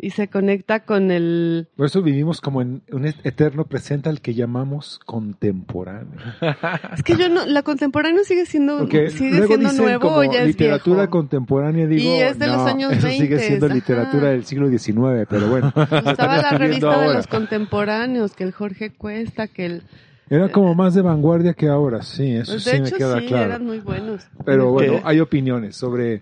y 0.02 0.12
se 0.12 0.30
conecta 0.30 0.86
con 0.86 1.12
el... 1.12 1.68
Por 1.76 1.86
eso 1.88 2.02
vivimos 2.02 2.40
como 2.40 2.62
en 2.62 2.82
un 2.92 3.06
eterno 3.06 3.66
presente 3.66 4.08
al 4.08 4.22
que 4.22 4.34
llamamos 4.34 5.00
contemporáneo. 5.06 6.20
Es 6.96 7.04
que 7.04 7.16
yo 7.18 7.28
no, 7.30 7.46
la 7.46 7.64
contemporánea 7.64 8.24
sigue 8.24 8.46
siendo, 8.46 8.80
Porque 8.80 9.10
sigue 9.10 9.32
luego 9.32 9.48
siendo 9.48 9.70
dicen 9.70 9.86
nuevo 9.86 10.02
como 10.02 10.18
o 10.18 10.24
ya 10.24 10.42
es 10.42 10.48
literatura 10.48 11.02
viejo. 11.02 11.12
contemporánea, 11.12 11.86
digo, 11.88 12.02
Y 12.02 12.22
es 12.22 12.40
de 12.40 12.48
los 12.48 12.58
no, 12.58 12.66
años 12.66 12.94
eso 12.94 13.08
sigue 13.10 13.36
20, 13.36 13.40
siendo 13.40 13.66
ajá. 13.66 13.76
literatura 13.76 14.30
del 14.30 14.46
siglo 14.46 14.70
XIX, 14.70 15.28
pero 15.30 15.50
bueno. 15.50 15.74
Estaba 15.76 16.38
la 16.42 16.52
revista 16.52 16.90
de 16.90 16.96
ahora. 16.96 17.14
los 17.14 17.28
contemporáneos, 17.28 18.34
que 18.36 18.46
el 18.46 18.54
Jorge 18.54 18.92
Cuesta, 18.92 19.48
que 19.48 19.66
el... 19.66 19.84
Era 20.30 20.50
como 20.50 20.76
más 20.76 20.94
de 20.94 21.02
vanguardia 21.02 21.54
que 21.54 21.68
ahora, 21.68 22.02
sí, 22.04 22.36
eso 22.36 22.52
Pues 22.54 22.64
sí 22.64 22.80
me 22.82 22.92
queda 22.92 23.20
sí, 23.20 23.26
claro. 23.28 23.46
eran 23.46 23.66
muy 23.66 23.80
buenos. 23.80 24.28
Pero 24.46 24.72
bueno, 24.72 25.00
hay 25.04 25.20
opiniones 25.20 25.76
sobre... 25.76 26.22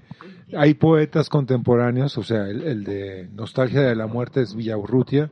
Hay 0.55 0.75
poetas 0.75 1.27
contemporáneos, 1.27 2.17
o 2.17 2.23
sea, 2.23 2.47
el, 2.47 2.61
el 2.63 2.83
de 2.85 3.27
Nostalgia 3.33 3.81
de 3.81 3.95
la 3.95 4.07
Muerte 4.07 4.41
es 4.41 4.55
Villaurrutia, 4.55 5.29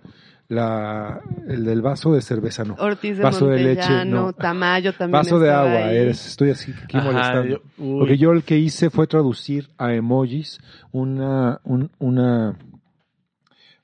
la, 0.49 1.21
el 1.47 1.63
del 1.63 1.81
vaso 1.81 2.13
de 2.13 2.21
cerveza 2.21 2.65
no. 2.65 2.75
Ortiz 2.77 3.17
de 3.17 3.23
vaso 3.23 3.47
de 3.47 3.63
leche, 3.63 4.03
no. 4.05 4.33
Tamayo 4.33 4.91
también 4.91 5.23
Vaso 5.23 5.39
de 5.39 5.51
agua, 5.51 5.87
ahí. 5.87 5.97
eres, 5.99 6.27
estoy 6.27 6.49
así 6.49 6.73
aquí 6.83 6.97
Ajá, 6.97 7.05
molestando. 7.05 7.47
yo-. 7.77 7.97
Porque 7.97 8.17
yo 8.17 8.31
el 8.33 8.43
que 8.43 8.57
hice 8.57 8.89
fue 8.89 9.07
traducir 9.07 9.69
a 9.77 9.93
emojis 9.93 10.59
una, 10.91 11.61
un- 11.63 11.89
una, 11.97 12.57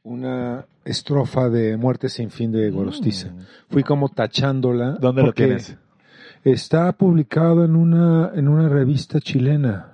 una 0.03 0.65
estrofa 0.85 1.49
de 1.49 1.77
Muerte 1.77 2.09
sin 2.09 2.29
fin 2.31 2.51
de 2.51 2.69
Gorostiza. 2.71 3.29
Fui 3.69 3.83
como 3.83 4.09
tachándola. 4.09 4.91
Mm. 4.91 4.97
¿Dónde 4.99 5.23
lo 5.23 5.33
tienes? 5.33 5.77
Está 6.43 6.91
publicado 6.93 7.63
en 7.63 7.75
una, 7.75 8.31
en 8.33 8.47
una 8.47 8.67
revista 8.67 9.19
chilena. 9.19 9.87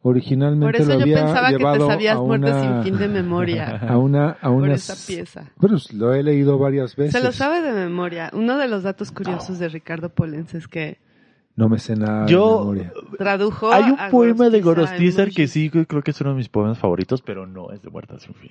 Por 0.00 0.10
Originalmente 0.10 0.82
eso 0.82 0.92
lo 0.92 0.98
yo 0.98 1.02
había 1.02 1.24
pensaba 1.24 1.48
que 1.48 1.52
te 1.54 1.58
llevado 1.58 1.86
sabías 1.88 2.16
a 2.16 2.20
Muerte 2.20 2.50
una, 2.50 2.62
sin 2.74 2.82
fin 2.84 2.98
de 2.98 3.08
memoria. 3.08 3.76
a 3.88 3.96
una, 3.96 4.30
a 4.32 4.48
por 4.50 4.62
unas- 4.62 4.90
esa 4.90 5.06
pieza. 5.06 5.50
Bueno, 5.56 5.78
lo 5.94 6.12
he 6.12 6.22
leído 6.22 6.58
varias 6.58 6.94
veces. 6.94 7.12
Se 7.12 7.22
lo 7.24 7.32
sabe 7.32 7.62
de 7.62 7.72
memoria. 7.72 8.30
Uno 8.34 8.58
de 8.58 8.68
los 8.68 8.82
datos 8.82 9.10
curiosos 9.12 9.58
de 9.58 9.68
Ricardo 9.68 10.10
Polens 10.10 10.54
es 10.54 10.68
que 10.68 10.98
No 11.56 11.68
me 11.68 11.78
sé 11.78 11.94
nada 11.94 12.26
Yo, 12.26 12.74
tradujo 13.16 13.72
hay 13.72 13.90
un 13.90 14.00
a 14.00 14.10
poema 14.10 14.50
de 14.50 14.60
Gorostiza 14.60 14.96
en 14.96 15.02
Gorostiza 15.04 15.36
que 15.36 15.46
sí 15.46 15.70
creo 15.70 16.02
que 16.02 16.10
es 16.10 16.20
uno 16.20 16.30
de 16.30 16.36
mis 16.36 16.48
poemas 16.48 16.78
favoritos, 16.78 17.22
pero 17.22 17.46
no 17.46 17.70
es 17.70 17.80
de 17.82 17.90
Muerta 17.90 18.18
sin 18.18 18.34
fin. 18.34 18.50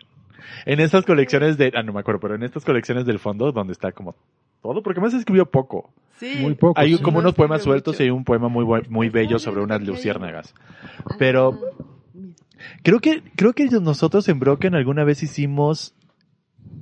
En 0.65 0.79
estas 0.79 1.05
colecciones 1.05 1.57
de, 1.57 1.71
ah, 1.75 1.83
no 1.83 1.93
me 1.93 1.99
acuerdo, 1.99 2.19
pero 2.21 2.35
en 2.35 2.43
estas 2.43 2.63
colecciones 2.63 3.05
del 3.05 3.19
fondo 3.19 3.51
donde 3.51 3.73
está 3.73 3.91
como 3.91 4.15
todo, 4.61 4.81
porque 4.81 5.01
más 5.01 5.13
escribió 5.13 5.45
poco. 5.45 5.91
Sí. 6.17 6.37
Muy 6.39 6.55
poco. 6.55 6.79
Hay 6.79 6.95
sí. 6.95 7.01
como 7.01 7.17
No 7.17 7.27
unos 7.27 7.35
poemas 7.35 7.63
sueltos 7.63 7.95
mucho. 7.95 8.03
y 8.03 8.05
hay 8.05 8.11
un 8.11 8.23
poema 8.23 8.47
muy 8.47 8.65
muy 8.89 9.09
bello 9.09 9.39
sobre 9.39 9.61
unas 9.61 9.81
luciérnagas. 9.81 10.53
Pero 11.17 11.59
creo 12.83 12.99
que 12.99 13.23
creo 13.35 13.53
que 13.53 13.65
nosotros 13.65 14.29
en 14.29 14.39
Broken 14.39 14.75
alguna 14.75 15.03
vez 15.03 15.23
hicimos 15.23 15.93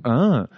ah, 0.04 0.48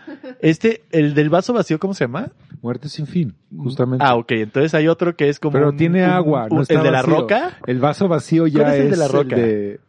este 0.41 0.83
el 0.91 1.15
del 1.15 1.31
vaso 1.31 1.53
vacío 1.53 1.79
¿cómo 1.79 1.95
se 1.95 2.05
llama? 2.05 2.31
Muerte 2.63 2.89
sin 2.89 3.07
fin, 3.07 3.35
justamente. 3.57 4.05
Ah, 4.07 4.17
ok. 4.17 4.33
Entonces 4.33 4.73
hay 4.75 4.89
otro 4.89 5.17
que 5.17 5.29
es 5.29 5.39
como 5.39 5.53
Pero 5.53 5.69
un- 5.71 5.77
tiene 5.77 6.03
un- 6.05 6.11
agua, 6.11 6.49
no 6.51 6.63
está 6.63 6.75
¿El 6.75 6.83
de 6.83 6.91
la 6.91 7.03
roca? 7.03 7.59
El 7.67 7.79
vaso 7.79 8.09
vacío 8.09 8.47
ya 8.47 8.61
¿Cuál 8.61 8.73
es 8.73 8.79
es 8.79 8.85
el 8.87 8.91
de 8.93 8.97
la 8.97 9.09
roca? 9.09 9.37
de- 9.37 9.81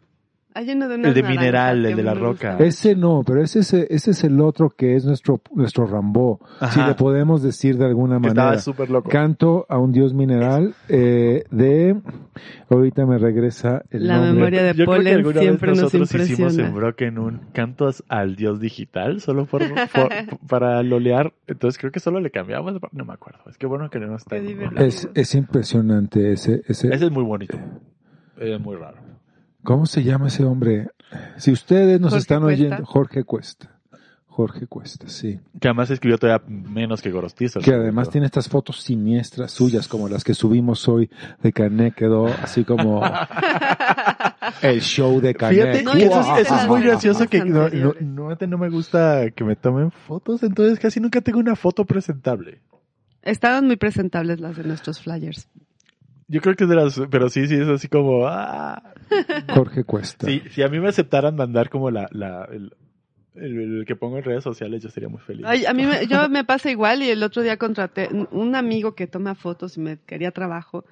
Hay 0.58 0.70
uno 0.72 0.88
de 0.88 0.96
El 0.96 1.02
de 1.02 1.08
naranjas 1.22 1.30
mineral, 1.30 1.82
que 1.82 1.88
el 1.90 1.94
a 1.94 1.98
de 1.98 2.04
la 2.04 2.14
me 2.16 2.20
roca. 2.22 2.58
Ese 2.60 2.96
no, 2.96 3.24
pero 3.26 3.44
ese, 3.44 3.60
es- 3.60 3.74
ese 3.74 4.12
es 4.12 4.24
el 4.24 4.40
otro 4.40 4.70
que 4.70 4.96
es 4.96 5.04
nuestro, 5.06 5.42
nuestro 5.54 5.86
Rambó, 5.86 6.40
Ajá. 6.62 6.72
si 6.72 6.88
le 6.88 6.96
podemos 6.96 7.44
decir 7.44 7.78
de 7.78 7.86
alguna 7.86 8.20
Que 8.22 8.28
estaba 8.30 8.48
manera. 8.48 8.62
súper 8.62 8.90
loco. 8.90 9.10
Canto 9.10 9.66
a 9.68 9.78
un 9.78 9.92
dios 9.92 10.14
mineral 10.14 10.74
eh, 10.88 11.44
de... 11.52 12.00
Ahorita 12.70 13.06
me 13.06 13.18
regresa 13.18 13.84
el 13.92 14.08
La 14.08 14.16
nombre. 14.16 14.34
memoria 14.34 14.64
de 14.64 14.70
Yo 14.70 14.86
creo 14.86 14.86
que 14.86 14.96
Polen 14.98 15.16
alguna 15.18 15.40
siempre 15.42 15.70
vez 15.72 15.82
nos 15.82 15.94
nosotros 15.94 16.12
hicimos 16.30 16.40
impresiona. 16.54 16.70
en 16.70 16.76
Broken 16.76 17.20
un 17.20 17.40
cantos 17.54 18.04
al 18.08 18.36
dios 18.38 18.60
digital, 18.62 19.20
solo 19.22 19.46
por, 19.46 19.62
por- 19.94 20.40
para 20.48 20.82
lolear. 20.84 21.34
Entonces 21.48 21.78
creo 21.78 21.92
que 21.92 22.00
solo 22.00 22.22
le 22.22 22.32
cambiamos, 22.32 22.74
no 22.94 23.06
me 23.06 23.14
acuerdo. 23.14 23.40
Es 23.50 23.58
que 23.58 23.68
bueno 23.68 23.90
que 23.90 24.00
no 24.00 24.16
está. 24.16 24.38
Qué 24.38 24.42
en- 24.42 24.48
divertido. 24.48 24.86
Es, 24.86 25.10
es 25.14 25.36
impresionante 25.36 26.32
ese, 26.32 26.62
ese, 26.68 26.94
Ese 26.96 27.06
es 27.06 27.12
muy 27.12 27.24
bonito. 27.24 27.58
Es 28.40 28.60
muy 28.60 28.76
raro. 28.78 28.98
¿Cómo 29.66 29.86
se 29.86 30.04
llama 30.04 30.28
ese 30.28 30.46
hombre? 30.46 30.88
Si 31.38 31.52
ustedes 31.52 32.00
nos 32.00 32.12
Jorge 32.12 32.22
están 32.22 32.42
Cuesta. 32.44 32.64
oyendo, 32.66 32.86
Jorge 32.86 33.24
Cuesta. 33.24 33.72
Jorge 34.28 34.68
Cuesta, 34.68 35.08
sí. 35.08 35.40
Que 35.62 35.70
además 35.70 35.90
escribió 35.90 36.18
todavía 36.18 36.46
menos 36.48 37.02
que 37.02 37.10
Gorostiza. 37.10 37.62
Que 37.62 37.74
además 37.74 38.10
tiene 38.10 38.28
estas 38.28 38.50
fotos 38.50 38.82
siniestras 38.82 39.52
suyas, 39.52 39.88
como 39.88 40.10
las 40.10 40.26
que 40.26 40.34
subimos 40.34 40.88
hoy 40.90 41.10
de 41.42 41.54
Canek, 41.54 41.96
quedó 41.96 42.28
así 42.28 42.66
como 42.66 43.02
el 44.62 44.82
show 44.82 45.22
de. 45.22 45.34
Fíjate 45.34 45.84
No, 45.84 45.94
eso, 45.94 46.36
es, 46.38 46.48
eso 46.52 46.68
muy 46.68 46.82
gracioso 46.82 47.28
que 47.28 47.40
no, 47.40 47.46
no, 47.46 47.64
Anteriores. 47.64 48.02
no, 48.04 48.36
no 48.48 48.58
me 48.58 48.70
gusta 48.70 49.32
que 49.32 49.46
me 49.46 49.56
tomen 49.56 49.90
fotos, 49.90 50.44
entonces 50.44 50.80
casi 50.80 51.00
nunca 51.00 51.22
tengo 51.22 51.40
una 51.40 51.56
foto 51.56 51.86
presentable. 51.86 52.60
Estaban 53.22 53.66
muy 53.66 53.78
presentables 53.78 54.42
las 54.42 54.58
de 54.58 54.66
nuestros 54.66 55.00
flyers. 55.00 55.48
Yo 56.28 56.42
creo 56.42 56.56
que 56.56 56.64
es 56.64 56.70
de 56.70 56.76
las, 56.76 57.00
pero 57.12 57.30
sí, 57.30 57.48
sí, 57.48 57.56
es 57.56 57.68
así 57.68 57.88
como, 57.88 58.26
ah. 58.28 58.82
Jorge 59.54 59.84
Cuesta. 59.84 60.26
Sí, 60.26 60.42
si 60.52 60.64
a 60.64 60.68
mí 60.68 60.80
me 60.80 60.90
aceptaran 60.90 61.36
mandar 61.36 61.70
como 61.70 61.92
la, 61.92 62.08
la, 62.12 62.48
el, 62.52 62.74
el- 63.36 63.80
el 63.80 63.86
que 63.86 63.96
pongo 63.96 64.18
en 64.18 64.24
redes 64.24 64.44
sociales, 64.44 64.82
yo 64.82 64.90
sería 64.90 65.10
muy 65.10 65.20
feliz. 65.20 65.46
Ay, 65.48 65.66
a 65.66 65.74
mí 65.74 65.86
me, 65.86 66.08
yo 66.08 66.28
me 66.30 66.44
pasa 66.44 66.72
igual 66.72 67.04
y 67.04 67.10
el 67.10 67.22
otro 67.22 67.44
día 67.44 67.58
contraté 67.58 68.10
un 68.32 68.56
amigo 68.56 68.96
que 68.96 69.06
toma 69.08 69.36
fotos 69.36 69.78
y 69.78 69.82
me 69.82 69.98
quería 70.00 70.32
trabajo 70.32 70.86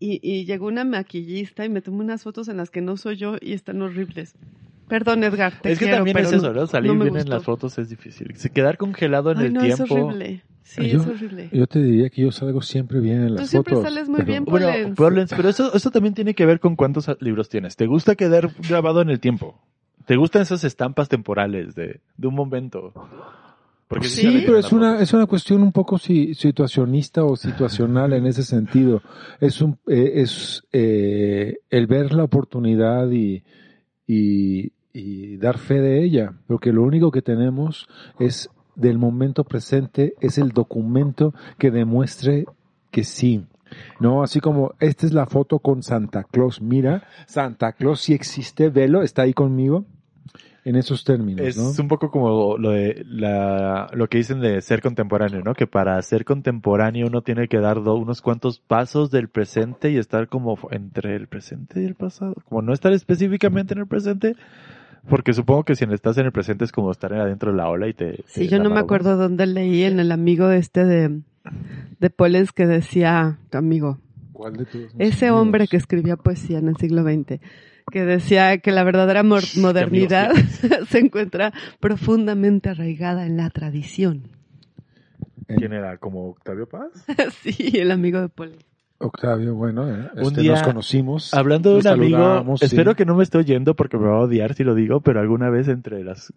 y, 0.00 0.18
y 0.22 0.44
llegó 0.44 0.66
una 0.66 0.84
maquillista 0.84 1.64
y 1.64 1.68
me 1.68 1.80
tomó 1.82 1.98
unas 2.00 2.22
fotos 2.24 2.48
en 2.48 2.56
las 2.56 2.70
que 2.70 2.80
no 2.80 2.96
soy 2.96 3.16
yo 3.16 3.36
y 3.40 3.52
están 3.52 3.80
horribles. 3.82 4.34
Perdón, 4.88 5.22
Edgar, 5.22 5.60
te 5.60 5.72
es 5.72 5.78
que 5.78 5.84
quiero, 5.84 5.98
también 5.98 6.16
es 6.16 6.24
pero 6.30 6.36
eso, 6.38 6.52
¿no? 6.54 6.66
Salir 6.66 6.94
no 6.94 7.04
bien 7.04 7.16
en 7.18 7.28
las 7.28 7.44
fotos 7.44 7.78
es 7.78 7.90
difícil. 7.90 8.34
Se 8.36 8.50
quedar 8.50 8.76
congelado 8.78 9.30
en 9.32 9.38
Ay, 9.38 9.46
el 9.48 9.52
no, 9.52 9.60
tiempo. 9.60 9.84
es 9.84 9.90
horrible. 9.90 10.42
Sí, 10.68 10.86
Yo- 10.90 11.00
es 11.00 11.06
horrible. 11.06 11.48
Yo 11.50 11.66
te 11.66 11.82
diría 11.82 12.10
que 12.10 12.20
yo 12.22 12.30
salgo 12.30 12.60
siempre 12.60 13.00
bien 13.00 13.22
en 13.22 13.28
Tú 13.28 13.34
las 13.36 13.48
siempre 13.48 13.74
fotos. 13.74 13.88
sales 13.90 14.08
muy 14.08 14.18
pero- 14.18 14.26
bien, 14.26 14.44
Bueno, 14.44 14.66
Polens. 14.66 14.96
Polens, 14.96 15.34
pero 15.34 15.48
eso, 15.48 15.72
eso 15.74 15.90
también 15.90 16.14
tiene 16.14 16.34
que 16.34 16.44
ver 16.44 16.60
con 16.60 16.76
cuántos 16.76 17.08
libros 17.20 17.48
tienes. 17.48 17.74
¿Te 17.76 17.86
gusta 17.86 18.14
quedar 18.16 18.50
grabado 18.68 19.00
en 19.00 19.08
el 19.08 19.18
tiempo? 19.18 19.58
¿Te 20.04 20.16
gustan 20.16 20.42
esas 20.42 20.64
estampas 20.64 21.08
temporales 21.08 21.74
de, 21.74 22.00
de 22.18 22.26
un 22.26 22.34
momento? 22.34 22.92
Porque 23.88 24.06
Sí, 24.08 24.20
Sí, 24.20 24.42
pero 24.44 24.58
es 24.58 24.70
una, 24.70 25.00
es 25.00 25.14
una 25.14 25.24
cuestión 25.24 25.62
un 25.62 25.72
poco 25.72 25.96
si- 25.96 26.34
situacionista 26.34 27.24
o 27.24 27.34
situacional 27.36 28.12
en 28.12 28.26
ese 28.26 28.42
sentido. 28.42 29.00
Es 29.40 29.62
un, 29.62 29.78
eh, 29.86 30.12
es 30.16 30.62
eh, 30.72 31.60
el 31.70 31.86
ver 31.86 32.12
la 32.12 32.24
oportunidad 32.24 33.10
y, 33.10 33.42
y, 34.06 34.72
y 34.92 35.36
dar 35.38 35.56
fe 35.56 35.80
de 35.80 36.04
ella, 36.04 36.34
porque 36.46 36.72
lo 36.74 36.82
único 36.82 37.10
que 37.10 37.22
tenemos 37.22 37.86
es 38.18 38.50
del 38.78 38.96
momento 38.98 39.44
presente, 39.44 40.14
es 40.20 40.38
el 40.38 40.50
documento 40.52 41.34
que 41.58 41.70
demuestre 41.70 42.46
que 42.90 43.04
sí. 43.04 43.44
No, 44.00 44.22
así 44.22 44.40
como 44.40 44.72
esta 44.80 45.04
es 45.04 45.12
la 45.12 45.26
foto 45.26 45.58
con 45.58 45.82
Santa 45.82 46.24
Claus. 46.24 46.62
Mira, 46.62 47.02
Santa 47.26 47.72
Claus 47.72 48.00
sí 48.00 48.14
existe, 48.14 48.70
velo, 48.70 49.02
está 49.02 49.22
ahí 49.22 49.34
conmigo. 49.34 49.84
En 50.64 50.76
esos 50.76 51.02
términos, 51.04 51.46
Es 51.46 51.56
¿no? 51.56 51.70
un 51.80 51.88
poco 51.88 52.10
como 52.10 52.58
lo 52.58 52.70
de 52.72 53.02
la, 53.08 53.88
lo 53.94 54.08
que 54.08 54.18
dicen 54.18 54.40
de 54.40 54.60
ser 54.60 54.82
contemporáneo, 54.82 55.40
¿no? 55.42 55.54
Que 55.54 55.66
para 55.66 56.02
ser 56.02 56.26
contemporáneo 56.26 57.06
uno 57.06 57.22
tiene 57.22 57.48
que 57.48 57.58
dar 57.58 57.82
do- 57.82 57.94
unos 57.94 58.20
cuantos 58.20 58.58
pasos 58.60 59.10
del 59.10 59.28
presente 59.28 59.90
y 59.90 59.96
estar 59.96 60.28
como 60.28 60.58
entre 60.70 61.16
el 61.16 61.26
presente 61.26 61.80
y 61.80 61.86
el 61.86 61.94
pasado. 61.94 62.34
Como 62.46 62.60
no 62.60 62.74
estar 62.74 62.92
específicamente 62.92 63.72
en 63.72 63.80
el 63.80 63.86
presente, 63.86 64.34
porque 65.08 65.32
supongo 65.32 65.64
que 65.64 65.74
si 65.74 65.84
estás 65.84 66.18
en 66.18 66.26
el 66.26 66.32
presente 66.32 66.64
es 66.64 66.72
como 66.72 66.90
estar 66.90 67.12
adentro 67.12 67.50
de 67.50 67.56
la 67.56 67.68
ola 67.68 67.88
y 67.88 67.94
te... 67.94 68.24
Sí, 68.26 68.40
te 68.40 68.48
yo 68.48 68.62
no 68.62 68.70
me 68.70 68.80
acuerdo 68.80 69.16
dónde 69.16 69.46
leí 69.46 69.84
en 69.84 70.00
el 70.00 70.12
amigo 70.12 70.50
este 70.50 70.84
de, 70.84 71.20
de 71.98 72.10
Polens 72.10 72.52
que 72.52 72.66
decía, 72.66 73.38
tu 73.50 73.58
amigo, 73.58 73.98
¿Cuál 74.32 74.52
de 74.54 74.66
mis 74.72 74.94
ese 74.98 75.26
amigos? 75.26 75.42
hombre 75.42 75.66
que 75.66 75.76
escribía 75.76 76.16
poesía 76.16 76.58
en 76.58 76.68
el 76.68 76.76
siglo 76.76 77.02
XX, 77.02 77.40
que 77.90 78.04
decía 78.04 78.58
que 78.58 78.70
la 78.70 78.84
verdadera 78.84 79.22
modernidad 79.22 80.32
se 80.88 80.98
encuentra 80.98 81.52
profundamente 81.80 82.68
arraigada 82.68 83.26
en 83.26 83.36
la 83.36 83.50
tradición. 83.50 84.28
¿Quién 85.46 85.72
era? 85.72 85.96
¿Como 85.96 86.28
Octavio 86.28 86.68
Paz? 86.68 86.92
sí, 87.42 87.72
el 87.78 87.90
amigo 87.90 88.20
de 88.20 88.28
Polens. 88.28 88.64
Octavio, 88.98 89.54
bueno, 89.54 89.88
eh, 89.88 90.10
Un 90.16 90.22
este, 90.22 90.40
día, 90.40 90.52
nos 90.52 90.62
conocimos. 90.62 91.34
Hablando 91.34 91.70
de 91.70 91.80
un 91.80 91.86
amigo, 91.86 92.56
sí. 92.56 92.64
espero 92.64 92.96
que 92.96 93.04
no 93.04 93.14
me 93.14 93.22
esté 93.22 93.38
oyendo 93.38 93.74
porque 93.76 93.96
me 93.96 94.08
va 94.08 94.16
a 94.16 94.20
odiar 94.20 94.54
si 94.54 94.64
lo 94.64 94.74
digo, 94.74 95.00
pero 95.00 95.20
alguna 95.20 95.50
vez 95.50 95.68
entre 95.68 96.02
las 96.02 96.32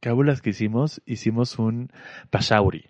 cábulas 0.00 0.40
que 0.40 0.50
hicimos, 0.50 1.02
hicimos 1.04 1.58
un 1.58 1.90
pashauri. 2.30 2.86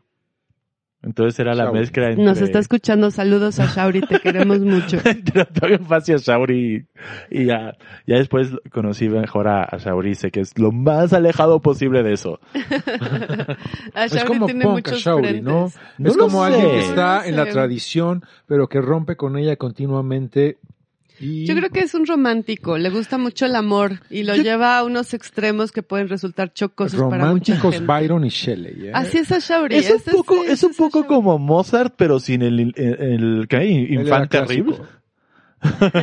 Entonces 1.03 1.39
era 1.41 1.55
la 1.55 1.65
Shauri. 1.65 1.81
mezcla 1.81 2.09
entre... 2.11 2.25
Nos 2.25 2.41
está 2.43 2.59
escuchando, 2.59 3.11
saludos 3.11 3.59
a 3.59 3.67
Shauri, 3.67 4.03
te 4.03 4.21
queremos 4.21 4.61
mucho. 4.61 4.99
Octavio 4.99 5.79
Paz 5.81 6.09
y 6.11 6.13
a 6.13 6.17
Shauri. 6.19 6.87
Y 7.31 7.45
ya, 7.47 7.75
ya 8.07 8.17
después 8.17 8.51
conocí 8.71 9.09
mejor 9.09 9.49
a, 9.49 9.63
a 9.65 9.79
Shauri, 9.79 10.15
sé 10.15 10.31
que 10.31 10.41
es 10.41 10.59
lo 10.59 10.73
más 10.73 11.13
alejado 11.15 11.61
posible 11.61 12.03
de 12.03 12.13
eso. 12.13 12.39
A 13.95 14.05
Es 14.05 14.13
Shauri 14.13 14.29
como 14.29 14.47
tiene 14.47 14.65
punk, 14.65 14.75
muchos 14.75 15.01
Shauri, 15.03 15.23
frentes. 15.29 15.45
¿no? 15.45 15.73
No 15.99 16.11
es 16.11 16.17
como 16.17 16.45
sé. 16.47 16.53
alguien 16.53 16.71
que 16.71 16.81
está 16.81 17.19
No 17.21 17.25
en 17.25 17.37
la 17.37 17.47
tradición, 17.47 18.25
pero 18.47 18.69
que 18.69 18.81
rompe 18.81 19.17
con 19.17 19.37
ella 19.39 19.57
continuamente. 19.57 20.59
Y 21.21 21.45
Yo 21.47 21.55
creo 21.55 21.69
que 21.71 21.81
es 21.81 21.95
un 21.95 22.07
romántico, 22.07 22.79
le 22.79 22.89
gusta 22.89 23.19
mucho 23.19 23.45
el 23.45 23.55
amor 23.55 24.01
y 24.09 24.23
lo 24.23 24.35
Yo- 24.37 24.43
lleva 24.43 24.79
a 24.79 24.85
unos 24.85 25.13
extremos 25.13 25.71
que 25.71 25.83
pueden 25.83 26.09
resultar 26.09 26.53
chocosos 26.55 26.99
para 26.99 27.27
mucha 27.27 27.53
románticos 27.55 27.75
gente. 27.75 27.87
Byron 27.87 28.25
y 28.25 28.29
Shelley. 28.31 28.87
¿eh? 28.87 28.91
Así 28.95 29.19
es 29.19 29.31
a 29.31 29.39
Shauri. 29.39 29.77
Es 29.77 29.91
un 29.91 29.97
ese 29.97 30.11
poco, 30.13 30.43
ese 30.45 30.53
es 30.53 30.63
un 30.65 30.75
poco 30.75 31.07
como 31.07 31.39
Mozart, 31.39 31.93
pero 31.97 32.19
sin 32.21 32.41
el, 32.43 32.59
el, 32.61 32.75
el- 32.77 33.47
era 33.51 33.65
infante 33.65 34.39
terrible. 34.39 34.77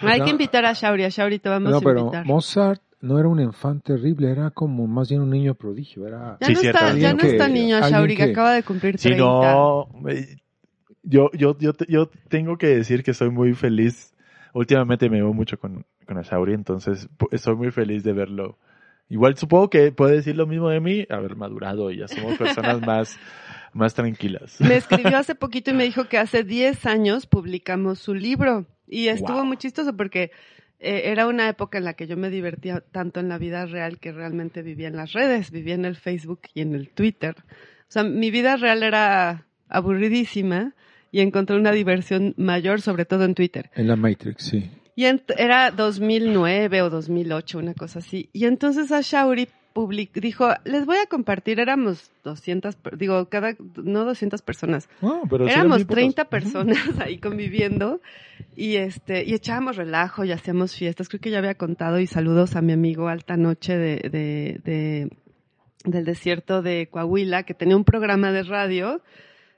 Hay 0.00 0.18
No. 0.20 0.24
que 0.26 0.30
invitar 0.30 0.64
a 0.64 0.72
Shauri, 0.72 1.04
a 1.04 1.08
Shauri 1.08 1.38
te 1.38 1.48
vamos 1.48 1.70
No, 1.70 1.78
a 1.78 1.80
pero 1.80 2.00
invitar. 2.00 2.26
Mozart 2.26 2.82
no 3.00 3.18
era 3.18 3.28
un 3.28 3.40
infante 3.40 3.94
terrible, 3.94 4.30
era 4.30 4.50
como 4.50 4.86
más 4.86 5.08
bien 5.08 5.20
un 5.22 5.30
niño 5.30 5.54
prodigio. 5.54 6.06
Era... 6.06 6.36
Ya 6.40 6.46
Sí, 6.48 6.54
no 6.54 6.60
está, 6.60 6.94
ya 6.96 7.12
no 7.14 7.22
está 7.22 7.48
niño 7.48 7.78
Shauri, 7.80 8.16
que 8.16 8.24
que- 8.26 8.30
acaba 8.32 8.52
de 8.54 8.62
cumplir 8.62 8.98
Sí, 8.98 9.08
30. 9.10 9.24
no. 9.24 9.88
Yo, 11.08 11.30
yo, 11.32 11.56
yo, 11.58 11.72
yo 11.88 12.10
tengo 12.28 12.58
que 12.58 12.66
decir 12.66 13.02
que 13.02 13.14
soy 13.14 13.30
muy 13.30 13.54
feliz. 13.54 14.12
Últimamente 14.52 15.08
me 15.08 15.18
veo 15.18 15.32
mucho 15.32 15.58
con, 15.58 15.86
con 16.04 16.18
Ashauri, 16.18 16.54
entonces 16.54 17.08
soy 17.36 17.54
muy 17.54 17.70
feliz 17.70 18.02
de 18.02 18.12
verlo. 18.12 18.58
Igual 19.08 19.36
supongo 19.36 19.70
que 19.70 19.92
puede 19.92 20.16
decir 20.16 20.36
lo 20.36 20.46
mismo 20.46 20.68
de 20.68 20.80
mí, 20.80 21.06
haber 21.10 21.36
madurado 21.36 21.90
y 21.92 21.98
ya 21.98 22.08
somos 22.08 22.36
personas 22.36 22.80
más, 22.84 23.16
más 23.72 23.94
tranquilas. 23.94 24.56
Me 24.58 24.76
escribió 24.76 25.16
hace 25.16 25.36
poquito 25.36 25.70
y 25.70 25.74
me 25.74 25.84
dijo 25.84 26.08
que 26.08 26.18
hace 26.18 26.42
10 26.42 26.86
años 26.86 27.26
publicamos 27.26 28.00
su 28.00 28.14
libro. 28.14 28.66
Y 28.88 29.08
estuvo 29.08 29.36
Wow. 29.36 29.46
muy 29.46 29.56
chistoso 29.58 29.96
porque 29.96 30.32
eh, 30.80 31.02
era 31.04 31.28
una 31.28 31.48
época 31.48 31.78
en 31.78 31.84
la 31.84 31.94
que 31.94 32.08
yo 32.08 32.16
me 32.16 32.30
divertía 32.30 32.80
tanto 32.80 33.20
en 33.20 33.28
la 33.28 33.38
vida 33.38 33.66
real 33.66 33.98
que 34.00 34.10
realmente 34.10 34.62
vivía 34.62 34.88
en 34.88 34.96
las 34.96 35.12
redes, 35.12 35.52
vivía 35.52 35.74
en 35.74 35.84
el 35.84 35.96
Facebook 35.96 36.40
y 36.54 36.62
en 36.62 36.74
el 36.74 36.88
Twitter. 36.88 37.36
O 37.88 37.90
sea, 37.92 38.02
mi 38.02 38.30
vida 38.32 38.56
real 38.56 38.82
era 38.82 39.46
aburridísima 39.68 40.74
y 41.16 41.20
encontré 41.20 41.56
una 41.56 41.72
diversión 41.72 42.34
mayor, 42.36 42.82
sobre 42.82 43.06
todo 43.06 43.24
en 43.24 43.34
Twitter. 43.34 43.70
En 43.74 43.88
la 43.88 43.96
Matrix, 43.96 44.44
sí. 44.44 44.70
Y 44.94 45.06
era 45.38 45.70
2009 45.70 46.82
o 46.82 46.90
2008, 46.90 47.58
una 47.58 47.72
cosa 47.72 48.00
así. 48.00 48.28
Y 48.34 48.44
entonces 48.44 48.92
a 48.92 49.00
Shauri 49.00 49.48
public 49.72 50.12
dijo, 50.20 50.48
les 50.64 50.84
voy 50.84 50.98
a 50.98 51.06
compartir, 51.06 51.58
éramos 51.58 52.10
200, 52.24 52.76
per- 52.76 52.98
digo, 52.98 53.30
cada, 53.30 53.54
no 53.82 54.04
200 54.04 54.42
personas, 54.42 54.88
pero 55.30 55.44
sí 55.46 55.50
muy 55.50 55.50
éramos 55.52 55.78
pocos. 55.84 55.94
30 55.96 56.24
personas 56.26 56.78
ahí 57.00 57.16
conviviendo 57.18 58.00
y 58.54 58.76
este, 58.76 59.24
y 59.24 59.32
echábamos 59.32 59.76
relajo 59.76 60.22
y 60.24 60.32
hacíamos 60.32 60.74
fiestas, 60.74 61.08
creo 61.08 61.20
que 61.20 61.30
ya 61.30 61.38
había 61.38 61.54
contado 61.56 61.98
y 61.98 62.06
saludos 62.06 62.56
a 62.56 62.60
mi 62.62 62.72
amigo 62.74 63.08
Alta 63.08 63.38
Noche 63.38 63.76
de, 63.78 63.96
de, 64.10 64.60
de- 64.64 65.10
del 65.84 66.04
desierto 66.04 66.60
de 66.62 66.88
Coahuila, 66.90 67.44
que 67.44 67.54
tenía 67.54 67.76
un 67.76 67.84
programa 67.84 68.32
de 68.32 68.42
radio 68.42 69.02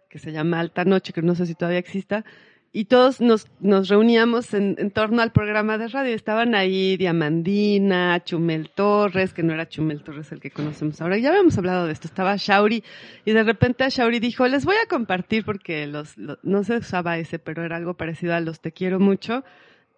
que 0.08 0.18
se 0.18 0.32
llama 0.32 0.60
Alta 0.60 0.84
Noche, 0.84 1.12
que 1.12 1.22
no 1.22 1.34
sé 1.34 1.46
si 1.46 1.54
todavía 1.54 1.78
exista, 1.78 2.24
y 2.70 2.84
todos 2.84 3.20
nos, 3.22 3.46
nos 3.60 3.88
reuníamos 3.88 4.52
en, 4.52 4.76
en 4.78 4.90
torno 4.90 5.22
al 5.22 5.32
programa 5.32 5.78
de 5.78 5.88
radio. 5.88 6.14
Estaban 6.14 6.54
ahí 6.54 6.96
Diamandina, 6.98 8.22
Chumel 8.24 8.70
Torres, 8.70 9.32
que 9.32 9.42
no 9.42 9.54
era 9.54 9.68
Chumel 9.68 10.02
Torres 10.02 10.30
el 10.32 10.40
que 10.40 10.50
conocemos 10.50 11.00
ahora. 11.00 11.16
Ya 11.18 11.30
habíamos 11.30 11.56
hablado 11.56 11.86
de 11.86 11.92
esto. 11.92 12.06
Estaba 12.08 12.36
Shauri 12.36 12.84
y 13.24 13.32
de 13.32 13.42
repente 13.42 13.88
Shauri 13.88 14.18
dijo, 14.20 14.46
les 14.46 14.64
voy 14.64 14.76
a 14.76 14.86
compartir 14.88 15.44
porque 15.44 15.86
los, 15.86 16.16
lo- 16.18 16.38
no 16.42 16.62
se 16.62 16.76
usaba 16.76 17.18
ese, 17.18 17.38
pero 17.38 17.64
era 17.64 17.76
algo 17.76 17.94
parecido 17.94 18.34
a 18.34 18.40
los 18.40 18.60
Te 18.60 18.72
quiero 18.72 19.00
mucho. 19.00 19.44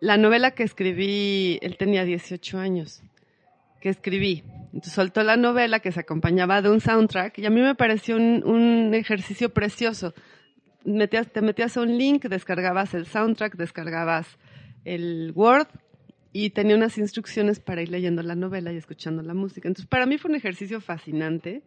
La 0.01 0.16
novela 0.16 0.53
que 0.53 0.62
escribí, 0.62 1.59
él 1.62 1.77
tenía 1.77 2.05
18 2.05 2.59
años, 2.59 3.03
que 3.81 3.89
escribí. 3.89 4.44
Entonces 4.73 4.93
soltó 4.93 5.23
la 5.23 5.36
novela 5.36 5.81
que 5.81 5.93
se 5.93 6.01
acompañaba 6.01 6.62
de 6.62 6.70
un 6.70 6.81
soundtrack 6.81 7.39
y 7.39 7.47
a 7.47 7.51
mí 7.51 7.61
me 7.61 7.74
pareció 7.74 8.16
un, 8.16 8.93
ejercicio 8.94 9.51
precioso 9.51 10.15
te 10.82 11.43
metías 11.43 11.77
a 11.77 11.82
un 11.82 11.98
link, 11.98 12.24
descargabas 12.24 12.94
el 12.94 13.07
soundtrack, 13.07 13.57
descargabas 13.57 14.39
el 14.85 15.32
Word 15.35 15.69
y 16.32 16.51
tenía 16.51 16.77
unas 16.77 16.97
instrucciones 16.97 17.61
para 17.61 17.82
ir 17.82 17.90
leyendo 17.90 18.23
la 18.23 18.35
novela 18.35 18.73
y 18.73 18.77
escuchando 18.77 19.23
la 19.23 19.35
música. 19.35 19.69
Entonces, 19.69 19.89
para 19.89 20.07
mí 20.07 20.16
fue 20.16 20.31
un 20.31 20.36
ejercicio 20.36 20.81
fascinante. 20.81 21.62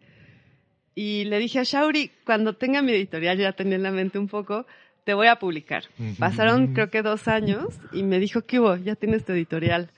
Y 0.96 1.26
le 1.26 1.40
dije 1.40 1.60
a 1.60 1.64
Shauri, 1.64 2.12
cuando 2.26 2.56
tenga 2.56 2.82
mi 2.82 2.92
editorial, 2.92 3.38
ya 3.38 3.54
tenía 3.54 3.76
en 3.76 3.84
la 3.84 3.92
mente 3.92 4.20
un 4.20 4.28
poco, 4.28 4.66
te 5.04 5.14
voy 5.14 5.28
a 5.28 5.38
publicar. 5.38 5.84
Pasaron 6.18 6.74
creo 6.74 6.90
que 6.90 7.02
dos 7.02 7.28
años 7.28 7.68
y 7.92 8.04
me 8.04 8.20
dijo, 8.20 8.42
¿qué 8.42 8.60
hubo? 8.60 8.76
Ya 8.78 8.96
tienes 8.96 9.26
tu 9.26 9.34
editorial. 9.34 9.90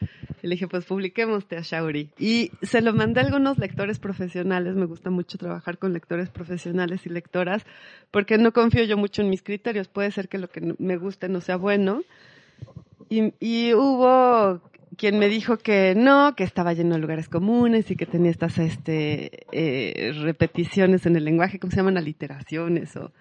Y 0.42 0.48
le 0.48 0.56
dije, 0.56 0.68
pues 0.68 0.86
publiquémoste 0.86 1.58
a 1.58 1.62
Shauri. 1.62 2.10
Y 2.20 2.52
se 2.62 2.82
lo 2.82 2.94
mandé 2.94 3.22
a 3.22 3.24
algunos 3.24 3.58
lectores 3.58 4.00
profesionales. 4.00 4.76
Me 4.76 4.86
gusta 4.86 5.10
mucho 5.10 5.38
trabajar 5.38 5.78
con 5.78 5.94
lectores 5.94 6.30
profesionales 6.30 7.06
y 7.06 7.10
lectoras 7.10 7.66
porque 8.12 8.38
no 8.38 8.52
confío 8.52 8.84
yo 8.84 8.98
mucho 8.98 9.22
en 9.22 9.30
mis 9.30 9.42
criterios. 9.42 9.88
Puede 9.88 10.12
ser 10.12 10.28
que 10.28 10.38
lo 10.38 10.50
que 10.50 10.76
me 10.78 10.98
guste 10.98 11.30
no 11.30 11.42
sea 11.42 11.58
bueno. 11.58 12.02
Y, 13.10 13.34
y 13.40 13.74
hubo 13.74 14.62
quien 14.98 15.20
me 15.20 15.28
dijo 15.28 15.58
que 15.58 15.94
no, 15.96 16.36
que 16.36 16.44
estaba 16.44 16.74
lleno 16.74 16.96
de 16.96 17.02
lugares 17.02 17.30
comunes 17.30 17.90
y 17.92 17.96
que 17.96 18.06
tenía 18.06 18.32
estas 18.32 18.58
este, 18.58 19.46
eh, 19.52 20.14
repeticiones 20.22 21.06
en 21.06 21.16
el 21.16 21.26
lenguaje, 21.26 21.60
¿cómo 21.60 21.72
se 21.72 21.78
llaman? 21.78 21.98
Aliteraciones 21.98 22.96
o... 22.96 23.12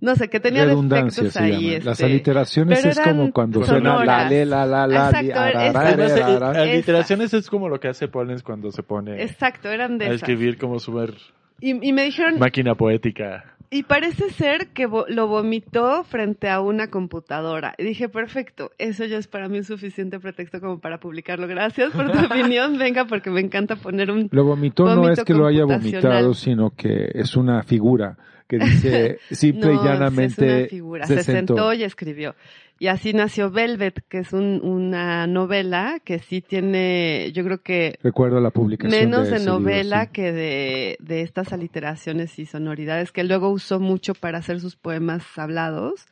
No 0.00 0.14
sé, 0.14 0.28
que 0.28 0.38
tenía 0.38 0.64
Redundancia 0.64 1.24
defectos 1.24 1.32
se 1.32 1.38
ahí. 1.56 1.70
llama. 1.72 1.84
Las 1.86 1.92
este, 2.00 2.04
aliteraciones 2.04 2.84
es 2.84 3.00
como 3.00 3.32
cuando 3.32 3.64
suena 3.64 3.90
la, 3.94 3.98
sonoras. 3.98 4.30
le, 4.30 4.46
la, 4.46 4.66
la, 4.66 4.86
la, 4.86 5.10
li, 5.10 5.26
Exacto, 5.28 5.40
ara, 5.40 5.66
es- 5.66 6.16
eh, 6.16 6.38
ra. 6.38 6.50
aliteraciones 6.62 7.34
es 7.34 7.48
como 7.50 7.68
lo 7.68 7.80
que 7.80 7.88
hace 7.88 8.06
Pollens 8.08 8.42
cuando 8.42 8.70
se 8.70 8.82
pone 8.82 9.22
Exacto, 9.22 9.68
eran 9.70 9.98
de 9.98 10.04
a 10.04 10.08
esas. 10.08 10.22
escribir 10.22 10.56
como 10.58 10.78
súper 10.78 11.14
Y, 11.60 11.88
y 11.88 11.92
me 11.92 12.04
dijeron, 12.04 12.38
máquina 12.38 12.74
poética. 12.74 13.56
Y 13.70 13.82
parece 13.82 14.30
ser 14.30 14.68
que 14.68 14.88
vo- 14.88 15.06
lo 15.08 15.26
vomitó 15.26 16.02
frente 16.04 16.48
a 16.48 16.60
una 16.60 16.88
computadora. 16.88 17.74
Y 17.78 17.84
dije, 17.84 18.08
perfecto, 18.08 18.70
eso 18.78 19.04
ya 19.04 19.18
es 19.18 19.26
para 19.28 19.48
mí 19.48 19.58
un 19.58 19.64
suficiente 19.64 20.18
pretexto 20.20 20.60
como 20.60 20.78
para 20.80 20.98
publicarlo. 21.00 21.46
Gracias 21.46 21.92
por 21.92 22.10
tu 22.10 22.18
opinión, 22.26 22.78
venga, 22.78 23.04
porque 23.06 23.30
me 23.30 23.40
encanta 23.40 23.76
poner 23.76 24.10
un... 24.10 24.28
Lo 24.32 24.44
vomitó 24.44 24.84
no 24.94 25.10
es 25.10 25.22
que 25.22 25.34
lo 25.34 25.46
haya 25.46 25.64
vomitado, 25.64 26.34
sino 26.34 26.70
que 26.70 27.10
es 27.14 27.36
una 27.36 27.62
figura 27.62 28.16
que 28.46 28.58
dice 28.58 29.18
simple 29.30 29.74
No, 29.74 29.82
y 29.82 29.86
llanamente 29.86 30.46
es 30.46 30.60
una 30.60 30.68
figura. 30.68 31.06
Se, 31.06 31.22
sentó 31.22 31.72
y 31.74 31.84
escribió. 31.84 32.34
Y 32.80 32.86
así 32.86 33.12
nació 33.12 33.50
Velvet, 33.50 34.04
que 34.08 34.18
es 34.18 34.32
un- 34.32 34.60
una 34.62 35.26
novela 35.26 36.00
que 36.04 36.20
sí 36.20 36.40
tiene, 36.40 37.32
yo 37.34 37.42
creo 37.44 37.58
que 37.62 37.98
Recuerdo 38.02 38.40
la 38.40 38.50
publicación 38.50 39.00
menos 39.00 39.24
de, 39.24 39.30
de, 39.30 39.36
ese 39.36 39.44
libro, 39.46 39.58
novela 39.60 40.04
sí. 40.04 40.10
que 40.12 40.32
de, 40.32 40.96
de 41.00 41.22
estas 41.22 41.52
aliteraciones 41.52 42.38
y 42.38 42.46
sonoridades 42.46 43.10
que 43.10 43.24
luego 43.24 43.48
usó 43.50 43.80
mucho 43.80 44.14
para 44.14 44.38
hacer 44.38 44.60
sus 44.60 44.76
poemas 44.76 45.24
hablados 45.36 46.06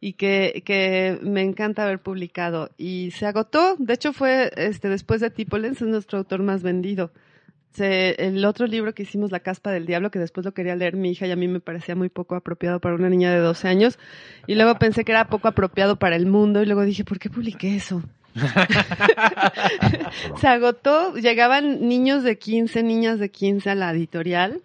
y 0.00 0.12
que, 0.12 0.62
que 0.64 1.18
me 1.22 1.42
encanta 1.42 1.82
haber 1.84 1.98
publicado. 1.98 2.70
Y 2.76 3.10
se 3.10 3.26
agotó, 3.26 3.74
de 3.78 3.94
hecho 3.94 4.12
fue 4.12 4.52
este 4.56 4.88
después 4.88 5.20
de 5.20 5.30
Tipolens, 5.30 5.82
es 5.82 5.88
nuestro 5.88 6.18
autor 6.18 6.42
más 6.42 6.62
vendido. 6.62 7.10
Se- 7.76 8.14
el 8.26 8.44
otro 8.44 8.66
libro 8.66 8.94
que 8.94 9.02
hicimos, 9.02 9.30
La 9.30 9.40
caspa 9.40 9.70
del 9.70 9.86
diablo, 9.86 10.10
que 10.10 10.18
después 10.18 10.44
lo 10.44 10.54
quería 10.54 10.74
leer 10.76 10.96
mi 10.96 11.10
hija 11.10 11.26
y 11.26 11.30
a 11.30 11.36
mí 11.36 11.46
me 11.46 11.60
parecía 11.60 11.94
muy 11.94 12.08
poco 12.08 12.34
apropiado 12.34 12.80
para 12.80 12.94
una 12.94 13.10
niña 13.10 13.30
de 13.32 13.38
12 13.38 13.68
años. 13.68 13.98
Y 14.46 14.54
luego 14.54 14.74
pensé 14.78 15.04
que 15.04 15.12
era 15.12 15.28
poco 15.28 15.48
apropiado 15.48 15.96
para 15.96 16.16
el 16.16 16.26
mundo 16.26 16.62
y 16.62 16.66
luego 16.66 16.82
dije, 16.82 17.04
¿por 17.04 17.18
qué 17.18 17.28
publiqué 17.30 17.76
eso? 17.76 18.02
se 20.40 20.48
agotó, 20.48 21.14
llegaban 21.16 21.88
niños 21.88 22.22
de 22.22 22.38
15, 22.38 22.82
niñas 22.82 23.18
de 23.18 23.30
15 23.30 23.70
a 23.70 23.74
la 23.74 23.90
editorial, 23.92 24.62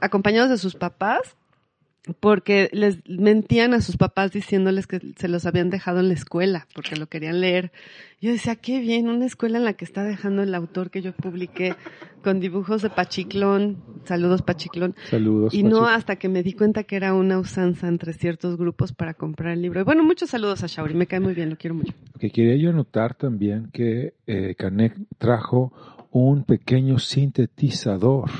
acompañados 0.00 0.50
de 0.50 0.58
sus 0.58 0.74
papás, 0.74 1.20
porque 2.20 2.68
les 2.72 2.98
mentían 3.08 3.72
a 3.72 3.80
sus 3.80 3.96
papás 3.96 4.30
diciéndoles 4.32 4.86
que 4.86 5.00
se 5.16 5.28
los 5.28 5.46
habían 5.46 5.70
dejado 5.70 6.00
en 6.00 6.08
la 6.08 6.14
escuela, 6.14 6.66
porque 6.74 6.96
lo 6.96 7.06
querían 7.06 7.40
leer. 7.40 7.72
Yo 8.20 8.30
decía, 8.30 8.56
qué 8.56 8.80
bien, 8.80 9.08
una 9.08 9.24
escuela 9.26 9.58
en 9.58 9.64
la 9.64 9.72
que 9.72 9.84
está 9.84 10.02
dejando 10.04 10.42
el 10.42 10.54
autor 10.54 10.90
que 10.90 11.00
yo 11.02 11.12
publiqué 11.12 11.74
con 12.22 12.40
dibujos 12.40 12.82
de 12.82 12.90
Pachiclón, 12.90 13.82
saludos 14.04 14.42
Pachiclón, 14.42 14.94
Saludos. 15.10 15.52
y 15.54 15.62
no 15.62 15.86
hasta 15.86 16.16
que 16.16 16.28
me 16.28 16.42
di 16.42 16.54
cuenta 16.54 16.84
que 16.84 16.96
era 16.96 17.14
una 17.14 17.38
usanza 17.38 17.86
entre 17.88 18.12
ciertos 18.14 18.56
grupos 18.56 18.92
para 18.92 19.14
comprar 19.14 19.52
el 19.52 19.62
libro. 19.62 19.80
Y 19.80 19.84
bueno, 19.84 20.04
muchos 20.04 20.30
saludos 20.30 20.62
a 20.62 20.66
Shauri, 20.66 20.94
me 20.94 21.06
cae 21.06 21.20
muy 21.20 21.34
bien, 21.34 21.50
lo 21.50 21.56
quiero 21.56 21.74
mucho. 21.74 21.92
Que 22.18 22.30
quería 22.30 22.56
yo 22.56 22.70
anotar 22.70 23.14
también 23.14 23.70
que 23.72 24.14
eh, 24.26 24.54
Canek 24.56 24.94
trajo 25.18 25.72
un 26.10 26.44
pequeño 26.44 26.98
sintetizador. 26.98 28.30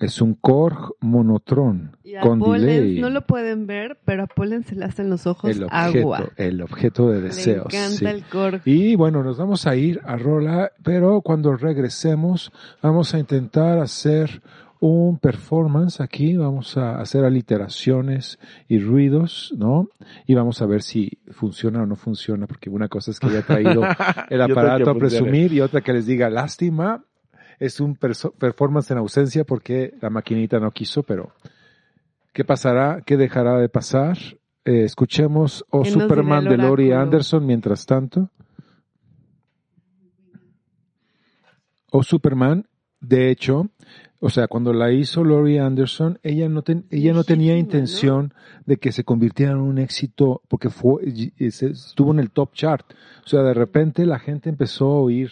Es 0.00 0.22
un 0.22 0.34
Korg 0.34 0.94
monotron 1.00 1.96
Y 2.02 2.16
a 2.16 2.22
con 2.22 2.40
delay. 2.40 2.98
no 3.00 3.10
lo 3.10 3.26
pueden 3.26 3.66
ver, 3.66 3.98
pero 4.04 4.24
a 4.24 4.26
Pollens 4.26 4.66
se 4.66 4.74
le 4.74 4.86
hacen 4.86 5.10
los 5.10 5.26
ojos 5.26 5.50
el 5.50 5.64
objeto, 5.64 5.98
agua. 6.00 6.30
el 6.36 6.62
objeto 6.62 7.10
de 7.10 7.20
deseos. 7.20 7.72
encanta 7.72 7.90
sí. 7.90 8.06
el. 8.06 8.62
Y 8.64 8.96
bueno, 8.96 9.22
nos 9.22 9.36
vamos 9.36 9.66
a 9.66 9.76
ir 9.76 10.00
a 10.04 10.16
Rola, 10.16 10.72
pero 10.82 11.20
cuando 11.20 11.54
regresemos 11.54 12.50
vamos 12.82 13.14
a 13.14 13.18
intentar 13.18 13.78
hacer 13.78 14.42
un 14.80 15.18
performance 15.18 16.00
aquí, 16.00 16.36
vamos 16.36 16.76
a 16.78 16.98
hacer 17.00 17.24
aliteraciones 17.24 18.38
y 18.66 18.78
ruidos, 18.78 19.52
¿no? 19.56 19.88
Y 20.26 20.34
vamos 20.34 20.62
a 20.62 20.66
ver 20.66 20.82
si 20.82 21.18
funciona 21.30 21.82
o 21.82 21.86
no 21.86 21.96
funciona, 21.96 22.46
porque 22.46 22.70
una 22.70 22.88
cosa 22.88 23.10
es 23.10 23.20
que 23.20 23.26
haya 23.26 23.42
traído 23.42 23.82
el 24.30 24.40
aparato 24.40 24.90
a 24.90 24.94
presumir 24.94 25.52
y 25.52 25.60
otra 25.60 25.82
que 25.82 25.92
les 25.92 26.06
diga 26.06 26.30
lástima. 26.30 27.04
Es 27.60 27.78
un 27.78 27.94
performance 27.94 28.90
en 28.90 28.98
ausencia 28.98 29.44
porque 29.44 29.94
la 30.00 30.10
maquinita 30.10 30.58
no 30.58 30.70
quiso, 30.72 31.02
pero 31.04 31.30
¿qué 32.32 32.44
pasará? 32.44 33.02
¿Qué 33.06 33.16
dejará 33.16 33.58
de 33.58 33.68
pasar? 33.68 34.16
Eh, 34.64 34.82
escuchemos 34.84 35.64
O 35.70 35.82
¿Qué 35.82 35.90
nos 35.92 36.02
Superman 36.02 36.44
de 36.44 36.54
oráculo? 36.54 36.98
Anderson 37.02 37.46
mientras 37.46 37.86
tanto. 37.86 38.30
O 41.90 42.02
Superman, 42.02 42.66
de 43.00 43.30
hecho, 43.30 43.68
o 44.20 44.30
sea, 44.30 44.46
cuando 44.48 44.72
la 44.72 44.92
hizo 44.92 45.24
Laurie 45.24 45.60
Anderson, 45.60 46.18
ella 46.22 46.48
no, 46.48 46.62
ten- 46.62 46.86
ella 46.90 47.12
no 47.12 47.24
tenía 47.24 47.56
intención 47.56 48.32
de 48.64 48.76
que 48.76 48.92
se 48.92 49.02
convirtiera 49.04 49.52
en 49.52 49.58
un 49.58 49.78
éxito, 49.78 50.42
porque 50.48 50.70
fue, 50.70 51.02
estuvo 51.38 52.12
en 52.12 52.20
el 52.20 52.30
top 52.30 52.52
chart. 52.54 52.86
O 53.24 53.28
sea, 53.28 53.42
de 53.42 53.54
repente 53.54 54.06
la 54.06 54.18
gente 54.18 54.48
empezó 54.50 54.86
a 54.86 55.00
oír 55.00 55.30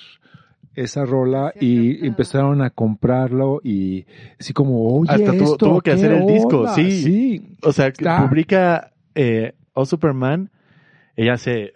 esa 0.74 1.04
rola 1.04 1.52
y 1.60 2.06
empezaron 2.06 2.62
a 2.62 2.70
comprarlo 2.70 3.60
y 3.64 4.06
así 4.38 4.52
como, 4.52 4.84
oye, 4.98 5.12
Hasta 5.12 5.32
tuvo- 5.32 5.44
esto, 5.44 5.56
tuvo 5.56 5.80
que 5.80 5.90
¿qué 5.90 5.96
hacer 5.96 6.12
el 6.12 6.26
disco, 6.26 6.58
onda?". 6.60 6.74
sí. 6.74 7.02
sí. 7.02 7.56
O 7.62 7.72
sea, 7.72 7.88
Está- 7.88 8.26
publica 8.28 8.92
eh, 9.14 9.54
O 9.74 9.84
Superman, 9.86 10.50
ella 11.16 11.34
hace 11.34 11.72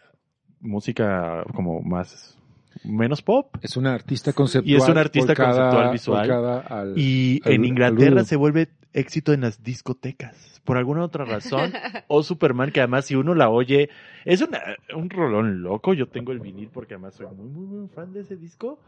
música 0.60 1.44
como 1.54 1.80
más, 1.82 2.38
menos 2.84 3.22
pop. 3.22 3.56
Es 3.62 3.76
una 3.76 3.94
artista 3.94 4.32
conceptual. 4.32 4.70
Y 4.72 4.76
es 4.76 4.88
una 4.88 5.00
artista 5.00 5.32
volcada- 5.34 5.70
conceptual 5.70 5.92
visual. 5.92 6.30
al- 6.68 6.98
Y 6.98 7.40
al- 7.44 7.52
en 7.52 7.60
al 7.62 7.66
Inglaterra 7.66 8.24
se 8.24 8.36
vuelve 8.36 8.68
éxito 8.92 9.32
en 9.32 9.40
las 9.42 9.62
discotecas. 9.62 10.60
Por 10.64 10.76
alguna 10.76 11.04
otra 11.04 11.24
razón. 11.24 11.72
O 12.08 12.22
Superman, 12.22 12.70
que 12.70 12.80
además 12.80 13.06
si 13.06 13.14
uno 13.16 13.34
la 13.34 13.48
oye, 13.50 13.88
es 14.24 14.42
una, 14.42 14.60
un 14.94 15.08
rolón 15.10 15.62
loco. 15.62 15.94
Yo 15.94 16.06
tengo 16.08 16.32
el 16.32 16.40
vinil 16.40 16.68
porque 16.72 16.94
además 16.94 17.14
soy 17.14 17.26
muy, 17.34 17.48
muy, 17.48 17.66
muy 17.66 17.88
fan 17.88 18.12
de 18.12 18.20
ese 18.20 18.36
disco. 18.36 18.78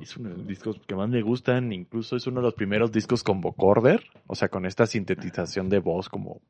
Es 0.00 0.16
uno 0.16 0.30
de 0.30 0.36
los 0.38 0.46
discos 0.46 0.80
que 0.86 0.94
más 0.94 1.08
me 1.08 1.20
gustan. 1.22 1.72
Incluso 1.72 2.16
es 2.16 2.26
uno 2.26 2.40
de 2.40 2.44
los 2.46 2.54
primeros 2.54 2.92
discos 2.92 3.22
con 3.22 3.40
vocoder. 3.40 4.02
O 4.26 4.34
sea, 4.34 4.48
con 4.48 4.64
esta 4.64 4.86
sintetización 4.86 5.68
de 5.68 5.80
voz 5.80 6.08
como... 6.08 6.40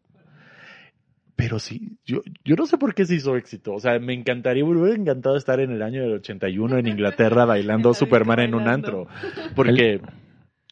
Pero 1.36 1.58
sí, 1.58 1.98
yo, 2.04 2.20
yo 2.44 2.56
no 2.56 2.66
sé 2.66 2.78
por 2.78 2.94
qué 2.94 3.06
se 3.06 3.14
hizo 3.14 3.36
éxito. 3.36 3.74
O 3.74 3.80
sea, 3.80 3.98
me 3.98 4.14
encantaría, 4.14 4.64
me 4.64 4.78
hubiera 4.78 4.96
encantado 4.96 5.36
estar 5.36 5.60
en 5.60 5.72
el 5.72 5.82
año 5.82 6.02
del 6.02 6.14
81 6.14 6.78
en 6.78 6.86
Inglaterra 6.86 7.44
bailando 7.44 7.94
Superman 7.94 8.40
en 8.40 8.54
un 8.54 8.68
antro. 8.68 9.06
Porque... 9.56 10.00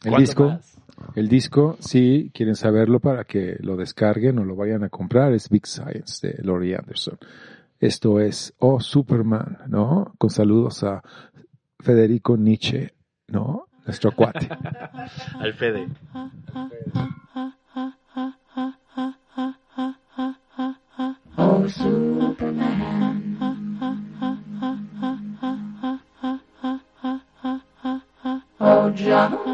El 0.03 0.11
¿cuándo 0.13 0.21
disco, 0.21 0.49
más? 0.49 0.79
el 1.15 1.29
disco, 1.29 1.77
si 1.81 2.31
quieren 2.33 2.55
saberlo 2.55 3.01
para 3.01 3.25
que 3.25 3.57
lo 3.61 3.77
descarguen 3.77 4.39
o 4.39 4.45
lo 4.45 4.57
vayan 4.57 4.83
a 4.83 4.89
comprar, 4.89 5.33
es 5.33 5.51
Big 5.51 5.67
Science 5.67 6.27
de 6.27 6.43
Laurie 6.43 6.77
Anderson. 6.77 7.19
Esto 7.79 8.21
es 8.21 8.55
Oh 8.59 8.81
Superman, 8.81 9.59
¿no? 9.69 10.15
Con 10.19 10.31
saludos 10.31 10.85
a 10.85 11.03
Federico 11.79 12.37
Nietzsche, 12.37 12.93
¿no? 13.29 13.67
Nuestro 13.87 14.13
cuate. 14.13 14.49
Al 15.41 15.55
Fede. 15.55 15.89
Superman. 21.73 23.37
Oh, 28.61 28.91
John. 28.91 29.50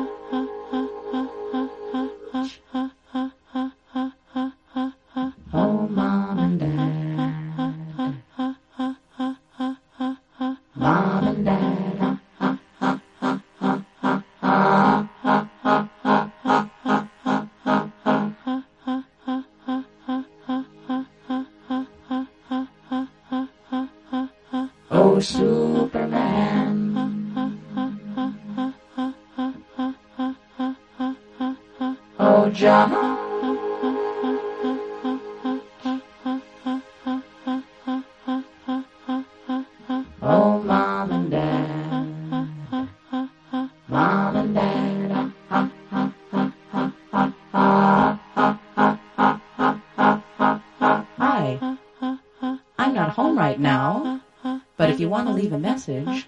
message. 55.88 56.06
Huh? 56.06 56.25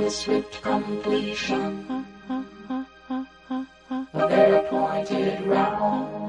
The 0.00 0.10
swift 0.10 0.62
completion 0.62 1.84
of 4.14 4.30
their 4.30 4.56
appointed 4.56 5.46
round. 5.46 6.19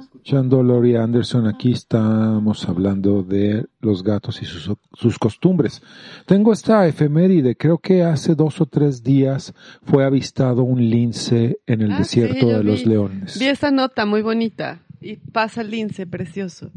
Escuchando 0.00 0.60
a 0.60 0.62
Laurie 0.62 0.96
Anderson, 0.96 1.46
aquí 1.46 1.72
estamos 1.72 2.68
hablando 2.68 3.22
de 3.22 3.66
los 3.80 4.02
gatos 4.02 4.40
y 4.42 4.44
sus, 4.46 4.70
sus 4.94 5.18
costumbres. 5.18 5.82
Tengo 6.26 6.52
esta 6.52 6.86
efeméride, 6.86 7.56
creo 7.56 7.78
que 7.78 8.02
hace 8.02 8.34
dos 8.34 8.60
o 8.60 8.66
tres 8.66 9.02
días 9.02 9.52
fue 9.84 10.04
avistado 10.04 10.62
un 10.62 10.88
lince 10.88 11.58
en 11.66 11.82
el 11.82 11.92
Ah, 11.92 11.98
desierto 11.98 12.46
sí, 12.46 12.52
de 12.52 12.64
los 12.64 12.86
leones. 12.86 13.38
Vi 13.38 13.46
esa 13.46 13.70
nota 13.70 14.06
muy 14.06 14.22
bonita 14.22 14.80
y 15.00 15.16
pasa 15.16 15.60
el 15.60 15.70
lince 15.70 16.06
precioso. 16.06 16.70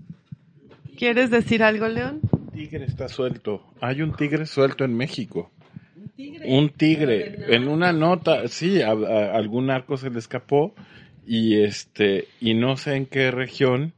¿Quieres 0.97 1.29
decir 1.29 1.63
algo, 1.63 1.87
León? 1.87 2.19
tigre 2.53 2.85
está 2.85 3.07
suelto. 3.07 3.61
Hay 3.81 4.01
un 4.01 4.13
tigre 4.15 4.45
suelto 4.47 4.83
en 4.83 4.95
México. 4.97 5.51
Un 6.47 6.69
tigre. 6.69 7.53
En 7.55 7.67
una 7.67 7.93
nota, 7.93 8.47
sí, 8.47 8.81
a, 8.81 8.89
a- 8.91 9.35
algún 9.35 9.69
arco 9.69 9.95
se 9.97 10.09
le 10.09 10.17
escapó 10.17 10.73
y 11.27 11.61
este 11.61 12.29
y 12.39 12.53
no 12.53 12.77
sé 12.77 12.95
en 12.95 13.05
qué 13.05 13.31
región 13.31 13.93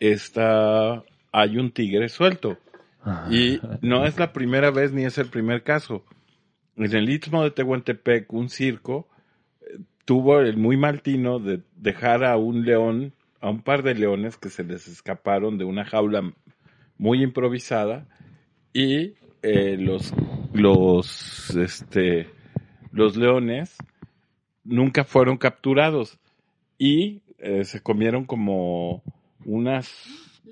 está 0.00 1.04
hay 1.30 1.58
un 1.58 1.70
tigre 1.70 2.08
suelto. 2.08 2.58
Y 3.30 3.60
no 3.80 4.06
es 4.06 4.16
la 4.18 4.32
primera 4.32 4.70
vez 4.70 4.92
ni 4.92 5.04
es 5.04 5.18
el 5.18 5.26
primer 5.26 5.64
caso. 5.64 6.04
En 6.76 6.94
el 6.94 7.10
Istmo 7.10 7.42
de 7.42 7.50
Tehuantepec, 7.50 8.32
un 8.32 8.48
circo 8.48 9.08
eh, 9.60 9.78
tuvo 10.04 10.38
el 10.38 10.56
muy 10.56 10.76
mal 10.76 11.02
tino 11.02 11.40
de 11.40 11.62
dejar 11.74 12.24
a 12.24 12.36
un 12.36 12.64
león, 12.64 13.12
a 13.40 13.50
un 13.50 13.60
par 13.60 13.82
de 13.82 13.96
leones 13.96 14.36
que 14.36 14.50
se 14.50 14.62
les 14.62 14.86
escaparon 14.86 15.58
de 15.58 15.64
una 15.64 15.84
jaula 15.84 16.32
muy 16.96 17.22
improvisada 17.22 18.06
y 18.72 19.14
eh, 19.42 19.76
los 19.78 20.14
los 20.52 21.50
este 21.56 22.30
los 22.92 23.16
leones 23.16 23.76
nunca 24.62 25.02
fueron 25.02 25.38
capturados 25.38 26.20
y 26.84 27.22
eh, 27.38 27.64
se 27.64 27.80
comieron 27.80 28.24
como 28.24 29.02
unas 29.44 29.88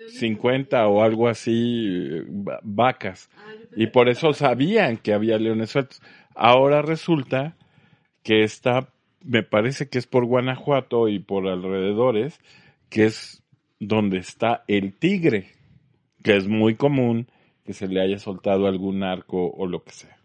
50 0.07 0.87
o 0.87 1.03
algo 1.03 1.27
así 1.29 2.09
eh, 2.13 2.25
va- 2.29 2.61
vacas 2.63 3.31
y 3.75 3.89
por 3.89 4.09
eso 4.09 4.33
sabían 4.33 4.97
que 4.97 5.13
había 5.13 5.39
leones 5.39 5.71
sueltos. 5.71 6.01
Ahora 6.37 6.83
resulta 6.83 7.57
que 8.23 8.45
está, 8.45 8.93
me 9.25 9.43
parece 9.43 9.89
que 9.89 9.99
es 9.99 10.07
por 10.07 10.25
Guanajuato 10.27 11.09
y 11.09 11.19
por 11.19 11.49
alrededores, 11.49 12.39
que 12.91 13.07
es 13.07 13.43
donde 13.81 14.19
está 14.19 14.65
el 14.69 14.95
tigre, 14.95 15.49
que 16.23 16.37
es 16.37 16.49
muy 16.49 16.77
común 16.77 17.29
que 17.65 17.73
se 17.75 17.89
le 17.89 18.01
haya 18.03 18.21
soltado 18.21 18.69
algún 18.69 19.03
arco 19.05 19.51
o 19.51 19.67
lo 19.67 19.85
que 19.85 19.93
sea. 19.93 20.20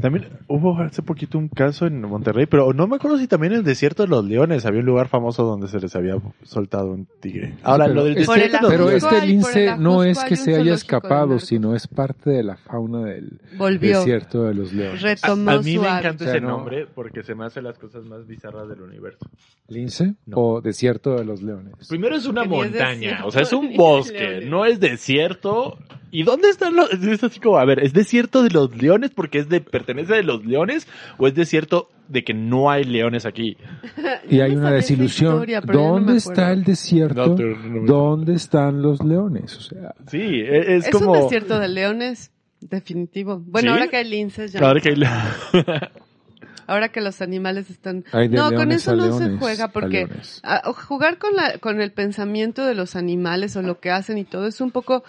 También 0.00 0.26
hubo 0.48 0.78
hace 0.80 1.02
poquito 1.02 1.38
un 1.38 1.48
caso 1.48 1.86
en 1.86 2.00
Monterrey, 2.02 2.46
pero 2.46 2.72
no 2.72 2.86
me 2.86 2.96
acuerdo 2.96 3.18
si 3.18 3.26
también 3.26 3.52
en 3.54 3.58
el 3.60 3.64
desierto 3.64 4.02
de 4.02 4.08
los 4.08 4.24
leones 4.24 4.66
había 4.66 4.80
un 4.80 4.86
lugar 4.86 5.08
famoso 5.08 5.44
donde 5.44 5.68
se 5.68 5.80
les 5.80 5.94
había 5.96 6.16
soltado 6.42 6.90
un 6.92 7.06
tigre. 7.20 7.54
Ahora, 7.62 7.84
pero 7.86 7.94
lo 7.96 8.04
del 8.04 8.14
desierto 8.16 8.56
de 8.56 8.60
los 8.60 8.70
Pero 8.70 8.90
este 8.90 9.26
lince 9.26 9.76
no 9.78 10.04
es 10.04 10.22
que 10.24 10.36
se 10.36 10.54
haya 10.54 10.74
escapado, 10.74 11.38
sino 11.38 11.74
es 11.74 11.86
parte 11.88 12.30
de 12.30 12.42
la 12.42 12.56
fauna 12.56 13.04
del 13.04 13.40
Volvió. 13.56 13.98
desierto 13.98 14.44
de 14.44 14.54
los 14.54 14.72
leones. 14.72 15.02
Retomó 15.02 15.50
a 15.52 15.62
mí 15.62 15.74
su 15.74 15.80
me 15.82 15.88
encanta 15.88 16.24
O 16.24 16.26
sea, 16.26 16.36
ese 16.36 16.40
no- 16.40 16.48
nombre 16.48 16.86
porque 16.94 17.22
se 17.22 17.34
me 17.34 17.44
hace 17.46 17.62
las 17.62 17.78
cosas 17.78 18.04
más 18.04 18.26
bizarras 18.26 18.68
del 18.68 18.82
universo. 18.82 19.26
¿Lince 19.68 20.14
No. 20.26 20.36
o 20.38 20.60
desierto 20.60 21.16
de 21.16 21.24
los 21.24 21.42
leones? 21.42 21.74
Primero 21.88 22.16
es 22.16 22.26
una 22.26 22.44
montaña, 22.44 23.22
o 23.24 23.30
sea, 23.30 23.42
es 23.42 23.52
un 23.52 23.74
bosque, 23.76 24.42
no 24.46 24.64
es 24.66 24.78
desierto. 24.80 25.78
¿Y 26.12 26.22
dónde 26.22 26.48
están 26.48 26.76
los...? 26.76 26.90
Es 26.92 27.22
así 27.24 27.40
como, 27.40 27.58
a 27.58 27.64
ver, 27.64 27.80
es 27.82 27.92
desierto 27.92 28.42
de 28.42 28.50
los 28.50 28.74
leones 28.80 29.10
porque 29.10 29.38
es 29.38 29.48
de 29.48 29.60
pertenece 29.78 30.14
de 30.14 30.22
los 30.22 30.44
leones 30.44 30.86
o 31.18 31.26
es 31.26 31.34
desierto 31.34 31.88
de 32.08 32.22
que 32.24 32.34
no 32.34 32.70
hay 32.70 32.84
leones 32.84 33.26
aquí? 33.26 33.56
Y 34.30 34.40
hay 34.40 34.54
una 34.56 34.70
desilusión. 34.70 35.34
historia, 35.34 35.60
no 35.60 35.72
¿Dónde 35.72 36.16
está 36.16 36.50
el 36.52 36.64
desierto? 36.64 37.36
No, 37.36 37.56
no 37.56 37.86
¿Dónde 37.86 38.34
están 38.34 38.82
los 38.82 39.02
leones? 39.04 39.56
O 39.56 39.60
sea, 39.60 39.94
Sí, 40.08 40.18
e- 40.20 40.76
es, 40.76 40.86
Es 40.86 40.90
como... 40.90 41.12
un 41.12 41.22
desierto 41.22 41.58
de 41.58 41.68
leones, 41.68 42.30
definitivo. 42.60 43.40
Bueno, 43.46 43.68
¿Sí? 43.68 43.72
ahora 43.78 43.88
que 43.88 43.96
hay 43.98 44.08
linces 44.08 44.52
ya. 44.52 44.60
Ahora 44.60 44.80
que 44.80 44.88
hay- 44.90 45.02
Ahora 46.68 46.88
que 46.88 47.00
los 47.00 47.22
animales 47.22 47.70
están... 47.70 48.04
De 48.12 48.28
no, 48.28 48.50
con 48.52 48.72
eso 48.72 48.90
a 48.90 48.96
no 48.96 49.16
se 49.16 49.36
juega 49.38 49.68
porque 49.68 50.08
a- 50.42 50.72
jugar 50.72 51.18
con, 51.18 51.36
la, 51.36 51.58
con 51.58 51.80
el 51.80 51.92
pensamiento 51.92 52.64
de 52.66 52.74
los 52.74 52.96
animales 52.96 53.54
o 53.56 53.62
lo 53.62 53.78
que 53.78 53.90
hacen 53.92 54.18
y 54.18 54.24
todo 54.24 54.46
es 54.48 54.60
un 54.60 54.72
poco... 54.72 55.04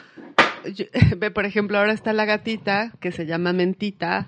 yo- 0.71 0.85
Ve, 1.17 1.31
por 1.31 1.45
ejemplo, 1.45 1.79
ahora 1.79 1.93
está 1.93 2.13
la 2.13 2.25
gatita 2.25 2.91
que 2.99 3.11
se 3.11 3.25
llama 3.25 3.53
Mentita 3.53 4.27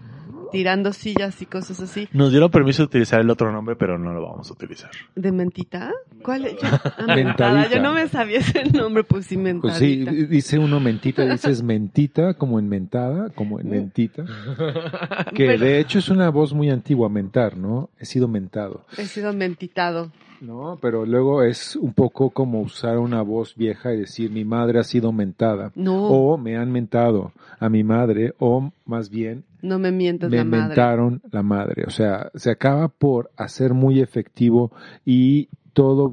tirando 0.51 0.93
sillas 0.93 1.41
y 1.41 1.45
cosas 1.45 1.79
así. 1.79 2.07
Nos 2.13 2.31
dieron 2.31 2.49
permiso 2.51 2.83
de 2.83 2.87
utilizar 2.87 3.19
el 3.21 3.29
otro 3.29 3.51
nombre, 3.51 3.75
pero 3.75 3.97
no 3.97 4.13
lo 4.13 4.21
vamos 4.21 4.49
a 4.49 4.53
utilizar. 4.53 4.89
¿De 5.15 5.31
Mentita? 5.31 5.91
¿Cuál? 6.23 6.43
Yo, 6.43 6.57
ah. 6.63 7.05
Mentadita. 7.15 7.75
Yo 7.75 7.81
no 7.81 7.93
me 7.93 8.07
sabía 8.07 8.39
ese 8.39 8.63
nombre, 8.71 9.03
pues 9.03 9.25
sí, 9.25 9.37
pues 9.37 9.75
sí, 9.77 9.97
Mentadita. 9.97 10.27
dice 10.29 10.59
uno 10.59 10.79
mentita, 10.79 11.25
dices 11.25 11.63
mentita, 11.63 12.33
como 12.33 12.59
en 12.59 12.67
mentada, 12.69 13.29
como 13.29 13.59
en 13.59 13.69
mentita. 13.69 14.23
Que 15.35 15.45
Pero- 15.47 15.65
de 15.65 15.79
hecho 15.79 15.99
es 15.99 16.09
una 16.09 16.29
voz 16.29 16.53
muy 16.53 16.69
antigua, 16.69 17.09
mentar, 17.09 17.57
¿no? 17.57 17.89
He 17.99 18.05
sido 18.05 18.27
mentado. 18.27 18.85
He 18.97 19.05
sido 19.05 19.33
mentitado. 19.33 20.11
No, 20.41 20.77
pero 20.81 21.05
luego 21.05 21.43
es 21.43 21.75
un 21.75 21.93
poco 21.93 22.29
como 22.29 22.61
usar 22.61 22.97
una 22.97 23.21
voz 23.21 23.55
vieja 23.55 23.93
y 23.93 23.97
decir 23.99 24.31
mi 24.31 24.45
madre 24.45 24.79
ha 24.79 24.83
sido 24.85 25.11
mentada. 25.11 25.71
No, 25.75 26.05
O 26.07 26.37
me 26.37 26.55
han 26.55 26.71
mentado 26.71 27.33
a 27.59 27.67
mi 27.67 27.83
madre, 27.83 28.33
o 28.39 28.71
más 28.85 29.09
bien 29.09 29.43
no 29.61 29.79
me 29.79 29.91
mientas 29.91 30.29
me 30.29 30.37
la 30.37 30.43
madre. 30.43 30.67
mentaron 30.67 31.21
la 31.31 31.43
madre. 31.43 31.83
O 31.87 31.89
sea, 31.89 32.31
se 32.35 32.51
acaba 32.51 32.87
por 32.87 33.31
hacer 33.37 33.73
muy 33.73 34.01
efectivo 34.01 34.71
y 35.05 35.49
todo 35.73 36.11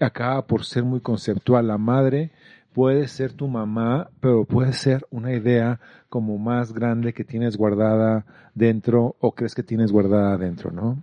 acaba 0.00 0.46
por 0.46 0.64
ser 0.64 0.84
muy 0.84 1.00
conceptual. 1.00 1.68
La 1.68 1.78
madre 1.78 2.30
puede 2.72 3.08
ser 3.08 3.32
tu 3.32 3.48
mamá, 3.48 4.10
pero 4.20 4.44
puede 4.44 4.72
ser 4.72 5.06
una 5.10 5.32
idea 5.32 5.80
como 6.08 6.38
más 6.38 6.72
grande 6.72 7.12
que 7.14 7.24
tienes 7.24 7.56
guardada 7.56 8.24
dentro 8.54 9.16
o 9.20 9.32
crees 9.34 9.54
que 9.54 9.62
tienes 9.62 9.92
guardada 9.92 10.36
dentro, 10.36 10.70
¿no? 10.70 11.02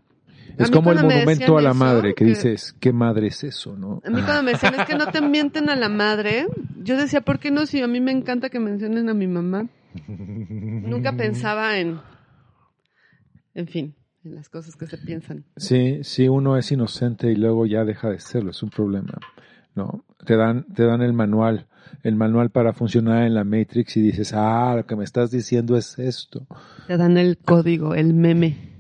Es 0.58 0.70
como 0.70 0.92
el 0.92 1.02
monumento 1.02 1.58
a 1.58 1.62
la 1.62 1.74
madre, 1.74 2.10
que 2.10 2.26
que- 2.26 2.30
dices, 2.30 2.76
¿qué 2.80 2.94
madre 2.94 3.28
es 3.28 3.44
eso, 3.44 3.76
no? 3.76 4.02
A 4.06 4.10
mí 4.12 4.22
cuando 4.22 4.44
me 4.44 4.52
decían, 4.52 4.76
es 4.76 4.86
que 4.86 4.96
no 4.96 5.08
te 5.08 5.22
mienten 5.22 5.70
a 5.70 5.76
la 5.76 5.90
madre, 5.90 6.46
yo 6.84 6.96
decía, 6.96 7.22
¿por 7.22 7.40
qué 7.40 7.50
no? 7.50 7.66
Si 7.66 7.82
a 7.82 7.88
mí 7.88 8.00
me 8.02 8.12
encanta 8.12 8.50
que 8.50 8.60
mencionen 8.60 9.10
a 9.10 9.14
mi 9.16 9.26
mamá. 9.26 9.68
Nunca 10.08 11.16
pensaba 11.16 11.78
en, 11.78 12.00
en 13.54 13.68
fin, 13.68 13.96
en 14.24 14.36
las 14.36 14.50
cosas 14.50 14.76
que 14.76 14.88
se 14.88 14.98
piensan. 14.98 15.46
Sí, 15.58 16.00
sí, 16.04 16.28
uno 16.28 16.58
es 16.58 16.72
inocente 16.72 17.32
y 17.32 17.36
luego 17.36 17.66
ya 17.66 17.84
deja 17.84 18.10
de 18.10 18.20
serlo, 18.20 18.52
es 18.52 18.64
un 18.64 18.70
problema. 18.70 19.20
No, 19.76 20.06
te 20.26 20.36
dan, 20.36 20.66
te 20.74 20.84
dan 20.84 21.02
el 21.02 21.14
manual, 21.14 21.68
el 22.04 22.16
manual 22.16 22.52
para 22.52 22.74
funcionar 22.74 23.24
en 23.24 23.34
la 23.34 23.44
Matrix 23.44 23.98
y 23.98 24.02
dices, 24.02 24.34
ah, 24.34 24.76
lo 24.78 24.86
que 24.86 24.96
me 24.96 25.04
estás 25.04 25.32
diciendo 25.32 25.76
es 25.78 25.98
esto. 25.98 26.46
Te 26.88 26.98
dan 26.98 27.18
el 27.18 27.38
código, 27.38 27.96
el 27.96 28.14
meme. 28.14 28.74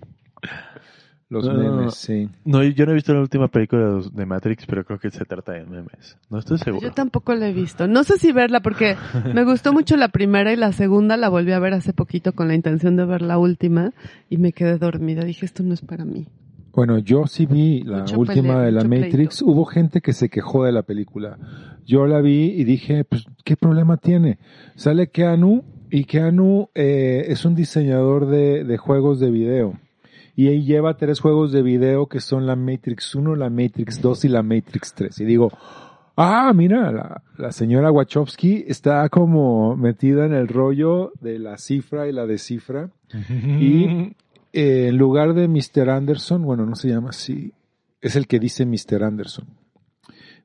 Los 1.34 1.46
No, 1.48 1.54
memes, 1.56 1.96
sí. 1.96 2.30
No, 2.46 2.62
yo 2.64 2.86
no 2.86 2.92
he 2.92 2.96
visto 2.96 3.12
la 3.12 3.22
última 3.22 3.48
película 3.48 4.00
de, 4.14 4.26
Matrix, 4.28 4.68
pero 4.68 4.86
creo 4.86 5.00
que 5.00 5.10
se 5.10 5.26
trata 5.26 5.54
de 5.54 5.66
memes. 5.66 6.16
No 6.30 6.38
estoy 6.38 6.60
seguro. 6.60 6.88
Yo 6.88 6.94
tampoco 6.94 7.34
la 7.34 7.50
he 7.50 7.54
visto. 7.54 7.88
No 7.88 8.04
sé 8.04 8.20
si 8.20 8.32
verla 8.32 8.60
porque 8.60 8.96
me 9.34 9.44
gustó 9.44 9.74
mucho 9.74 9.98
la 9.98 10.10
primera 10.10 10.54
y 10.54 10.56
la 10.56 10.72
segunda 10.74 11.18
la 11.18 11.30
volví 11.30 11.52
a 11.52 11.58
ver 11.60 11.74
hace 11.74 11.92
poquito 11.92 12.34
con 12.34 12.48
la 12.48 12.54
intención 12.54 12.96
de 12.98 13.06
ver 13.06 13.24
la 13.24 13.40
última 13.40 13.94
y 14.30 14.38
me 14.38 14.54
quedé 14.54 14.78
dormida. 14.78 15.24
Dije, 15.24 15.46
esto 15.46 15.64
no 15.64 15.74
es 15.74 15.82
para 15.82 16.06
mí. 16.06 16.28
Bueno, 16.72 17.00
yo 17.00 17.26
sí 17.26 17.46
vi 17.48 17.82
la 17.82 18.00
Mucho 18.00 18.20
última 18.20 18.54
pelea, 18.54 18.62
de 18.62 18.72
la 18.72 18.84
Matrix. 18.84 19.38
pleito. 19.38 19.46
Hubo 19.46 19.66
gente 19.66 20.02
que 20.02 20.14
se 20.14 20.30
quejó 20.30 20.66
de 20.66 20.72
la 20.72 20.84
película. 20.84 21.38
Yo 21.86 22.06
la 22.06 22.22
vi 22.22 22.46
y 22.46 22.64
dije, 22.64 23.04
pues, 23.06 23.26
¿qué 23.44 23.58
problema 23.58 23.98
tiene? 23.98 24.38
Sale 24.76 25.08
Keanu 25.10 25.64
y 25.90 26.06
Keanu 26.06 26.70
eh, 26.76 27.26
es 27.28 27.46
un 27.46 27.56
diseñador 27.56 28.28
de, 28.28 28.64
de 28.64 28.78
juegos 28.78 29.20
de 29.20 29.30
video. 29.32 29.80
Y 30.36 30.48
ahí 30.48 30.64
lleva 30.64 30.98
tres 30.98 31.20
juegos 31.20 31.52
de 31.52 31.62
video 31.62 32.08
que 32.08 32.20
son 32.20 32.48
la 32.48 32.56
Matrix 32.56 33.14
1, 33.14 33.36
la 33.36 33.50
Matrix 33.50 34.02
2 34.02 34.26
y 34.26 34.30
la 34.30 34.42
Matrix 34.42 34.94
3. 34.96 35.20
Y 35.20 35.26
digo, 35.26 35.52
ah, 36.16 36.52
mira, 36.54 36.92
la, 36.92 37.22
la 37.38 37.52
señora 37.52 37.92
Wachowski 37.92 38.66
está 38.68 39.08
como 39.10 39.76
metida 39.76 40.26
en 40.26 40.34
el 40.34 40.48
rollo 40.48 41.12
de 41.22 41.40
la 41.40 41.58
cifra 41.58 42.08
y 42.08 42.14
la 42.14 42.26
descifra. 42.26 42.90
Y 43.60 44.16
eh, 44.54 44.88
en 44.88 44.98
lugar 44.98 45.34
de 45.34 45.48
Mr. 45.48 45.90
Anderson, 45.90 46.44
bueno, 46.44 46.66
no 46.66 46.76
se 46.76 46.90
llama 46.90 47.10
así, 47.10 47.54
es 48.02 48.16
el 48.16 48.28
que 48.28 48.40
dice 48.40 48.66
Mr. 48.66 49.04
Anderson. 49.04 49.46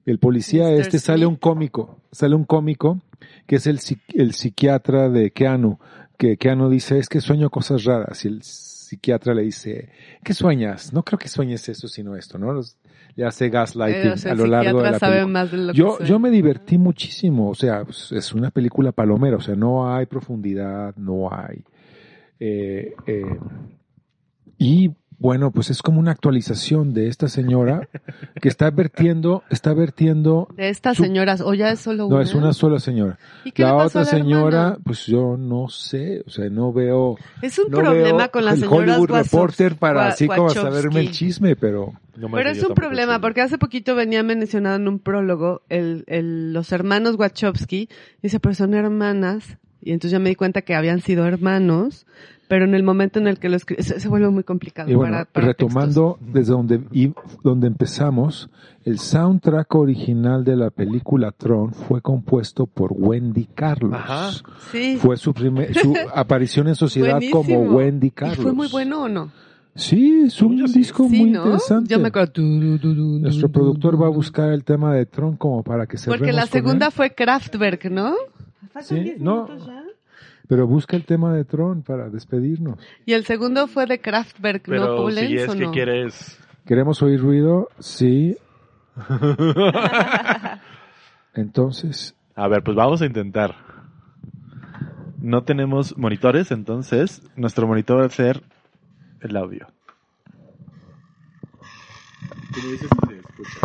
El 0.07 0.19
policía 0.19 0.71
Mr. 0.71 0.81
este 0.81 0.99
sale 0.99 1.27
un 1.27 1.37
cómico, 1.37 2.01
sale 2.13 2.35
un 2.35 2.45
cómico 2.45 3.01
que 3.47 3.57
es 3.57 3.67
el, 3.67 3.81
el 4.15 4.33
psiquiatra 4.33 5.09
de 5.11 5.31
Keanu, 5.31 5.79
que 6.17 6.37
Keanu 6.37 6.71
dice, 6.71 6.99
es 6.99 7.09
que 7.09 7.21
sueño 7.21 7.51
cosas 7.51 7.85
raras, 7.85 8.25
y 8.25 8.29
el 8.29 8.43
psiquiatra 8.89 9.35
le 9.35 9.43
dice, 9.43 9.91
¿qué 10.25 10.35
sueñas? 10.35 10.93
No 10.93 11.03
creo 11.05 11.19
que 11.19 11.29
sueñes 11.29 11.69
eso, 11.69 11.87
sino 11.89 12.17
esto, 12.17 12.39
¿no? 12.39 12.53
Los- 12.53 12.77
le 13.17 13.25
hace 13.27 13.49
gaslighting 13.49 14.11
Eh, 14.11 14.15
o 14.15 14.17
sea, 14.17 14.33
a 14.33 14.35
lo 14.37 14.47
largo 14.47 14.83
de 14.83 14.91
la 14.93 14.99
sabe 14.99 15.17
película. 15.17 15.33
más 15.33 15.51
de 15.51 15.57
lo 15.59 15.73
que 15.73 15.79
Yo, 15.79 15.99
yo 16.05 16.19
me 16.21 16.31
divertí 16.31 16.79
muchísimo, 16.79 17.51
o 17.51 17.55
sea, 17.55 17.85
pues, 17.85 18.13
es 18.13 18.33
una 18.33 18.51
película 18.51 18.93
palomera, 18.93 19.37
o 19.37 19.41
sea, 19.41 19.57
no 19.57 19.93
hay 19.93 20.07
profundidad, 20.07 20.95
no 20.97 21.33
hay. 21.33 21.63
eh, 22.41 22.95
eh, 23.07 23.39
y 24.59 24.91
bueno, 25.21 25.51
pues 25.51 25.71
es 25.71 25.83
como 25.83 25.99
una 25.99 26.13
actualización 26.13 26.95
de 26.95 27.09
esta 27.09 27.29
señora 27.29 27.89
que 28.41 28.49
está 28.49 28.71
vertiendo, 28.71 29.43
está 29.51 29.75
vertiendo, 29.75 30.47
De 30.57 30.69
estas 30.69 30.97
Su- 30.97 31.03
señoras, 31.03 31.41
o 31.41 31.55
ya 31.55 31.71
es 31.73 31.81
solo 31.81 32.07
una. 32.07 32.17
no 32.17 32.23
es 32.23 32.35
una 32.35 32.53
sola 32.53 32.79
señora. 32.79 33.19
¿Y 33.45 33.51
qué 33.53 33.63
La 33.65 33.71
le 33.73 33.75
pasó 33.79 33.87
otra 33.99 34.01
a 34.01 34.05
la 34.05 34.11
señora, 34.11 34.59
hermana? 34.61 34.79
pues 34.85 35.07
yo 35.07 35.37
no 35.37 35.69
sé, 35.69 36.23
o 36.27 36.31
sea, 36.31 36.49
no 36.51 36.73
veo, 36.73 37.17
Es 37.43 37.59
un 37.59 37.71
no 37.71 37.79
problema 37.79 38.29
con 38.29 38.45
las 38.45 38.61
señoras 38.61 38.97
Hollywood 38.99 39.11
Wazowski- 39.11 39.25
Reporter 39.25 39.77
para 39.77 39.99
Wa- 40.01 40.09
así 40.09 40.29
como 40.29 40.51
saberme 40.51 41.01
el 41.01 41.11
chisme, 41.11 41.57
pero 41.57 41.93
No 42.17 42.29
me 42.29 42.39
Pero 42.39 42.51
es 42.51 42.63
un 42.65 42.75
problema, 42.75 43.15
sé. 43.15 43.21
porque 43.21 43.41
hace 43.41 43.59
poquito 43.59 43.95
venía 43.95 44.23
mencionado 44.25 44.77
en 44.77 44.89
un 44.89 44.99
prólogo 44.99 45.63
el, 45.69 46.03
el, 46.09 46.53
los 46.53 46.73
hermanos 46.73 47.15
Wachowski. 47.17 47.89
Dice, 48.23 48.41
pero 48.41 48.55
son 48.57 48.75
hermanas. 48.75 49.57
Y 49.81 49.93
entonces 49.93 50.11
ya 50.11 50.19
me 50.19 50.29
di 50.31 50.35
cuenta 50.35 50.63
que 50.63 50.75
habían 50.75 51.01
sido 51.01 51.25
hermanos, 51.27 52.07
pero 52.49 52.65
en 52.65 52.75
el 52.75 52.83
momento 52.83 53.19
en 53.19 53.29
el 53.29 53.39
que 53.39 53.49
lo 53.49 53.57
escribí, 53.57 53.83
se, 53.83 54.01
se 54.01 54.09
vuelve 54.09 54.29
muy 54.31 54.43
complicado. 54.43 54.91
Y 54.91 54.95
bueno, 54.95 55.13
para, 55.13 55.25
para 55.27 55.47
retomando 55.49 56.19
desde 56.21 56.53
donde, 56.53 56.81
y- 56.93 57.13
donde 57.45 57.67
empezamos, 57.67 58.51
el 58.85 58.99
soundtrack 58.99 59.75
original 59.75 60.45
de 60.45 60.57
la 60.57 60.71
película 60.71 61.31
Tron 61.33 61.73
fue 61.73 62.01
compuesto 62.01 62.67
por 62.67 62.93
Wendy 62.95 63.47
Carlos. 63.55 63.93
Ajá. 63.95 64.31
textos. 64.31 64.53
Sí. 64.73 64.97
Fue 65.01 65.17
su, 65.17 65.33
primer, 65.35 65.75
su 65.75 65.95
aparición 66.15 66.69
en 66.69 66.75
sociedad 66.75 67.21
como. 67.31 67.61
Wendy 67.61 68.09
¿Y 68.09 68.11
Carlos. 68.11 68.39
fue 68.39 68.53
muy 68.53 68.69
bueno 68.69 69.03
o 69.03 69.09
no? 69.09 69.31
Sí, 69.75 70.23
es 70.27 70.43
un 70.43 70.57
disco 70.73 71.07
Sí, 71.09 71.21
muy 71.21 71.31
¿no? 71.31 71.45
interesante. 71.45 71.89
Yo 71.95 72.01
me 72.01 72.09
acuerdo. 72.09 72.33
Nuestro 72.43 73.49
productor 73.49 74.01
va 74.03 74.07
a 74.07 74.11
buscar 74.11 74.51
el 74.51 74.65
tema 74.65 74.93
de 74.95 75.07
Tron 75.07 75.37
como 75.37 75.63
para 75.63 75.87
que 75.87 75.97
se 75.99 76.11
Porque 76.11 76.33
la 76.33 76.47
segunda 76.47 76.91
fue 76.91 77.11
Kraftwerk, 77.15 77.91
¿no? 77.91 78.15
Sí, 78.81 79.15
no, 79.19 79.47
pero 80.49 80.67
busca 80.67 80.97
el 80.97 81.05
tema 81.05 81.33
de 81.35 81.45
Tron 81.45 81.83
para 81.83 82.09
despedirnos. 82.09 82.81
Y 83.05 83.13
el 83.13 83.25
segundo 83.25 83.69
fue 83.69 83.87
de 83.87 84.01
Kraftwerk, 84.01 84.67
¿no? 84.67 84.73
Pero 84.73 84.97
Paulens, 84.97 85.29
si 85.29 85.37
es 85.37 85.49
¿o 85.49 85.53
que 85.53 85.65
no? 85.67 85.71
quieres... 85.73 86.41
¿Queremos 86.67 87.03
oír 87.03 87.21
ruido? 87.21 87.69
Sí. 87.79 88.37
Entonces, 91.35 92.17
A 92.35 92.49
ver, 92.49 92.63
pues 92.63 92.77
vamos 92.77 93.01
a 93.03 93.07
intentar. 93.07 93.55
No 95.21 95.43
tenemos 95.45 95.97
monitores, 95.99 96.53
entonces 96.53 97.23
nuestro 97.37 97.67
monitor 97.67 98.01
va 98.01 98.07
a 98.07 98.11
ser 98.11 98.43
el 99.21 99.37
audio. 99.37 99.67
Tú 102.55 102.61
me 102.65 102.73
dices 102.73 102.89
si 102.89 103.07
se 103.09 103.19
escucha. 103.19 103.61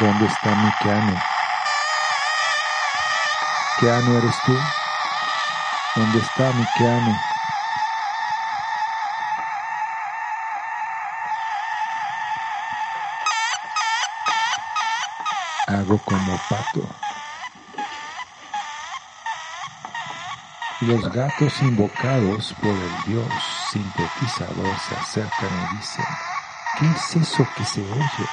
¿Dónde 0.00 0.26
está 0.26 0.54
mi 0.54 0.72
Keanu? 0.80 1.16
Keanu, 3.78 4.18
¿eres 4.18 4.36
tú? 4.44 4.58
¿Dónde 5.96 6.18
está 6.18 6.52
mi 6.52 6.64
Keanu? 6.76 7.16
Hago 15.66 15.98
como 16.04 16.40
pato. 16.48 16.88
Los 20.80 21.12
gatos 21.12 21.60
invocados 21.60 22.54
por 22.62 22.74
el 22.74 23.02
dios 23.06 23.28
sintetizador 23.70 24.78
se 24.78 24.94
acercan 24.96 25.50
y 25.72 25.76
dicen, 25.76 26.06
¿Qué 26.80 26.86
es 26.86 27.16
eso 27.16 27.46
que 27.54 27.62
se 27.62 27.82
oye? 27.82 28.26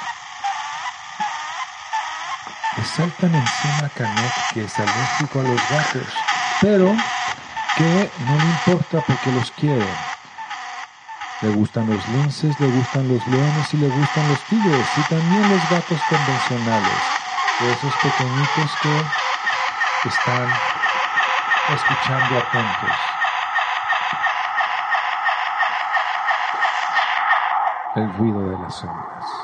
Le 2.78 2.86
saltan 2.86 3.36
encima 3.36 3.88
a 3.88 4.54
que 4.54 4.64
es 4.64 4.80
alérgico 4.80 5.42
a 5.42 5.44
los 5.44 5.70
gatos, 5.70 6.14
pero 6.62 6.96
que 7.76 8.10
no 8.26 8.38
le 8.38 8.46
importa 8.46 9.02
porque 9.06 9.32
los 9.34 9.52
quiere. 9.52 9.86
Le 11.42 11.50
gustan 11.50 11.88
los 11.88 12.08
linces, 12.08 12.58
le 12.62 12.68
gustan 12.68 13.10
los 13.10 13.28
leones 13.28 13.74
y 13.74 13.78
le 13.78 13.90
gustan 13.90 14.30
los 14.30 14.42
tigres 14.46 14.88
y 14.96 15.02
también 15.10 15.50
los 15.50 15.70
gatos 15.70 16.02
convencionales, 16.10 17.04
esos 17.60 17.94
pequeñitos 17.96 18.72
que 18.82 20.08
están 20.08 20.50
escuchando 21.76 22.38
atentos. 22.38 23.17
El 27.98 28.14
ruido 28.14 28.48
de 28.48 28.60
las 28.60 28.84
ondas. 28.84 29.37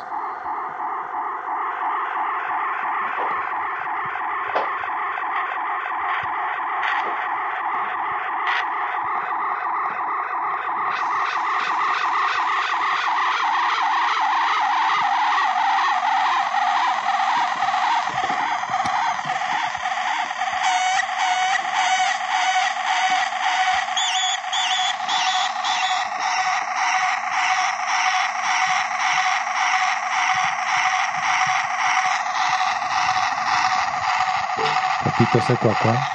Patito 35.24 35.48
se 35.48 35.56
cuacua. 35.56 36.08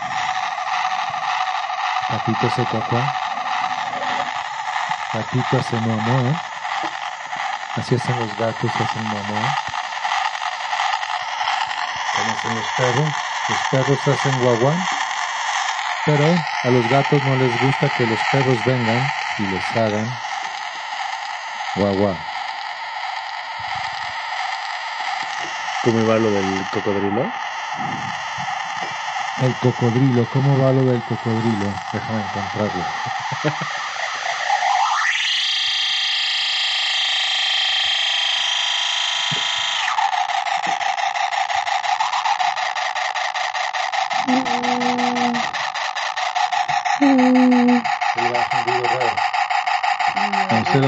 Patito 2.09 2.51
se 2.51 2.65
cuacua. 2.67 3.15
Patito 5.13 5.59
hace 5.59 5.77
momo. 5.77 6.41
Así 7.77 7.95
hacen 7.95 8.19
los 8.19 8.37
gatos, 8.37 8.71
hacen 8.71 9.05
momo. 9.05 9.41
Como 12.17 12.33
hacen 12.33 12.55
los 12.55 12.67
perros. 12.77 13.15
Los 13.49 13.59
perros 13.71 14.09
hacen 14.09 14.43
guaguán. 14.43 14.87
Pero 16.05 16.37
a 16.65 16.69
los 16.69 16.89
gatos 16.91 17.25
no 17.25 17.37
les 17.37 17.63
gusta 17.63 17.89
que 17.89 18.05
los 18.05 18.21
perros 18.31 18.63
vengan 18.67 19.11
y 19.39 19.43
les 19.43 19.65
hagan 19.75 20.19
guaguá. 21.77 22.15
¿Cómo 25.83 25.99
iba 25.99 26.15
lo 26.17 26.31
del 26.31 26.67
cocodrilo? 26.73 27.33
El 29.41 29.55
cocodrilo, 29.61 30.29
¿cómo 30.29 30.59
va 30.59 30.73
lo 30.73 30.85
del 30.85 31.05
cocodrilo? 31.05 31.73
Déjame 31.93 32.23
encontrarlo. 32.23 32.85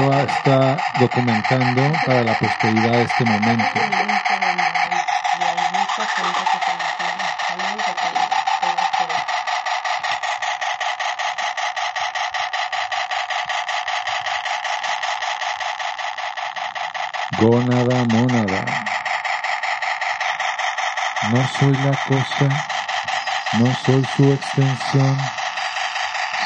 Va- 0.09 0.23
está 0.23 0.77
documentando 0.99 1.81
para 2.05 2.23
la 2.23 2.35
posteridad 2.35 3.01
este 3.01 3.25
momento. 3.25 3.79
Gónada, 17.41 18.05
mónada. 18.05 18.65
No 21.31 21.47
soy 21.57 21.73
la 21.73 21.97
cosa, 22.07 22.47
no 23.53 23.73
soy 23.83 24.05
su 24.15 24.31
extensión, 24.31 25.17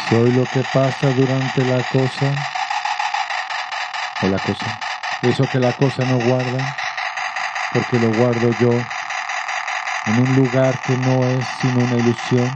soy 0.09 0.31
lo 0.31 0.45
que 0.45 0.63
pasa 0.73 1.09
durante 1.09 1.65
la 1.65 1.83
cosa 1.83 2.33
o 4.21 4.27
la 4.27 4.39
cosa. 4.39 4.79
Eso 5.21 5.45
que 5.51 5.59
la 5.59 5.73
cosa 5.73 6.05
no 6.05 6.17
guarda, 6.17 6.77
porque 7.73 7.99
lo 7.99 8.13
guardo 8.13 8.51
yo 8.61 8.71
en 10.05 10.19
un 10.19 10.33
lugar 10.33 10.79
que 10.79 10.95
no 10.95 11.25
es 11.25 11.45
sino 11.59 11.83
una 11.83 11.95
ilusión. 11.97 12.49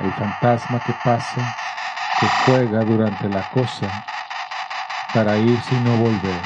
El 0.00 0.12
fantasma 0.14 0.80
que 0.80 0.92
pasa, 1.04 1.56
que 2.18 2.26
juega 2.44 2.82
durante 2.82 3.28
la 3.28 3.48
cosa, 3.50 3.86
para 5.12 5.36
irse 5.38 5.74
y 5.74 5.78
no 5.80 5.96
volver, 5.96 6.40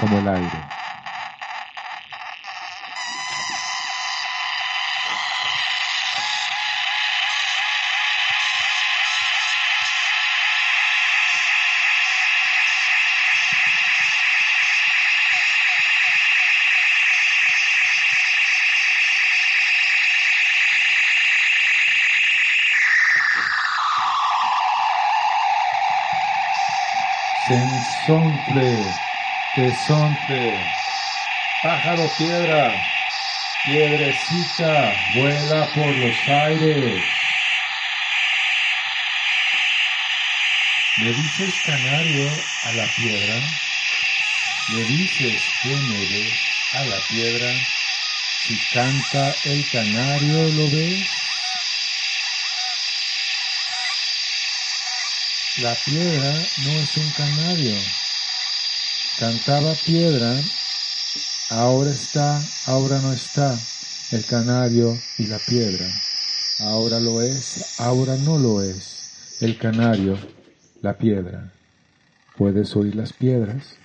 como 0.00 0.18
el 0.18 0.28
aire. 0.28 0.73
Sensontle, 28.04 28.84
tesontle, 29.54 30.60
pájaro 31.62 32.06
piedra, 32.18 32.70
piedrecita, 33.64 34.94
vuela 35.14 35.66
por 35.74 35.88
los 35.96 36.28
aires. 36.28 37.02
Le 40.98 41.14
dices 41.14 41.54
canario 41.64 42.30
a 42.64 42.72
la 42.74 42.86
piedra, 42.94 43.40
le 44.68 44.84
dices 44.84 45.42
ves 45.64 46.32
a 46.74 46.84
la 46.84 47.00
piedra, 47.08 47.54
si 48.46 48.58
canta 48.74 49.34
el 49.44 49.64
canario 49.70 50.48
lo 50.48 50.70
ves. 50.70 51.13
La 55.58 55.72
piedra 55.84 56.32
no 56.32 56.70
es 56.70 56.96
un 56.96 57.10
canario. 57.10 57.76
Cantaba 59.20 59.72
piedra, 59.86 60.34
ahora 61.50 61.92
está, 61.92 62.42
ahora 62.66 62.98
no 62.98 63.12
está. 63.12 63.56
El 64.10 64.26
canario 64.26 64.98
y 65.16 65.26
la 65.26 65.38
piedra. 65.38 65.86
Ahora 66.58 66.98
lo 66.98 67.22
es, 67.22 67.78
ahora 67.78 68.16
no 68.16 68.36
lo 68.38 68.62
es. 68.62 69.38
El 69.40 69.56
canario, 69.56 70.18
la 70.82 70.98
piedra. 70.98 71.52
¿Puedes 72.36 72.74
oír 72.74 72.96
las 72.96 73.12
piedras? 73.12 73.76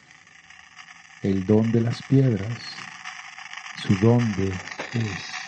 El 1.22 1.46
don 1.46 1.72
de 1.72 1.82
las 1.82 2.02
piedras. 2.02 2.58
Su 3.84 3.96
dónde 4.00 4.48
es. 4.48 5.40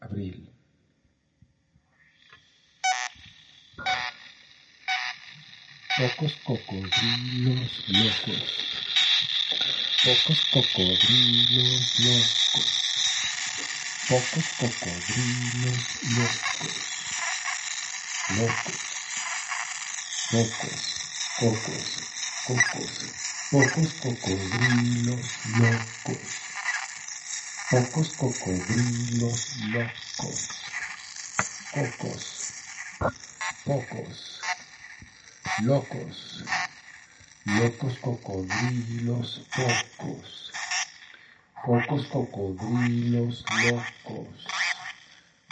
Abril. 0.00 0.50
Pocos 5.96 6.32
cocodrilos 6.44 7.84
locos. 7.88 8.42
Pocos 10.02 10.40
cocodrilos 10.50 12.00
locos. 12.00 12.68
Pocos 14.08 14.44
cocodrilos 14.58 15.78
locos. 16.16 16.90
Locos. 18.36 18.78
Pocos. 20.30 21.00
Cocos. 21.40 21.86
Cocos. 22.46 22.92
Pocos 23.50 23.92
cocodrilos 24.00 25.26
locos. 25.58 26.18
Pocos 27.70 28.08
cocodrilos 28.16 29.56
locos. 29.72 30.48
Pocos. 31.74 32.52
Pocos. 33.64 34.40
Locos. 35.62 36.44
Locos 37.46 37.98
cocodrilos 37.98 39.40
pocos. 39.56 40.52
Pocos 41.64 42.06
cocodrilos 42.06 43.44
locos. 43.64 44.46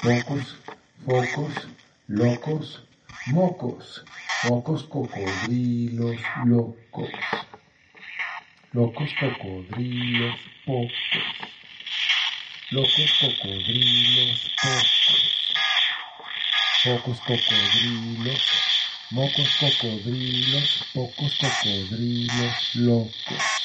Pocos, 0.01 0.57
focos, 1.05 1.69
locos, 2.09 2.83
mocos. 3.27 4.05
Pocos 4.49 4.85
cocodrilos 4.85 6.17
locos. 6.47 7.11
Locos 8.73 9.11
cocodrilos 9.21 10.35
pocos. 10.65 10.93
Locos 12.71 13.13
cocodrilos 13.21 14.51
pocos. 14.63 15.55
Pocos 16.85 17.19
cocodrilos. 17.21 18.43
Mocos 19.11 19.57
cocodrilos. 19.61 20.85
Pocos 20.95 21.39
cocodrilos 21.39 22.75
locos. 22.77 23.58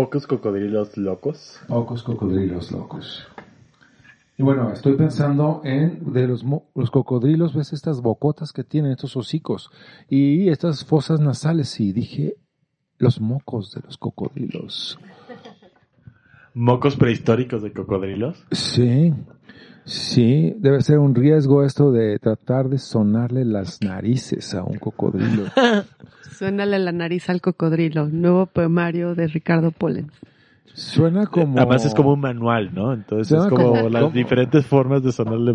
Pocos 0.00 0.26
cocodrilos 0.26 0.96
locos. 0.96 1.60
Pocos 1.68 2.02
cocodrilos 2.02 2.72
locos. 2.72 3.28
Y 4.38 4.42
bueno, 4.42 4.72
estoy 4.72 4.94
pensando 4.94 5.60
en 5.62 6.14
de 6.14 6.26
los, 6.26 6.42
los 6.74 6.90
cocodrilos, 6.90 7.54
ves 7.54 7.74
estas 7.74 8.00
bocotas 8.00 8.54
que 8.54 8.64
tienen 8.64 8.92
estos 8.92 9.14
hocicos 9.14 9.70
y 10.08 10.48
estas 10.48 10.86
fosas 10.86 11.20
nasales 11.20 11.78
y 11.80 11.92
dije 11.92 12.36
los 12.96 13.20
mocos 13.20 13.74
de 13.74 13.82
los 13.82 13.98
cocodrilos. 13.98 14.98
Mocos 16.54 16.96
prehistóricos 16.96 17.62
de 17.62 17.70
cocodrilos. 17.74 18.46
Sí, 18.52 19.12
sí, 19.84 20.54
debe 20.58 20.80
ser 20.82 20.98
un 20.98 21.14
riesgo 21.14 21.64
esto 21.64 21.92
de 21.92 22.18
tratar 22.18 22.68
de 22.68 22.78
sonarle 22.78 23.44
las 23.44 23.80
narices 23.82 24.54
a 24.54 24.62
un 24.62 24.78
cocodrilo. 24.78 25.44
Suénale 26.38 26.78
la 26.78 26.92
nariz 26.92 27.28
al 27.28 27.40
cocodrilo. 27.40 28.08
Nuevo 28.08 28.46
poemario 28.46 29.14
de 29.14 29.26
Ricardo 29.26 29.70
Pollens. 29.72 30.12
Suena 30.74 31.26
como... 31.26 31.58
Además 31.58 31.84
es 31.84 31.94
como 31.94 32.12
un 32.12 32.20
manual, 32.20 32.72
¿no? 32.74 32.92
Entonces 32.92 33.28
Suena 33.28 33.44
es 33.46 33.50
como, 33.50 33.68
como- 33.74 33.88
las 33.88 34.02
como- 34.02 34.14
diferentes 34.14 34.66
formas 34.66 35.02
de 35.02 35.12
sonarle. 35.12 35.54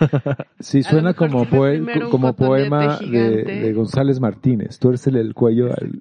Sí, 0.58 0.82
suena 0.82 1.14
como, 1.14 1.44
poe- 1.44 1.84
como 2.10 2.34
poema 2.34 2.98
de, 2.98 3.04
gigante. 3.06 3.44
de 3.60 3.72
González 3.72 4.20
Martínez. 4.20 4.78
Tuércele 4.78 5.20
el 5.20 5.34
cuello 5.34 5.66
al, 5.66 6.00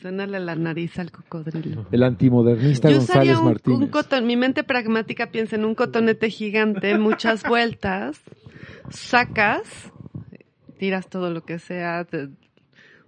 Suénale 0.00 0.40
la 0.40 0.54
nariz 0.54 0.98
al 0.98 1.10
cocodrilo. 1.10 1.86
el 1.90 2.02
antimodernista 2.02 2.88
Yo 2.90 2.98
usaría 2.98 3.32
González 3.34 3.38
un, 3.38 3.44
Martínez. 3.44 3.78
un 4.20 4.26
mi 4.26 4.36
mente 4.36 4.64
pragmática 4.64 5.30
piensa 5.30 5.56
en 5.56 5.64
un 5.64 5.74
cotonete 5.74 6.30
gigante, 6.30 6.96
muchas 6.98 7.42
vueltas, 7.46 8.20
sacas, 8.88 9.92
tiras 10.78 11.08
todo 11.08 11.30
lo 11.30 11.42
que 11.44 11.58
sea, 11.58 12.04
de- 12.04 12.30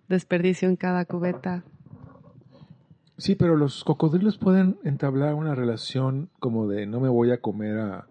desperdicio 0.09 0.69
en 0.69 0.77
cada 0.77 1.05
cubeta. 1.05 1.65
Sí, 3.23 3.37
pero 3.37 3.57
los 3.57 3.85
cocodrilos 3.85 4.37
pueden 4.37 4.79
entablar 4.83 5.35
una 5.35 5.55
relación 5.55 6.29
como 6.41 6.67
de 6.67 6.87
no 6.87 6.99
me 6.99 7.09
voy 7.09 7.31
a 7.31 7.41
comer 7.41 7.79
a 7.79 8.09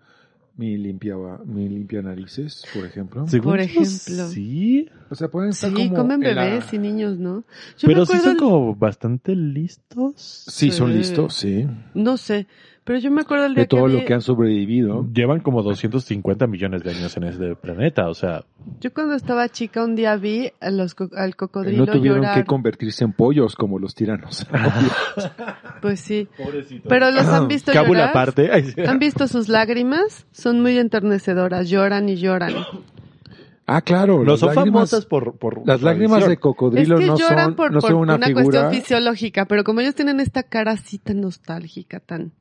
mi 0.56 0.78
limpia 0.78 1.16
mi 1.44 1.68
limpia 1.68 2.02
narices, 2.02 2.64
por 2.74 2.86
ejemplo. 2.86 3.26
Por 3.44 3.60
ejemplo. 3.60 3.90
Sí, 4.30 4.88
O 5.10 5.16
sea, 5.16 5.28
pueden 5.28 5.50
estar 5.50 5.70
Sí, 5.70 5.76
como 5.76 5.96
comen 5.96 6.22
la- 6.22 6.46
bebés 6.46 6.72
y 6.72 6.78
niños, 6.78 7.18
¿no? 7.18 7.44
Yo 7.78 7.88
pero 7.88 8.06
sí 8.06 8.20
son 8.20 8.32
el- 8.32 8.38
como 8.38 8.74
bastante 8.74 9.36
listos. 9.36 10.14
Sí, 10.16 10.72
son 10.72 10.94
listos, 10.94 11.34
sí. 11.34 11.68
No 11.94 12.16
sé, 12.16 12.48
pero 12.84 13.00
yo 13.00 13.12
me 13.12 13.22
acuerdo 13.22 13.46
el 13.46 13.54
día 13.56 13.64
De 13.64 13.68
todo 13.68 13.86
que, 13.86 13.94
lo 13.94 14.00
vi- 14.00 14.06
que 14.06 14.14
han 14.14 14.22
sobrevivido. 14.22 15.06
Llevan 15.14 15.40
como 15.42 15.62
250 15.64 16.48
millones 16.48 16.84
de 16.84 16.92
años 16.92 17.16
en 17.18 17.24
este 17.26 17.56
planeta, 17.56 18.10
o 18.10 18.14
sea, 18.14 18.44
yo 18.80 18.94
cuando 18.94 19.16
estaba 19.16 19.48
chica 19.50 19.84
un 19.84 19.96
día 19.96 20.16
vi 20.18 20.52
a 20.60 20.70
los 20.72 20.96
co- 20.96 21.10
al 21.16 21.36
cocodrilo 21.36 21.86
No 21.86 21.92
tuvieron 21.92 22.20
llorar. 22.22 22.36
que 22.36 22.46
convertirse 22.46 23.04
en 23.04 23.14
pollos 23.14 23.56
como 23.56 23.80
los 23.80 23.94
tiranos. 23.96 24.46
Pues 25.82 26.00
sí, 26.00 26.28
pobrecito. 26.38 26.88
pero 26.88 27.10
los 27.12 27.26
han 27.28 27.48
visto 27.48 27.72
Cábula 27.72 28.08
llorar. 28.08 28.10
aparte. 28.10 28.52
¿Han 28.88 29.00
visto 29.00 29.28
sus 29.28 29.50
lágrimas? 29.50 30.28
Son 30.32 30.62
muy 30.62 30.78
enternecedoras, 30.78 31.70
lloran 31.70 32.08
y 32.10 32.18
lloran. 32.18 32.54
ah, 33.66 33.82
claro. 33.82 34.20
No 34.24 34.32
las 34.32 34.40
son 34.42 34.50
lágrimas- 34.50 34.90
famosas 34.92 35.06
por, 35.06 35.38
por 35.38 35.66
Las 35.68 35.82
lágrimas 35.82 36.28
de 36.28 36.38
cocodrilo 36.38 36.96
es 36.96 37.02
que 37.02 37.08
no 37.08 37.18
lloran 37.18 37.46
son, 37.46 37.56
por, 37.56 37.72
no 37.72 37.80
por 37.80 37.90
son 37.90 38.00
una, 38.00 38.16
una, 38.16 38.28
figura. 38.28 38.44
cuestión 38.44 38.72
fisiológica, 38.72 39.46
pero 39.46 39.64
como 39.64 39.80
ellos 39.82 39.96
tienen 39.96 40.20
esta 40.20 40.44
cara 40.44 40.74
así 40.74 41.00
tan 41.00 41.22
nostálgica, 41.22 42.00
tan... 42.00 42.32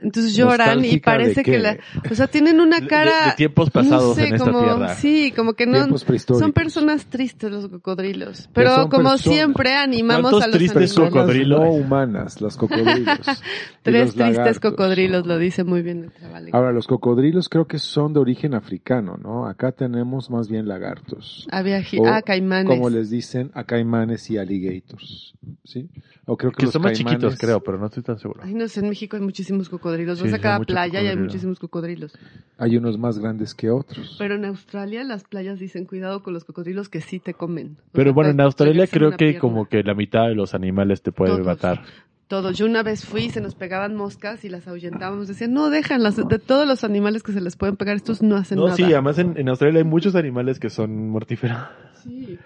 Entonces 0.00 0.36
lloran 0.36 0.78
y 0.84 0.92
¿Nostálgica 0.94 1.10
de 1.12 1.18
parece 1.18 1.42
que 1.42 1.58
la... 1.58 1.76
O 2.08 2.14
sea, 2.14 2.28
tienen 2.28 2.60
una 2.60 2.86
cara... 2.86 3.26
de 3.30 3.32
tiempos 3.32 3.68
no 3.74 4.14
sé, 4.14 4.28
en 4.28 4.34
esta 4.34 4.44
como- 4.52 4.60
tierra. 4.62 4.94
Sí, 4.94 5.32
como 5.34 5.54
que 5.54 5.66
no... 5.66 5.98
Son 5.98 6.52
personas 6.52 7.06
tristes 7.06 7.50
los 7.50 7.68
cocodrilos. 7.68 8.48
Pero 8.52 8.88
como 8.88 9.10
personas. 9.10 9.20
siempre 9.22 9.74
animamos 9.74 10.30
¿Cuántos 10.30 10.42
a 10.44 10.46
los 10.46 10.56
tristes 10.56 10.96
animales. 10.96 11.12
Cocodrilos? 11.14 11.60
no 11.60 11.70
humanas, 11.72 12.40
las 12.40 12.56
cocodrilos. 12.56 13.18
Tres 13.82 14.06
los 14.06 14.14
tristes 14.14 14.36
lagartos. 14.36 14.60
cocodrilos, 14.60 15.26
lo 15.26 15.36
dice 15.38 15.64
muy 15.64 15.82
bien 15.82 16.04
el 16.04 16.12
chaval. 16.20 16.48
Ahora, 16.52 16.72
los 16.72 16.86
cocodrilos 16.86 17.48
creo 17.48 17.66
que 17.66 17.78
son 17.80 18.12
de 18.12 18.20
origen 18.20 18.54
africano, 18.54 19.16
¿no? 19.20 19.46
Acá 19.48 19.72
tenemos 19.72 20.30
más 20.30 20.48
bien 20.48 20.68
lagartos. 20.68 21.46
Había... 21.50 21.82
O, 21.98 22.06
Ah, 22.06 22.22
caimanes. 22.22 22.68
Como 22.68 22.88
les 22.88 23.10
dicen, 23.10 23.50
a 23.54 23.64
caimanes 23.64 24.30
y 24.30 24.38
alligators. 24.38 25.34
¿Sí? 25.64 25.88
O 26.30 26.36
creo 26.36 26.50
que, 26.52 26.58
Que 26.58 26.64
los 26.66 26.72
son 26.74 26.82
más 26.82 26.92
caimanes- 26.92 27.20
chiquitos, 27.20 27.38
creo, 27.38 27.60
pero 27.62 27.78
no 27.78 27.86
estoy 27.86 28.02
tan 28.02 28.18
seguro. 28.18 28.40
Ay, 28.44 28.52
no 28.52 28.68
sé, 28.68 28.80
en 28.80 28.90
México 28.90 29.16
hay 29.16 29.22
muchísimos 29.22 29.70
cocodrilos. 29.70 30.18
Sí, 30.18 30.24
Vas 30.24 30.34
a 30.34 30.38
cada 30.38 30.60
playa 30.60 31.00
y 31.02 31.06
hay 31.06 31.16
muchísimos 31.16 31.58
cocodrilos. 31.58 32.12
Hay 32.58 32.76
unos 32.76 32.98
más 32.98 33.18
grandes 33.18 33.54
que 33.54 33.70
otros. 33.70 34.16
Pero 34.18 34.34
en 34.34 34.44
Australia 34.44 35.04
las 35.04 35.24
playas 35.24 35.58
dicen 35.58 35.86
cuidado 35.86 36.22
con 36.22 36.34
los 36.34 36.44
cocodrilos 36.44 36.90
que 36.90 37.00
sí 37.00 37.18
te 37.18 37.32
comen. 37.32 37.78
O 37.78 37.90
Pero 37.92 38.10
sea, 38.10 38.12
bueno, 38.14 38.30
en 38.30 38.40
Australia 38.42 38.86
creo 38.86 39.12
que 39.12 39.16
pierna. 39.16 39.40
como 39.40 39.66
que 39.68 39.82
la 39.82 39.94
mitad 39.94 40.28
de 40.28 40.34
los 40.34 40.54
animales 40.54 41.00
te 41.00 41.12
puede 41.12 41.32
Todos. 41.32 41.46
matar. 41.46 41.82
Todos. 42.26 42.58
Yo 42.58 42.66
una 42.66 42.82
vez 42.82 43.06
fui 43.06 43.30
se 43.30 43.40
nos 43.40 43.54
pegaban 43.54 43.96
moscas 43.96 44.44
y 44.44 44.50
las 44.50 44.68
ahuyentábamos. 44.68 45.28
Decían, 45.28 45.54
no, 45.54 45.70
déjanlas. 45.70 46.16
De 46.16 46.38
todos 46.38 46.68
los 46.68 46.84
animales 46.84 47.22
que 47.22 47.32
se 47.32 47.40
les 47.40 47.56
pueden 47.56 47.76
pegar, 47.78 47.96
estos 47.96 48.20
no 48.22 48.36
hacen 48.36 48.58
No, 48.58 48.64
nada. 48.64 48.76
sí, 48.76 48.82
además 48.82 49.18
en, 49.18 49.38
en 49.38 49.48
Australia 49.48 49.78
hay 49.78 49.84
muchos 49.86 50.14
animales 50.14 50.60
que 50.60 50.68
son 50.68 51.08
mortíferos. 51.08 51.56
Sí. 52.04 52.38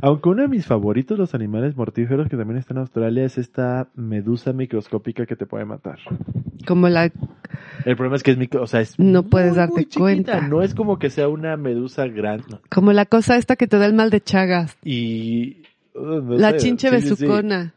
Aunque 0.00 0.28
uno 0.28 0.42
de 0.42 0.48
mis 0.48 0.66
favoritos, 0.66 1.18
los 1.18 1.34
animales 1.34 1.76
mortíferos 1.76 2.28
que 2.28 2.36
también 2.36 2.58
está 2.58 2.72
en 2.74 2.78
Australia, 2.78 3.24
es 3.24 3.36
esta 3.38 3.88
medusa 3.96 4.52
microscópica 4.52 5.26
que 5.26 5.34
te 5.36 5.46
puede 5.46 5.64
matar. 5.64 5.98
Como 6.66 6.88
la... 6.88 7.10
El 7.84 7.96
problema 7.96 8.16
es 8.16 8.22
que 8.22 8.30
es 8.32 8.38
micro, 8.38 8.62
o 8.62 8.66
sea, 8.66 8.80
es 8.80 8.98
No 8.98 9.22
muy, 9.22 9.30
puedes 9.30 9.50
muy 9.50 9.58
darte 9.58 9.80
chiquita. 9.84 10.00
cuenta. 10.00 10.40
No 10.42 10.62
es 10.62 10.74
como 10.74 10.98
que 10.98 11.10
sea 11.10 11.28
una 11.28 11.56
medusa 11.56 12.06
grande. 12.06 12.58
Como 12.70 12.92
la 12.92 13.06
cosa 13.06 13.36
esta 13.36 13.56
que 13.56 13.66
te 13.66 13.78
da 13.78 13.86
el 13.86 13.94
mal 13.94 14.10
de 14.10 14.20
Chagas. 14.20 14.76
Y... 14.84 15.62
uh, 15.94 16.20
no 16.22 16.34
la 16.36 16.52
sé, 16.52 16.56
chinche 16.58 16.90
sí, 16.90 17.00
sí, 17.00 17.02
sí. 17.16 17.24
besucona. 17.24 17.74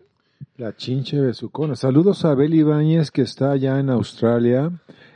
La 0.57 0.75
chinche 0.75 1.19
besucona. 1.19 1.75
Saludos 1.75 2.23
a 2.25 2.31
Abel 2.31 2.53
Ibáñez, 2.53 3.09
que 3.09 3.23
está 3.23 3.51
allá 3.51 3.79
en 3.79 3.89
Australia, 3.89 4.71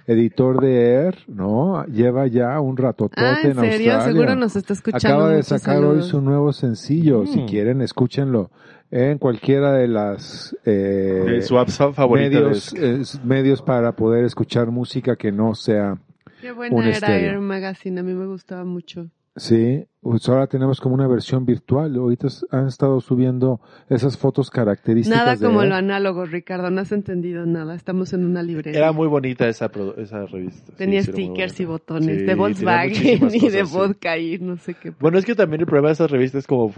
editor 0.08 0.62
de 0.62 0.94
Air, 1.06 1.18
¿no? 1.28 1.86
Lleva 1.88 2.28
ya 2.28 2.60
un 2.60 2.78
ratotote 2.78 3.22
Ah, 3.22 3.40
¿en 3.42 3.50
en 3.52 3.56
serio? 3.56 3.94
Australia. 3.94 4.02
Seguro 4.02 4.36
nos 4.36 4.56
está 4.56 4.74
escuchando. 4.74 5.08
Acaba 5.08 5.30
de 5.32 5.44
sacar 5.44 5.76
saludos. 5.76 6.04
hoy 6.06 6.10
su 6.10 6.22
nuevo 6.22 6.54
sencillo. 6.54 7.26
Si 7.26 7.42
Mm. 7.42 7.48
quieren, 7.48 7.82
escúchenlo 7.82 8.52
en 8.92 9.18
cualquiera 9.18 9.74
de 9.74 9.88
las 9.88 10.56
eh, 10.66 11.24
De 11.26 11.42
su 11.42 11.58
app 11.58 11.70
fa- 11.70 11.92
favorita. 11.94 12.30
medios, 12.40 12.74
eh, 12.78 13.02
medios 13.24 13.62
para 13.62 13.94
poder 13.96 14.26
escuchar 14.26 14.68
música 14.72 15.16
que 15.16 15.32
no 15.32 15.56
sea. 15.56 15.98
Qué 16.42 16.52
un 16.52 16.58
buena 16.58 16.82
era 16.88 16.92
estéreo. 16.98 17.32
Air 17.32 17.40
Magazine. 17.40 18.00
A 18.00 18.04
mí 18.04 18.14
me 18.14 18.28
gustaba 18.28 18.64
mucho. 18.64 19.08
Sí, 19.38 19.86
pues 20.00 20.30
ahora 20.30 20.48
tenemos 20.48 20.80
como 20.80 20.96
una 20.96 21.08
versión 21.08 21.46
virtual. 21.46 21.94
Ahorita 21.98 22.30
han 22.52 22.68
estado 22.68 23.02
subiendo 23.02 23.60
esas 23.90 24.18
fotos 24.18 24.50
características. 24.50 25.20
Nada 25.20 25.36
de 25.36 25.46
como 25.46 25.62
Air. 25.62 25.70
lo 25.70 25.76
análogo, 25.76 26.26
Ricardo. 26.26 26.70
No 26.72 26.80
has 26.80 26.94
entendido 26.94 27.46
nada. 27.46 27.76
Estamos 27.76 28.14
en 28.14 28.24
una 28.26 28.42
librería. 28.44 28.80
Era 28.80 28.92
muy 28.94 29.08
bonita 29.10 29.48
esa, 29.50 29.70
esa 29.98 30.26
revista. 30.26 30.72
Tenía 30.78 31.04
sí, 31.04 31.12
stickers 31.12 31.60
y 31.60 31.66
botones 31.66 32.20
Sí, 32.20 32.24
de 32.24 32.34
Volkswagen 32.36 33.30
y 33.34 33.50
de 33.50 33.64
vodka 33.64 34.18
y 34.18 34.38
no 34.40 34.56
sé 34.56 34.74
qué. 34.76 34.92
Bueno, 35.02 35.18
es 35.18 35.26
que 35.26 35.36
también 35.36 35.60
el 35.60 35.68
problema 35.68 35.90
de 35.90 35.94
esas 35.96 36.10
revistas 36.10 36.40
es 36.40 36.48
como 36.48 36.72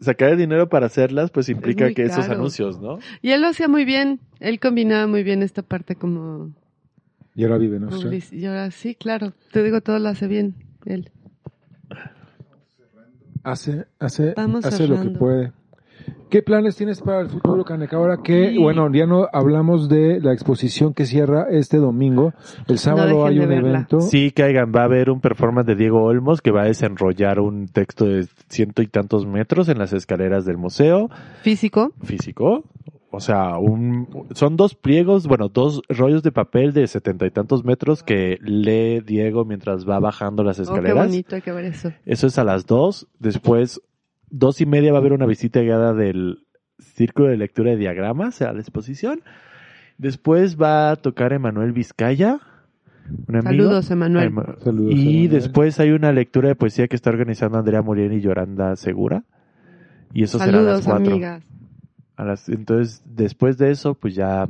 sacar 0.00 0.30
el 0.30 0.38
dinero 0.38 0.68
para 0.68 0.86
hacerlas, 0.86 1.30
pues 1.30 1.48
implica 1.48 1.84
muy 1.84 1.94
que 1.94 2.02
esos 2.02 2.26
caro. 2.26 2.32
anuncios, 2.34 2.80
¿no? 2.80 2.98
Y 3.22 3.30
él 3.30 3.40
lo 3.40 3.46
hacía 3.46 3.68
muy 3.68 3.84
bien. 3.84 4.18
Él 4.40 4.58
combinaba 4.58 5.06
muy 5.06 5.22
bien 5.22 5.40
esta 5.44 5.62
parte 5.62 5.94
como 5.94 6.50
Y 7.36 7.44
ahora 7.44 7.58
vive 7.58 7.76
en 7.76 7.84
Australia. 7.84 8.18
publici- 8.18 8.38
Y 8.40 8.46
ahora 8.46 8.72
sí, 8.72 8.96
claro. 8.96 9.34
Te 9.52 9.62
digo, 9.62 9.80
todo 9.82 10.00
lo 10.00 10.08
hace 10.08 10.26
bien. 10.26 10.56
Él. 10.84 11.10
Hace, 13.42 13.84
hace, 13.98 14.32
Vamos 14.36 14.64
hace 14.64 14.88
lo 14.88 15.00
que 15.02 15.10
puede. 15.10 15.52
¿Qué 16.30 16.42
planes 16.42 16.74
tienes 16.76 17.00
para 17.00 17.20
el 17.20 17.28
futuro, 17.28 17.64
Caneca? 17.64 17.96
Ahora 17.96 18.18
que, 18.24 18.56
bueno, 18.58 18.90
ya 18.92 19.06
no 19.06 19.28
hablamos 19.32 19.88
de 19.88 20.20
la 20.20 20.32
exposición 20.32 20.92
que 20.92 21.06
cierra 21.06 21.46
este 21.50 21.76
domingo. 21.76 22.32
El 22.66 22.78
sábado 22.78 23.24
hay 23.24 23.38
un 23.38 23.52
evento. 23.52 24.00
Sí, 24.00 24.32
caigan, 24.32 24.72
va 24.74 24.80
a 24.80 24.84
haber 24.84 25.10
un 25.10 25.20
performance 25.20 25.66
de 25.66 25.76
Diego 25.76 26.02
Olmos 26.02 26.40
que 26.40 26.50
va 26.50 26.62
a 26.62 26.64
desenrollar 26.64 27.38
un 27.38 27.68
texto 27.68 28.06
de 28.06 28.26
ciento 28.48 28.82
y 28.82 28.88
tantos 28.88 29.26
metros 29.26 29.68
en 29.68 29.78
las 29.78 29.92
escaleras 29.92 30.44
del 30.44 30.56
museo 30.56 31.08
Físico. 31.42 31.92
físico. 32.02 32.64
O 33.14 33.20
sea, 33.20 33.58
un, 33.58 34.08
son 34.34 34.56
dos 34.56 34.74
pliegos, 34.74 35.26
bueno, 35.26 35.48
dos 35.48 35.82
rollos 35.88 36.22
de 36.22 36.32
papel 36.32 36.72
de 36.72 36.86
setenta 36.86 37.26
y 37.26 37.30
tantos 37.30 37.64
metros 37.64 38.02
que 38.02 38.38
lee 38.42 39.00
Diego 39.00 39.44
mientras 39.44 39.88
va 39.88 39.98
bajando 40.00 40.42
las 40.44 40.58
Oh, 40.58 40.62
qué 40.64 40.70
escaleras. 40.70 41.06
bonito, 41.08 41.36
hay 41.36 41.42
que 41.42 41.52
ver 41.52 41.64
eso. 41.66 41.92
Eso 42.04 42.26
es 42.26 42.38
a 42.38 42.44
las 42.44 42.66
dos. 42.66 43.06
Después, 43.18 43.80
dos 44.30 44.60
y 44.60 44.66
media 44.66 44.92
va 44.92 44.98
a 44.98 45.00
haber 45.00 45.12
una 45.12 45.26
visita 45.26 45.60
guiada 45.60 45.92
del 45.94 46.44
Círculo 46.78 47.28
de 47.28 47.36
Lectura 47.36 47.70
de 47.70 47.76
Diagramas 47.76 48.42
a 48.42 48.52
la 48.52 48.60
exposición. 48.60 49.22
Después 49.96 50.60
va 50.60 50.90
a 50.90 50.96
tocar 50.96 51.32
Emanuel 51.32 51.72
Vizcaya. 51.72 52.40
Un 53.28 53.36
amigo. 53.36 53.64
Saludos, 53.64 53.90
Emanuel. 53.90 54.26
Ema- 54.28 54.56
Saludos, 54.58 54.92
y 54.94 55.00
Emanuel. 55.02 55.28
después 55.30 55.78
hay 55.78 55.90
una 55.90 56.10
lectura 56.12 56.48
de 56.48 56.56
poesía 56.56 56.88
que 56.88 56.96
está 56.96 57.10
organizando 57.10 57.58
Andrea 57.58 57.82
Muriel 57.82 58.12
y 58.12 58.20
Yoranda 58.20 58.74
Segura. 58.76 59.24
Y 60.12 60.22
eso 60.24 60.38
será 60.38 60.58
a 60.58 60.62
las 60.62 60.84
cuatro. 60.84 61.12
amigas. 61.12 61.44
A 62.16 62.24
las, 62.24 62.48
entonces, 62.48 63.02
después 63.04 63.58
de 63.58 63.70
eso, 63.70 63.94
pues 63.94 64.14
ya 64.14 64.48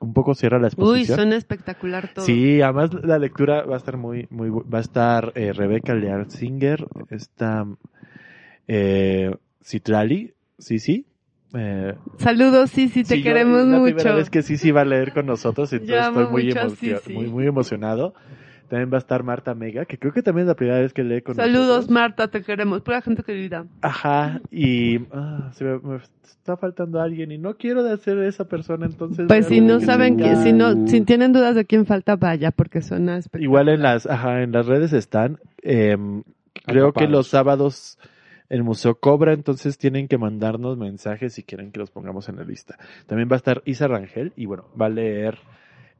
un 0.00 0.12
poco 0.12 0.34
cierra 0.34 0.58
la 0.58 0.66
Uy, 0.66 0.68
exposición. 0.68 1.16
suena 1.16 1.36
espectacular 1.36 2.08
todo. 2.08 2.26
Sí, 2.26 2.60
además 2.60 2.90
la 3.04 3.18
lectura 3.18 3.62
va 3.62 3.74
a 3.74 3.78
estar 3.78 3.96
muy, 3.96 4.26
muy, 4.30 4.50
va 4.50 4.78
a 4.78 4.80
estar 4.80 5.32
eh, 5.34 5.52
Rebeca 5.52 5.94
Learsinger, 5.94 6.86
está 7.10 7.66
eh, 8.68 9.34
Citrali, 9.62 10.34
sí, 10.58 10.78
sí. 10.78 11.06
Eh, 11.54 11.94
Saludos, 12.18 12.70
sí, 12.70 12.88
sí, 12.88 13.04
te 13.04 13.14
sí, 13.16 13.22
yo- 13.22 13.30
queremos 13.30 13.60
es 13.60 13.66
la 13.68 13.78
mucho. 13.78 13.94
primera 13.94 14.14
vez 14.16 14.28
que 14.30 14.42
sí, 14.42 14.56
sí 14.56 14.72
va 14.72 14.80
a 14.80 14.84
leer 14.84 15.12
con 15.12 15.26
nosotros, 15.26 15.72
entonces 15.72 16.06
estoy 16.08 16.26
muy, 16.26 16.44
mucho 16.46 16.58
a 16.60 16.62
emo- 16.64 16.76
Sisi. 16.76 17.12
muy, 17.14 17.26
muy 17.28 17.46
emocionado. 17.46 18.14
También 18.68 18.90
va 18.92 18.96
a 18.96 18.98
estar 18.98 19.22
Marta 19.22 19.54
Mega, 19.54 19.84
que 19.84 19.98
creo 19.98 20.12
que 20.12 20.22
también 20.22 20.46
es 20.46 20.48
la 20.48 20.54
primera 20.54 20.80
vez 20.80 20.92
que 20.92 21.04
lee 21.04 21.22
con 21.22 21.34
Saludos, 21.34 21.66
nosotros. 21.66 21.90
Marta, 21.90 22.28
te 22.28 22.42
queremos. 22.42 22.82
Pura 22.82 23.02
gente 23.02 23.22
querida. 23.22 23.66
Ajá, 23.82 24.40
y 24.50 25.00
ah, 25.12 25.50
se 25.52 25.64
me, 25.64 25.78
me 25.78 25.96
está 26.24 26.56
faltando 26.56 27.00
alguien 27.00 27.32
y 27.32 27.38
no 27.38 27.56
quiero 27.56 27.82
de 27.82 27.92
hacer 27.92 28.18
esa 28.18 28.46
persona, 28.46 28.86
entonces... 28.86 29.26
Pues 29.28 29.46
si 29.46 29.60
no 29.60 29.80
saben 29.80 30.16
que, 30.16 30.36
si 30.36 30.52
no, 30.52 30.86
si 30.86 31.00
tienen 31.00 31.32
dudas 31.32 31.54
de 31.54 31.64
quién 31.64 31.86
falta, 31.86 32.16
vaya, 32.16 32.50
porque 32.50 32.82
suena 32.82 33.16
espectacular. 33.16 33.44
Igual 33.44 33.68
en 33.70 33.82
las, 33.82 34.06
ajá, 34.06 34.42
en 34.42 34.52
las 34.52 34.66
redes 34.66 34.92
están. 34.92 35.38
em, 35.62 36.22
creo 36.66 36.92
que 36.92 37.06
los 37.06 37.28
sábados 37.28 37.98
el 38.48 38.62
museo 38.62 38.96
cobra, 38.96 39.32
entonces 39.32 39.78
tienen 39.78 40.06
que 40.06 40.18
mandarnos 40.18 40.76
mensajes 40.76 41.32
si 41.32 41.42
quieren 41.42 41.72
que 41.72 41.80
los 41.80 41.90
pongamos 41.90 42.28
en 42.28 42.36
la 42.36 42.44
lista. 42.44 42.78
También 43.06 43.28
va 43.30 43.34
a 43.34 43.38
estar 43.38 43.62
Isa 43.64 43.88
Rangel 43.88 44.32
y 44.36 44.46
bueno, 44.46 44.66
va 44.80 44.86
a 44.86 44.90
leer 44.90 45.38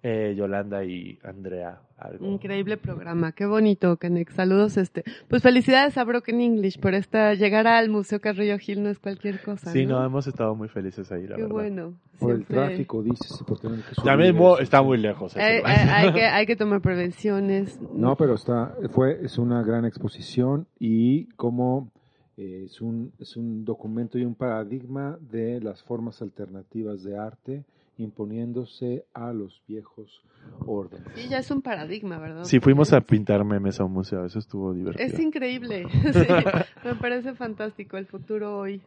eh, 0.07 0.35
Yolanda 0.37 0.85
y 0.85 1.19
Andrea 1.25 1.81
algo. 1.97 2.27
Increíble 2.27 2.77
programa, 2.77 3.33
qué 3.33 3.47
bonito, 3.47 3.97
Canex. 3.97 4.35
Saludos, 4.35 4.77
este. 4.77 5.03
Pues 5.29 5.43
felicidades 5.43 5.97
a 5.97 6.05
Broken 6.05 6.43
English 6.43 6.79
por 6.79 6.93
esta, 6.93 7.33
llegar 7.33 7.67
al 7.67 7.89
Museo 7.89 8.21
Carrillo 8.21 8.59
Gil 8.59 8.83
no 8.83 8.91
es 8.91 8.99
cualquier 8.99 9.41
cosa. 9.43 9.73
Sí, 9.73 9.87
¿no? 9.87 9.99
no, 9.99 10.05
hemos 10.05 10.27
estado 10.27 10.55
muy 10.55 10.69
felices 10.69 11.11
ahí, 11.11 11.23
la 11.23 11.37
Qué 11.37 11.43
verdad. 11.43 11.55
bueno. 11.55 11.95
Por 12.19 12.35
el 12.35 12.45
tráfico, 12.45 13.03
dices, 13.03 13.39
y 13.41 13.45
por 13.45 13.59
tener 13.59 13.79
que 13.79 13.95
subir 13.95 14.05
También 14.05 14.37
eso. 14.37 14.59
está 14.59 14.83
muy 14.83 14.99
lejos. 14.99 15.35
Eh, 15.37 15.59
eh, 15.59 15.63
hay, 15.65 16.13
que, 16.13 16.23
hay 16.27 16.45
que 16.45 16.57
tomar 16.57 16.83
prevenciones. 16.83 17.81
No, 17.95 18.15
pero 18.17 18.35
está, 18.35 18.77
fue, 18.91 19.25
es 19.25 19.39
una 19.39 19.63
gran 19.63 19.87
exposición 19.87 20.67
y 20.79 21.29
como 21.37 21.91
eh, 22.37 22.65
es 22.67 22.83
un, 22.83 23.11
es 23.19 23.39
un 23.39 23.65
documento 23.65 24.19
y 24.19 24.27
un 24.27 24.35
paradigma 24.35 25.17
de 25.19 25.61
las 25.63 25.83
formas 25.83 26.21
alternativas 26.21 27.03
de 27.03 27.17
arte 27.17 27.65
imponiéndose 27.99 29.05
a 29.15 29.33
los 29.33 29.63
viejos 29.67 30.23
órdenes. 30.67 31.09
Sí, 31.15 31.29
ya 31.29 31.39
es 31.39 31.51
un 31.51 31.63
paradigma, 31.63 32.19
¿verdad? 32.19 32.45
Sí, 32.45 32.61
fuimos 32.61 32.93
a 32.93 33.01
pintar 33.01 33.45
memes 33.45 33.81
a 33.81 33.85
un 33.85 33.93
museo, 33.93 34.25
eso 34.25 34.39
estuvo 34.39 34.73
divertido. 34.73 35.07
Es 35.07 35.19
increíble. 35.19 35.87
Sí, 36.13 36.29
me 36.85 36.95
parece 36.97 37.35
fantástico 37.35 37.97
el 37.97 38.07
futuro 38.07 38.59
hoy. 38.59 38.83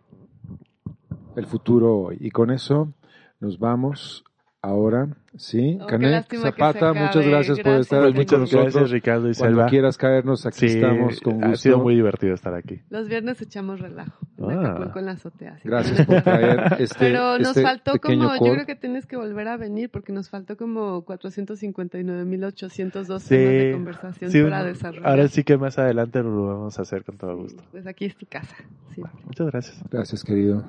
El 1.36 1.46
futuro 1.46 1.98
hoy. 1.98 2.18
Y 2.20 2.32
con 2.32 2.52
eso 2.52 2.94
nos 3.40 3.60
vamos 3.60 4.24
ahora, 4.62 5.08
¿sí? 5.38 5.78
Oh, 5.82 5.88
Canek, 5.88 6.36
Zapata, 6.36 6.92
muchas 6.94 7.26
gracias, 7.26 7.58
por 7.60 7.66
Gracias. 7.66 7.82
estar 7.82 8.00
Pues 8.02 8.10
aquí 8.12 8.18
muchas 8.20 8.32
con 8.32 8.40
nosotros. 8.42 8.74
gracias, 8.74 8.92
Ricardo 8.92 9.30
y 9.30 9.34
Cuando 9.36 9.56
Selva. 9.58 9.70
quieras 9.70 9.98
caernos, 9.98 10.46
aquí 10.46 10.60
Sí, 10.60 10.66
estamos 10.78 11.22
con 11.22 11.34
gusto. 11.36 11.48
ha 11.48 11.56
sido 11.56 11.80
muy 11.80 11.96
divertido 11.96 12.34
estar 12.34 12.54
aquí. 12.54 12.82
Los 12.90 13.08
viernes 13.08 13.42
echamos 13.42 13.80
relajo. 13.80 14.18
Ah. 14.42 14.92
En 14.96 15.06
la 15.06 15.12
azotea. 15.14 15.54
así 15.54 15.64
que- 15.64 15.70
Gracias 15.70 16.06
por 16.06 16.22
traer 16.22 16.74
este, 16.82 16.96
Pero 17.00 17.38
nos 17.40 17.50
este 17.50 17.62
faltó 17.64 17.94
como, 18.02 18.34
yo 18.36 18.54
creo 18.54 18.66
que 18.66 18.76
tienes 18.76 19.06
que 19.06 19.16
volver 19.16 19.48
a 19.48 19.58
venir 19.58 19.90
porque 19.90 20.12
nos 20.12 20.30
faltó 20.30 20.58
como 20.58 21.06
459.802 21.06 23.24
Sí, 23.24 23.30
temas 23.30 23.54
de 23.54 23.72
conversación 23.74 24.32
sí, 24.32 24.42
para 24.44 24.64
desarrollar. 24.64 25.08
ahora 25.10 25.28
sí 25.28 25.44
que 25.44 25.58
más 25.58 25.78
adelante 25.80 26.22
lo 26.24 26.46
vamos 26.48 26.78
a 26.78 26.82
hacer 26.82 27.04
con 27.04 27.18
todo 27.18 27.36
gusto. 27.38 27.64
Pues 27.72 27.88
aquí 27.88 28.06
es 28.06 28.16
tu 28.16 28.26
casa. 28.26 28.56
siempre. 28.94 29.14
Muchas 29.26 29.48
gracias. 29.48 29.84
Gracias, 29.92 30.24
querido. 30.24 30.64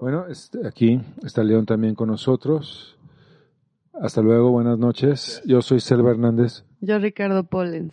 Bueno, 0.00 0.24
este, 0.28 0.66
aquí 0.66 0.98
está 1.22 1.44
León 1.44 1.66
también 1.66 1.94
con 1.94 2.08
nosotros. 2.08 2.96
Hasta 3.92 4.22
luego, 4.22 4.50
buenas 4.50 4.78
noches. 4.78 5.42
Yo 5.44 5.60
soy 5.60 5.80
Selva 5.80 6.10
Hernández. 6.10 6.64
Yo, 6.80 6.98
Ricardo 6.98 7.44
Pollens. 7.44 7.92